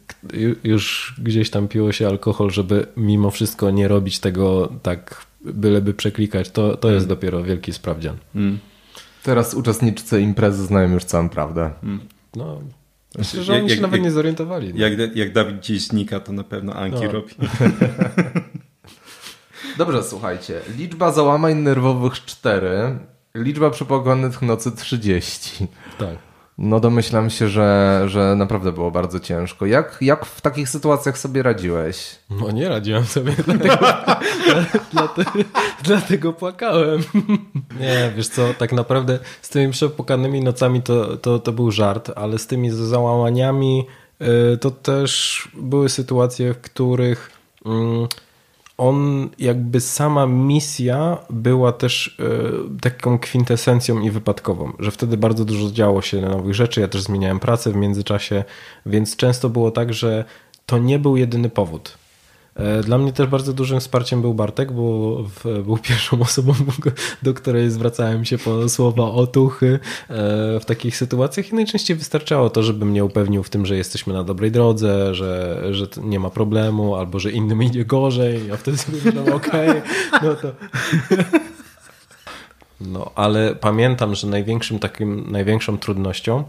już 0.64 1.14
gdzieś 1.18 1.50
tam 1.50 1.68
piło 1.68 1.92
się 1.92 2.08
alkohol, 2.08 2.50
żeby 2.50 2.86
mimo 2.96 3.30
wszystko 3.30 3.70
nie 3.70 3.88
robić 3.88 4.18
tego 4.18 4.72
tak 4.82 5.26
byleby 5.40 5.94
przeklikać, 5.94 6.50
to, 6.50 6.76
to 6.76 6.90
jest 6.90 7.06
mm. 7.06 7.08
dopiero 7.08 7.42
wielki 7.42 7.72
sprawdzian. 7.72 8.16
Mm. 8.34 8.58
Teraz 9.22 9.54
uczestnicy 9.54 10.20
imprezy 10.20 10.66
znają 10.66 10.92
już 10.92 11.04
całą 11.04 11.28
prawdę. 11.28 11.70
Mm. 11.82 12.00
No, 12.36 12.60
Myślę, 13.18 13.42
że 13.42 13.54
oni 13.54 13.68
jak, 13.68 13.76
się 13.76 13.82
nawet 13.82 13.96
jak, 13.96 14.04
nie 14.04 14.10
zorientowali. 14.10 14.74
No. 14.74 14.86
Jak, 14.86 15.16
jak 15.16 15.32
Dawid 15.32 15.56
gdzieś 15.56 15.86
znika, 15.86 16.20
to 16.20 16.32
na 16.32 16.44
pewno 16.44 16.74
Anki 16.74 17.04
no. 17.04 17.12
robi. 17.12 17.34
Dobrze, 19.78 20.02
słuchajcie. 20.02 20.60
Liczba 20.78 21.12
załamań 21.12 21.54
nerwowych 21.54 22.24
4, 22.24 22.98
liczba 23.34 23.70
przepłaconych 23.70 24.42
nocy 24.42 24.72
30. 24.72 25.66
Tak. 25.98 26.18
No 26.58 26.80
domyślam 26.80 27.30
się, 27.30 27.48
że, 27.48 28.02
że 28.06 28.34
naprawdę 28.36 28.72
było 28.72 28.90
bardzo 28.90 29.20
ciężko. 29.20 29.66
Jak, 29.66 29.98
jak 30.00 30.26
w 30.26 30.40
takich 30.40 30.68
sytuacjach 30.68 31.18
sobie 31.18 31.42
radziłeś? 31.42 32.16
No 32.30 32.50
nie 32.50 32.68
radziłem 32.68 33.04
sobie, 33.04 33.32
dlatego, 33.46 33.76
dlatego, 34.92 35.30
dlatego 35.82 36.32
płakałem. 36.32 37.00
Nie, 37.80 38.12
wiesz 38.16 38.28
co, 38.28 38.54
tak 38.58 38.72
naprawdę 38.72 39.18
z 39.42 39.48
tymi 39.48 39.72
przepłakanymi 39.72 40.40
nocami 40.40 40.82
to, 40.82 41.16
to, 41.16 41.38
to 41.38 41.52
był 41.52 41.70
żart, 41.70 42.10
ale 42.16 42.38
z 42.38 42.46
tymi 42.46 42.70
załamaniami 42.70 43.86
y, 44.54 44.58
to 44.58 44.70
też 44.70 45.42
były 45.54 45.88
sytuacje, 45.88 46.54
w 46.54 46.60
których... 46.60 47.30
Mm, 47.66 48.08
on 48.78 49.28
jakby 49.38 49.80
sama 49.80 50.26
misja 50.26 51.18
była 51.30 51.72
też 51.72 52.18
y, 52.76 52.80
taką 52.80 53.18
kwintesencją 53.18 54.00
i 54.00 54.10
wypadkową, 54.10 54.72
że 54.78 54.90
wtedy 54.90 55.16
bardzo 55.16 55.44
dużo 55.44 55.70
działo 55.70 56.02
się 56.02 56.20
nowych 56.20 56.54
rzeczy, 56.54 56.80
ja 56.80 56.88
też 56.88 57.02
zmieniałem 57.02 57.40
pracę 57.40 57.72
w 57.72 57.76
międzyczasie, 57.76 58.44
więc 58.86 59.16
często 59.16 59.48
było 59.48 59.70
tak, 59.70 59.94
że 59.94 60.24
to 60.66 60.78
nie 60.78 60.98
był 60.98 61.16
jedyny 61.16 61.50
powód. 61.50 61.98
E, 62.56 62.82
dla 62.82 62.98
mnie 62.98 63.12
też 63.12 63.26
bardzo 63.26 63.52
dużym 63.52 63.80
wsparciem 63.80 64.22
był 64.22 64.34
Bartek, 64.34 64.72
bo 64.72 65.24
był 65.64 65.78
pierwszą 65.78 66.20
osobą, 66.20 66.54
do 67.22 67.34
której 67.34 67.70
zwracałem 67.70 68.24
się 68.24 68.38
po 68.38 68.68
słowa 68.68 69.04
otuchy 69.04 69.78
e, 70.08 70.60
w 70.60 70.64
takich 70.66 70.96
sytuacjach. 70.96 71.52
I 71.52 71.54
najczęściej 71.54 71.96
wystarczało 71.96 72.50
to, 72.50 72.62
żeby 72.62 72.84
mnie 72.84 73.04
upewnił 73.04 73.42
w 73.42 73.50
tym, 73.50 73.66
że 73.66 73.76
jesteśmy 73.76 74.14
na 74.14 74.24
dobrej 74.24 74.50
drodze, 74.50 75.14
że, 75.14 75.62
że 75.74 75.86
nie 76.02 76.20
ma 76.20 76.30
problemu, 76.30 76.96
albo 76.96 77.18
że 77.18 77.30
innym 77.30 77.62
idzie 77.62 77.84
gorzej, 77.84 78.50
a 78.52 78.56
wtedy 78.56 78.78
sobie 78.78 78.98
myślałem, 79.04 79.34
okej, 79.34 79.70
okay, 79.70 79.82
no 80.22 80.34
to... 80.34 80.52
No, 82.80 83.10
ale 83.14 83.54
pamiętam, 83.54 84.14
że 84.14 84.26
największym 84.26 84.78
takim, 84.78 85.30
największą 85.30 85.78
trudnością 85.78 86.44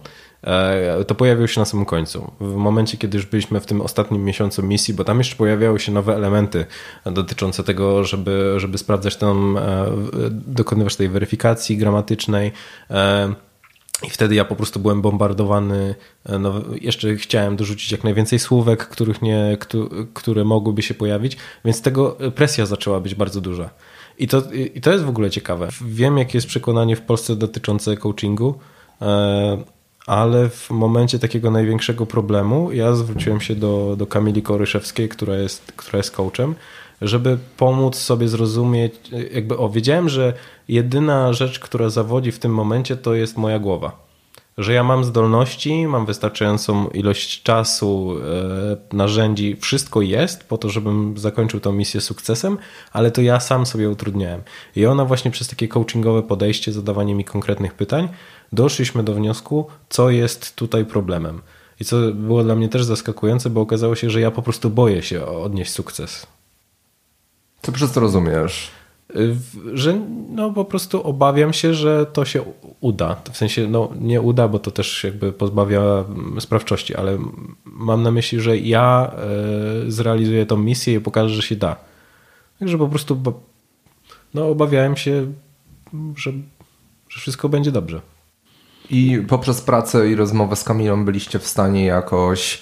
to 1.08 1.16
pojawiło 1.16 1.48
się 1.48 1.60
na 1.60 1.66
samym 1.66 1.86
końcu. 1.86 2.32
W 2.40 2.56
momencie, 2.56 2.98
kiedy 2.98 3.18
już 3.18 3.26
byliśmy 3.26 3.60
w 3.60 3.66
tym 3.66 3.82
ostatnim 3.82 4.24
miesiącu 4.24 4.64
misji, 4.64 4.94
bo 4.94 5.04
tam 5.04 5.18
jeszcze 5.18 5.36
pojawiały 5.36 5.80
się 5.80 5.92
nowe 5.92 6.16
elementy 6.16 6.66
dotyczące 7.06 7.64
tego, 7.64 8.04
żeby, 8.04 8.54
żeby 8.58 8.78
sprawdzać 8.78 9.16
tam, 9.16 9.58
e, 9.58 9.86
dokonywać 10.32 10.96
tej 10.96 11.10
weryfikacji 11.10 11.78
gramatycznej. 11.78 12.52
E, 12.90 13.34
I 14.04 14.10
wtedy 14.10 14.36
ja 14.36 14.46
po 14.46 14.56
prostu 14.56 14.80
byłem 14.80 15.02
bombardowany. 15.02 15.96
No, 16.40 16.62
jeszcze 16.82 17.16
chciałem 17.16 17.56
dorzucić 17.56 17.92
jak 17.92 18.04
najwięcej 18.04 18.40
słówek, 18.40 18.88
których 18.88 19.22
nie, 19.22 19.58
które 20.14 20.44
mogłyby 20.44 20.82
się 20.82 20.94
pojawić, 20.94 21.38
więc 21.66 21.82
tego 21.82 22.18
presja 22.36 22.66
zaczęła 22.66 23.00
być 23.00 23.16
bardzo 23.16 23.42
duża. 23.42 23.70
I 24.18 24.28
to, 24.28 24.44
I 24.76 24.82
to 24.82 24.92
jest 24.92 25.04
w 25.04 25.10
ogóle 25.10 25.30
ciekawe. 25.30 25.68
Wiem, 25.86 26.18
jakie 26.18 26.38
jest 26.38 26.48
przekonanie 26.48 26.96
w 26.96 27.02
Polsce 27.02 27.36
dotyczące 27.36 27.98
coachingu 27.98 28.60
ale 30.08 30.50
w 30.50 30.70
momencie 30.70 31.20
takiego 31.20 31.52
największego 31.52 32.06
problemu 32.06 32.72
ja 32.72 32.94
zwróciłem 32.94 33.42
się 33.42 33.56
do, 33.56 33.96
do 33.98 34.08
Kamili 34.08 34.42
Koryszewskiej, 34.42 35.10
która 35.10 35.36
jest, 35.36 35.72
która 35.76 35.98
jest 35.98 36.12
coachem, 36.12 36.56
żeby 37.02 37.38
pomóc 37.58 37.96
sobie 37.96 38.28
zrozumieć, 38.28 38.94
jakby 39.32 39.58
o, 39.58 39.70
wiedziałem, 39.70 40.10
że 40.10 40.34
jedyna 40.68 41.34
rzecz, 41.34 41.60
która 41.60 41.90
zawodzi 41.90 42.32
w 42.32 42.40
tym 42.40 42.54
momencie 42.54 42.98
to 42.98 43.14
jest 43.14 43.38
moja 43.38 43.60
głowa. 43.60 44.08
że 44.58 44.74
ja 44.74 44.84
mam 44.84 45.04
zdolności, 45.04 45.88
mam 45.88 46.06
wystarczającą 46.06 46.88
ilość 46.88 47.44
czasu, 47.44 48.16
e, 48.92 48.96
narzędzi, 48.96 49.56
wszystko 49.56 50.02
jest 50.02 50.44
po 50.44 50.58
to, 50.58 50.70
żebym 50.70 51.18
zakończył 51.18 51.60
tą 51.60 51.72
misję 51.72 52.02
sukcesem, 52.02 52.58
ale 52.92 53.12
to 53.12 53.22
ja 53.22 53.40
sam 53.40 53.66
sobie 53.66 53.90
utrudniałem. 53.90 54.42
I 54.76 54.86
ona 54.86 55.06
właśnie 55.06 55.32
przez 55.32 55.48
takie 55.48 55.68
coachingowe 55.68 56.24
podejście, 56.24 56.72
zadawanie 56.72 57.16
mi 57.16 57.26
konkretnych 57.26 57.74
pytań, 57.74 58.10
doszliśmy 58.54 59.04
do 59.04 59.14
wniosku, 59.14 59.68
co 59.90 60.10
jest 60.10 60.56
tutaj 60.56 60.86
problemem. 60.86 61.42
I 61.80 61.86
co 61.86 61.98
było 62.14 62.44
dla 62.44 62.56
mnie 62.56 62.70
też 62.70 62.84
zaskakujące, 62.84 63.50
bo 63.50 63.62
okazało 63.62 63.96
się, 63.96 64.10
że 64.10 64.22
ja 64.22 64.32
po 64.32 64.42
prostu 64.42 64.70
boję 64.70 65.02
się 65.02 65.26
odnieść 65.26 65.72
sukces. 65.72 66.28
Co 67.62 67.72
przez 67.72 67.92
to 67.92 68.00
rozumiesz? 68.00 68.72
że 69.74 70.02
no 70.30 70.52
po 70.52 70.66
prostu 70.66 71.04
obawiam 71.04 71.54
się, 71.54 71.74
że 71.74 72.06
to 72.06 72.26
się 72.26 72.44
uda. 72.80 73.22
W 73.32 73.38
sensie 73.38 73.68
no 73.68 73.90
nie 74.00 74.22
uda, 74.22 74.48
bo 74.48 74.60
to 74.60 74.72
też 74.72 75.04
jakby 75.04 75.34
pozbawia 75.34 75.82
mm, 75.82 76.42
sprawczości, 76.42 76.96
ale 76.96 77.18
mam 77.66 78.04
na 78.04 78.12
myśli, 78.12 78.40
że 78.40 78.58
ja 78.58 79.12
e, 79.88 79.92
zrealizuję 79.92 80.46
tą 80.46 80.58
misję 80.58 80.94
i 80.94 81.00
pokażę, 81.00 81.36
że 81.36 81.42
się 81.42 81.56
da. 81.56 81.76
Także 82.60 82.78
po 82.78 82.88
prostu 82.88 83.22
no 84.34 84.48
obawiałem 84.50 84.96
się, 84.98 85.34
że, 86.16 86.32
że 87.10 87.22
wszystko 87.22 87.50
będzie 87.50 87.72
dobrze. 87.72 88.02
I 88.90 89.24
poprzez 89.28 89.62
pracę 89.62 90.10
i 90.10 90.16
rozmowę 90.16 90.56
z 90.56 90.64
Kamilą 90.64 91.06
byliście 91.06 91.40
w 91.40 91.48
stanie 91.48 91.86
jakoś 91.86 92.62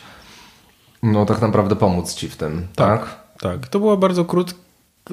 no 1.04 1.26
tak 1.26 1.42
naprawdę 1.42 1.76
pomóc 1.76 2.14
ci 2.14 2.30
w 2.30 2.36
tym, 2.36 2.68
tak? 2.76 3.00
Tak, 3.00 3.40
tak. 3.40 3.68
To 3.68 3.80
było 3.80 3.98
bardzo 3.98 4.26
krótkie 4.26 4.66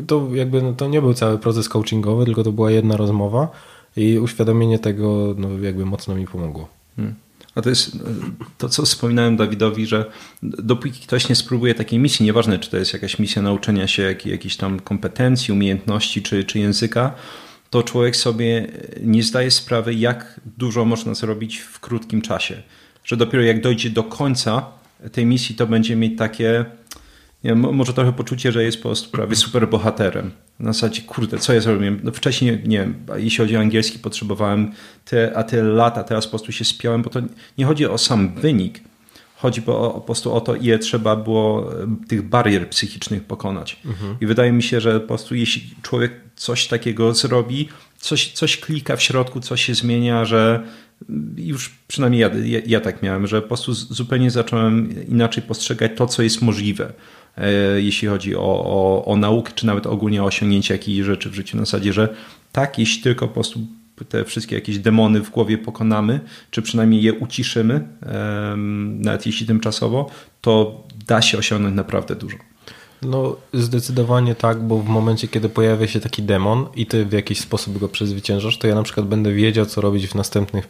to 0.06 0.28
jakby 0.34 0.62
no, 0.62 0.72
to 0.72 0.88
nie 0.88 1.00
był 1.00 1.14
cały 1.14 1.38
proces 1.38 1.68
coachingowy, 1.68 2.24
tylko 2.24 2.42
to 2.42 2.52
była 2.52 2.70
jedna 2.70 2.96
rozmowa 2.96 3.48
i 3.96 4.18
uświadomienie 4.18 4.78
tego 4.78 5.34
no, 5.38 5.48
jakby 5.62 5.86
mocno 5.86 6.14
mi 6.14 6.26
pomogło. 6.26 6.68
Hmm. 6.96 7.14
A 7.54 7.62
to 7.62 7.68
jest 7.68 7.98
to, 8.58 8.68
co 8.68 8.82
wspominałem 8.82 9.36
Dawidowi, 9.36 9.86
że 9.86 10.10
dopóki 10.42 11.00
ktoś 11.00 11.28
nie 11.28 11.34
spróbuje 11.34 11.74
takiej 11.74 11.98
misji, 11.98 12.26
nieważne 12.26 12.58
czy 12.58 12.70
to 12.70 12.76
jest 12.76 12.92
jakaś 12.92 13.18
misja 13.18 13.42
nauczenia 13.42 13.86
się 13.86 14.02
jak, 14.02 14.26
jakichś 14.26 14.56
tam 14.56 14.80
kompetencji, 14.80 15.52
umiejętności 15.52 16.22
czy, 16.22 16.44
czy 16.44 16.58
języka, 16.58 17.14
to 17.70 17.82
człowiek 17.82 18.16
sobie 18.16 18.66
nie 19.02 19.22
zdaje 19.22 19.50
sprawy, 19.50 19.94
jak 19.94 20.40
dużo 20.62 20.84
można 20.84 21.14
zrobić 21.14 21.58
w 21.58 21.80
krótkim 21.80 22.22
czasie. 22.22 22.62
Że 23.04 23.16
dopiero 23.16 23.44
jak 23.44 23.60
dojdzie 23.60 23.90
do 23.90 24.04
końca 24.04 24.66
tej 25.12 25.26
misji, 25.26 25.54
to 25.54 25.66
będzie 25.66 25.96
mieć 25.96 26.18
takie 26.18 26.64
nie, 27.44 27.54
może 27.54 27.92
trochę 27.92 28.12
poczucie, 28.12 28.52
że 28.52 28.64
jest 28.64 28.76
po 28.76 28.82
prostu 28.82 29.10
prawie 29.10 29.36
super 29.36 29.68
bohaterem. 29.68 30.30
Na 30.58 30.72
zasadzie, 30.72 31.02
kurde, 31.02 31.38
co 31.38 31.54
ja 31.54 31.60
zrobiłem? 31.60 32.00
No 32.02 32.12
wcześniej, 32.12 32.62
nie 32.66 32.78
wiem, 32.78 32.94
jeśli 33.16 33.38
chodzi 33.38 33.56
o 33.56 33.60
angielski, 33.60 33.98
potrzebowałem 33.98 34.72
te, 35.04 35.36
a 35.36 35.42
tyle 35.42 35.62
lat, 35.62 35.98
a 35.98 36.04
teraz 36.04 36.26
po 36.26 36.30
prostu 36.30 36.52
się 36.52 36.64
spiałem, 36.64 37.02
bo 37.02 37.10
to 37.10 37.20
nie 37.58 37.64
chodzi 37.64 37.86
o 37.86 37.98
sam 37.98 38.34
wynik, 38.34 38.80
chodzi 39.36 39.62
po, 39.62 39.90
po 39.90 40.00
prostu 40.00 40.32
o 40.34 40.40
to, 40.40 40.54
ile 40.54 40.78
trzeba 40.78 41.16
było 41.16 41.70
tych 42.08 42.22
barier 42.22 42.68
psychicznych 42.70 43.24
pokonać. 43.24 43.80
Mhm. 43.84 44.16
I 44.20 44.26
wydaje 44.26 44.52
mi 44.52 44.62
się, 44.62 44.80
że 44.80 45.00
po 45.00 45.06
prostu 45.06 45.34
jeśli 45.34 45.74
człowiek 45.82 46.12
coś 46.36 46.66
takiego 46.66 47.14
zrobi, 47.14 47.68
coś, 48.02 48.32
coś 48.32 48.56
klika 48.56 48.96
w 48.96 49.02
środku, 49.02 49.40
coś 49.40 49.64
się 49.64 49.74
zmienia, 49.74 50.24
że 50.24 50.66
już 51.36 51.70
przynajmniej 51.88 52.20
ja, 52.20 52.30
ja, 52.44 52.60
ja 52.66 52.80
tak 52.80 53.02
miałem, 53.02 53.26
że 53.26 53.42
po 53.42 53.48
prostu 53.48 53.74
zupełnie 53.74 54.30
zacząłem 54.30 55.06
inaczej 55.08 55.42
postrzegać 55.42 55.92
to, 55.96 56.06
co 56.06 56.22
jest 56.22 56.42
możliwe 56.42 56.92
E, 57.36 57.80
jeśli 57.80 58.08
chodzi 58.08 58.36
o, 58.36 58.64
o, 58.64 59.04
o 59.04 59.16
naukę, 59.16 59.52
czy 59.54 59.66
nawet 59.66 59.86
ogólnie 59.86 60.22
o 60.22 60.26
osiągnięcie 60.26 60.74
jakichś 60.74 61.06
rzeczy 61.06 61.30
w 61.30 61.34
życiu. 61.34 61.56
Na 61.56 61.64
zasadzie, 61.64 61.92
że 61.92 62.14
tak, 62.52 62.78
jeśli 62.78 63.02
tylko 63.02 63.28
po 63.28 63.34
prostu 63.34 63.60
te 64.08 64.24
wszystkie 64.24 64.54
jakieś 64.54 64.78
demony 64.78 65.20
w 65.20 65.30
głowie 65.30 65.58
pokonamy, 65.58 66.20
czy 66.50 66.62
przynajmniej 66.62 67.02
je 67.02 67.14
uciszymy, 67.14 67.88
nawet 68.98 69.26
jeśli 69.26 69.46
tymczasowo, 69.46 70.10
to 70.40 70.84
da 71.06 71.22
się 71.22 71.38
osiągnąć 71.38 71.76
naprawdę 71.76 72.14
dużo. 72.14 72.36
No, 73.02 73.36
zdecydowanie 73.54 74.34
tak, 74.34 74.62
bo 74.62 74.78
w 74.78 74.88
momencie, 74.88 75.28
kiedy 75.28 75.48
pojawia 75.48 75.86
się 75.86 76.00
taki 76.00 76.22
demon 76.22 76.66
i 76.76 76.86
ty 76.86 77.06
w 77.06 77.12
jakiś 77.12 77.40
sposób 77.40 77.78
go 77.78 77.88
przezwyciężasz, 77.88 78.58
to 78.58 78.66
ja 78.66 78.74
na 78.74 78.82
przykład 78.82 79.06
będę 79.06 79.32
wiedział, 79.32 79.66
co 79.66 79.80
robić 79.80 80.06
w 80.08 80.14
następnych, 80.14 80.68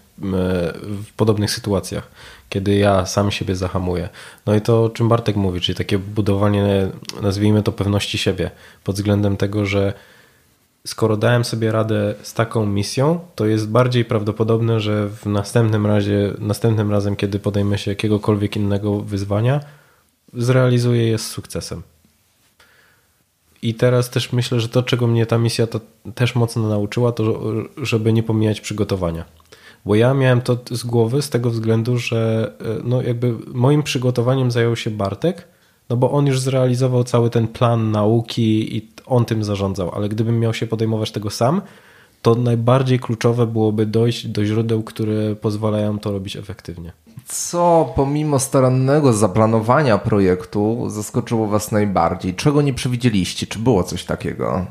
w 0.83 1.13
podobnych 1.17 1.51
sytuacjach, 1.51 2.09
kiedy 2.49 2.75
ja 2.75 3.07
sam 3.07 3.31
siebie 3.31 3.57
zahamuję. 3.57 4.09
No 4.47 4.55
i 4.55 4.61
to, 4.61 4.85
o 4.85 4.91
czym 4.91 5.09
Bartek 5.09 5.37
mówi, 5.37 5.61
czyli 5.61 5.77
takie 5.79 5.99
budowanie, 5.99 6.89
nazwijmy 7.23 7.63
to 7.63 7.73
pewności 7.73 8.19
siebie, 8.19 8.51
pod 8.85 8.97
względem 8.97 9.37
tego, 9.37 9.67
że 9.67 9.93
skoro 10.87 11.17
dałem 11.17 11.45
sobie 11.45 11.73
radę 11.73 12.15
z 12.23 12.35
taką 12.35 12.67
misją, 12.67 13.21
to 13.35 13.47
jest 13.47 13.69
bardziej 13.69 14.05
prawdopodobne, 14.05 14.81
że 14.81 15.09
w 15.09 15.27
następnym 15.27 15.87
razie, 15.87 16.35
następnym 16.39 16.91
razem, 16.91 17.17
kiedy 17.17 17.39
podejmę 17.39 17.79
się 17.79 17.91
jakiegokolwiek 17.91 18.57
innego 18.57 19.01
wyzwania, 19.01 19.61
zrealizuję 20.35 21.09
je 21.09 21.19
z 21.19 21.27
sukcesem. 21.27 21.83
I 23.63 23.75
teraz 23.75 24.11
też 24.11 24.33
myślę, 24.33 24.61
że 24.61 24.69
to, 24.69 24.83
czego 24.83 25.07
mnie 25.07 25.27
ta 25.27 25.39
misja 25.39 25.67
to 25.67 25.81
też 26.15 26.35
mocno 26.35 26.69
nauczyła, 26.69 27.13
to 27.13 27.53
żeby 27.77 28.13
nie 28.13 28.23
pomijać 28.23 28.61
przygotowania. 28.61 29.25
Bo 29.85 29.95
ja 29.95 30.15
miałem 30.15 30.41
to 30.41 30.59
z 30.71 30.85
głowy 30.85 31.23
z 31.23 31.31
tego 31.31 31.51
względu, 31.51 31.99
że 31.99 32.53
e, 32.61 32.65
no 32.85 33.03
jakby 33.03 33.35
moim 33.55 33.83
przygotowaniem 33.83 34.51
zajął 34.51 34.77
się 34.77 34.91
Bartek, 34.91 35.49
no 35.89 35.97
bo 35.97 36.11
on 36.11 36.27
już 36.27 36.41
zrealizował 36.41 37.05
cały 37.05 37.31
ten 37.31 37.49
plan 37.49 37.91
nauki 37.91 38.77
i 38.77 38.89
on 39.07 39.25
tym 39.25 39.45
zarządzał, 39.45 39.95
ale 39.95 40.09
gdybym 40.09 40.41
miał 40.41 40.55
się 40.55 40.67
podejmować 40.67 41.11
tego 41.11 41.31
sam, 41.31 41.63
to 42.23 42.35
najbardziej 42.35 42.99
kluczowe 42.99 43.47
byłoby 43.47 43.87
dojść 43.87 44.27
do 44.27 44.45
źródeł, 44.45 44.83
które 44.83 45.37
pozwalają 45.37 45.99
to 45.99 46.13
robić 46.13 46.37
efektywnie. 46.37 46.93
Co 47.27 47.93
pomimo 47.97 48.39
starannego 48.39 49.13
zaplanowania 49.13 49.99
projektu 49.99 50.91
zaskoczyło 50.91 51.47
Was 51.47 51.73
najbardziej? 51.73 52.35
Czego 52.35 52.63
nie 52.63 52.75
przewidzieliście? 52.75 53.47
Czy 53.47 53.59
było 53.59 53.83
coś 53.83 54.05
takiego? 54.05 54.67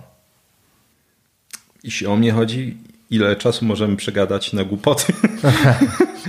Jeśli 1.84 2.08
o 2.08 2.16
mnie 2.16 2.32
chodzi, 2.32 2.78
ile 3.10 3.36
czasu 3.36 3.66
możemy 3.66 3.96
przegadać 3.96 4.54
na 4.54 4.64
głupoty. 4.64 5.14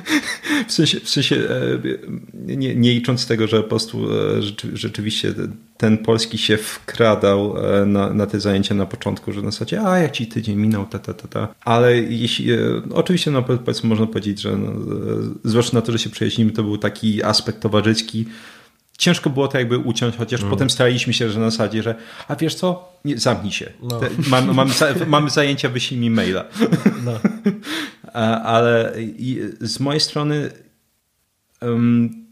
w 0.72 0.74
sensie, 0.74 1.00
w 1.00 1.10
sensie 1.10 1.36
e, 1.36 2.56
nie, 2.56 2.74
nie 2.74 2.92
licząc 2.92 3.26
tego, 3.26 3.46
że 3.46 3.62
po 3.62 3.68
prostu 3.68 4.12
e, 4.12 4.42
rzeczywiście 4.72 5.34
ten 5.76 5.98
polski 5.98 6.38
się 6.38 6.56
wkradał 6.56 7.56
e, 7.58 7.86
na, 7.86 8.14
na 8.14 8.26
te 8.26 8.40
zajęcia 8.40 8.74
na 8.74 8.86
początku, 8.86 9.32
że 9.32 9.42
na 9.42 9.50
zasadzie, 9.50 9.82
a 9.82 9.98
jak 9.98 10.12
ci 10.12 10.26
tydzień 10.26 10.56
minął, 10.56 10.86
ta, 10.86 10.98
ta, 10.98 11.14
ta, 11.14 11.28
ta. 11.28 11.54
Ale 11.64 11.96
jeśli, 11.98 12.48
oczywiście 12.94 13.30
no, 13.30 13.42
powiedzmy, 13.42 13.88
można 13.88 14.06
powiedzieć, 14.06 14.40
że 14.40 14.56
no, 14.56 14.72
zwłaszcza 15.44 15.76
na 15.76 15.82
to, 15.82 15.92
że 15.92 15.98
się 15.98 16.10
przyjaźnimy, 16.10 16.52
to 16.52 16.62
był 16.62 16.78
taki 16.78 17.22
aspekt 17.22 17.60
towarzyski, 17.60 18.26
ciężko 18.98 19.30
było 19.30 19.48
to 19.48 19.58
jakby 19.58 19.78
uciąć, 19.78 20.16
chociaż 20.16 20.40
mm. 20.40 20.50
potem 20.50 20.70
staraliśmy 20.70 21.12
się, 21.12 21.30
że 21.30 21.40
na 21.40 21.50
zasadzie, 21.50 21.82
że 21.82 21.94
a 22.28 22.36
wiesz 22.36 22.54
co, 22.54 22.98
nie, 23.04 23.18
zamknij 23.18 23.52
się. 23.52 23.72
No. 23.82 24.00
Te, 24.00 24.10
mamy, 24.28 24.52
mamy, 24.52 24.72
mamy, 25.06 25.30
zajęcia, 25.30 25.68
wyślij 25.68 26.00
mi 26.00 26.10
maila. 26.10 26.44
No. 27.04 27.12
Ale 28.44 28.92
z 29.60 29.80
mojej 29.80 30.00
strony 30.00 30.50
um, 31.62 32.26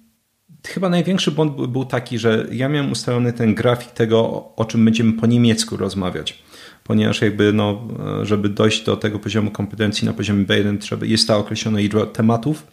chyba 0.66 0.88
największy 0.88 1.30
błąd 1.30 1.68
był, 1.68 1.84
taki, 1.84 2.18
że 2.18 2.46
ja 2.52 2.68
miałem 2.68 2.92
ustalony 2.92 3.32
ten 3.32 3.54
grafik 3.54 3.90
tego, 3.90 4.48
o 4.56 4.64
czym 4.64 4.84
będziemy 4.84 5.12
po 5.12 5.26
niemiecku 5.26 5.76
rozmawiać 5.76 6.42
ponieważ 6.84 7.22
jakby 7.22 7.52
no, 7.52 7.88
żeby 8.22 8.48
dojść 8.48 8.84
do 8.84 8.96
tego 8.96 9.18
poziomu 9.18 9.50
kompetencji 9.50 10.06
na 10.06 10.12
poziomie 10.12 10.44
B1 10.44 10.78
trzeba, 10.78 11.06
jest 11.06 11.28
ta 11.28 11.36
określona 11.36 11.78
liczba 11.78 12.06
tematów, 12.06 12.66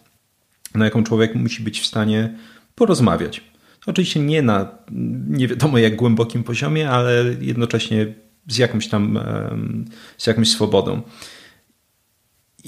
na 0.74 0.84
jaką 0.84 1.04
człowiek 1.04 1.34
musi 1.34 1.62
być 1.62 1.80
w 1.80 1.86
stanie 1.86 2.34
porozmawiać. 2.74 3.44
Oczywiście 3.86 4.20
nie 4.20 4.42
na 4.42 4.68
nie 5.28 5.48
wiadomo 5.48 5.78
jak 5.78 5.96
głębokim 5.96 6.44
poziomie, 6.44 6.90
ale 6.90 7.24
jednocześnie 7.40 8.14
z 8.48 8.58
jakąś 8.58 8.88
tam 8.88 9.18
z 10.18 10.26
jakąś 10.26 10.50
swobodą. 10.50 11.02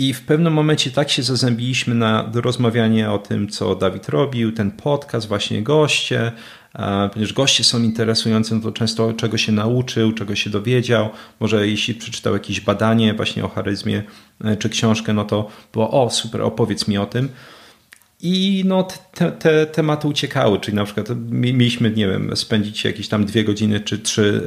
I 0.01 0.15
w 0.15 0.23
pewnym 0.23 0.53
momencie 0.53 0.91
tak 0.91 1.11
się 1.11 1.23
zazębiliśmy 1.23 1.95
na 1.95 2.31
rozmawianie 2.35 3.11
o 3.11 3.19
tym, 3.19 3.49
co 3.49 3.75
Dawid 3.75 4.09
robił, 4.09 4.53
ten 4.53 4.71
podcast, 4.71 5.29
właśnie 5.29 5.63
goście, 5.63 6.33
ponieważ 7.13 7.33
goście 7.33 7.65
są 7.65 7.83
interesujące, 7.83 8.55
no 8.55 8.61
to 8.61 8.73
często 8.73 9.13
czego 9.13 9.39
się 9.39 9.53
nauczył, 9.53 10.13
czego 10.13 10.35
się 10.35 10.51
dowiedział. 10.51 11.09
Może 11.41 11.69
jeśli 11.69 11.95
przeczytał 11.95 12.33
jakieś 12.33 12.61
badanie 12.61 13.15
właśnie 13.15 13.45
o 13.45 13.49
charyzmie 13.49 14.03
e, 14.45 14.57
czy 14.57 14.69
książkę, 14.69 15.13
no 15.13 15.25
to 15.25 15.49
było 15.73 16.05
o 16.05 16.11
super, 16.11 16.43
opowiedz 16.43 16.89
mi 16.89 16.99
o 16.99 17.07
tym. 17.07 17.29
I 18.23 18.65
no, 18.67 18.89
te, 19.15 19.33
te, 19.33 19.67
tematy 19.67 20.09
uciekały, 20.09 20.61
czyli 20.61 20.77
na 20.77 20.85
przykład 20.85 21.09
mieliśmy, 21.31 21.91
nie 21.91 22.09
wiem, 22.09 22.37
spędzić 22.37 22.85
jakieś 22.85 23.09
tam 23.09 23.25
dwie 23.25 23.45
godziny 23.45 23.81
czy 23.81 23.99
trzy 23.99 24.43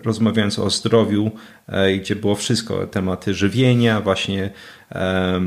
e, 0.00 0.04
rozmawiając 0.04 0.58
o 0.58 0.70
zdrowiu, 0.70 1.30
e, 1.66 1.96
gdzie 1.96 2.16
było 2.16 2.34
wszystko, 2.34 2.86
tematy 2.86 3.34
żywienia, 3.34 4.00
właśnie 4.00 4.50
e, 4.92 5.40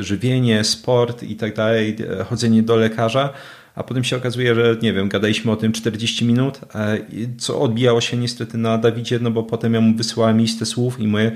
żywienie, 0.00 0.64
sport 0.64 1.22
i 1.22 1.36
tak 1.36 1.54
dalej, 1.54 1.96
chodzenie 2.28 2.62
do 2.62 2.76
lekarza. 2.76 3.32
A 3.76 3.82
potem 3.82 4.04
się 4.04 4.16
okazuje, 4.16 4.54
że 4.54 4.76
nie 4.82 4.92
wiem, 4.92 5.08
gadaliśmy 5.08 5.50
o 5.52 5.56
tym 5.56 5.72
40 5.72 6.24
minut, 6.24 6.60
e, 6.74 6.98
co 7.38 7.60
odbijało 7.60 8.00
się 8.00 8.16
niestety 8.16 8.58
na 8.58 8.78
Dawidzie, 8.78 9.18
no 9.22 9.30
bo 9.30 9.42
potem 9.42 9.74
ja 9.74 9.80
mu 9.80 9.96
wysyłałem 9.96 10.38
listę 10.38 10.66
słów 10.66 11.00
i 11.00 11.06
mówię, 11.06 11.32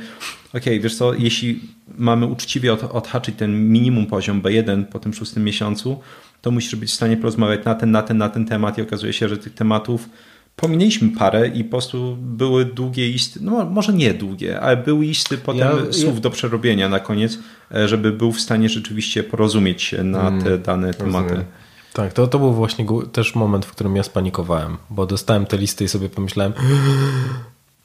okej, 0.49 0.61
okay, 0.61 0.81
wiesz 0.81 0.97
co, 0.97 1.15
jeśli 1.15 1.61
mamy 1.99 2.27
uczciwie 2.27 2.73
od, 2.73 2.83
odhaczyć 2.83 3.37
ten 3.37 3.73
minimum 3.73 4.07
poziom 4.07 4.43
B1 4.43 4.85
po 4.85 4.99
tym 4.99 5.15
szóstym 5.15 5.45
miesiącu, 5.45 6.01
to 6.41 6.51
musisz 6.51 6.77
być 6.77 6.91
w 6.91 6.95
stanie 6.95 7.17
porozmawiać 7.17 7.65
na 7.65 7.75
ten, 7.75 7.91
na 7.91 8.03
ten, 8.03 8.19
na 8.19 8.29
ten 8.29 8.47
temat 8.47 8.79
i 8.79 8.83
okazuje 8.83 9.13
się, 9.13 9.29
że 9.29 9.39
tych 9.39 9.55
tematów 9.55 10.09
pominęliśmy 10.57 11.09
parę 11.09 11.49
i 11.49 11.65
po 11.65 11.71
prostu 11.71 12.17
były 12.21 12.65
długie 12.65 13.09
listy, 13.09 13.41
no 13.43 13.65
może 13.65 13.93
nie 13.93 14.15
długie, 14.15 14.61
ale 14.61 14.77
były 14.77 15.05
listy 15.05 15.39
potem 15.39 15.61
ja, 15.87 15.93
słów 15.93 16.15
ja... 16.15 16.21
do 16.21 16.31
przerobienia 16.31 16.89
na 16.89 17.01
koniec, 17.01 17.39
e, 17.75 17.89
żeby 17.89 18.13
był 18.13 18.33
w 18.33 18.41
stanie 18.41 18.69
rzeczywiście 18.69 19.23
porozumieć 19.23 19.83
się 19.83 20.05
na 20.05 20.29
mm, 20.29 20.43
te 20.43 20.59
dane 20.59 20.95
tematy. 20.95 21.29
Rozumiem. 21.29 21.45
Tak, 21.93 22.13
to, 22.13 22.27
to 22.27 22.39
był 22.39 22.53
właśnie 22.53 22.87
też 23.13 23.35
moment, 23.35 23.67
w 23.67 23.71
którym 23.71 23.97
ja 23.97 24.03
spanikowałem, 24.03 24.77
bo 24.91 25.07
dostałem 25.07 25.47
te 25.47 25.57
listy 25.57 25.85
i 25.85 25.89
sobie 25.89 26.09
pomyślałem, 26.09 26.53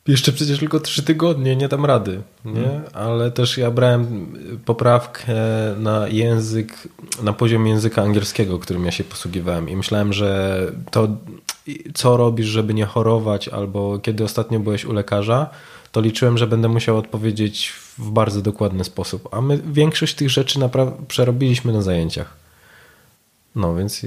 jeszcze 0.07 0.31
przecież 0.31 0.59
tylko 0.59 0.79
trzy 0.79 1.03
tygodnie, 1.03 1.55
nie 1.55 1.67
dam 1.67 1.85
rady, 1.85 2.21
nie? 2.45 2.61
Hmm. 2.61 2.81
Ale 2.93 3.31
też 3.31 3.57
ja 3.57 3.71
brałem 3.71 4.27
poprawkę 4.65 5.33
na 5.79 6.07
język, 6.07 6.87
na 7.23 7.33
poziom 7.33 7.67
języka 7.67 8.01
angielskiego, 8.01 8.59
którym 8.59 8.85
ja 8.85 8.91
się 8.91 9.03
posługiwałem 9.03 9.69
i 9.69 9.75
myślałem, 9.75 10.13
że 10.13 10.59
to 10.91 11.07
co 11.93 12.17
robisz, 12.17 12.47
żeby 12.47 12.73
nie 12.73 12.85
chorować, 12.85 13.47
albo 13.47 13.99
kiedy 13.99 14.23
ostatnio 14.23 14.59
byłeś 14.59 14.85
u 14.85 14.93
lekarza, 14.93 15.49
to 15.91 16.01
liczyłem, 16.01 16.37
że 16.37 16.47
będę 16.47 16.67
musiał 16.67 16.97
odpowiedzieć 16.97 17.73
w 17.97 18.11
bardzo 18.11 18.41
dokładny 18.41 18.83
sposób. 18.83 19.29
A 19.31 19.41
my 19.41 19.59
większość 19.71 20.15
tych 20.15 20.29
rzeczy 20.29 20.59
przerobiliśmy 21.07 21.73
na 21.73 21.81
zajęciach. 21.81 22.44
No 23.55 23.75
więc. 23.75 24.01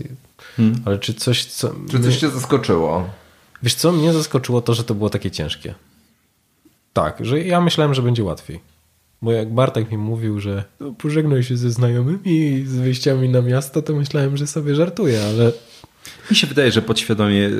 Hmm. 0.56 0.82
Ale 0.84 0.98
czy 0.98 1.14
coś. 1.14 1.44
Co, 1.44 1.74
czy 1.90 2.00
coś 2.00 2.16
cię 2.16 2.30
zaskoczyło? 2.30 3.10
Wiesz 3.62 3.74
co, 3.74 3.92
mnie 3.92 4.12
zaskoczyło 4.12 4.60
to, 4.60 4.74
że 4.74 4.84
to 4.84 4.94
było 4.94 5.10
takie 5.10 5.30
ciężkie. 5.30 5.74
Tak, 6.92 7.24
że 7.24 7.40
ja 7.44 7.60
myślałem, 7.60 7.94
że 7.94 8.02
będzie 8.02 8.24
łatwiej. 8.24 8.60
Bo 9.22 9.32
jak 9.32 9.54
Bartek 9.54 9.90
mi 9.90 9.98
mówił, 9.98 10.40
że 10.40 10.64
no, 10.80 10.92
pożegnaj 10.92 11.42
się 11.42 11.56
ze 11.56 11.70
znajomymi 11.70 12.64
z 12.66 12.74
wyjściami 12.74 13.28
na 13.28 13.42
miasto, 13.42 13.82
to 13.82 13.94
myślałem, 13.94 14.36
że 14.36 14.46
sobie 14.46 14.74
żartuje, 14.74 15.24
ale 15.24 15.52
mi 16.30 16.36
się 16.36 16.46
wydaje, 16.46 16.72
że 16.72 16.82
podświadomie 16.82 17.46
e, 17.46 17.50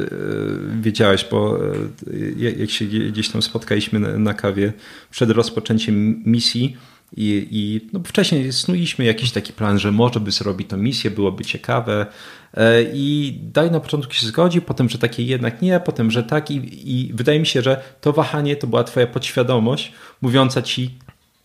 wiedziałeś, 0.81 1.27
bo 1.31 1.59
e, 1.59 2.55
jak 2.59 2.71
się 2.71 2.85
gdzieś 2.85 3.29
tam 3.29 3.43
spotkaliśmy 3.43 4.19
na 4.19 4.35
kawie 4.35 4.73
przed 5.11 5.31
rozpoczęciem 5.31 6.23
misji 6.27 6.77
i, 7.17 7.49
i 7.51 7.89
no 7.93 8.01
wcześniej 8.05 8.53
snuliśmy 8.53 9.05
jakiś 9.05 9.33
taki 9.33 9.53
plan, 9.53 9.79
że 9.79 9.93
może 9.93 10.21
by 10.21 10.31
zrobić 10.31 10.69
tą 10.69 10.77
misję, 10.77 11.11
byłoby 11.11 11.45
ciekawe 11.45 12.07
e, 12.55 12.83
i 12.83 13.39
daj 13.43 13.71
na 13.71 13.81
początku 13.81 14.13
się 14.13 14.27
zgodzi, 14.27 14.61
potem, 14.61 14.89
że 14.89 14.99
takie 14.99 15.23
jednak 15.23 15.63
nie, 15.63 15.81
potem, 15.81 16.11
że 16.11 16.23
tak 16.23 16.51
i, 16.51 16.91
i 16.93 17.13
wydaje 17.13 17.41
mi 17.41 17.47
się, 17.47 17.63
że 17.63 17.83
to 18.01 18.13
wahanie 18.13 18.57
to 18.57 18.67
była 18.67 18.85
twoja 18.85 19.07
podświadomość 19.07 19.93
mówiąca 20.21 20.63
ci 20.63 20.99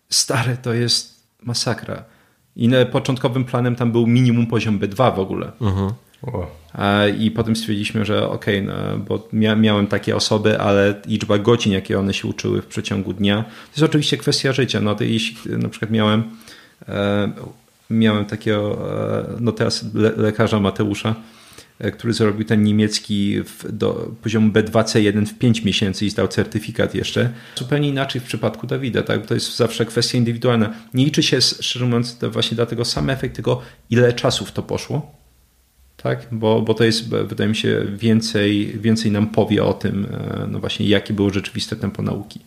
stary, 0.09 0.57
to 0.61 0.73
jest 0.73 1.23
masakra. 1.43 2.03
I 2.55 2.69
początkowym 2.91 3.45
planem 3.45 3.75
tam 3.75 3.91
był 3.91 4.07
minimum 4.07 4.47
poziom 4.47 4.79
B2 4.79 5.15
w 5.15 5.19
ogóle. 5.19 5.51
I 7.19 7.31
potem 7.31 7.55
stwierdziliśmy, 7.55 8.05
że 8.05 8.29
okej, 8.29 8.69
okay, 8.69 8.75
no, 8.75 8.97
bo 8.97 9.27
miałem 9.57 9.87
takie 9.87 10.15
osoby, 10.15 10.59
ale 10.59 10.95
liczba 11.05 11.37
godzin, 11.37 11.73
jakie 11.73 11.99
one 11.99 12.13
się 12.13 12.27
uczyły 12.27 12.61
w 12.61 12.67
przeciągu 12.67 13.13
dnia, 13.13 13.43
to 13.43 13.71
jest 13.71 13.83
oczywiście 13.83 14.17
kwestia 14.17 14.53
życia. 14.53 14.81
No 14.81 14.95
to 14.95 15.03
jeśli 15.03 15.51
na 15.57 15.69
przykład 15.69 15.91
miałem, 15.91 16.23
e, 16.87 17.31
miałem 17.89 18.25
takiego, 18.25 18.89
e, 19.19 19.37
no 19.39 19.51
teraz 19.51 19.85
lekarza 20.17 20.59
Mateusza, 20.59 21.15
e, 21.79 21.91
który 21.91 22.13
zrobił 22.13 22.45
ten 22.45 22.63
niemiecki 22.63 23.41
do 23.69 24.11
poziomu 24.21 24.51
B2C1 24.51 25.25
w 25.25 25.37
5 25.37 25.63
miesięcy 25.63 26.05
i 26.05 26.09
zdał 26.09 26.27
certyfikat 26.27 26.95
jeszcze. 26.95 27.29
Zupełnie 27.55 27.89
inaczej 27.89 28.21
w 28.21 28.23
przypadku 28.23 28.67
Dawida, 28.67 29.01
tak? 29.01 29.25
to 29.25 29.33
jest 29.33 29.55
zawsze 29.55 29.85
kwestia 29.85 30.17
indywidualna. 30.17 30.73
Nie 30.93 31.05
liczy 31.05 31.23
się, 31.23 31.41
szczerze 31.41 31.85
mówiąc, 31.85 32.17
właśnie 32.31 32.55
dlatego 32.55 32.85
sam 32.85 33.09
efekt, 33.09 33.35
tylko 33.35 33.61
ile 33.89 34.13
czasu 34.13 34.45
w 34.45 34.51
to 34.51 34.63
poszło 34.63 35.22
tak? 35.97 36.27
Bo, 36.31 36.61
bo 36.61 36.73
to 36.73 36.83
jest, 36.83 37.09
wydaje 37.09 37.49
mi 37.49 37.55
się, 37.55 37.85
więcej, 37.95 38.79
więcej 38.79 39.11
nam 39.11 39.27
powie 39.27 39.63
o 39.63 39.73
tym, 39.73 40.07
e, 40.11 40.47
no 40.51 40.59
właśnie, 40.59 40.85
jakie 40.85 41.13
było 41.13 41.29
rzeczywiste 41.29 41.75
tempo 41.75 42.01
nauki. 42.01 42.39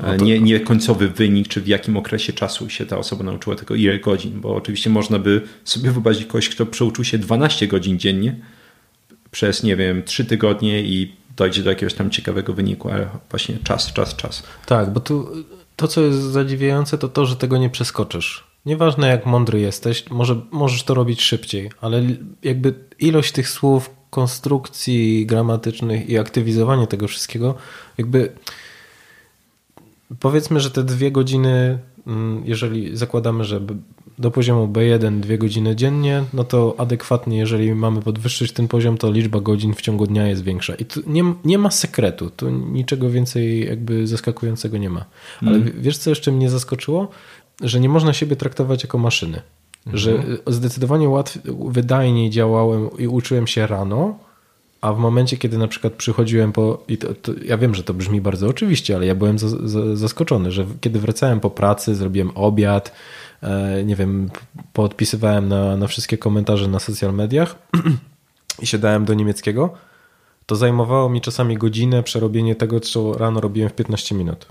E, 0.00 0.12
no 0.12 0.16
to... 0.18 0.24
nie, 0.24 0.40
nie 0.40 0.60
końcowy 0.60 1.08
wynik, 1.08 1.48
czy 1.48 1.60
w 1.60 1.66
jakim 1.68 1.96
okresie 1.96 2.32
czasu 2.32 2.70
się 2.70 2.86
ta 2.86 2.98
osoba 2.98 3.24
nauczyła, 3.24 3.56
tylko 3.56 3.74
ile 3.74 3.98
godzin, 3.98 4.40
bo 4.40 4.54
oczywiście 4.54 4.90
można 4.90 5.18
by 5.18 5.42
sobie 5.64 5.90
wyobrazić 5.90 6.26
kogoś, 6.26 6.48
kto 6.48 6.66
przeuczył 6.66 7.04
się 7.04 7.18
12 7.18 7.66
godzin 7.68 7.98
dziennie 7.98 8.36
przez, 9.30 9.62
nie 9.62 9.76
wiem, 9.76 10.02
3 10.02 10.24
tygodnie 10.24 10.82
i 10.82 11.12
dojdzie 11.36 11.62
do 11.62 11.70
jakiegoś 11.70 11.94
tam 11.94 12.10
ciekawego 12.10 12.52
wyniku, 12.52 12.90
ale 12.90 13.08
właśnie 13.30 13.58
czas, 13.64 13.92
czas, 13.92 14.16
czas. 14.16 14.42
Tak, 14.66 14.92
bo 14.92 15.00
tu 15.00 15.44
to, 15.76 15.88
co 15.88 16.00
jest 16.00 16.18
zadziwiające, 16.18 16.98
to 16.98 17.08
to, 17.08 17.26
że 17.26 17.36
tego 17.36 17.58
nie 17.58 17.70
przeskoczysz. 17.70 18.47
Nieważne 18.68 19.08
jak 19.08 19.26
mądry 19.26 19.60
jesteś, 19.60 20.10
może, 20.10 20.40
możesz 20.50 20.82
to 20.82 20.94
robić 20.94 21.22
szybciej, 21.22 21.70
ale 21.80 22.02
jakby 22.42 22.74
ilość 22.98 23.32
tych 23.32 23.48
słów, 23.48 23.90
konstrukcji 24.10 25.26
gramatycznych 25.26 26.08
i 26.08 26.18
aktywizowanie 26.18 26.86
tego 26.86 27.08
wszystkiego, 27.08 27.54
jakby 27.98 28.32
powiedzmy, 30.20 30.60
że 30.60 30.70
te 30.70 30.84
dwie 30.84 31.12
godziny, 31.12 31.78
mm, 32.06 32.42
jeżeli 32.44 32.96
zakładamy, 32.96 33.44
że 33.44 33.60
do 34.18 34.30
poziomu 34.30 34.68
B1 34.68 35.20
dwie 35.20 35.38
godziny 35.38 35.76
dziennie, 35.76 36.24
no 36.32 36.44
to 36.44 36.74
adekwatnie, 36.78 37.38
jeżeli 37.38 37.74
mamy 37.74 38.02
podwyższyć 38.02 38.52
ten 38.52 38.68
poziom, 38.68 38.98
to 38.98 39.10
liczba 39.10 39.40
godzin 39.40 39.74
w 39.74 39.80
ciągu 39.80 40.06
dnia 40.06 40.26
jest 40.26 40.44
większa. 40.44 40.74
I 40.74 40.84
tu 40.84 41.00
nie, 41.06 41.34
nie 41.44 41.58
ma 41.58 41.70
sekretu, 41.70 42.30
tu 42.30 42.50
niczego 42.50 43.10
więcej 43.10 43.66
jakby 43.66 44.06
zaskakującego 44.06 44.78
nie 44.78 44.90
ma. 44.90 45.04
Ale 45.42 45.56
mm. 45.56 45.72
wiesz, 45.80 45.98
co 45.98 46.10
jeszcze 46.10 46.32
mnie 46.32 46.50
zaskoczyło? 46.50 47.08
Że 47.60 47.80
nie 47.80 47.88
można 47.88 48.12
siebie 48.12 48.36
traktować 48.36 48.82
jako 48.82 48.98
maszyny. 48.98 49.42
Mhm. 49.86 49.98
Że 49.98 50.24
zdecydowanie 50.46 51.08
łatwiej, 51.08 51.42
wydajniej 51.68 52.30
działałem 52.30 52.88
i 52.98 53.08
uczyłem 53.08 53.46
się 53.46 53.66
rano, 53.66 54.18
a 54.80 54.92
w 54.92 54.98
momencie, 54.98 55.36
kiedy 55.36 55.58
na 55.58 55.68
przykład 55.68 55.92
przychodziłem 55.92 56.52
po. 56.52 56.82
I 56.88 56.98
to, 56.98 57.14
to, 57.14 57.32
ja 57.44 57.58
wiem, 57.58 57.74
że 57.74 57.82
to 57.82 57.94
brzmi 57.94 58.20
bardzo 58.20 58.48
oczywiście, 58.48 58.96
ale 58.96 59.06
ja 59.06 59.14
byłem 59.14 59.38
za, 59.38 59.48
za, 59.48 59.96
zaskoczony, 59.96 60.52
że 60.52 60.66
kiedy 60.80 61.00
wracałem 61.00 61.40
po 61.40 61.50
pracy, 61.50 61.94
zrobiłem 61.94 62.30
obiad, 62.34 62.92
e, 63.42 63.84
nie 63.84 63.96
wiem, 63.96 64.30
poodpisywałem 64.72 65.48
na, 65.48 65.76
na 65.76 65.86
wszystkie 65.86 66.18
komentarze 66.18 66.68
na 66.68 66.78
social 66.78 67.14
mediach 67.14 67.54
i 68.62 68.66
siadałem 68.66 69.04
do 69.04 69.14
niemieckiego, 69.14 69.70
to 70.46 70.56
zajmowało 70.56 71.08
mi 71.08 71.20
czasami 71.20 71.56
godzinę 71.56 72.02
przerobienie 72.02 72.54
tego, 72.54 72.80
co 72.80 73.12
rano 73.12 73.40
robiłem 73.40 73.70
w 73.70 73.74
15 73.74 74.14
minut. 74.14 74.46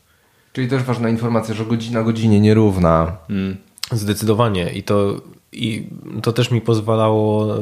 Czyli 0.57 0.69
też 0.69 0.83
ważna 0.83 1.09
informacja, 1.09 1.55
że 1.55 1.65
godzina 1.65 2.03
godzinie 2.03 2.39
nierówna. 2.39 3.17
Mm. 3.29 3.57
Zdecydowanie. 3.91 4.69
I 4.73 4.83
to, 4.83 5.21
I 5.51 5.89
to 6.23 6.33
też 6.33 6.51
mi 6.51 6.61
pozwalało 6.61 7.55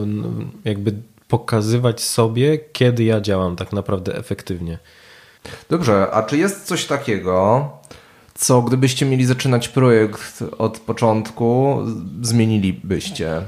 jakby 0.65 0.93
pokazywać 1.27 2.01
sobie, 2.01 2.59
kiedy 2.73 3.03
ja 3.03 3.21
działam 3.21 3.55
tak 3.55 3.73
naprawdę 3.73 4.17
efektywnie. 4.17 4.77
Dobrze, 5.69 6.07
a 6.11 6.23
czy 6.23 6.37
jest 6.37 6.65
coś 6.65 6.85
takiego, 6.85 7.69
co 8.35 8.61
gdybyście 8.61 9.05
mieli 9.05 9.25
zaczynać 9.25 9.69
projekt 9.69 10.43
od 10.57 10.79
początku, 10.79 11.77
zmienilibyście? 12.21 13.41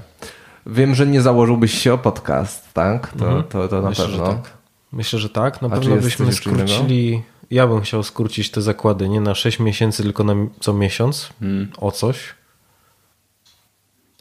Wiem, 0.65 0.95
że 0.95 1.07
nie 1.07 1.21
założyłbyś 1.21 1.73
się 1.73 1.93
o 1.93 1.97
podcast, 1.97 2.73
tak? 2.73 3.13
To, 3.13 3.25
mhm. 3.25 3.43
to, 3.43 3.67
to 3.67 3.81
na 3.81 3.89
Myślę, 3.89 4.05
pewno. 4.05 4.25
Że 4.25 4.31
tak. 4.31 4.57
Myślę, 4.91 5.19
że 5.19 5.29
tak. 5.29 5.61
Na 5.61 5.67
a 5.67 5.71
pewno 5.71 5.95
byśmy 5.95 6.33
skrócili 6.33 7.21
ja 7.51 7.67
bym 7.67 7.81
chciał 7.81 8.03
skrócić 8.03 8.51
te 8.51 8.61
zakłady 8.61 9.09
nie 9.09 9.21
na 9.21 9.35
6 9.35 9.59
miesięcy, 9.59 10.03
tylko 10.03 10.23
na 10.23 10.33
co 10.59 10.73
miesiąc 10.73 11.29
hmm. 11.39 11.71
o 11.77 11.91
coś. 11.91 12.35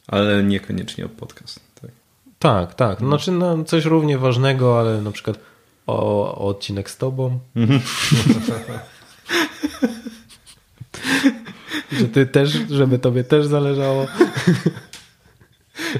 Ale 0.07 0.43
niekoniecznie 0.43 1.05
o 1.05 1.09
podcast. 1.09 1.59
Tak, 1.79 1.91
tak. 2.39 2.75
tak. 2.75 2.99
Hmm. 2.99 3.09
Znaczy 3.09 3.31
no, 3.31 3.63
coś 3.63 3.85
równie 3.85 4.17
ważnego, 4.17 4.79
ale 4.79 5.01
na 5.01 5.11
przykład 5.11 5.39
o, 5.87 6.35
o 6.35 6.47
odcinek 6.47 6.89
z 6.89 6.97
tobą. 6.97 7.39
Że 11.91 12.07
ty 12.07 12.25
też, 12.25 12.49
żeby 12.69 12.99
tobie 12.99 13.23
też 13.23 13.45
zależało. 13.45 14.07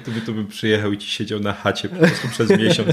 To 0.06 0.12
by, 0.12 0.22
to 0.22 0.34
by 0.34 0.46
przyjechał 0.46 0.94
i 0.94 0.98
ci 0.98 1.08
siedział 1.08 1.40
na 1.40 1.54
chacie 1.54 1.90
po 1.90 1.96
prostu 1.96 2.28
przez 2.28 2.50
miesiąc. 2.50 2.90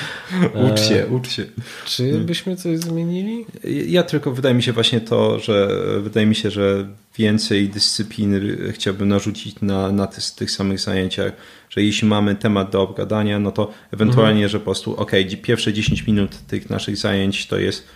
Ucz 0.72 0.80
się, 0.80 1.06
ucz 1.06 1.28
się. 1.28 1.44
Czy 1.84 2.18
byśmy 2.18 2.56
coś 2.56 2.78
zmienili? 2.78 3.46
Ja 3.86 4.02
tylko 4.02 4.32
wydaje 4.32 4.54
mi 4.54 4.62
się 4.62 4.72
właśnie 4.72 5.00
to, 5.00 5.38
że 5.38 5.68
wydaje 6.00 6.26
mi 6.26 6.34
się, 6.34 6.50
że 6.50 6.88
więcej 7.18 7.68
dyscyplin 7.68 8.40
chciałbym 8.72 9.08
narzucić 9.08 9.56
na, 9.62 9.92
na 9.92 10.06
tych, 10.06 10.24
tych 10.30 10.50
samych 10.50 10.80
zajęciach, 10.80 11.32
że 11.70 11.82
jeśli 11.82 12.08
mamy 12.08 12.34
temat 12.34 12.70
do 12.70 12.82
obgadania, 12.82 13.38
no 13.38 13.52
to 13.52 13.72
ewentualnie, 13.92 14.44
mhm. 14.44 14.48
że 14.48 14.58
po 14.58 14.64
prostu 14.64 14.96
ok, 14.96 15.12
pierwsze 15.42 15.72
10 15.72 16.06
minut 16.06 16.38
tych 16.46 16.70
naszych 16.70 16.96
zajęć 16.96 17.46
to 17.46 17.58
jest 17.58 17.86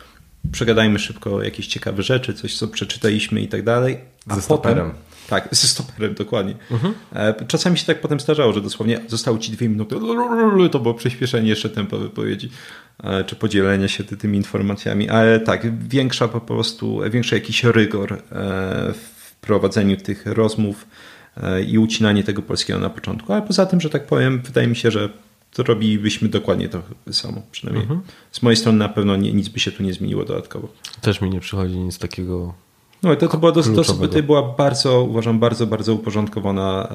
przegadajmy 0.52 0.98
szybko 0.98 1.42
jakieś 1.42 1.66
ciekawe 1.66 2.02
rzeczy, 2.02 2.34
coś 2.34 2.56
co 2.56 2.68
przeczytaliśmy 2.68 3.40
i 3.40 3.48
tak 3.48 3.62
dalej, 3.62 3.98
a 4.28 4.36
Ze 4.36 4.48
potem, 4.48 4.90
Tak, 5.28 5.48
z 5.52 5.68
stoperem, 5.68 6.14
dokładnie. 6.14 6.54
Mhm. 6.70 6.94
Czasami 7.48 7.78
się 7.78 7.86
tak 7.86 8.00
potem 8.00 8.20
zdarzało, 8.20 8.52
że 8.52 8.60
dosłownie 8.60 9.00
zostały 9.06 9.38
ci 9.38 9.52
dwie 9.52 9.68
minuty, 9.68 9.94
to 10.72 10.78
było 10.78 10.94
przyspieszenie 10.94 11.48
jeszcze 11.48 11.70
tempa 11.70 11.96
wypowiedzi, 11.96 12.50
czy 13.26 13.36
podzielenie 13.36 13.88
się 13.88 14.04
tymi 14.04 14.36
informacjami, 14.36 15.08
ale 15.08 15.40
tak, 15.40 15.88
większa 15.88 16.28
po 16.28 16.40
prostu, 16.40 17.00
większy 17.10 17.34
jakiś 17.34 17.64
rygor 17.64 18.22
w 18.94 19.34
prowadzeniu 19.40 19.96
tych 19.96 20.26
rozmów 20.26 20.86
i 21.66 21.78
ucinanie 21.78 22.24
tego 22.24 22.42
polskiego 22.42 22.80
na 22.80 22.90
początku, 22.90 23.32
ale 23.32 23.42
poza 23.42 23.66
tym, 23.66 23.80
że 23.80 23.90
tak 23.90 24.06
powiem, 24.06 24.42
wydaje 24.44 24.66
mi 24.66 24.76
się, 24.76 24.90
że 24.90 25.08
to 25.52 25.62
robilibyśmy 25.62 26.28
dokładnie 26.28 26.68
to 26.68 26.82
samo. 27.12 27.42
Przynajmniej 27.50 27.82
mhm. 27.82 28.00
z 28.32 28.42
mojej 28.42 28.56
strony 28.56 28.78
na 28.78 28.88
pewno 28.88 29.16
nie, 29.16 29.32
nic 29.32 29.48
by 29.48 29.60
się 29.60 29.72
tu 29.72 29.82
nie 29.82 29.92
zmieniło 29.92 30.24
dodatkowo. 30.24 30.68
Też 31.00 31.20
mi 31.20 31.30
nie 31.30 31.40
przychodzi 31.40 31.76
nic 31.76 31.98
takiego. 31.98 32.54
No 33.02 33.12
i 33.12 33.16
to, 33.16 33.28
to 33.28 33.38
była 33.38 33.52
dosyć, 33.52 33.86
to 33.86 34.22
była 34.22 34.42
bardzo, 34.42 35.02
uważam, 35.02 35.38
bardzo, 35.38 35.66
bardzo 35.66 35.94
uporządkowana 35.94 36.88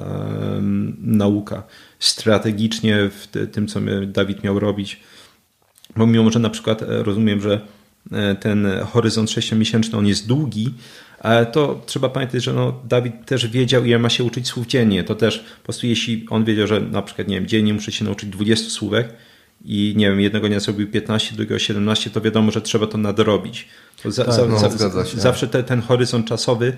um, 0.54 0.96
nauka. 1.00 1.62
Strategicznie 1.98 3.10
w 3.10 3.48
tym, 3.52 3.66
co 3.66 3.80
Dawid 4.06 4.44
miał 4.44 4.58
robić. 4.58 5.00
Bo 5.96 6.06
mimo, 6.06 6.30
że 6.30 6.38
na 6.38 6.50
przykład 6.50 6.82
e, 6.82 7.02
rozumiem, 7.02 7.40
że 7.40 7.60
e, 8.12 8.34
ten 8.34 8.68
horyzont 8.92 9.30
sześciomiesięczny 9.30 9.98
on 9.98 10.06
jest 10.06 10.26
długi, 10.26 10.74
ale 11.20 11.46
to 11.46 11.82
trzeba 11.86 12.08
pamiętać, 12.08 12.44
że 12.44 12.52
no, 12.52 12.80
Dawid 12.88 13.26
też 13.26 13.46
wiedział, 13.46 13.84
ile 13.84 13.98
ma 13.98 14.08
się 14.08 14.24
uczyć 14.24 14.48
słów 14.48 14.66
dziennie. 14.66 15.04
To 15.04 15.14
też 15.14 15.38
po 15.38 15.64
prostu 15.64 15.86
jeśli 15.86 16.26
on 16.30 16.44
wiedział, 16.44 16.66
że 16.66 16.80
na 16.80 17.02
przykład 17.02 17.28
nie 17.28 17.36
wiem, 17.36 17.46
dziennie 17.46 17.74
muszę 17.74 17.92
się 17.92 18.04
nauczyć 18.04 18.30
20 18.30 18.70
słówek 18.70 19.14
i 19.64 19.94
nie 19.96 20.10
wiem, 20.10 20.20
jednego 20.20 20.48
dnia 20.48 20.60
zrobił 20.60 20.90
15, 20.90 21.34
drugiego 21.34 21.58
17, 21.58 22.10
to 22.10 22.20
wiadomo, 22.20 22.50
że 22.50 22.60
trzeba 22.60 22.86
to 22.86 22.98
nadrobić. 22.98 23.68
To 24.02 24.10
za, 24.10 24.24
tak, 24.24 24.34
za, 24.34 24.46
no, 24.46 24.58
za, 24.58 25.04
zawsze 25.04 25.48
te, 25.48 25.62
ten 25.62 25.82
horyzont 25.82 26.26
czasowy 26.26 26.76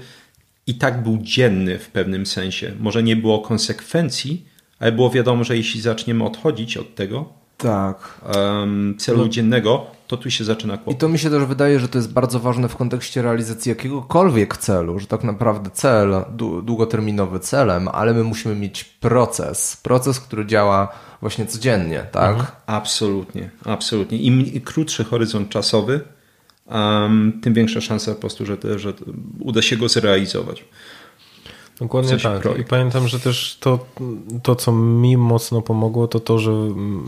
i 0.67 0.75
tak 0.75 1.03
był 1.03 1.19
dzienny 1.23 1.79
w 1.79 1.91
pewnym 1.91 2.27
sensie. 2.27 2.73
Może 2.81 3.03
nie 3.03 3.17
było 3.17 3.39
konsekwencji, 3.39 4.47
ale 4.79 4.93
było 4.93 5.11
wiadomo, 5.11 5.45
że 5.45 5.57
jeśli 5.57 5.81
zaczniemy 5.81 6.25
odchodzić 6.25 6.77
od 6.77 6.95
tego, 6.95 7.33
tak. 7.57 8.21
Um, 8.37 8.95
celu 8.99 9.19
no. 9.19 9.29
dziennego, 9.29 9.87
to 10.07 10.17
tu 10.17 10.31
się 10.31 10.45
zaczyna 10.45 10.77
kłopot. 10.77 10.95
I 10.95 10.97
to 10.97 11.09
mi 11.09 11.19
się 11.19 11.31
też 11.31 11.45
wydaje, 11.45 11.81
że 11.81 11.89
to 11.89 11.99
jest 11.99 12.13
bardzo 12.13 12.41
ważne 12.41 12.69
w 12.69 12.77
kontekście 12.77 13.23
realizacji 13.23 13.69
jakiegokolwiek 13.69 14.57
celu, 14.57 14.99
że 14.99 15.07
tak 15.07 15.25
naprawdę 15.25 15.71
cel, 15.71 16.25
długoterminowy 16.63 17.41
celem, 17.41 17.89
ale 17.89 18.15
my 18.15 18.25
musimy 18.25 18.55
mieć 18.55 18.85
proces, 18.85 19.77
proces, 19.77 20.21
który 20.21 20.47
działa 20.47 20.89
właśnie 21.21 21.47
codziennie, 21.47 22.07
tak? 22.13 22.31
Mhm. 22.31 22.49
Absolutnie, 22.67 23.51
absolutnie. 23.65 24.19
Im 24.19 24.61
krótszy 24.61 25.05
horyzont 25.05 25.49
czasowy, 25.49 26.01
um, 26.67 27.41
tym 27.43 27.55
większa 27.55 27.81
szansa 27.81 28.15
po 28.15 28.21
prostu, 28.21 28.47
że, 28.47 28.57
te, 28.57 28.79
że 28.79 28.93
uda 29.41 29.63
się 29.63 29.77
go 29.77 29.89
zrealizować. 29.89 30.65
Dokładnie 31.81 32.19
tak. 32.19 32.43
Projekt. 32.43 32.67
I 32.67 32.71
pamiętam, 32.71 33.09
że 33.09 33.21
też 33.21 33.57
to, 33.61 33.87
to, 34.43 34.57
co 34.57 34.73
mi 34.73 35.17
mocno 35.17 35.63
pomogło, 35.63 36.09
to 36.09 36.21
to, 36.21 36.39
że 36.39 36.51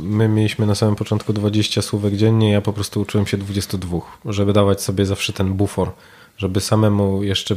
my 0.03 0.29
mieliśmy 0.29 0.67
na 0.67 0.75
samym 0.75 0.97
początku 0.97 1.33
20 1.33 1.83
słówek 1.83 2.17
dziennie, 2.17 2.53
ja 2.53 2.61
po 2.61 2.73
prostu 2.73 3.01
uczyłem 3.01 3.27
się 3.27 3.37
22, 3.37 3.99
żeby 4.25 4.53
dawać 4.53 4.83
sobie 4.83 5.07
zawsze 5.07 5.33
ten 5.33 5.55
bufor, 5.55 5.93
żeby 6.37 6.61
samemu 6.61 7.23
jeszcze 7.23 7.57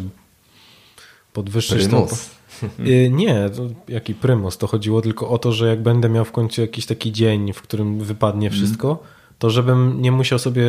podwyższyć 1.33 1.87
Prymus. 1.87 2.11
Y, 2.13 2.40
nie, 3.11 3.49
jaki 3.87 4.15
prymus. 4.15 4.57
To 4.57 4.67
chodziło 4.67 5.01
tylko 5.01 5.29
o 5.29 5.37
to, 5.37 5.51
że 5.51 5.67
jak 5.67 5.83
będę 5.83 6.09
miał 6.09 6.25
w 6.25 6.31
końcu 6.31 6.61
jakiś 6.61 6.85
taki 6.85 7.11
dzień, 7.11 7.53
w 7.53 7.61
którym 7.61 7.99
wypadnie 7.99 8.49
wszystko, 8.49 8.87
mm 8.87 9.21
to 9.41 9.49
żebym 9.49 10.01
nie 10.01 10.11
musiał 10.11 10.39
sobie, 10.39 10.63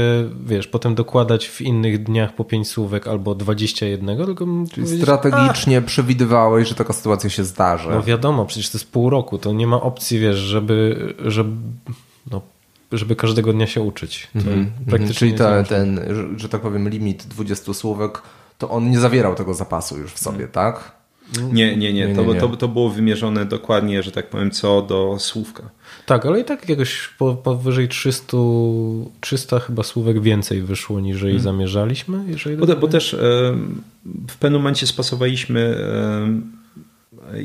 wiesz, 0.47 0.67
potem 0.67 0.95
dokładać 0.95 1.49
w 1.49 1.61
innych 1.61 2.03
dniach 2.03 2.35
po 2.35 2.45
5 2.45 2.69
słówek 2.69 3.07
albo 3.07 3.35
21, 3.35 4.17
tylko 4.17 4.47
Czyli 4.73 5.01
strategicznie 5.03 5.79
a, 5.79 5.81
przewidywałeś, 5.81 6.69
że 6.69 6.75
taka 6.75 6.93
sytuacja 6.93 7.31
się 7.31 7.45
zdarzy. 7.45 7.89
No 7.91 8.03
wiadomo, 8.03 8.47
przecież 8.47 8.71
to 8.71 8.79
jest 8.79 8.93
pół 8.93 9.11
roku, 9.11 9.39
to 9.39 9.53
nie 9.53 9.67
ma 9.67 9.81
opcji, 9.81 10.19
wiesz, 10.19 10.37
żeby, 10.37 11.15
żeby, 11.25 11.51
no, 12.31 12.41
żeby 12.93 13.17
każdego 13.17 13.53
dnia 13.53 13.67
się 13.67 13.81
uczyć. 13.81 14.29
Mm 14.35 14.71
-hmm. 14.87 15.15
Czyli 15.15 15.35
ta, 15.35 15.63
ten, 15.63 16.01
że 16.37 16.49
tak 16.49 16.61
powiem, 16.61 16.89
limit 16.89 17.27
20 17.27 17.75
słówek, 17.75 18.23
to 18.59 18.71
on 18.71 18.91
nie 18.91 19.01
zawierał 19.01 19.35
tego 19.35 19.55
zapasu 19.55 19.99
już 19.99 20.13
w 20.13 20.19
sobie, 20.19 20.37
mm. 20.37 20.51
tak? 20.51 20.93
Nie, 21.53 21.77
nie, 21.77 21.93
nie. 21.93 22.15
To, 22.15 22.35
to, 22.35 22.57
to 22.57 22.69
było 22.69 22.91
wymierzone 22.91 23.45
dokładnie, 23.45 24.03
że 24.03 24.13
tak 24.13 24.31
powiem, 24.31 24.51
co 24.51 24.83
do 24.83 25.17
słówka. 25.19 25.71
Tak, 26.07 26.27
ale 26.27 26.41
i 26.41 26.45
tak 26.45 26.69
jakoś 26.69 27.11
powyżej 27.45 27.89
300, 27.89 28.37
300 29.21 29.59
chyba 29.59 29.83
słówek 29.83 30.23
więcej 30.23 30.63
wyszło 30.63 31.01
niż 31.01 31.21
hmm. 31.21 31.41
zamierzaliśmy. 31.41 32.25
Jeżeli 32.29 32.57
bo, 32.57 32.67
bo 32.67 32.89
też 32.89 33.17
w 34.29 34.37
pewnym 34.39 34.61
momencie 34.61 34.87
spasowaliśmy 34.87 35.77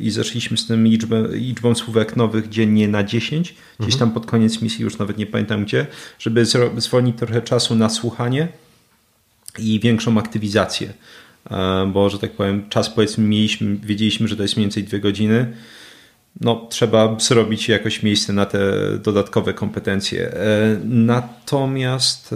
i 0.02 0.12
zeszliśmy 0.12 0.58
z 0.58 0.68
tym 0.68 0.88
liczbę, 0.88 1.28
liczbą 1.32 1.76
słówek 1.76 2.16
nowych 2.16 2.50
dziennie 2.50 2.88
na 2.88 3.04
10, 3.04 3.56
gdzieś 3.80 3.94
mhm. 3.94 4.00
tam 4.00 4.12
pod 4.12 4.26
koniec 4.26 4.62
misji, 4.62 4.84
już 4.84 4.98
nawet 4.98 5.18
nie 5.18 5.26
pamiętam 5.26 5.66
gdzie, 5.66 5.88
żeby 6.20 6.46
zwolnić 6.78 7.18
trochę 7.18 7.42
czasu 7.42 7.76
na 7.76 7.90
słuchanie 7.90 8.48
i 9.60 9.80
większą 9.80 10.18
aktywizację. 10.18 10.94
Bo, 11.88 12.10
że 12.10 12.20
tak 12.20 12.32
powiem, 12.32 12.70
czas 12.70 12.90
powiedzmy 12.90 13.24
mieliśmy, 13.24 13.76
wiedzieliśmy, 13.76 14.28
że 14.28 14.36
to 14.36 14.42
jest 14.42 14.56
mniej 14.56 14.66
więcej 14.66 14.84
dwie 14.84 15.00
godziny, 15.00 15.54
no, 16.42 16.68
trzeba 16.70 17.20
zrobić 17.20 17.70
jakoś 17.70 18.04
miejsce 18.04 18.34
na 18.34 18.46
te 18.46 18.60
dodatkowe 19.04 19.54
kompetencje. 19.54 20.34
E, 20.34 20.80
natomiast 20.84 22.34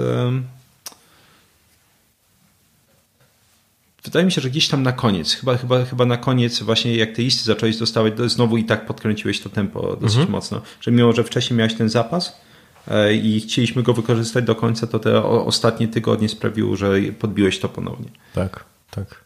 wydaje 4.03 4.25
mi 4.25 4.31
się, 4.31 4.41
że 4.41 4.49
gdzieś 4.49 4.67
tam 4.67 4.83
na 4.83 4.91
koniec, 4.91 5.33
chyba, 5.33 5.57
chyba, 5.57 5.85
chyba 5.85 6.05
na 6.05 6.17
koniec 6.17 6.61
właśnie 6.61 6.95
jak 6.95 7.15
te 7.15 7.21
listy 7.21 7.43
zacząłeś 7.43 7.77
dostawać, 7.77 8.13
znowu 8.25 8.57
i 8.57 8.63
tak 8.63 8.85
podkręciłeś 8.85 9.39
to 9.39 9.49
tempo 9.49 9.95
dosyć 9.95 10.17
mhm. 10.17 10.31
mocno, 10.31 10.61
że 10.81 10.91
mimo, 10.91 11.13
że 11.13 11.23
wcześniej 11.23 11.57
miałeś 11.57 11.73
ten 11.73 11.89
zapas 11.89 12.41
e, 12.87 13.13
i 13.13 13.41
chcieliśmy 13.41 13.83
go 13.83 13.93
wykorzystać 13.93 14.45
do 14.45 14.55
końca, 14.55 14.87
to 14.87 14.99
te 14.99 15.23
ostatnie 15.23 15.87
tygodnie 15.87 16.29
sprawiły, 16.29 16.77
że 16.77 16.91
podbiłeś 17.19 17.59
to 17.59 17.69
ponownie. 17.69 18.09
Tak, 18.33 18.65
tak. 18.91 19.21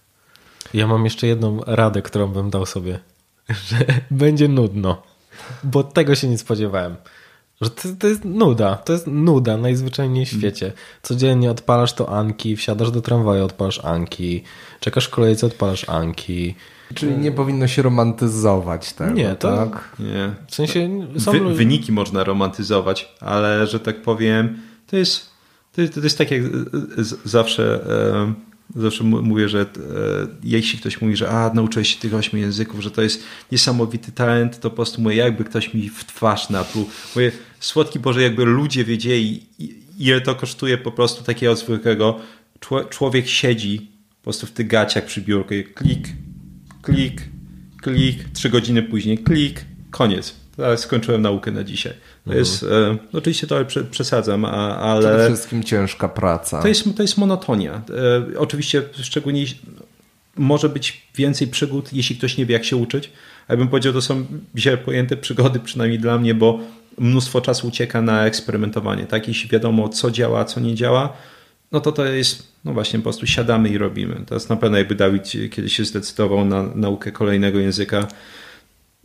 Ja 0.74 0.88
mam 0.88 1.06
jeszcze 1.06 1.28
jedną 1.28 1.62
radę, 1.66 2.02
którą 2.02 2.28
bym 2.28 2.50
dał 2.50 2.66
sobie 2.66 3.00
że 3.70 3.86
będzie 4.12 4.48
nudno, 4.48 5.04
bo 5.64 5.84
tego 5.84 6.16
się 6.16 6.28
nie 6.28 6.38
spodziewałem. 6.38 6.96
Że 7.62 7.70
to, 7.70 7.90
to, 8.00 8.08
jest 8.08 8.26
nuda, 8.26 8.76
to 8.76 8.94
jest 8.94 9.08
nuda 9.08 9.58
najzwyczajniej 9.58 10.26
w 10.26 10.30
świecie. 10.30 10.72
Codziennie 11.02 11.52
odpalasz 11.52 11.94
to 11.94 12.18
Anki, 12.18 12.56
wsiadasz 12.56 12.92
do 12.92 13.02
tramwaju, 13.02 13.46
odpalasz 13.46 13.86
Anki, 13.86 14.44
czekasz 14.80 15.06
w 15.06 15.10
kolejce, 15.10 15.48
odpalasz 15.48 15.90
Anki. 15.90 16.56
Czyli 16.94 17.18
nie 17.18 17.32
powinno 17.32 17.68
się 17.68 17.82
romantyzować 17.82 18.94
tego, 18.94 19.12
Nie, 19.12 19.36
to, 19.36 19.58
tak? 19.58 19.90
Nie. 20.00 20.34
W 20.48 20.56
sensie 20.56 21.08
Wy, 21.32 21.54
wyniki 21.54 21.92
można 21.92 22.24
romantyzować, 22.24 23.16
ale 23.20 23.68
że 23.68 23.80
tak 23.80 24.02
powiem, 24.02 24.60
to 24.88 24.98
jest, 24.98 25.30
to 25.76 25.82
jest, 25.82 25.94
to 25.94 26.00
jest 26.00 26.18
tak 26.18 26.32
jak 26.32 26.42
zawsze 27.26 27.80
Zawsze 28.76 29.04
mówię, 29.04 29.50
że 29.50 29.62
e, 29.62 29.66
jeśli 30.44 30.80
ktoś 30.80 31.02
mówi, 31.02 31.16
że 31.16 31.30
a, 31.30 31.54
nauczyłeś 31.54 31.96
się 31.96 32.00
tych 32.00 32.14
ośmiu 32.14 32.40
języków, 32.40 32.82
że 32.82 32.92
to 32.92 33.02
jest 33.02 33.24
niesamowity 33.52 34.12
talent, 34.12 34.60
to 34.60 34.70
po 34.70 34.76
prostu 34.76 35.02
mówię, 35.02 35.16
jakby 35.16 35.44
ktoś 35.44 35.74
mi 35.74 35.90
w 35.90 36.06
twarz 36.06 36.50
natruł. 36.50 36.90
Mówię, 37.16 37.32
słodki 37.60 38.00
Boże, 38.00 38.22
jakby 38.22 38.46
ludzie 38.46 38.84
wiedzieli, 38.84 39.44
ile 40.00 40.22
to 40.22 40.36
kosztuje 40.36 40.78
po 40.78 40.92
prostu 40.92 41.24
takiego 41.24 41.56
zwykłego. 41.56 42.20
Człowiek 42.90 43.28
siedzi 43.28 43.92
po 44.18 44.24
prostu 44.24 44.48
w 44.48 44.52
tych 44.52 44.68
gaciach 44.68 45.06
przy 45.06 45.22
biurku 45.22 45.54
klik, 45.76 46.10
klik, 46.82 47.22
klik, 47.82 48.30
trzy 48.34 48.50
godziny 48.50 48.84
później 48.84 49.18
klik, 49.18 49.66
koniec. 49.92 50.36
Skończyłem 50.76 51.22
naukę 51.22 51.52
na 51.52 51.64
dzisiaj. 51.64 51.94
To 51.94 52.32
mhm. 52.32 52.40
jest, 52.40 52.64
e, 52.64 52.98
oczywiście 53.14 53.48
to 53.48 53.56
przesadzam, 53.92 54.46
a, 54.46 54.78
ale... 54.78 55.10
Przede 55.10 55.28
wszystkim 55.28 55.64
ciężka 55.64 56.10
praca. 56.10 56.62
To 56.62 56.68
jest, 56.68 56.84
to 56.96 57.02
jest 57.02 57.18
monotonia. 57.18 57.82
E, 58.34 58.40
oczywiście 58.40 58.84
szczególnie 59.02 59.46
może 60.38 60.70
być 60.70 61.02
więcej 61.16 61.48
przygód, 61.48 61.94
jeśli 61.94 62.16
ktoś 62.16 62.38
nie 62.38 62.46
wie, 62.46 62.54
jak 62.54 62.66
się 62.66 62.76
uczyć. 62.76 63.12
Ja 63.50 63.58
bym 63.58 63.68
powiedział, 63.68 63.94
to 63.94 64.02
są 64.02 64.26
źle 64.58 64.78
pojęte 64.78 65.18
przygody, 65.18 65.60
przynajmniej 65.60 66.00
dla 66.00 66.18
mnie, 66.18 66.34
bo 66.34 66.60
mnóstwo 66.98 67.42
czasu 67.42 67.68
ucieka 67.68 68.02
na 68.02 68.26
eksperymentowanie. 68.26 69.06
Tak? 69.06 69.28
Jeśli 69.28 69.50
wiadomo, 69.50 69.90
co 69.90 70.12
działa, 70.12 70.46
co 70.46 70.60
nie 70.60 70.76
działa, 70.76 71.14
no 71.72 71.82
to 71.82 71.92
to 71.92 72.06
jest, 72.06 72.48
no 72.66 72.74
właśnie, 72.74 73.00
po 73.00 73.04
prostu 73.04 73.28
siadamy 73.28 73.70
i 73.70 73.78
robimy. 73.78 74.16
To 74.28 74.34
jest 74.34 74.50
na 74.50 74.56
pewno, 74.56 74.78
jakby 74.78 74.96
Dawid 74.96 75.32
kiedyś 75.52 75.76
się 75.76 75.86
zdecydował 75.86 76.46
na 76.46 76.64
naukę 76.76 77.12
kolejnego 77.12 77.60
języka, 77.60 78.08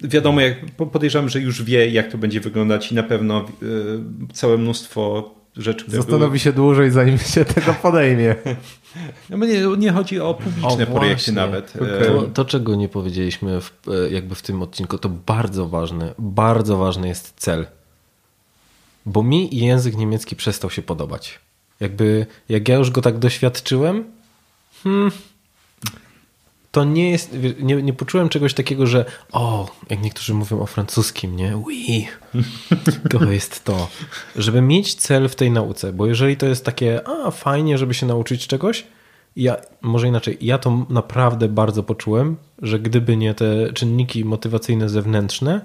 wiadomo, 0.02 0.40
jak 0.40 0.56
podejrzewam, 0.92 1.28
że 1.28 1.40
już 1.40 1.62
wie, 1.62 1.90
jak 1.90 2.12
to 2.12 2.18
będzie 2.18 2.40
wyglądać 2.40 2.92
i 2.92 2.94
na 2.94 3.02
pewno 3.02 3.44
y, 3.62 4.32
całe 4.32 4.58
mnóstwo 4.58 5.34
rzeczy. 5.56 5.84
Zastanowi 5.88 6.26
były... 6.26 6.38
się 6.38 6.52
dłużej, 6.52 6.90
zanim 6.90 7.18
się 7.34 7.44
tego 7.44 7.74
podejmie. 7.74 8.34
No, 9.30 9.36
nie, 9.46 9.66
nie 9.78 9.92
chodzi 9.92 10.20
o 10.20 10.34
publiczne 10.34 10.88
o, 10.88 10.98
projekty 10.98 11.32
nawet. 11.32 11.76
Okay. 11.76 12.06
To, 12.06 12.22
to, 12.22 12.44
czego 12.44 12.74
nie 12.74 12.88
powiedzieliśmy 12.88 13.60
w, 13.60 13.72
e, 13.88 14.10
jakby 14.10 14.34
w 14.34 14.42
tym 14.42 14.62
odcinku, 14.62 14.98
to 14.98 15.08
bardzo 15.08 15.68
ważne, 15.68 16.14
bardzo 16.18 16.76
ważny 16.76 17.08
jest 17.08 17.34
cel. 17.36 17.66
Bo 19.06 19.22
mi 19.22 19.56
język 19.56 19.96
niemiecki 19.96 20.36
przestał 20.36 20.70
się 20.70 20.82
podobać. 20.82 21.38
Jakby, 21.80 22.26
jak 22.48 22.68
ja 22.68 22.76
już 22.76 22.90
go 22.90 23.02
tak 23.02 23.18
doświadczyłem, 23.18 24.04
hmm, 24.82 25.10
to 26.70 26.84
nie 26.84 27.10
jest, 27.10 27.36
nie, 27.60 27.82
nie 27.82 27.92
poczułem 27.92 28.28
czegoś 28.28 28.54
takiego, 28.54 28.86
że 28.86 29.04
o, 29.32 29.70
jak 29.90 30.02
niektórzy 30.02 30.34
mówią 30.34 30.60
o 30.60 30.66
francuskim, 30.66 31.36
nie? 31.36 31.56
Oui, 31.56 32.06
to 33.10 33.32
jest 33.32 33.64
to. 33.64 33.88
Żeby 34.36 34.60
mieć 34.62 34.94
cel 34.94 35.28
w 35.28 35.34
tej 35.34 35.50
nauce, 35.50 35.92
bo 35.92 36.06
jeżeli 36.06 36.36
to 36.36 36.46
jest 36.46 36.64
takie, 36.64 37.08
a 37.08 37.30
fajnie, 37.30 37.78
żeby 37.78 37.94
się 37.94 38.06
nauczyć 38.06 38.46
czegoś, 38.46 38.86
ja, 39.36 39.56
może 39.82 40.08
inaczej, 40.08 40.38
ja 40.40 40.58
to 40.58 40.86
naprawdę 40.88 41.48
bardzo 41.48 41.82
poczułem, 41.82 42.36
że 42.62 42.80
gdyby 42.80 43.16
nie 43.16 43.34
te 43.34 43.72
czynniki 43.72 44.24
motywacyjne 44.24 44.88
zewnętrzne, 44.88 45.60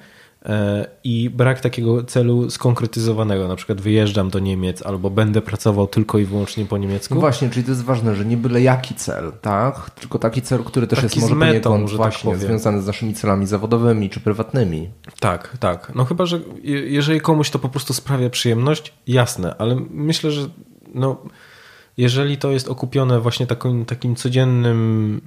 i 1.03 1.29
brak 1.29 1.61
takiego 1.61 2.03
celu 2.03 2.49
skonkretyzowanego, 2.49 3.47
na 3.47 3.55
przykład 3.55 3.81
wyjeżdżam 3.81 4.29
do 4.29 4.39
Niemiec 4.39 4.85
albo 4.85 5.09
będę 5.09 5.41
pracował 5.41 5.87
tylko 5.87 6.19
i 6.19 6.25
wyłącznie 6.25 6.65
po 6.65 6.77
niemiecku. 6.77 7.15
No 7.15 7.21
właśnie, 7.21 7.49
czyli 7.49 7.65
to 7.65 7.71
jest 7.71 7.83
ważne, 7.83 8.15
że 8.15 8.25
nie 8.25 8.37
byle 8.37 8.61
jaki 8.61 8.95
cel, 8.95 9.31
tak? 9.41 9.89
Tylko 9.89 10.19
taki 10.19 10.41
cel, 10.41 10.63
który 10.63 10.87
też 10.87 11.01
taki 11.01 11.19
jest 11.19 11.21
może 11.21 11.35
metą, 11.35 11.69
poniekąd 11.69 11.91
tak 11.91 11.97
właśnie 11.97 12.31
tak 12.31 12.39
związany 12.39 12.81
z 12.81 12.87
naszymi 12.87 13.13
celami 13.13 13.47
zawodowymi 13.47 14.09
czy 14.09 14.19
prywatnymi. 14.19 14.89
Tak, 15.19 15.57
tak. 15.59 15.91
No 15.95 16.05
chyba, 16.05 16.25
że 16.25 16.39
jeżeli 16.63 17.21
komuś 17.21 17.49
to 17.49 17.59
po 17.59 17.69
prostu 17.69 17.93
sprawia 17.93 18.29
przyjemność, 18.29 18.93
jasne, 19.07 19.55
ale 19.57 19.77
myślę, 19.89 20.31
że 20.31 20.49
no, 20.93 21.17
jeżeli 21.97 22.37
to 22.37 22.51
jest 22.51 22.69
okupione 22.69 23.19
właśnie 23.19 23.47
takim, 23.47 23.85
takim 23.85 24.15
codziennym, 24.15 25.21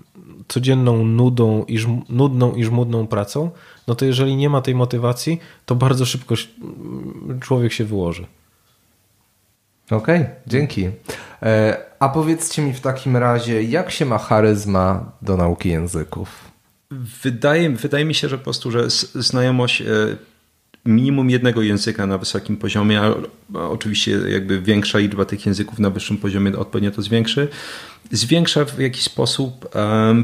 codzienną 0.49 1.05
nudą 1.05 1.65
i 1.65 1.79
żm, 1.79 2.03
nudną 2.09 2.55
i 2.55 2.65
żmudną 2.65 3.07
pracą, 3.07 3.51
no 3.87 3.95
to 3.95 4.05
jeżeli 4.05 4.37
nie 4.37 4.51
ma 4.51 4.61
tej 4.61 4.75
motywacji, 4.75 5.41
to 5.67 5.75
bardzo 5.75 6.07
szybko 6.07 6.35
człowiek 7.41 7.73
się 7.73 7.85
wyłoży. 7.85 8.27
Okej, 9.91 10.21
okay, 10.21 10.31
dzięki. 10.47 10.89
E, 11.43 11.77
a 11.99 12.09
powiedzcie 12.09 12.63
mi 12.63 12.73
w 12.73 12.81
takim 12.81 13.17
razie, 13.17 13.63
jak 13.63 13.91
się 13.91 14.05
ma 14.05 14.19
charyzma 14.19 15.13
do 15.23 15.37
nauki 15.37 15.69
języków? 15.69 16.45
Wydaje, 17.23 17.71
wydaje 17.71 18.05
mi 18.05 18.15
się, 18.15 18.29
że 18.29 18.39
po 18.39 18.45
prostu, 18.45 18.71
że 18.71 18.91
znajomość 19.15 19.83
e, 19.83 19.87
minimum 20.87 21.31
jednego 21.31 21.63
języka 21.63 22.07
na 22.07 22.19
wysokim 22.19 22.57
poziomie, 22.57 23.01
a 23.01 23.15
oczywiście 23.59 24.11
jakby 24.29 24.61
większa 24.61 24.99
liczba 24.99 25.25
tych 25.25 25.47
języków 25.47 25.79
na 25.79 25.91
wyższym 25.91 26.17
poziomie 26.17 26.59
odpowiednio 26.59 26.91
to 26.91 27.03
zwiększy, 27.03 27.49
zwiększa 28.11 28.65
w 28.65 28.79
jakiś 28.79 29.03
sposób 29.03 29.69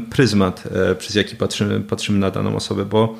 pryzmat, 0.09 0.63
e, 0.91 0.95
przez 0.95 1.15
jaki 1.15 1.35
patrzymy, 1.35 1.79
patrzymy 1.79 2.19
na 2.19 2.31
daną 2.31 2.55
osobę, 2.55 2.85
bo 2.85 3.15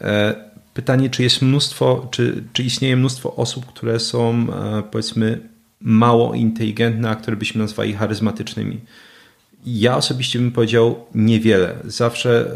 E, 0.00 0.34
pytanie, 0.74 1.10
czy 1.10 1.22
jest 1.22 1.42
mnóstwo, 1.42 2.08
czy, 2.10 2.44
czy 2.52 2.62
istnieje 2.62 2.96
mnóstwo 2.96 3.36
osób, 3.36 3.66
które 3.66 4.00
są 4.00 4.46
e, 4.52 4.82
powiedzmy 4.90 5.40
mało 5.80 6.34
inteligentne, 6.34 7.10
a 7.10 7.16
które 7.16 7.36
byśmy 7.36 7.62
nazwali 7.62 7.92
charyzmatycznymi. 7.92 8.80
Ja 9.66 9.96
osobiście 9.96 10.38
bym 10.38 10.52
powiedział 10.52 11.04
niewiele. 11.14 11.76
Zawsze, 11.84 12.50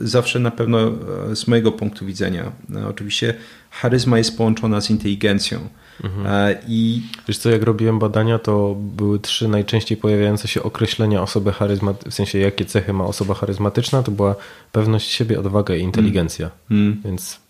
zawsze 0.00 0.38
na 0.38 0.50
pewno 0.50 0.92
z 1.34 1.46
mojego 1.46 1.72
punktu 1.72 2.06
widzenia. 2.06 2.52
Oczywiście 2.88 3.34
charyzma 3.70 4.18
jest 4.18 4.36
połączona 4.36 4.80
z 4.80 4.90
inteligencją. 4.90 5.68
Mhm. 6.04 6.56
I 6.68 7.02
Wiesz 7.28 7.38
co, 7.38 7.50
jak 7.50 7.62
robiłem 7.62 7.98
badania, 7.98 8.38
to 8.38 8.76
były 8.78 9.18
trzy 9.18 9.48
najczęściej 9.48 9.98
pojawiające 9.98 10.48
się 10.48 10.62
określenia 10.62 11.22
osoby 11.22 11.52
charyzmatycznej, 11.52 12.12
w 12.12 12.14
sensie 12.14 12.38
jakie 12.38 12.64
cechy 12.64 12.92
ma 12.92 13.04
osoba 13.04 13.34
charyzmatyczna, 13.34 14.02
to 14.02 14.10
była 14.10 14.34
pewność 14.72 15.10
siebie, 15.10 15.40
odwaga 15.40 15.74
i 15.76 15.80
inteligencja. 15.80 16.50
Mhm. 16.70 17.02
Więc 17.04 17.40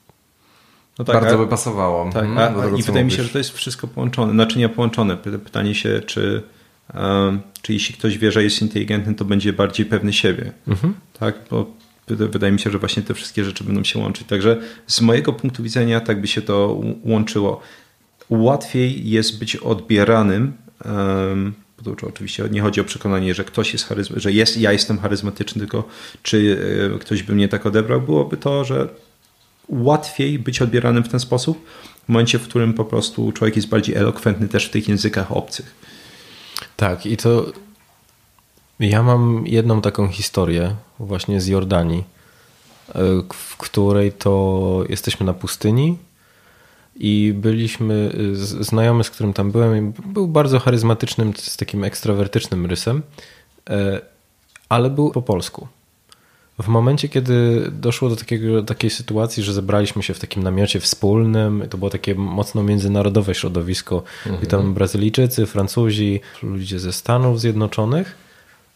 no 0.99 1.05
tak, 1.05 1.15
Bardzo 1.15 1.35
a, 1.35 1.39
by 1.39 1.47
pasowało. 1.47 2.11
Tak, 2.13 2.27
a, 2.37 2.63
a, 2.63 2.79
I 2.79 2.83
wydaje 2.83 3.05
mi 3.05 3.13
się, 3.13 3.23
że 3.23 3.29
to 3.29 3.39
jest 3.39 3.51
wszystko 3.51 3.87
połączone, 3.87 4.33
naczynia 4.33 4.69
połączone. 4.69 5.17
Pytanie 5.17 5.75
się, 5.75 6.01
czy, 6.07 6.43
um, 6.95 7.41
czy 7.63 7.73
jeśli 7.73 7.95
ktoś 7.95 8.19
wie, 8.19 8.33
że 8.33 8.45
jest 8.45 8.63
inteligentny, 8.63 9.15
to 9.15 9.25
będzie 9.25 9.53
bardziej 9.53 9.87
pewny 9.87 10.13
siebie. 10.13 10.53
Mhm. 10.69 10.95
Tak, 11.19 11.35
bo 11.51 11.67
wydaje 12.09 12.53
mi 12.53 12.61
się, 12.61 12.71
że 12.71 12.79
właśnie 12.79 13.03
te 13.03 13.15
wszystkie 13.15 13.45
rzeczy 13.45 13.65
będą 13.65 13.85
się 13.85 13.99
łączyć. 13.99 14.27
Także 14.27 14.61
z 14.87 15.01
mojego 15.01 15.33
punktu 15.33 15.63
widzenia 15.63 16.01
tak 16.01 16.21
by 16.21 16.27
się 16.27 16.43
to 16.43 16.81
łączyło 17.05 17.61
łatwiej 18.33 19.11
jest 19.11 19.39
być 19.39 19.57
odbieranym. 19.57 20.53
to 21.85 22.07
oczywiście 22.09 22.45
nie 22.51 22.61
chodzi 22.61 22.81
o 22.81 22.85
przekonanie, 22.85 23.35
że 23.35 23.45
ktoś 23.45 23.73
jest 23.73 23.89
że 24.17 24.33
jest, 24.33 24.57
ja 24.57 24.73
jestem 24.73 24.99
charyzmatyczny, 24.99 25.61
tylko 25.61 25.85
czy 26.23 26.59
ktoś 27.01 27.23
by 27.23 27.35
mnie 27.35 27.49
tak 27.49 27.67
odebrał, 27.67 28.01
byłoby 28.01 28.37
to, 28.37 28.65
że 28.65 28.89
łatwiej 29.69 30.39
być 30.39 30.63
odbieranym 30.63 31.05
w 31.05 31.09
ten 31.09 31.21
sposób 31.21 31.67
w 32.05 32.09
momencie, 32.09 32.39
w 32.39 32.49
którym 32.49 32.75
po 32.75 32.85
prostu 32.85 33.33
człowiek 33.33 33.57
jest 33.57 33.69
bardziej 33.69 33.95
elokwentny 33.95 34.49
też 34.49 34.67
w 34.67 34.71
tych 34.71 34.89
językach 34.89 35.33
obcych. 35.33 35.75
Tak, 36.77 37.07
i 37.07 37.17
to 37.17 37.53
ja 38.81 39.03
mam 39.03 39.47
jedną 39.47 39.81
taką 39.81 40.09
historię 40.09 40.75
właśnie 40.99 41.41
z 41.41 41.47
Jordanii, 41.47 42.05
e, 42.89 43.23
w 43.33 43.57
której 43.57 44.13
to 44.13 44.85
jesteśmy 44.89 45.27
na 45.27 45.35
pustyni 45.35 45.99
i 46.97 47.35
byliśmy, 47.37 48.13
znajomy, 48.61 49.05
z 49.05 49.11
którym 49.11 49.33
tam 49.33 49.51
byłem, 49.51 49.93
był 50.07 50.29
bardzo 50.29 50.59
charyzmatycznym, 50.59 51.33
z 51.37 51.57
takim 51.57 51.85
ekstrawertycznym 51.85 52.67
rysem, 52.67 53.03
e, 53.71 54.01
ale 54.69 54.91
był 54.91 55.11
po 55.11 55.23
polsku. 55.23 55.69
W 56.59 56.69
momencie, 56.69 57.09
kiedy 57.09 57.67
doszło 57.73 58.09
do 58.09 58.17
takiego, 58.17 58.63
takiej 58.63 58.91
sytuacji, 58.91 59.43
że 59.43 59.53
zebraliśmy 59.53 60.03
się 60.03 60.15
w 60.15 60.19
takim 60.19 60.43
namiocie 60.43 60.81
wspólnym, 60.81 61.65
to 61.71 61.79
było 61.79 61.91
takie 61.91 62.15
mocno 62.15 62.63
międzynarodowe 62.63 63.35
środowisko, 63.35 64.03
mhm. 64.27 64.45
i 64.45 64.47
tam 64.47 64.75
Brazylijczycy, 64.75 65.47
Francuzi, 65.47 66.21
ludzie 66.43 66.79
ze 66.79 66.93
Stanów 66.93 67.41
Zjednoczonych, 67.41 68.17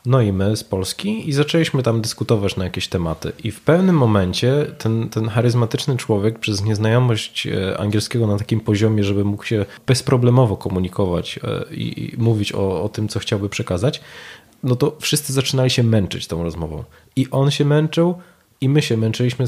no 0.07 0.21
i 0.21 0.33
my 0.33 0.57
z 0.57 0.65
Polski 0.65 1.29
i 1.29 1.33
zaczęliśmy 1.33 1.83
tam 1.83 2.01
dyskutować 2.01 2.57
na 2.57 2.65
jakieś 2.65 2.89
tematy. 2.89 3.33
I 3.45 3.51
w 3.51 3.61
pewnym 3.61 3.97
momencie 3.97 4.67
ten, 4.79 5.09
ten 5.09 5.29
charyzmatyczny 5.29 5.97
człowiek 5.97 6.39
przez 6.39 6.65
nieznajomość 6.65 7.47
e, 7.47 7.79
angielskiego 7.79 8.27
na 8.27 8.39
takim 8.39 8.61
poziomie, 8.61 9.05
żeby 9.05 9.25
mógł 9.25 9.45
się 9.45 9.65
bezproblemowo 9.87 10.57
komunikować 10.57 11.41
e, 11.45 11.75
i, 11.75 12.15
i 12.15 12.17
mówić 12.19 12.53
o, 12.53 12.83
o 12.83 12.89
tym, 12.89 13.09
co 13.09 13.19
chciałby 13.19 13.49
przekazać, 13.49 14.01
no 14.63 14.77
to 14.77 14.97
wszyscy 15.01 15.33
zaczynali 15.33 15.71
się 15.71 15.83
męczyć 15.83 16.27
tą 16.27 16.43
rozmową. 16.43 16.85
I 17.17 17.31
on 17.31 17.51
się 17.51 17.65
męczył, 17.65 18.15
i 18.61 18.69
my 18.69 18.83
się 18.83 18.97
męczyliśmy, 18.97 19.47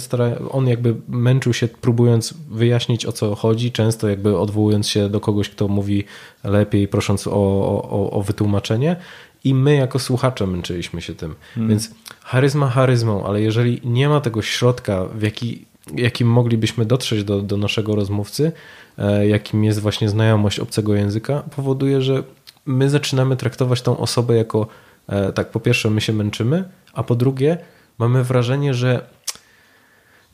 on 0.50 0.66
jakby 0.66 0.96
męczył 1.08 1.52
się 1.52 1.68
próbując 1.68 2.34
wyjaśnić 2.50 3.06
o 3.06 3.12
co 3.12 3.34
chodzi, 3.34 3.72
często 3.72 4.08
jakby 4.08 4.38
odwołując 4.38 4.88
się 4.88 5.08
do 5.08 5.20
kogoś, 5.20 5.48
kto 5.50 5.68
mówi 5.68 6.04
lepiej, 6.44 6.88
prosząc 6.88 7.26
o, 7.26 7.32
o, 7.32 8.10
o 8.10 8.22
wytłumaczenie 8.22 8.96
i 9.44 9.54
my 9.54 9.74
jako 9.74 9.98
słuchacze 9.98 10.46
męczyliśmy 10.46 11.02
się 11.02 11.14
tym. 11.14 11.34
Hmm. 11.54 11.70
Więc 11.70 11.90
charyzma 12.22 12.68
charyzmą, 12.68 13.26
ale 13.26 13.40
jeżeli 13.40 13.80
nie 13.84 14.08
ma 14.08 14.20
tego 14.20 14.42
środka, 14.42 15.04
w 15.04 15.22
jaki, 15.22 15.64
jakim 15.94 16.28
moglibyśmy 16.28 16.84
dotrzeć 16.84 17.24
do, 17.24 17.42
do 17.42 17.56
naszego 17.56 17.94
rozmówcy, 17.94 18.52
e, 18.98 19.28
jakim 19.28 19.64
jest 19.64 19.80
właśnie 19.80 20.08
znajomość 20.08 20.60
obcego 20.60 20.94
języka, 20.94 21.42
powoduje, 21.56 22.02
że 22.02 22.22
my 22.66 22.90
zaczynamy 22.90 23.36
traktować 23.36 23.82
tą 23.82 23.98
osobę 23.98 24.36
jako 24.36 24.66
e, 25.08 25.32
tak, 25.32 25.50
po 25.50 25.60
pierwsze 25.60 25.90
my 25.90 26.00
się 26.00 26.12
męczymy, 26.12 26.68
a 26.92 27.02
po 27.02 27.14
drugie 27.14 27.58
mamy 27.98 28.24
wrażenie, 28.24 28.74
że 28.74 29.06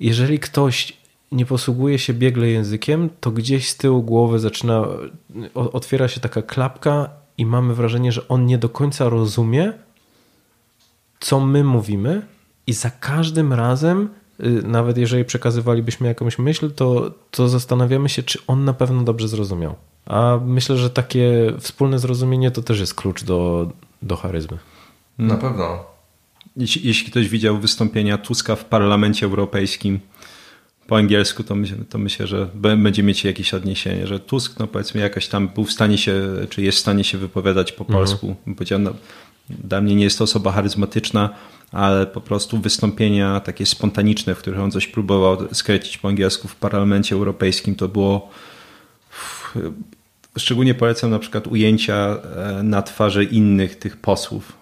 jeżeli 0.00 0.38
ktoś 0.38 0.96
nie 1.32 1.46
posługuje 1.46 1.98
się 1.98 2.14
biegle 2.14 2.48
językiem, 2.48 3.10
to 3.20 3.30
gdzieś 3.30 3.68
z 3.68 3.76
tyłu 3.76 4.02
głowy 4.02 4.38
zaczyna, 4.38 4.84
otwiera 5.54 6.08
się 6.08 6.20
taka 6.20 6.42
klapka 6.42 7.23
i 7.38 7.46
mamy 7.46 7.74
wrażenie, 7.74 8.12
że 8.12 8.28
on 8.28 8.46
nie 8.46 8.58
do 8.58 8.68
końca 8.68 9.08
rozumie, 9.08 9.72
co 11.20 11.40
my 11.40 11.64
mówimy, 11.64 12.22
i 12.66 12.72
za 12.72 12.90
każdym 12.90 13.52
razem, 13.52 14.08
y, 14.40 14.62
nawet 14.62 14.98
jeżeli 14.98 15.24
przekazywalibyśmy 15.24 16.08
jakąś 16.08 16.38
myśl, 16.38 16.70
to, 16.70 17.10
to 17.30 17.48
zastanawiamy 17.48 18.08
się, 18.08 18.22
czy 18.22 18.38
on 18.46 18.64
na 18.64 18.72
pewno 18.74 19.02
dobrze 19.02 19.28
zrozumiał. 19.28 19.74
A 20.06 20.38
myślę, 20.46 20.76
że 20.76 20.90
takie 20.90 21.52
wspólne 21.60 21.98
zrozumienie 21.98 22.50
to 22.50 22.62
też 22.62 22.80
jest 22.80 22.94
klucz 22.94 23.24
do, 23.24 23.70
do 24.02 24.16
charyzmy. 24.16 24.58
Na 25.18 25.36
pewno. 25.36 25.84
Jeśli, 26.56 26.86
jeśli 26.86 27.10
ktoś 27.10 27.28
widział 27.28 27.58
wystąpienia 27.58 28.18
Tuska 28.18 28.56
w 28.56 28.64
Parlamencie 28.64 29.26
Europejskim, 29.26 30.00
po 30.86 30.96
angielsku, 30.96 31.44
to 31.44 31.54
myślę, 31.54 31.76
to 31.88 31.98
myślę, 31.98 32.26
że 32.26 32.48
będzie 32.76 33.02
mieć 33.02 33.24
jakieś 33.24 33.54
odniesienie, 33.54 34.06
że 34.06 34.20
Tusk, 34.20 34.58
no 34.58 34.66
powiedzmy, 34.66 35.00
jakaś 35.00 35.28
tam 35.28 35.48
był 35.48 35.64
w 35.64 35.72
stanie 35.72 35.98
się, 35.98 36.22
czy 36.50 36.62
jest 36.62 36.78
w 36.78 36.80
stanie 36.80 37.04
się 37.04 37.18
wypowiadać 37.18 37.72
po 37.72 37.84
mhm. 37.84 37.98
polsku. 37.98 38.36
Powiedział, 38.44 38.78
no, 38.78 38.94
dla 39.50 39.80
mnie 39.80 39.94
nie 39.94 40.04
jest 40.04 40.18
to 40.18 40.24
osoba 40.24 40.52
charyzmatyczna, 40.52 41.30
ale 41.72 42.06
po 42.06 42.20
prostu 42.20 42.58
wystąpienia 42.58 43.40
takie 43.40 43.66
spontaniczne, 43.66 44.34
w 44.34 44.38
których 44.38 44.60
on 44.60 44.70
coś 44.70 44.86
próbował 44.86 45.54
skręcić 45.54 45.98
po 45.98 46.08
angielsku 46.08 46.48
w 46.48 46.56
Parlamencie 46.56 47.14
Europejskim, 47.14 47.74
to 47.74 47.88
było. 47.88 48.30
Szczególnie 50.36 50.74
polecam 50.74 51.10
na 51.10 51.18
przykład 51.18 51.46
ujęcia 51.46 51.94
e, 51.96 52.62
na 52.62 52.82
twarzy 52.82 53.24
innych 53.24 53.76
tych 53.76 53.96
posłów 53.96 54.58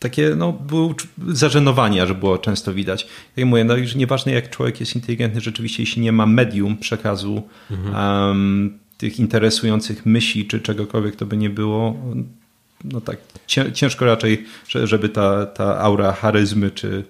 takie 0.00 0.34
no, 0.36 0.52
było 0.52 0.94
zażenowanie, 1.28 2.06
że 2.06 2.14
było 2.14 2.38
często 2.38 2.74
widać. 2.74 3.06
Jak 3.36 3.46
mówię, 3.46 3.64
no, 3.64 3.76
już 3.76 3.94
nieważne 3.94 4.32
jak 4.32 4.50
człowiek 4.50 4.80
jest 4.80 4.94
inteligentny, 4.94 5.40
rzeczywiście 5.40 5.82
jeśli 5.82 6.02
nie 6.02 6.12
ma 6.12 6.26
medium 6.26 6.76
przekazu 6.76 7.42
mhm. 7.70 7.94
um, 8.28 8.78
tych 8.98 9.18
interesujących 9.18 10.06
myśli 10.06 10.46
czy 10.46 10.60
czegokolwiek 10.60 11.16
to 11.16 11.26
by 11.26 11.36
nie 11.36 11.50
było, 11.50 11.96
no 12.84 13.00
tak, 13.00 13.16
ciężko 13.72 14.04
raczej, 14.04 14.46
żeby 14.84 15.08
ta, 15.08 15.46
ta 15.46 15.78
aura 15.78 16.12
charyzmy 16.12 16.70
czy, 16.70 17.04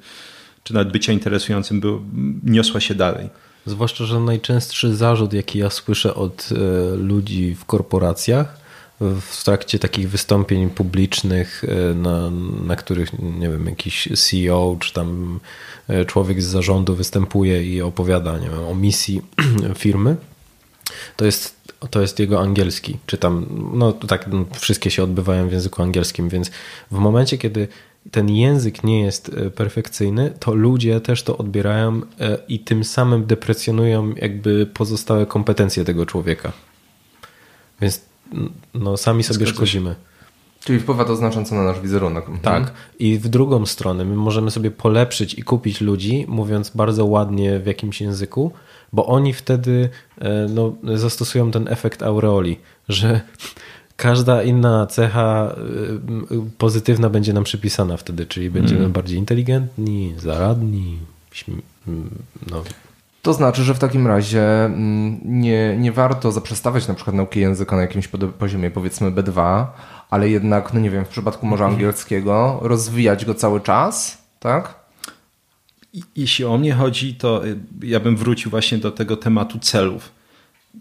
czy 0.65 0.75
nawet 0.75 0.93
bycia 0.93 1.13
interesującym 1.13 1.81
był, 1.81 2.03
niosła 2.45 2.81
się 2.81 2.95
dalej. 2.95 3.29
Zwłaszcza, 3.67 4.05
że 4.05 4.21
najczęstszy 4.21 4.97
zarzut, 4.97 5.33
jaki 5.33 5.59
ja 5.59 5.71
słyszę 5.71 6.15
od 6.15 6.49
e, 6.53 6.97
ludzi 6.97 7.55
w 7.55 7.65
korporacjach, 7.65 8.60
w 9.01 9.45
trakcie 9.45 9.79
takich 9.79 10.11
wystąpień 10.11 10.71
publicznych, 10.71 11.65
e, 11.65 11.95
na, 11.95 12.31
na 12.67 12.77
których, 12.77 13.19
nie 13.19 13.49
wiem, 13.49 13.67
jakiś 13.67 14.09
CEO 14.15 14.77
czy 14.81 14.93
tam 14.93 15.41
e, 15.89 16.05
człowiek 16.05 16.43
z 16.43 16.47
zarządu 16.47 16.95
występuje 16.95 17.65
i 17.65 17.83
opowiada 17.83 18.39
nie 18.39 18.51
wiem, 18.51 18.65
o 18.65 18.75
misji 18.75 19.23
firmy, 19.75 20.17
to 21.17 21.25
jest, 21.25 21.73
to 21.91 22.01
jest 22.01 22.19
jego 22.19 22.41
angielski. 22.41 22.99
Czy 23.07 23.19
tam, 23.19 23.47
no 23.75 23.93
tak, 23.93 24.27
no, 24.27 24.45
wszystkie 24.59 24.91
się 24.91 25.03
odbywają 25.03 25.49
w 25.49 25.53
języku 25.53 25.83
angielskim, 25.83 26.29
więc 26.29 26.51
w 26.91 26.99
momencie, 26.99 27.39
kiedy 27.39 27.69
ten 28.11 28.29
język 28.29 28.85
nie 28.85 29.01
jest 29.01 29.29
e, 29.29 29.51
perfekcyjny, 29.51 30.33
to 30.41 30.55
ludzie 30.55 31.01
też 31.01 31.23
to 31.23 31.39
odbierają 31.39 32.01
i 32.49 32.59
tym 32.59 32.85
samym 32.85 33.27
deprecjonują 33.27 34.15
jakby 34.15 34.67
pozostałe 34.67 35.27
kompetencje 35.27 35.85
tego 35.85 36.07
człowieka. 36.07 36.53
Więc 37.81 38.10
no, 38.75 38.97
sami 38.97 39.23
sobie 39.23 39.35
Zgadza 39.35 39.53
szkodzimy. 39.53 39.95
Czyli 40.65 40.81
wpływa 40.81 41.05
to 41.05 41.17
znacząco 41.17 41.55
na 41.55 41.63
nasz 41.63 41.81
wizerunek. 41.81 42.29
Mhm. 42.29 42.41
Tak. 42.41 42.75
I 42.99 43.19
w 43.19 43.29
drugą 43.29 43.67
stronę, 43.67 44.05
my 44.05 44.17
możemy 44.17 44.51
sobie 44.51 44.71
polepszyć 44.71 45.35
i 45.35 45.43
kupić 45.43 45.81
ludzi, 45.81 46.25
mówiąc 46.29 46.71
bardzo 46.75 47.07
ładnie 47.07 47.59
w 47.59 47.67
jakimś 47.67 48.01
języku, 48.01 48.53
bo 48.93 49.07
oni 49.07 49.33
wtedy 49.33 49.89
e, 50.19 50.47
no, 50.51 50.73
zastosują 50.95 51.51
ten 51.51 51.69
efekt 51.69 52.03
aureoli, 52.03 52.57
że 52.89 53.21
każda 53.97 54.43
inna 54.43 54.87
cecha 54.87 55.55
e, 56.31 56.47
pozytywna 56.59 57.11
będzie 57.11 57.33
nam 57.33 57.45
przypisana 57.45 57.97
wtedy, 57.97 58.27
czyli 58.27 58.51
będziemy 58.51 58.81
mm. 58.81 58.93
bardziej 58.93 59.19
inteligentni, 59.19 60.15
zaradni, 60.19 60.99
no, 62.51 62.63
to 63.23 63.33
znaczy, 63.33 63.65
że 63.65 63.75
w 63.75 63.79
takim 63.79 64.07
razie 64.07 64.65
mm, 64.65 65.21
nie, 65.25 65.77
nie 65.79 65.93
warto 65.93 66.33
zaprzestawać 66.33 66.89
na 66.89 66.95
przykład 66.95 67.17
nauki 67.17 67.41
języka 67.41 67.77
na 67.77 67.83
jakimś 67.83 68.09
poziomie 68.39 68.71
powiedzmy 68.71 69.11
B2, 69.11 69.67
ale 70.11 70.31
jednak, 70.31 70.75
no 70.75 70.81
nie 70.81 70.91
wiem, 70.91 71.05
w 71.05 71.09
przypadku 71.09 71.47
może 71.47 71.65
mhm. 71.65 71.75
angielskiego 71.75 72.59
rozwijać 72.63 73.25
go 73.25 73.35
cały 73.35 73.61
czas, 73.61 74.19
tak? 74.39 74.75
Jeśli 76.17 76.45
o 76.45 76.59
mnie 76.59 76.75
chodzi, 76.75 77.15
to 77.15 77.47
y, 77.47 77.59
ja 77.83 78.01
bym 78.01 78.17
wrócił 78.17 78.51
właśnie 78.51 78.79
do 78.79 78.91
tego 78.91 79.17
tematu 79.17 79.59
celów. 79.59 80.21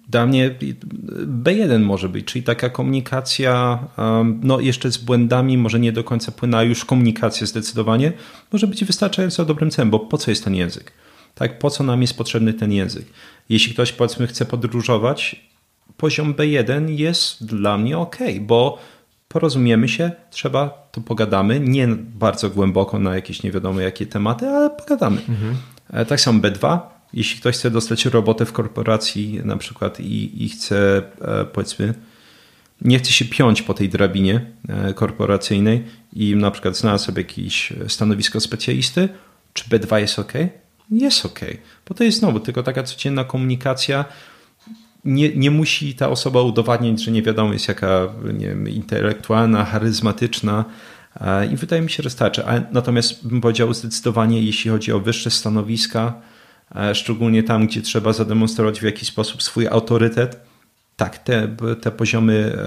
Dla 0.09 0.25
mnie 0.25 0.55
B1 1.43 1.79
może 1.79 2.09
być, 2.09 2.25
czyli 2.25 2.43
taka 2.43 2.69
komunikacja, 2.69 3.79
no 4.41 4.59
jeszcze 4.59 4.91
z 4.91 4.97
błędami, 4.97 5.57
może 5.57 5.79
nie 5.79 5.91
do 5.91 6.03
końca 6.03 6.31
płynęła 6.31 6.63
już 6.63 6.85
komunikacja 6.85 7.47
zdecydowanie, 7.47 8.13
może 8.51 8.67
być 8.67 8.85
wystarczająco 8.85 9.45
dobrym 9.45 9.71
celem, 9.71 9.89
bo 9.89 9.99
po 9.99 10.17
co 10.17 10.31
jest 10.31 10.43
ten 10.43 10.55
język? 10.55 10.91
Tak, 11.35 11.59
po 11.59 11.69
co 11.69 11.83
nam 11.83 12.01
jest 12.01 12.17
potrzebny 12.17 12.53
ten 12.53 12.71
język. 12.71 13.05
Jeśli 13.49 13.73
ktoś 13.73 13.91
powiedzmy 13.91 14.27
chce 14.27 14.45
podróżować, 14.45 15.49
poziom 15.97 16.33
B1 16.33 16.89
jest 16.89 17.45
dla 17.45 17.77
mnie 17.77 17.97
ok, 17.97 18.17
bo 18.41 18.79
porozumiemy 19.27 19.89
się, 19.89 20.11
trzeba, 20.31 20.87
to 20.91 21.01
pogadamy, 21.01 21.59
nie 21.59 21.87
bardzo 21.97 22.49
głęboko 22.49 22.99
na 22.99 23.15
jakieś 23.15 23.43
nie 23.43 23.51
wiadomo 23.51 23.79
jakie 23.79 24.05
tematy, 24.05 24.47
ale 24.47 24.69
pogadamy. 24.69 25.21
Mhm. 25.29 25.55
E, 25.93 26.05
tak 26.05 26.21
samo 26.21 26.39
B2, 26.39 26.79
jeśli 27.13 27.39
ktoś 27.39 27.55
chce 27.55 27.71
dostać 27.71 28.05
robotę 28.05 28.45
w 28.45 28.53
korporacji 28.53 29.41
na 29.43 29.57
przykład 29.57 29.99
i, 29.99 30.43
i 30.43 30.49
chce 30.49 31.01
e, 31.21 31.45
powiedzmy 31.45 31.93
nie 32.81 32.99
chce 32.99 33.11
się 33.11 33.25
piąć 33.25 33.61
po 33.61 33.73
tej 33.73 33.89
drabinie 33.89 34.41
e, 34.69 34.93
korporacyjnej 34.93 35.83
i 36.13 36.35
na 36.35 36.51
przykład 36.51 36.77
znalazł 36.77 37.05
sobie 37.05 37.21
jakieś 37.21 37.73
stanowisko 37.87 38.39
specjalisty, 38.39 39.09
czy 39.53 39.69
B2 39.69 39.97
jest 39.97 40.19
ok? 40.19 40.33
Jest 40.91 41.25
ok, 41.25 41.39
bo 41.87 41.95
to 41.95 42.03
jest 42.03 42.19
znowu 42.19 42.39
tylko 42.39 42.63
taka 42.63 42.83
codzienna 42.83 43.23
komunikacja. 43.23 44.05
Nie, 45.05 45.35
nie 45.35 45.51
musi 45.51 45.95
ta 45.95 46.09
osoba 46.09 46.41
udowadniać, 46.41 47.03
że 47.03 47.11
nie 47.11 47.21
wiadomo 47.21 47.53
jest 47.53 47.67
jaka 47.67 48.07
nie 48.33 48.47
wiem, 48.47 48.69
intelektualna, 48.69 49.65
charyzmatyczna 49.65 50.65
i 51.51 51.55
wydaje 51.55 51.81
mi 51.81 51.89
się, 51.89 52.03
że 52.03 52.09
starczy. 52.09 52.45
A 52.45 52.61
natomiast 52.71 53.27
bym 53.27 53.41
powiedział 53.41 53.73
zdecydowanie, 53.73 54.41
jeśli 54.41 54.71
chodzi 54.71 54.91
o 54.91 54.99
wyższe 54.99 55.31
stanowiska, 55.31 56.21
szczególnie 56.93 57.43
tam, 57.43 57.67
gdzie 57.67 57.81
trzeba 57.81 58.13
zademonstrować 58.13 58.79
w 58.79 58.83
jakiś 58.83 59.07
sposób 59.07 59.43
swój 59.43 59.67
autorytet, 59.67 60.39
tak, 60.95 61.17
te, 61.17 61.55
te 61.81 61.91
poziomy, 61.91 62.57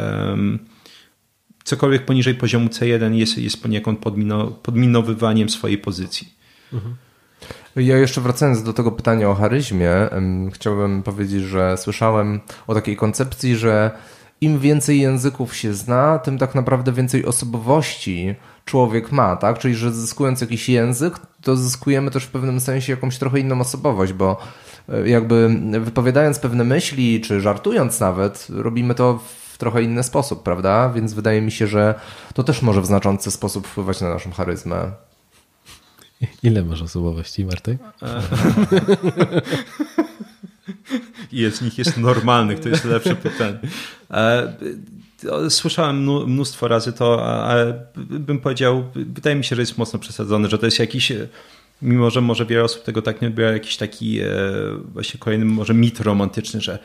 cokolwiek 1.65 2.05
poniżej 2.05 2.35
poziomu 2.35 2.69
C1 2.69 3.13
jest, 3.13 3.39
jest 3.39 3.63
poniekąd 3.63 3.99
podmino, 3.99 4.47
podminowywaniem 4.47 5.51
swojej 5.51 5.79
pozycji. 5.79 6.35
Mhm. 6.73 6.97
Ja 7.77 7.99
jeszcze 7.99 8.21
wracając 8.21 8.63
do 8.63 8.73
tego 8.73 8.93
pytania 8.93 9.31
o 9.31 9.35
charyzmie, 9.35 9.91
chciałbym 10.53 11.03
powiedzieć, 11.03 11.43
że 11.43 11.77
słyszałem 11.77 12.41
o 12.67 12.75
takiej 12.75 12.97
koncepcji, 12.97 13.57
że 13.57 13.91
im 14.41 14.59
więcej 14.59 15.01
języków 15.01 15.57
się 15.57 15.75
zna, 15.75 16.19
tym 16.19 16.39
tak 16.39 16.55
naprawdę 16.55 16.93
więcej 16.93 17.27
osobowości 17.27 18.35
człowiek 18.65 19.13
ma, 19.13 19.37
tak? 19.37 19.59
Czyli, 19.59 19.75
że 19.75 19.93
zyskując 19.93 20.41
jakiś 20.41 20.69
język, 20.69 21.15
to 21.43 21.57
zyskujemy 21.57 22.11
też 22.11 22.25
w 22.25 22.31
pewnym 22.31 22.61
sensie 22.61 22.93
jakąś 22.93 23.19
trochę 23.19 23.41
inną 23.41 23.61
osobowość, 23.61 24.13
bo 24.13 24.37
e, 24.89 25.09
jakby 25.09 25.61
wypowiadając 25.81 26.39
pewne 26.39 26.65
myśli, 26.65 27.21
czy 27.21 27.41
żartując 27.41 28.01
nawet, 28.01 28.47
robimy 28.51 28.95
to 28.95 29.21
w 29.53 29.59
trochę 29.59 29.83
inny 29.83 30.03
sposób, 30.03 30.43
prawda? 30.43 30.89
Więc 30.89 31.13
wydaje 31.13 31.43
mi 31.43 31.53
się, 31.53 31.67
że 31.67 31.95
to 32.35 32.45
też 32.45 32.63
może 32.63 32.81
w 32.81 32.87
znaczący 32.87 33.31
sposób 33.31 33.67
wpływać 33.67 34.01
na 34.01 34.09
naszą 34.09 34.31
charyzmę. 34.31 34.93
Ile 36.43 36.65
masz 36.65 36.83
osobowości, 36.83 37.45
Martek? 37.45 37.79
Ile 41.33 41.51
z 41.51 41.63
nich 41.63 41.79
jest 41.79 41.97
normalnych? 41.97 42.61
To 42.61 42.69
jest 42.69 42.85
lepsze 42.85 43.17
pytanie. 43.17 43.59
E, 44.11 44.57
słyszałem 45.51 46.03
mnóstwo 46.27 46.69
razy 46.69 46.93
to, 46.93 47.27
ale 47.45 47.87
bym 47.97 48.39
powiedział, 48.39 48.85
wydaje 48.95 49.37
mi 49.37 49.45
się, 49.45 49.57
że 49.57 49.63
jest 49.63 49.79
mocno 49.79 49.99
przesadzone, 49.99 50.49
że 50.49 50.59
to 50.59 50.67
jest 50.67 50.79
jakiś 50.79 51.13
mimo 51.83 52.11
że 52.11 52.21
może 52.21 52.47
wiele 52.47 52.65
osób 52.65 52.83
tego 52.83 53.03
tak 53.03 53.23
nie 53.23 53.29
odbiera, 53.29 53.53
jakiś 53.53 53.77
taki 53.77 54.21
e, 54.21 54.27
właśnie 54.93 55.21
kolejny 55.21 55.45
może 55.45 55.75
mit 55.75 56.01
romantyczny, 56.01 56.61
że 56.61 56.79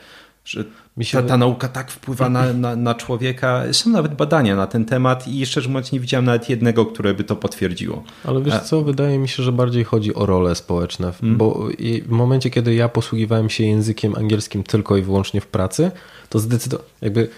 że 0.48 0.64
ta, 1.12 1.22
ta 1.22 1.36
nauka 1.36 1.68
tak 1.68 1.90
wpływa 1.90 2.28
na, 2.28 2.52
na, 2.64 2.76
na, 2.76 2.94
człowieka. 2.94 3.62
Są 3.72 3.90
nawet 3.90 4.14
badania 4.14 4.56
na 4.56 4.66
ten 4.66 4.84
temat 4.84 5.28
i 5.28 5.46
szczerze 5.46 5.68
mówiąc 5.68 5.92
nie 5.92 6.00
widziałem 6.00 6.24
nawet 6.24 6.48
jednego, 6.50 6.86
które 6.86 7.14
by 7.14 7.24
to 7.24 7.36
potwierdziło. 7.36 8.02
Ale 8.24 8.42
wiesz 8.42 8.60
co, 8.60 8.82
wydaje 8.82 9.18
mi 9.18 9.28
się, 9.28 9.42
że 9.42 9.52
bardziej 9.52 9.84
chodzi 9.84 10.14
o 10.14 10.26
role 10.26 10.54
społeczne, 10.54 11.12
hmm. 11.12 11.38
bo 11.38 11.68
w 12.06 12.10
momencie, 12.10 12.50
kiedy 12.50 12.74
ja 12.74 12.88
posługiwałem 12.88 13.50
się 13.50 13.64
językiem 13.64 14.16
angielskim 14.16 14.62
tylko 14.62 14.96
i 14.96 15.02
wyłącznie 15.02 15.40
w 15.40 15.46
pracy, 15.46 15.90
to 16.28 16.38
zdecydowanie 16.38 16.88
jakby 17.02 17.28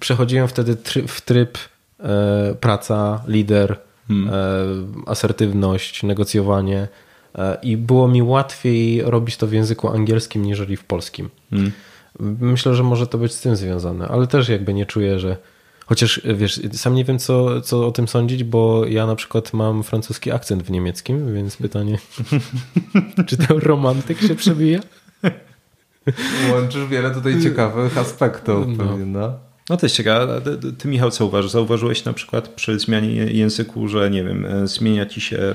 przechodziłem 0.00 0.48
wtedy 0.48 0.76
tryb, 0.76 1.10
w 1.10 1.20
tryb 1.20 1.58
e, 2.00 2.54
praca, 2.60 3.22
lider, 3.28 3.78
hmm. 4.08 4.34
e, 4.34 5.10
asertywność, 5.10 6.02
negocjowanie 6.02 6.88
e, 7.34 7.58
i 7.62 7.76
było 7.76 8.08
mi 8.08 8.22
łatwiej 8.22 9.02
robić 9.02 9.36
to 9.36 9.46
w 9.46 9.52
języku 9.52 9.88
angielskim 9.88 10.42
niżeli 10.42 10.76
w 10.76 10.84
polskim. 10.84 11.30
Hmm. 11.50 11.72
Myślę, 12.20 12.74
że 12.74 12.82
może 12.82 13.06
to 13.06 13.18
być 13.18 13.32
z 13.32 13.40
tym 13.40 13.56
związane, 13.56 14.08
ale 14.08 14.26
też 14.26 14.48
jakby 14.48 14.74
nie 14.74 14.86
czuję, 14.86 15.18
że. 15.18 15.36
Chociaż 15.86 16.20
wiesz, 16.34 16.60
sam 16.72 16.94
nie 16.94 17.04
wiem, 17.04 17.18
co, 17.18 17.60
co 17.60 17.86
o 17.86 17.92
tym 17.92 18.08
sądzić, 18.08 18.44
bo 18.44 18.86
ja 18.86 19.06
na 19.06 19.16
przykład 19.16 19.52
mam 19.52 19.82
francuski 19.82 20.32
akcent 20.32 20.62
w 20.62 20.70
niemieckim, 20.70 21.34
więc 21.34 21.56
pytanie, 21.56 21.98
czy 23.26 23.36
ten 23.36 23.58
romantyk 23.58 24.20
się 24.20 24.34
przebija? 24.34 24.80
Łączysz 26.52 26.86
wiele 26.86 27.10
tutaj 27.10 27.42
ciekawych 27.42 27.98
aspektów. 27.98 28.66
No. 28.68 28.84
Pewnie, 28.84 29.06
no. 29.06 29.38
No 29.70 29.76
to 29.76 29.86
jest 29.86 29.96
ciekawe. 29.96 30.42
Ty, 30.78 30.88
Michał, 30.88 31.10
co 31.10 31.26
uważasz? 31.26 31.50
Zauważyłeś 31.50 32.04
na 32.04 32.12
przykład 32.12 32.48
przy 32.48 32.78
zmianie 32.78 33.10
języku, 33.10 33.88
że 33.88 34.10
nie 34.10 34.24
wiem, 34.24 34.46
e, 34.46 34.68
zmienia 34.68 35.06
ci 35.06 35.20
się 35.20 35.54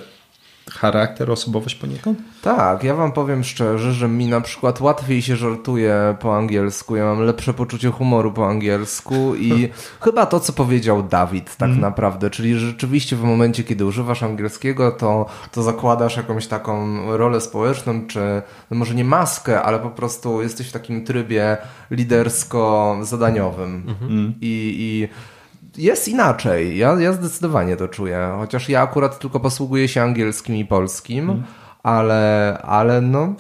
charakter, 0.72 1.32
osobowość 1.32 1.76
poniekąd? 1.76 2.20
Tak, 2.41 2.84
ja 2.84 2.96
wam 2.96 3.12
powiem 3.12 3.44
szczerze, 3.44 3.94
że 3.94 4.08
mi 4.08 4.28
na 4.28 4.41
przykład 4.41 4.82
łatwiej 4.82 5.22
się 5.22 5.36
żartuje 5.36 6.16
po 6.20 6.38
angielsku, 6.38 6.96
ja 6.96 7.06
mam 7.06 7.22
lepsze 7.22 7.54
poczucie 7.54 7.91
humoru 7.91 8.32
po 8.32 8.48
angielsku 8.48 9.36
i 9.36 9.70
chyba 10.06 10.26
to, 10.26 10.40
co 10.40 10.54
powiedział 10.54 11.04
Dawid 11.04 11.56
tak 11.56 11.70
mm. 11.70 11.82
naprawdę, 11.82 12.30
czyli 12.30 12.60
rzeczywiście 12.60 13.16
w 13.16 13.24
momencie, 13.24 13.64
kiedy 13.64 13.86
używasz 13.86 14.24
angielskiego, 14.24 14.91
to, 14.91 15.26
to 15.52 15.64
zakładasz 15.64 16.18
jakąś 16.18 16.48
taką 16.48 16.88
rolę 17.18 17.41
społeczną, 17.41 18.08
czy 18.08 18.41
no 18.72 18.78
może 18.78 18.96
nie 18.96 19.04
maskę, 19.04 19.62
ale 19.62 19.80
po 19.80 19.90
prostu 19.90 20.41
jesteś 20.41 20.70
w 20.70 20.72
takim 20.72 21.06
trybie 21.06 21.58
lidersko-zadaniowym 21.91 23.84
mm 23.88 23.96
-hmm. 23.96 24.34
i, 24.41 24.76
i 24.80 25.10
jest 25.80 26.07
inaczej. 26.07 26.77
Ja, 26.77 26.99
ja 26.99 27.14
zdecydowanie 27.14 27.76
to 27.76 27.88
czuję. 27.88 28.31
Chociaż 28.39 28.69
ja 28.69 28.81
akurat 28.81 29.19
tylko 29.19 29.39
posługuję 29.39 29.88
się 29.88 30.01
angielskim 30.01 30.56
i 30.56 30.65
polskim, 30.65 31.27
hmm. 31.27 31.43
ale, 31.84 32.57
ale 32.61 33.01
no 33.01 33.35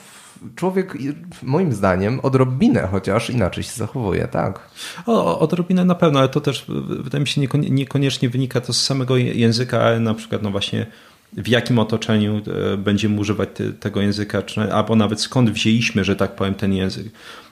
człowiek, 0.55 0.97
moim 1.43 1.73
zdaniem, 1.73 2.19
odrobinę 2.19 2.87
chociaż 2.91 3.29
inaczej 3.29 3.63
się 3.63 3.71
zachowuje, 3.71 4.27
tak? 4.27 4.59
O, 5.05 5.39
odrobinę 5.39 5.85
na 5.85 5.95
pewno, 5.95 6.19
ale 6.19 6.29
to 6.29 6.41
też 6.41 6.65
wydaje 7.03 7.21
mi 7.21 7.27
się 7.27 7.41
niekoniecznie 7.69 8.29
wynika 8.29 8.61
to 8.61 8.73
z 8.73 8.85
samego 8.85 9.17
języka, 9.17 9.81
ale 9.81 9.99
na 9.99 10.13
przykład 10.13 10.41
no 10.41 10.51
właśnie 10.51 10.85
w 11.33 11.47
jakim 11.47 11.79
otoczeniu 11.79 12.41
e, 12.73 12.77
będziemy 12.77 13.19
używać 13.19 13.49
tego 13.79 14.01
języka, 14.01 14.41
czy, 14.41 14.73
albo 14.73 14.95
nawet 14.95 15.21
skąd 15.21 15.49
wzięliśmy, 15.49 16.03
że 16.03 16.15
tak 16.15 16.35
powiem, 16.35 16.55
ten 16.55 16.73
język. 16.73 17.07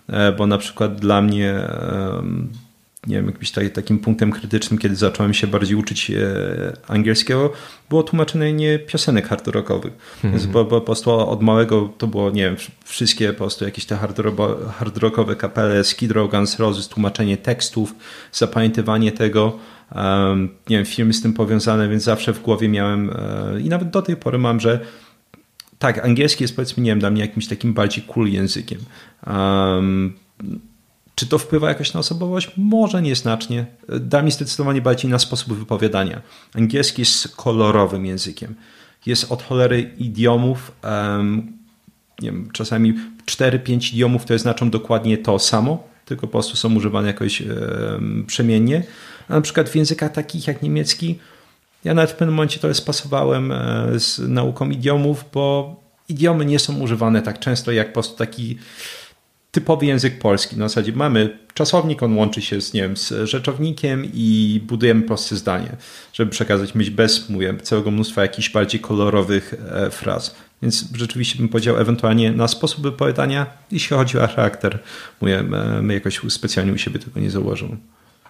E, 0.07 0.31
bo 0.31 0.47
na 0.47 0.57
przykład 0.57 0.95
dla 0.95 1.21
mnie 1.21 1.69
nie 3.07 3.15
wiem, 3.15 3.25
jakimś 3.25 3.51
takim 3.73 3.99
punktem 3.99 4.31
krytycznym, 4.31 4.77
kiedy 4.77 4.95
zacząłem 4.95 5.33
się 5.33 5.47
bardziej 5.47 5.75
uczyć 5.75 6.11
e, 6.11 6.17
angielskiego, 6.87 7.53
było 7.89 8.03
tłumaczenie 8.03 8.79
piosenek 8.79 9.27
hard 9.27 9.47
rockowych. 9.47 9.93
-hmm. 9.93 10.31
Więc 10.31 10.47
po, 10.47 10.65
po, 10.65 10.81
prostu 10.81 11.11
od 11.11 11.41
małego 11.41 11.93
to 11.97 12.07
było, 12.07 12.29
nie 12.29 12.41
wiem, 12.41 12.55
wszystkie 12.85 13.27
po 13.33 13.37
prostu 13.37 13.65
jakieś 13.65 13.85
te 13.85 13.95
hard, 13.95 14.21
hard 14.77 14.97
rockowe 14.97 15.35
kapele, 15.35 15.83
Skid 15.83 16.11
Row, 16.11 16.31
Guns 16.31 16.59
Roses, 16.59 16.87
tłumaczenie 16.87 17.37
tekstów, 17.37 17.95
zapamiętywanie 18.31 19.11
tego. 19.11 19.59
Um, 19.95 20.49
nie 20.69 20.77
wiem, 20.77 20.85
filmy 20.85 21.13
z 21.13 21.21
tym 21.21 21.33
powiązane, 21.33 21.89
więc 21.89 22.03
zawsze 22.03 22.33
w 22.33 22.41
głowie 22.41 22.69
miałem 22.69 23.09
e, 23.09 23.61
i 23.61 23.69
nawet 23.69 23.89
do 23.89 24.01
tej 24.01 24.15
pory 24.15 24.37
mam, 24.37 24.59
że 24.59 24.79
tak, 25.79 26.05
angielski 26.05 26.43
jest 26.43 26.55
powiedzmy, 26.55 26.83
nie 26.83 26.91
wiem, 26.91 26.99
dla 26.99 27.09
mnie 27.09 27.21
jakimś 27.21 27.47
takim 27.47 27.73
bardziej 27.73 28.03
cool 28.03 28.27
językiem. 28.27 28.79
Um, 29.27 30.13
czy 31.17 31.27
to 31.27 31.37
wpływa 31.37 31.69
jakoś 31.69 31.93
na 31.93 31.99
osobowość? 31.99 32.51
Może 32.57 33.01
nieznacznie. 33.01 33.65
Da 33.99 34.21
mi 34.21 34.31
zdecydowanie 34.31 34.81
bardziej 34.81 35.11
na 35.11 35.19
sposób 35.19 35.53
wypowiadania. 35.53 36.21
Angielski 36.55 37.01
jest 37.01 37.35
kolorowym 37.35 38.05
językiem. 38.05 38.55
Jest 39.05 39.31
od 39.31 39.43
cholery 39.43 39.91
idiomów, 39.97 40.71
um, 40.83 41.53
nie 42.21 42.31
wiem, 42.31 42.49
czasami 42.53 42.93
4-5 43.25 43.93
idiomów, 43.93 44.23
które 44.23 44.39
znaczą 44.39 44.69
dokładnie 44.69 45.17
to 45.17 45.39
samo, 45.39 45.87
tylko 46.05 46.27
po 46.27 46.31
prostu 46.31 46.55
są 46.57 46.75
używane 46.75 47.07
jakoś 47.07 47.41
um, 47.41 48.23
przemiennie. 48.27 48.83
A 49.29 49.33
na 49.33 49.41
przykład 49.41 49.69
w 49.69 49.75
językach 49.75 50.11
takich 50.11 50.47
jak 50.47 50.61
niemiecki, 50.61 51.19
ja 51.83 51.93
nawet 51.93 52.11
w 52.11 52.15
pewnym 52.15 52.35
momencie 52.35 52.59
to 52.59 52.73
spasowałem 52.73 53.51
e, 53.51 53.87
z 53.99 54.19
nauką 54.19 54.69
idiomów, 54.69 55.25
bo 55.33 55.75
idiomy 56.09 56.45
nie 56.45 56.59
są 56.59 56.79
używane 56.79 57.21
tak 57.21 57.39
często 57.39 57.71
jak 57.71 57.87
po 57.87 57.93
prostu 57.93 58.17
taki 58.17 58.57
typowy 59.57 59.85
język 59.85 60.19
polski. 60.19 60.57
Na 60.57 60.67
zasadzie 60.67 60.91
mamy 60.91 61.39
czasownik, 61.53 62.03
on 62.03 62.17
łączy 62.17 62.41
się 62.41 62.61
z, 62.61 62.73
nie 62.73 62.81
wiem, 62.81 62.97
z 62.97 63.29
rzeczownikiem 63.29 64.05
i 64.13 64.61
budujemy 64.67 65.01
proste 65.01 65.35
zdanie, 65.35 65.69
żeby 66.13 66.31
przekazać 66.31 66.75
myśl 66.75 66.91
bez 66.91 67.29
mówię, 67.29 67.55
całego 67.63 67.91
mnóstwa 67.91 68.21
jakichś 68.21 68.49
bardziej 68.49 68.79
kolorowych 68.79 69.53
e, 69.71 69.89
fraz. 69.89 70.35
Więc 70.61 70.85
rzeczywiście 70.95 71.39
bym 71.39 71.49
powiedział 71.49 71.77
ewentualnie 71.77 72.31
na 72.31 72.47
sposób 72.47 72.83
wypowiadania, 72.83 73.45
jeśli 73.71 73.97
chodzi 73.97 74.19
o 74.19 74.27
charakter, 74.27 74.79
mówię, 75.21 75.39
e, 75.39 75.81
my 75.81 75.93
jakoś 75.93 76.21
specjalnie 76.29 76.73
u 76.73 76.77
siebie 76.77 76.99
tego 76.99 77.19
nie 77.19 77.31
założymy. 77.31 77.77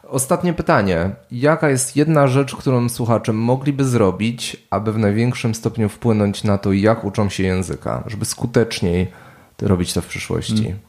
Ostatnie 0.03 0.53
pytanie. 0.53 1.11
Jaka 1.31 1.69
jest 1.69 1.95
jedna 1.95 2.27
rzecz, 2.27 2.55
którą 2.55 2.89
słuchacze 2.89 3.33
mogliby 3.33 3.85
zrobić, 3.85 4.57
aby 4.69 4.93
w 4.93 4.97
największym 4.97 5.55
stopniu 5.55 5.89
wpłynąć 5.89 6.43
na 6.43 6.57
to, 6.57 6.73
jak 6.73 7.05
uczą 7.05 7.29
się 7.29 7.43
języka, 7.43 8.03
żeby 8.07 8.25
skuteczniej 8.25 9.07
robić 9.61 9.93
to 9.93 10.01
w 10.01 10.07
przyszłości? 10.07 10.63
Hmm 10.63 10.86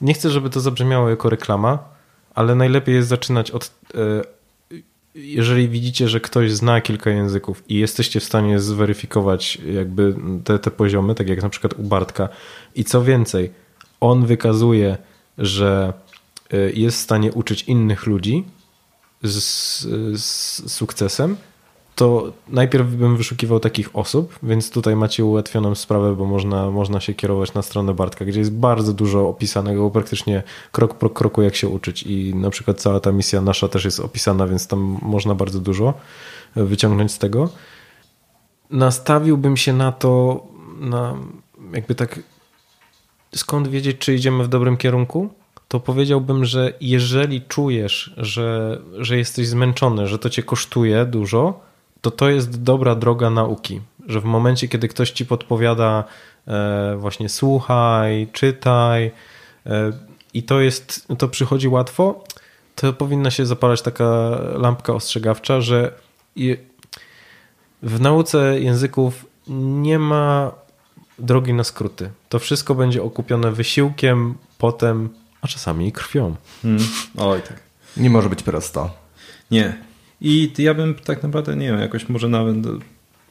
nie 0.00 0.14
chcę, 0.14 0.30
żeby 0.30 0.50
to 0.50 0.60
zabrzmiało 0.60 1.10
jako 1.10 1.30
reklama, 1.30 1.78
ale 2.34 2.54
najlepiej 2.54 2.94
jest 2.94 3.08
zaczynać 3.08 3.50
od. 3.50 3.70
E, 3.94 3.98
jeżeli 5.14 5.68
widzicie, 5.68 6.08
że 6.08 6.20
ktoś 6.20 6.52
zna 6.52 6.80
kilka 6.80 7.10
języków 7.10 7.62
i 7.68 7.78
jesteście 7.78 8.20
w 8.20 8.24
stanie 8.24 8.60
zweryfikować 8.60 9.58
jakby 9.74 10.14
te, 10.44 10.58
te 10.58 10.70
poziomy, 10.70 11.14
tak 11.14 11.28
jak 11.28 11.42
na 11.42 11.48
przykład 11.48 11.74
u 11.78 11.82
Bartka, 11.82 12.28
i 12.74 12.84
co 12.84 13.04
więcej, 13.04 13.50
on 14.00 14.26
wykazuje, 14.26 14.96
że 15.38 15.92
e, 16.52 16.70
jest 16.70 16.96
w 16.96 17.00
stanie 17.00 17.32
uczyć 17.32 17.62
innych 17.62 18.06
ludzi 18.06 18.44
z, 19.22 19.80
z 20.20 20.72
sukcesem, 20.72 21.36
to 21.96 22.32
najpierw 22.48 22.88
bym 22.88 23.16
wyszukiwał 23.16 23.60
takich 23.60 23.96
osób, 23.96 24.38
więc 24.42 24.70
tutaj 24.70 24.96
macie 24.96 25.24
ułatwioną 25.24 25.74
sprawę, 25.74 26.16
bo 26.16 26.24
można, 26.24 26.70
można 26.70 27.00
się 27.00 27.14
kierować 27.14 27.54
na 27.54 27.62
stronę 27.62 27.94
Bartka, 27.94 28.24
gdzie 28.24 28.38
jest 28.38 28.52
bardzo 28.52 28.92
dużo 28.92 29.28
opisanego, 29.28 29.90
praktycznie 29.90 30.42
krok 30.72 30.94
po 30.94 31.10
kroku 31.10 31.42
jak 31.42 31.56
się 31.56 31.68
uczyć 31.68 32.02
i 32.02 32.34
na 32.34 32.50
przykład 32.50 32.80
cała 32.80 33.00
ta 33.00 33.12
misja 33.12 33.40
nasza 33.40 33.68
też 33.68 33.84
jest 33.84 34.00
opisana, 34.00 34.46
więc 34.46 34.68
tam 34.68 34.98
można 35.02 35.34
bardzo 35.34 35.60
dużo 35.60 35.94
wyciągnąć 36.56 37.12
z 37.12 37.18
tego. 37.18 37.48
Nastawiłbym 38.70 39.56
się 39.56 39.72
na 39.72 39.92
to, 39.92 40.42
na 40.80 41.16
jakby 41.72 41.94
tak 41.94 42.20
skąd 43.34 43.68
wiedzieć, 43.68 43.98
czy 43.98 44.14
idziemy 44.14 44.44
w 44.44 44.48
dobrym 44.48 44.76
kierunku, 44.76 45.28
to 45.68 45.80
powiedziałbym, 45.80 46.44
że 46.44 46.72
jeżeli 46.80 47.42
czujesz, 47.42 48.14
że, 48.16 48.78
że 48.98 49.16
jesteś 49.16 49.48
zmęczony, 49.48 50.06
że 50.06 50.18
to 50.18 50.30
cię 50.30 50.42
kosztuje 50.42 51.04
dużo, 51.04 51.65
to 52.06 52.10
to 52.10 52.28
jest 52.28 52.62
dobra 52.62 52.94
droga 52.94 53.30
nauki, 53.30 53.80
że 54.06 54.20
w 54.20 54.24
momencie, 54.24 54.68
kiedy 54.68 54.88
ktoś 54.88 55.10
ci 55.10 55.26
podpowiada 55.26 56.04
e, 56.48 56.96
właśnie 56.98 57.28
słuchaj, 57.28 58.28
czytaj 58.32 59.10
e, 59.66 59.92
i 60.34 60.42
to 60.42 60.60
jest, 60.60 61.06
to 61.18 61.28
przychodzi 61.28 61.68
łatwo, 61.68 62.24
to 62.74 62.92
powinna 62.92 63.30
się 63.30 63.46
zapalać 63.46 63.82
taka 63.82 64.04
lampka 64.54 64.94
ostrzegawcza, 64.94 65.60
że 65.60 65.92
w 67.82 68.00
nauce 68.00 68.60
języków 68.60 69.26
nie 69.48 69.98
ma 69.98 70.52
drogi 71.18 71.52
na 71.52 71.64
skróty. 71.64 72.10
To 72.28 72.38
wszystko 72.38 72.74
będzie 72.74 73.02
okupione 73.02 73.52
wysiłkiem, 73.52 74.34
potem, 74.58 75.08
a 75.42 75.48
czasami 75.48 75.92
krwią. 75.92 76.36
Hmm. 76.62 76.84
Oj, 77.18 77.42
tak. 77.42 77.60
Nie 77.96 78.10
może 78.10 78.28
być 78.28 78.42
prosto. 78.42 78.90
Nie. 79.50 79.86
I 80.20 80.52
ja 80.58 80.74
bym 80.74 80.94
tak 80.94 81.22
naprawdę, 81.22 81.56
nie 81.56 81.66
wiem, 81.66 81.80
jakoś 81.80 82.08
może 82.08 82.28
nawet 82.28 82.56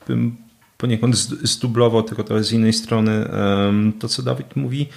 bym 0.08 0.36
poniekąd 0.78 1.16
zdublował, 1.44 2.04
tylko 2.04 2.24
to 2.24 2.44
z 2.44 2.52
innej 2.52 2.74
strony 2.74 3.30
to, 4.00 4.08
co 4.08 4.24
Dawid 4.24 4.56
mówi. 4.56 4.88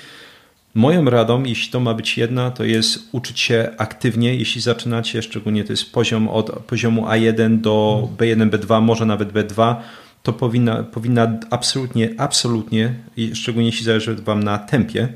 Moją 0.74 1.04
radą, 1.04 1.44
jeśli 1.44 1.72
to 1.72 1.80
ma 1.80 1.94
być 1.94 2.18
jedna, 2.18 2.50
to 2.50 2.64
jest 2.64 3.08
uczyć 3.12 3.40
się 3.40 3.70
aktywnie, 3.78 4.34
jeśli 4.34 4.60
zaczynacie, 4.60 5.22
szczególnie 5.22 5.64
to 5.64 5.72
jest 5.72 5.92
poziom 5.92 6.28
od 6.28 6.50
poziomu 6.50 7.06
A1 7.06 7.60
do 7.60 8.08
B1, 8.18 8.50
B2, 8.50 8.82
może 8.82 9.06
nawet 9.06 9.32
B2, 9.32 9.76
to 10.22 10.32
powinna, 10.32 10.82
powinna 10.82 11.38
absolutnie, 11.50 12.14
absolutnie, 12.18 12.94
szczególnie 13.34 13.68
jeśli 13.68 13.84
zależy 13.84 14.14
Wam 14.14 14.42
na 14.42 14.58
tempie, 14.58 15.08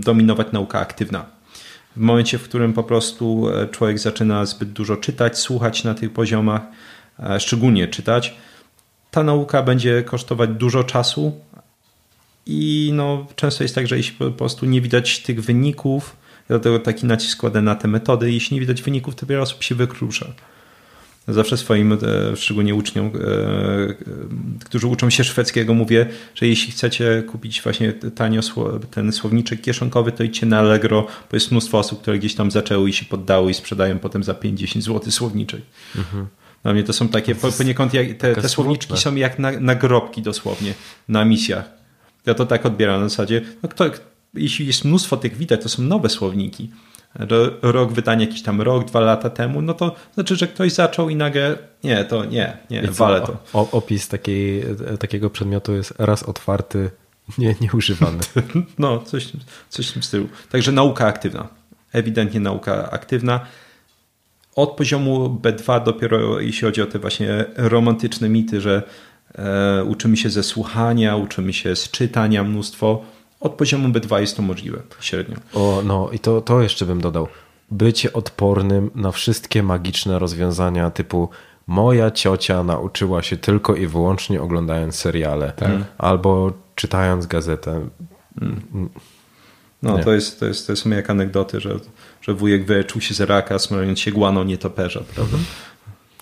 dominować 0.00 0.46
nauka 0.52 0.80
aktywna 0.80 1.35
w 1.96 2.00
momencie, 2.00 2.38
w 2.38 2.42
którym 2.42 2.72
po 2.72 2.82
prostu 2.82 3.48
e, 3.48 3.68
człowiek 3.68 3.98
zaczyna 3.98 4.46
zbyt 4.46 4.72
dużo 4.72 4.96
czytać, 4.96 5.38
słuchać 5.38 5.84
na 5.84 5.94
tych 5.94 6.12
poziomach, 6.12 6.62
e, 7.18 7.40
szczególnie 7.40 7.88
czytać, 7.88 8.34
ta 9.10 9.22
nauka 9.22 9.62
będzie 9.62 10.02
kosztować 10.02 10.50
dużo 10.50 10.84
czasu 10.84 11.40
i 12.46 12.90
no, 12.94 13.26
często 13.36 13.64
jest 13.64 13.74
tak, 13.74 13.86
że 13.86 13.96
jeśli 13.96 14.16
po 14.16 14.30
prostu 14.30 14.66
nie 14.66 14.80
widać 14.80 15.18
tych 15.22 15.42
wyników, 15.42 16.16
dlatego 16.48 16.78
taki 16.78 17.06
nacisk 17.06 17.38
kładę 17.40 17.62
na 17.62 17.74
te 17.74 17.88
metody, 17.88 18.32
jeśli 18.32 18.54
nie 18.54 18.60
widać 18.60 18.82
wyników, 18.82 19.14
to 19.14 19.26
wiele 19.26 19.42
osób 19.42 19.62
się 19.62 19.74
wykrusza. 19.74 20.26
Zawsze 21.28 21.56
swoim, 21.56 21.92
e, 21.92 22.36
szczególnie 22.36 22.74
uczniom, 22.74 23.06
e, 23.06 23.10
e, 23.10 23.94
którzy 24.64 24.86
uczą 24.86 25.10
się 25.10 25.24
szwedzkiego, 25.24 25.74
mówię, 25.74 26.06
że 26.34 26.46
jeśli 26.46 26.72
chcecie 26.72 27.22
kupić 27.26 27.62
właśnie 27.62 27.92
tanio 27.92 28.40
ten 28.90 29.12
słowniczek 29.12 29.60
kieszonkowy, 29.60 30.12
to 30.12 30.22
idźcie 30.22 30.46
na 30.46 30.58
Allegro, 30.58 31.06
bo 31.30 31.36
jest 31.36 31.50
mnóstwo 31.50 31.78
osób, 31.78 32.02
które 32.02 32.18
gdzieś 32.18 32.34
tam 32.34 32.50
zaczęły 32.50 32.90
i 32.90 32.92
się 32.92 33.04
poddały 33.04 33.50
i 33.50 33.54
sprzedają 33.54 33.98
potem 33.98 34.24
za 34.24 34.32
5-10 34.32 34.80
zł 34.80 35.12
słowniczek. 35.12 35.60
Mhm. 35.96 36.26
Dla 36.62 36.72
mnie 36.72 36.82
to 36.82 36.92
są 36.92 37.08
takie 37.08 37.34
to 37.34 37.52
poniekąd, 37.52 37.94
jak, 37.94 38.14
te, 38.14 38.34
te 38.34 38.48
słowniczki 38.48 38.96
są 38.96 39.14
jak 39.14 39.38
na, 39.38 39.52
nagrobki 39.60 40.22
dosłownie 40.22 40.74
na 41.08 41.24
misjach. 41.24 41.70
Ja 42.26 42.34
to 42.34 42.46
tak 42.46 42.66
odbieram 42.66 43.00
na 43.00 43.08
zasadzie, 43.08 43.42
no 43.62 43.68
kto, 43.68 43.84
jeśli 44.34 44.66
jest 44.66 44.84
mnóstwo 44.84 45.16
tych 45.16 45.36
widać, 45.36 45.62
to 45.62 45.68
są 45.68 45.82
nowe 45.82 46.08
słowniki 46.08 46.70
rok 47.62 47.92
wydania 47.92 48.26
jakiś 48.26 48.42
tam 48.42 48.60
rok, 48.60 48.84
dwa 48.84 49.00
lata 49.00 49.30
temu, 49.30 49.62
no 49.62 49.74
to 49.74 49.94
znaczy, 50.14 50.36
że 50.36 50.46
ktoś 50.46 50.72
zaczął 50.72 51.08
i 51.08 51.16
nagle 51.16 51.58
nie, 51.84 52.04
to 52.04 52.24
nie, 52.24 52.56
nie, 52.70 52.80
I 52.80 52.88
walę 52.88 53.20
to. 53.20 53.36
O, 53.52 53.70
opis 53.70 54.08
takiej, 54.08 54.64
takiego 54.98 55.30
przedmiotu 55.30 55.72
jest 55.72 55.94
raz 55.98 56.22
otwarty, 56.22 56.90
nie, 57.38 57.54
nieużywany. 57.60 58.18
no, 58.78 58.98
coś, 58.98 59.32
coś 59.68 59.88
w 59.88 59.92
tym 59.92 60.02
stylu. 60.02 60.28
Także 60.50 60.72
nauka 60.72 61.06
aktywna. 61.06 61.48
Ewidentnie 61.92 62.40
nauka 62.40 62.90
aktywna. 62.90 63.40
Od 64.56 64.70
poziomu 64.70 65.40
B2 65.42 65.84
dopiero 65.84 66.40
jeśli 66.40 66.62
chodzi 66.68 66.82
o 66.82 66.86
te 66.86 66.98
właśnie 66.98 67.44
romantyczne 67.56 68.28
mity, 68.28 68.60
że 68.60 68.82
e, 69.34 69.84
uczymy 69.84 70.16
się 70.16 70.30
ze 70.30 70.42
słuchania, 70.42 71.16
uczymy 71.16 71.52
się 71.52 71.76
z 71.76 71.90
czytania 71.90 72.44
mnóstwo, 72.44 73.02
od 73.40 73.52
poziomu 73.54 73.88
B2 73.88 74.20
jest 74.20 74.36
to 74.36 74.42
możliwe 74.42 74.78
średnio. 75.00 75.36
O, 75.54 75.82
no 75.84 76.10
i 76.12 76.18
to, 76.18 76.40
to 76.40 76.60
jeszcze 76.62 76.86
bym 76.86 77.00
dodał. 77.00 77.28
Bycie 77.70 78.12
odpornym 78.12 78.90
na 78.94 79.12
wszystkie 79.12 79.62
magiczne 79.62 80.18
rozwiązania 80.18 80.90
typu 80.90 81.28
moja 81.66 82.10
ciocia 82.10 82.62
nauczyła 82.62 83.22
się 83.22 83.36
tylko 83.36 83.74
i 83.74 83.86
wyłącznie 83.86 84.42
oglądając 84.42 84.94
seriale 84.94 85.52
tak. 85.56 85.70
albo 85.98 86.52
czytając 86.74 87.26
gazetę. 87.26 87.88
No, 89.82 89.98
to 89.98 90.12
jest, 90.12 90.40
to, 90.40 90.46
jest, 90.46 90.66
to 90.66 90.76
są 90.76 90.90
jak 90.90 91.10
anegdoty, 91.10 91.60
że, 91.60 91.76
że 92.22 92.34
wujek 92.34 92.64
wyleczył 92.66 93.00
się 93.00 93.14
z 93.14 93.20
raka, 93.20 93.58
smarując 93.58 94.00
się 94.00 94.12
głano 94.12 94.44
nietoperza, 94.44 95.00
prawda? 95.14 95.36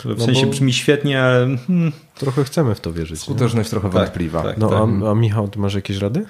W 0.04 0.18
No 0.18 0.24
sensie 0.24 0.46
bo- 0.46 0.50
brzmi 0.52 0.72
świetnie, 0.72 1.22
ale 1.22 1.56
hmm, 1.66 1.92
Trochę 2.14 2.44
chcemy 2.44 2.74
w 2.74 2.80
to 2.80 2.92
wierzyć. 2.92 3.10
nie? 3.20 3.24
Skuteczność 3.24 3.70
trochę 3.70 3.88
Tak, 3.90 3.94
wątpliwa. 3.98 4.42
tak. 4.42 4.58
No, 4.58 4.70
a, 5.06 5.10
a 5.10 5.14
Michał, 5.14 5.48
ty 5.48 5.58
masz 5.58 5.74
jakieś 5.74 5.96
rady? 5.96 6.26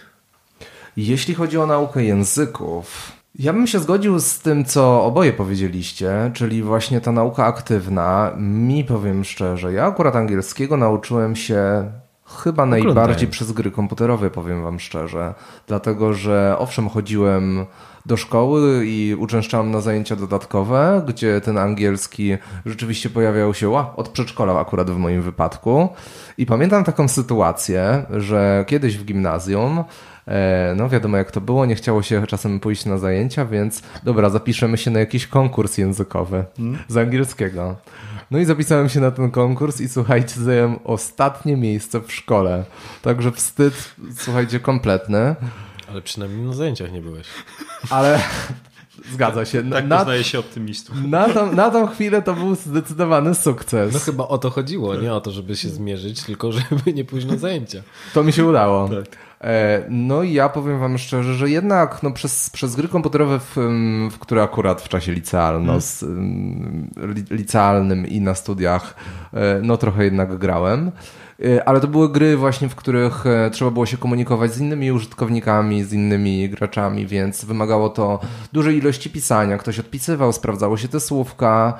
Jeśli 0.96 1.34
chodzi 1.34 1.58
o 1.58 1.66
naukę 1.66 2.04
języków, 2.04 3.12
ja 3.38 3.52
bym 3.52 3.66
się 3.66 3.78
zgodził 3.78 4.20
z 4.20 4.38
tym, 4.38 4.64
co 4.64 5.04
oboje 5.04 5.32
powiedzieliście, 5.32 6.30
czyli 6.34 6.62
właśnie 6.62 7.00
ta 7.00 7.12
nauka 7.12 7.44
aktywna. 7.44 8.32
Mi 8.38 8.84
powiem 8.84 9.24
szczerze, 9.24 9.72
ja 9.72 9.86
akurat 9.86 10.16
angielskiego 10.16 10.76
nauczyłem 10.76 11.36
się 11.36 11.90
chyba 12.26 12.66
najbardziej 12.66 13.28
przez 13.28 13.52
gry 13.52 13.70
komputerowe, 13.70 14.30
powiem 14.30 14.62
wam 14.62 14.80
szczerze. 14.80 15.34
Dlatego, 15.66 16.12
że 16.12 16.56
owszem, 16.58 16.88
chodziłem 16.88 17.66
do 18.06 18.16
szkoły 18.16 18.86
i 18.86 19.14
uczęszczałem 19.14 19.70
na 19.70 19.80
zajęcia 19.80 20.16
dodatkowe, 20.16 21.02
gdzie 21.08 21.40
ten 21.40 21.58
angielski 21.58 22.36
rzeczywiście 22.66 23.10
pojawiał 23.10 23.54
się 23.54 23.68
ła, 23.68 23.96
od 23.96 24.08
przedszkola 24.08 24.60
akurat 24.60 24.90
w 24.90 24.96
moim 24.96 25.22
wypadku. 25.22 25.88
I 26.38 26.46
pamiętam 26.46 26.84
taką 26.84 27.08
sytuację, 27.08 28.06
że 28.10 28.64
kiedyś 28.68 28.98
w 28.98 29.04
gimnazjum 29.04 29.84
No 30.76 30.88
wiadomo 30.88 31.16
jak 31.16 31.30
to 31.30 31.40
było, 31.40 31.66
nie 31.66 31.74
chciało 31.74 32.02
się 32.02 32.26
czasem 32.26 32.60
pójść 32.60 32.84
na 32.84 32.98
zajęcia, 32.98 33.44
więc 33.46 33.82
dobra, 34.02 34.30
zapiszemy 34.30 34.78
się 34.78 34.90
na 34.90 35.00
jakiś 35.00 35.26
konkurs 35.26 35.78
językowy 35.78 36.44
z 36.88 36.96
angielskiego. 36.96 37.76
No 38.30 38.38
i 38.38 38.44
zapisałem 38.44 38.88
się 38.88 39.00
na 39.00 39.10
ten 39.10 39.30
konkurs 39.30 39.80
i 39.80 39.88
słuchajcie, 39.88 40.40
zająłem 40.40 40.78
ostatnie 40.84 41.56
miejsce 41.56 42.00
w 42.00 42.12
szkole. 42.12 42.64
Także 43.02 43.32
wstyd, 43.32 43.94
słuchajcie, 44.16 44.60
kompletny, 44.60 45.34
Ale 45.90 46.02
przynajmniej 46.02 46.46
na 46.46 46.52
zajęciach 46.52 46.92
nie 46.92 47.00
byłeś. 47.00 47.26
ale 47.90 48.20
zgadza 49.12 49.44
się. 49.44 49.70
tak 49.70 49.86
Na, 49.86 49.96
poznaje 49.98 50.24
się 50.24 50.38
optymistów. 50.38 50.96
na, 51.06 51.28
tą, 51.28 51.52
na 51.52 51.70
tą 51.70 51.86
chwilę 51.86 52.22
to 52.22 52.34
był 52.34 52.54
zdecydowany 52.54 53.34
sukces. 53.34 53.94
No 53.94 53.98
chyba 54.00 54.28
o 54.28 54.38
to 54.38 54.50
chodziło, 54.50 54.94
nie 54.94 55.14
o 55.14 55.20
to, 55.20 55.30
żeby 55.30 55.56
się 55.56 55.68
zmierzyć, 55.68 56.22
tylko 56.22 56.52
żeby 56.52 56.92
nie 56.92 57.04
pójść 57.04 57.26
na 57.26 57.36
zajęcia. 57.36 57.82
To 58.14 58.24
mi 58.24 58.32
się 58.32 58.44
udało. 58.44 58.88
Tak. 58.88 59.16
E, 59.44 59.82
No 59.88 60.22
i 60.22 60.32
ja 60.32 60.48
powiem 60.48 60.78
wam 60.78 60.98
szczerze, 60.98 61.34
że 61.34 61.50
jednak 61.50 62.02
no, 62.02 62.10
przez, 62.10 62.50
przez 62.50 62.76
gry 62.76 62.88
komputerowe, 62.88 63.38
w, 63.38 63.56
w 64.10 64.18
które 64.18 64.42
akurat 64.42 64.82
w 64.82 64.88
czasie 64.88 65.12
licealno, 65.12 65.80
z, 65.80 66.02
ym, 66.02 66.90
li, 66.96 67.24
licealnym 67.30 68.06
i 68.06 68.20
na 68.20 68.34
studiach, 68.34 68.94
e, 69.32 69.60
no 69.62 69.76
trochę 69.76 70.04
jednak 70.04 70.38
grałem. 70.38 70.92
E, 71.44 71.68
Ale 71.68 71.80
to 71.80 71.88
były 71.88 72.08
gry 72.12 72.36
właśnie, 72.36 72.68
w 72.68 72.74
których 72.74 73.24
trzeba 73.52 73.70
było 73.70 73.86
się 73.86 73.96
komunikować 73.96 74.54
z 74.54 74.60
innymi 74.60 74.92
użytkownikami, 74.92 75.84
z 75.84 75.92
innymi 75.92 76.48
graczami, 76.50 77.06
więc 77.06 77.44
wymagało 77.44 77.88
to 77.88 78.20
dużej 78.52 78.76
ilości 78.78 79.10
pisania. 79.10 79.58
Ktoś 79.58 79.78
odpisywał, 79.78 80.32
sprawdzało 80.32 80.76
się 80.76 80.88
te 80.88 81.00
słówka. 81.00 81.78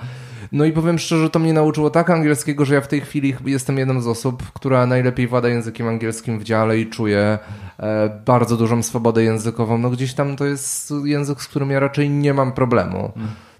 No 0.54 0.64
i 0.64 0.72
powiem 0.72 0.98
szczerze, 0.98 1.30
to 1.30 1.38
mnie 1.38 1.52
nauczyło 1.52 1.90
tak 1.90 2.10
angielskiego, 2.10 2.64
że 2.64 2.74
ja 2.74 2.80
w 2.80 2.88
tej 2.88 3.00
chwili 3.00 3.32
chyba 3.32 3.50
jestem 3.50 3.78
jedną 3.78 4.00
z 4.00 4.06
osób, 4.06 4.42
która 4.52 4.86
najlepiej 4.86 5.28
włada 5.28 5.48
językiem 5.48 5.88
angielskim 5.88 6.38
w 6.38 6.44
dziale 6.44 6.78
i 6.78 6.86
czuję 6.86 7.38
e, 7.78 8.20
bardzo 8.26 8.56
dużą 8.56 8.82
swobodę 8.82 9.24
językową. 9.24 9.78
No 9.78 9.90
gdzieś 9.90 10.14
tam 10.14 10.36
to 10.36 10.44
jest 10.44 10.92
język, 11.04 11.42
z 11.42 11.48
którym 11.48 11.70
ja 11.70 11.80
raczej 11.80 12.10
nie 12.10 12.34
mam 12.34 12.52
problemu. 12.52 13.12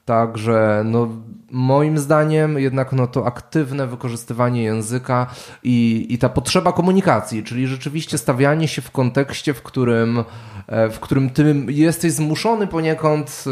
Także 0.05 0.83
no, 0.85 1.09
moim 1.55 1.99
zdaniem 1.99 2.59
jednak 2.59 2.93
no, 2.93 3.07
to 3.07 3.27
aktywne 3.27 3.87
wykorzystywanie 3.87 4.63
języka 4.63 5.27
i, 5.63 6.07
i 6.11 6.19
ta 6.19 6.29
potrzeba 6.29 6.73
komunikacji, 6.73 7.43
czyli 7.45 7.67
rzeczywiście 7.67 8.19
stawianie 8.19 8.69
się 8.69 8.83
w 8.83 8.91
kontekście, 8.91 9.55
w 9.55 9.63
którym, 9.63 10.25
e, 10.67 10.91
w 10.91 11.01
którym 11.01 11.31
ty 11.31 11.55
jesteś 11.69 12.13
zmuszony 12.13 12.67
poniekąd 12.67 13.45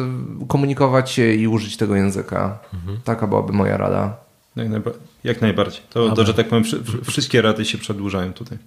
e, 0.42 0.46
komunikować 0.46 1.10
się 1.10 1.32
i 1.34 1.48
użyć 1.48 1.76
tego 1.76 1.96
języka. 1.96 2.58
Taka 3.04 3.26
byłaby 3.26 3.52
moja 3.52 3.76
rada. 3.76 4.16
Jak, 4.56 4.68
najba- 4.68 4.90
jak 5.24 5.40
najbardziej. 5.40 5.82
To, 5.90 6.10
to, 6.10 6.24
że 6.26 6.34
tak 6.34 6.48
powiem, 6.48 6.64
wszy- 6.64 6.84
wszy- 6.84 7.04
wszystkie 7.10 7.42
rady 7.42 7.64
się 7.64 7.78
przedłużają 7.78 8.32
tutaj. 8.32 8.58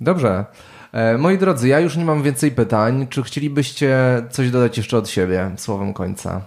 Dobrze. 0.00 0.44
E, 0.92 1.18
Moi 1.18 1.38
drodzy, 1.38 1.68
ja 1.68 1.80
już 1.80 1.96
nie 1.96 2.04
mam 2.04 2.22
więcej 2.22 2.50
pytań. 2.50 3.06
Czy 3.10 3.22
chcielibyście 3.22 3.96
coś 4.30 4.50
dodać 4.50 4.76
jeszcze 4.76 4.98
od 4.98 5.08
siebie 5.08 5.50
słowem 5.56 5.92
końca? 5.92 6.40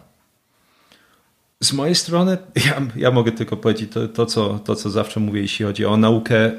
Z 1.63 1.73
mojej 1.73 1.95
strony, 1.95 2.37
ja, 2.65 2.81
ja 2.95 3.11
mogę 3.11 3.31
tylko 3.31 3.57
powiedzieć 3.57 3.91
to, 3.91 4.07
to, 4.07 4.25
co, 4.25 4.59
to, 4.59 4.75
co 4.75 4.89
zawsze 4.89 5.19
mówię, 5.19 5.41
jeśli 5.41 5.65
chodzi 5.65 5.85
o 5.85 5.97
naukę. 5.97 6.51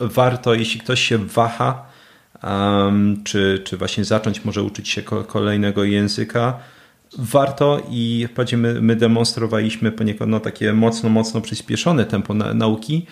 Warto, 0.00 0.54
jeśli 0.54 0.80
ktoś 0.80 1.00
się 1.00 1.18
waha, 1.18 1.86
um, 2.42 3.22
czy, 3.24 3.62
czy 3.64 3.76
właśnie 3.76 4.04
zacząć 4.04 4.44
może 4.44 4.62
uczyć 4.62 4.88
się 4.88 5.02
ko- 5.02 5.24
kolejnego 5.24 5.84
języka, 5.84 6.58
warto 7.18 7.82
i 7.90 8.26
wprawdzie 8.30 8.56
my, 8.56 8.80
my 8.80 8.96
demonstrowaliśmy 8.96 9.92
poniekąd 9.92 10.30
no, 10.30 10.40
takie 10.40 10.72
mocno, 10.72 11.08
mocno 11.08 11.40
przyspieszone 11.40 12.04
tempo 12.04 12.34
na, 12.34 12.54
nauki, 12.54 13.06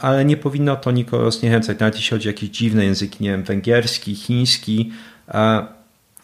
ale 0.00 0.24
nie 0.24 0.36
powinno 0.36 0.76
to 0.76 0.90
nikogo 0.90 1.30
zniechęcać, 1.30 1.78
nawet 1.78 1.94
jeśli 1.96 2.10
chodzi 2.10 2.28
o 2.28 2.30
jakieś 2.30 2.50
dziwne 2.50 2.84
języki, 2.84 3.24
nie 3.24 3.30
wiem, 3.30 3.42
węgierski, 3.42 4.14
chiński, 4.14 4.92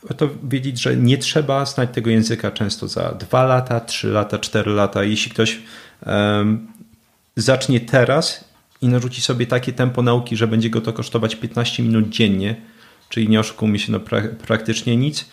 warto 0.02 0.28
wiedzieć, 0.42 0.82
że 0.82 0.96
nie 0.96 1.18
trzeba 1.18 1.64
znać 1.64 1.90
tego 1.92 2.10
języka 2.10 2.50
często 2.50 2.88
za 2.88 3.12
dwa 3.12 3.44
lata, 3.44 3.80
trzy 3.80 4.08
lata, 4.08 4.38
cztery 4.38 4.70
lata. 4.70 5.04
Jeśli 5.04 5.30
ktoś 5.30 5.58
em, 6.06 6.66
zacznie 7.36 7.80
teraz 7.80 8.44
i 8.82 8.88
narzuci 8.88 9.20
sobie 9.22 9.46
takie 9.46 9.72
tempo 9.72 10.02
nauki, 10.02 10.36
że 10.36 10.46
będzie 10.46 10.70
go 10.70 10.80
to 10.80 10.92
kosztować 10.92 11.36
15 11.36 11.82
minut 11.82 12.08
dziennie, 12.08 12.56
czyli 13.08 13.28
nie 13.28 13.40
oszukujmy 13.40 13.78
się, 13.78 13.92
no 13.92 13.98
pra- 13.98 14.28
praktycznie 14.28 14.96
nic, 14.96 15.24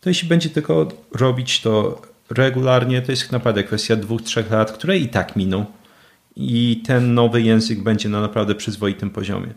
to 0.00 0.10
jeśli 0.10 0.28
będzie 0.28 0.50
tylko 0.50 0.88
robić 1.14 1.60
to 1.60 2.02
regularnie, 2.30 3.02
to 3.02 3.12
jest 3.12 3.32
naprawdę 3.32 3.64
kwestia 3.64 3.96
dwóch, 3.96 4.22
trzech 4.22 4.50
lat, 4.50 4.72
które 4.72 4.98
i 4.98 5.08
tak 5.08 5.36
miną. 5.36 5.64
I 6.36 6.82
ten 6.86 7.14
nowy 7.14 7.42
język 7.42 7.82
będzie 7.82 8.08
na 8.08 8.20
naprawdę 8.20 8.54
przyzwoitym 8.54 9.10
poziomie. 9.10 9.54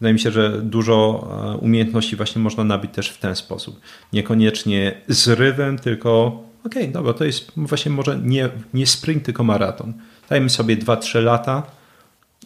Wydaje 0.00 0.14
mi 0.14 0.20
się, 0.20 0.30
że 0.30 0.60
dużo 0.62 1.28
e, 1.54 1.56
umiejętności 1.56 2.16
właśnie 2.16 2.42
można 2.42 2.64
nabyć 2.64 2.90
też 2.90 3.08
w 3.08 3.18
ten 3.18 3.36
sposób. 3.36 3.80
Niekoniecznie 4.12 5.00
zrywem, 5.08 5.78
tylko 5.78 6.42
okej, 6.66 6.88
dobra, 6.88 7.12
to 7.12 7.24
jest 7.24 7.52
właśnie 7.56 7.92
może 7.92 8.18
nie, 8.22 8.48
nie 8.74 8.86
sprint, 8.86 9.24
tylko 9.24 9.44
maraton. 9.44 9.92
Dajmy 10.28 10.50
sobie 10.50 10.76
2-3 10.76 11.22
lata 11.22 11.62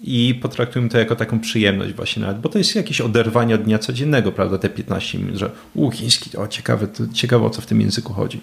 i 0.02 0.35
potraktujmy 0.43 0.89
to 0.89 0.98
jako 0.98 1.16
taką 1.16 1.40
przyjemność 1.40 1.93
właśnie 1.94 2.22
nawet, 2.22 2.40
bo 2.40 2.48
to 2.48 2.59
jest 2.59 2.74
jakieś 2.74 3.01
oderwanie 3.01 3.55
od 3.55 3.62
dnia 3.62 3.78
codziennego, 3.78 4.32
prawda, 4.32 4.59
te 4.59 4.68
15 4.68 5.18
minut, 5.18 5.36
że 5.36 5.51
u, 5.74 5.90
chiński, 5.90 6.36
o 6.36 6.48
ciekawe, 6.48 6.86
to, 6.86 7.02
ciekawe 7.12 7.47
o 7.47 7.51
co 7.51 7.62
w 7.62 7.66
tym 7.66 7.81
języku 7.81 8.12
chodzi. 8.12 8.40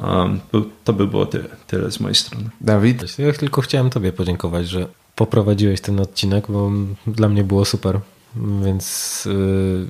Um, 0.00 0.40
to- 0.52 0.64
to 0.84 0.92
by 0.92 1.06
było 1.06 1.26
tyle, 1.26 1.44
tyle 1.66 1.90
z 1.90 2.00
mojej 2.00 2.14
strony. 2.14 2.50
Dawid? 2.60 3.18
Ja 3.18 3.32
tylko 3.32 3.60
chciałem 3.60 3.90
tobie 3.90 4.12
podziękować, 4.12 4.68
że 4.68 4.86
poprowadziłeś 5.16 5.80
ten 5.80 6.00
odcinek, 6.00 6.44
bo 6.48 6.70
dla 7.06 7.28
mnie 7.28 7.44
było 7.44 7.64
super, 7.64 8.00
więc 8.36 9.24
yy, 9.24 9.86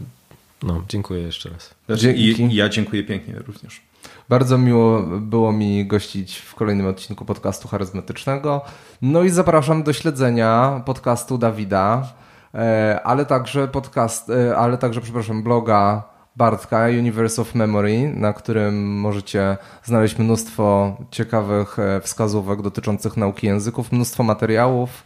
no, 0.63 0.83
dziękuję 0.89 1.23
jeszcze 1.23 1.51
raz. 1.51 1.75
Dzięki. 2.01 2.43
I 2.43 2.55
ja 2.55 2.69
dziękuję 2.69 3.05
pięknie 3.05 3.35
również. 3.47 3.81
Bardzo 4.29 4.59
miło 4.59 5.03
było 5.03 5.53
mi 5.53 5.87
gościć 5.87 6.37
w 6.37 6.55
kolejnym 6.55 6.87
odcinku 6.87 7.25
podcastu 7.25 7.69
charyzmatycznego. 7.69 8.63
No 9.03 9.23
i 9.23 9.31
zapraszam 9.31 9.83
do 9.83 9.93
śledzenia 9.93 10.83
podcastu 10.87 11.39
Dawida, 11.39 12.09
e, 12.55 13.01
ale 13.05 13.27
także 13.27 13.69
podcast, 13.69 14.31
e, 14.31 14.57
ale 14.57 14.79
także, 14.79 15.01
przepraszam, 15.01 15.43
bloga 15.43 16.03
Bartka 16.37 16.85
Universe 16.85 17.43
of 17.43 17.55
Memory, 17.55 18.13
na 18.15 18.33
którym 18.33 18.99
możecie 19.01 19.57
znaleźć 19.85 20.19
mnóstwo 20.19 20.97
ciekawych 21.11 21.79
e, 21.79 22.01
wskazówek 22.01 22.63
dotyczących 22.63 23.17
nauki 23.17 23.47
języków, 23.47 23.93
mnóstwo 23.93 24.23
materiałów. 24.23 25.05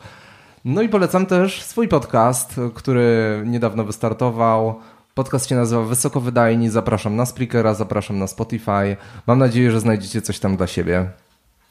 No 0.64 0.82
i 0.82 0.88
polecam 0.88 1.26
też 1.26 1.62
swój 1.62 1.88
podcast, 1.88 2.60
który 2.74 3.42
niedawno 3.46 3.84
wystartował. 3.84 4.80
Podcast 5.14 5.48
się 5.48 5.54
nazywa 5.54 5.82
Wysokowydajni. 5.82 6.70
Zapraszam 6.70 7.16
na 7.16 7.26
Spreakera, 7.26 7.74
zapraszam 7.74 8.18
na 8.18 8.26
Spotify. 8.26 8.96
Mam 9.26 9.38
nadzieję, 9.38 9.70
że 9.70 9.80
znajdziecie 9.80 10.22
coś 10.22 10.38
tam 10.38 10.56
dla 10.56 10.66
siebie. 10.66 11.10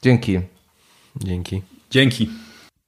Dzięki. 0.01 0.39
Dzięki. 1.15 1.61
Dzięki. 1.91 2.29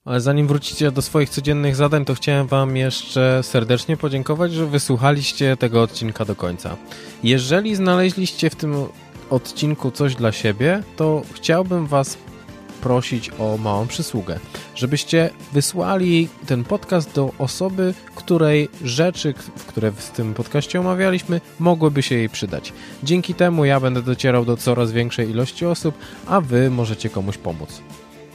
Ale 0.05 0.21
zanim 0.21 0.47
wrócicie 0.47 0.91
do 0.91 1.01
swoich 1.01 1.29
codziennych 1.29 1.75
zadań, 1.75 2.05
to 2.05 2.15
chciałem 2.15 2.47
Wam 2.47 2.77
jeszcze 2.77 3.43
serdecznie 3.43 3.97
podziękować, 3.97 4.53
że 4.53 4.65
wysłuchaliście 4.65 5.57
tego 5.57 5.81
odcinka 5.81 6.25
do 6.25 6.35
końca. 6.35 6.75
Jeżeli 7.23 7.75
znaleźliście 7.75 8.49
w 8.49 8.55
tym 8.55 8.75
odcinku 9.29 9.91
coś 9.91 10.15
dla 10.15 10.31
siebie, 10.31 10.83
to 10.95 11.21
chciałbym 11.33 11.87
Was 11.87 12.17
prosić 12.85 13.31
o 13.39 13.57
małą 13.57 13.87
przysługę, 13.87 14.39
żebyście 14.75 15.29
wysłali 15.53 16.29
ten 16.45 16.63
podcast 16.63 17.13
do 17.13 17.31
osoby, 17.37 17.93
której 18.15 18.69
rzeczy, 18.83 19.33
które 19.67 19.91
w 19.91 20.09
tym 20.09 20.33
podcaście 20.33 20.79
omawialiśmy, 20.79 21.41
mogłyby 21.59 22.01
się 22.03 22.15
jej 22.15 22.29
przydać. 22.29 22.73
Dzięki 23.03 23.33
temu 23.33 23.65
ja 23.65 23.79
będę 23.79 24.01
docierał 24.01 24.45
do 24.45 24.57
coraz 24.57 24.91
większej 24.91 25.29
ilości 25.29 25.65
osób, 25.65 25.95
a 26.27 26.41
Wy 26.41 26.69
możecie 26.69 27.09
komuś 27.09 27.37
pomóc. 27.37 27.81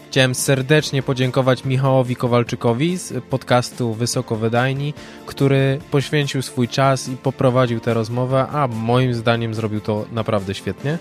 Chciałem 0.09 0.35
serdecznie 0.35 1.03
podziękować 1.03 1.65
Michałowi 1.65 2.17
Kowalczykowi 2.17 2.97
z 2.97 3.25
podcastu 3.25 3.95
Wysokowydajni, 3.95 4.95
który 5.27 5.81
poświęcił 5.91 6.43
swój 6.43 6.69
czas 6.69 7.09
i 7.09 7.17
poprowadził 7.17 7.81
tę 7.81 7.95
rozmowę, 7.95 8.47
a 8.53 8.69
moim 8.69 9.15
zdaniem 9.15 9.55
zrobił 9.55 9.81
to 9.81 10.05
naprawdę 10.13 10.55
świetnie. 10.55 10.99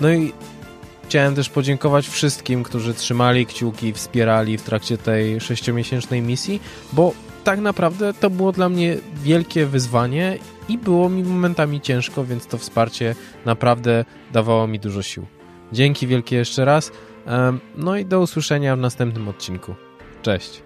No 0.00 0.12
i 0.12 0.32
chciałem 1.08 1.34
też 1.34 1.48
podziękować 1.48 2.08
wszystkim, 2.08 2.62
którzy 2.62 2.94
trzymali 2.94 3.46
kciuki, 3.46 3.92
wspierali 3.92 4.58
w 4.58 4.62
trakcie 4.62 4.98
tej 4.98 5.40
sześciomiesięcznej 5.40 6.22
misji, 6.22 6.60
bo 6.92 7.12
tak 7.44 7.60
naprawdę 7.60 8.14
to 8.14 8.30
było 8.30 8.52
dla 8.52 8.68
mnie 8.68 8.96
wielkie 9.14 9.66
wyzwanie 9.66 10.38
i 10.68 10.78
było 10.78 11.08
mi 11.08 11.24
momentami 11.24 11.80
ciężko, 11.80 12.24
więc 12.24 12.46
to 12.46 12.58
wsparcie 12.58 13.14
naprawdę 13.44 14.04
dawało 14.32 14.66
mi 14.66 14.78
dużo 14.78 15.02
sił. 15.02 15.26
Dzięki 15.72 16.06
wielkie 16.06 16.36
jeszcze 16.36 16.64
raz. 16.64 16.92
No 17.76 17.96
i 17.96 18.04
do 18.04 18.20
usłyszenia 18.20 18.76
w 18.76 18.78
następnym 18.78 19.28
odcinku. 19.28 19.74
Cześć. 20.22 20.65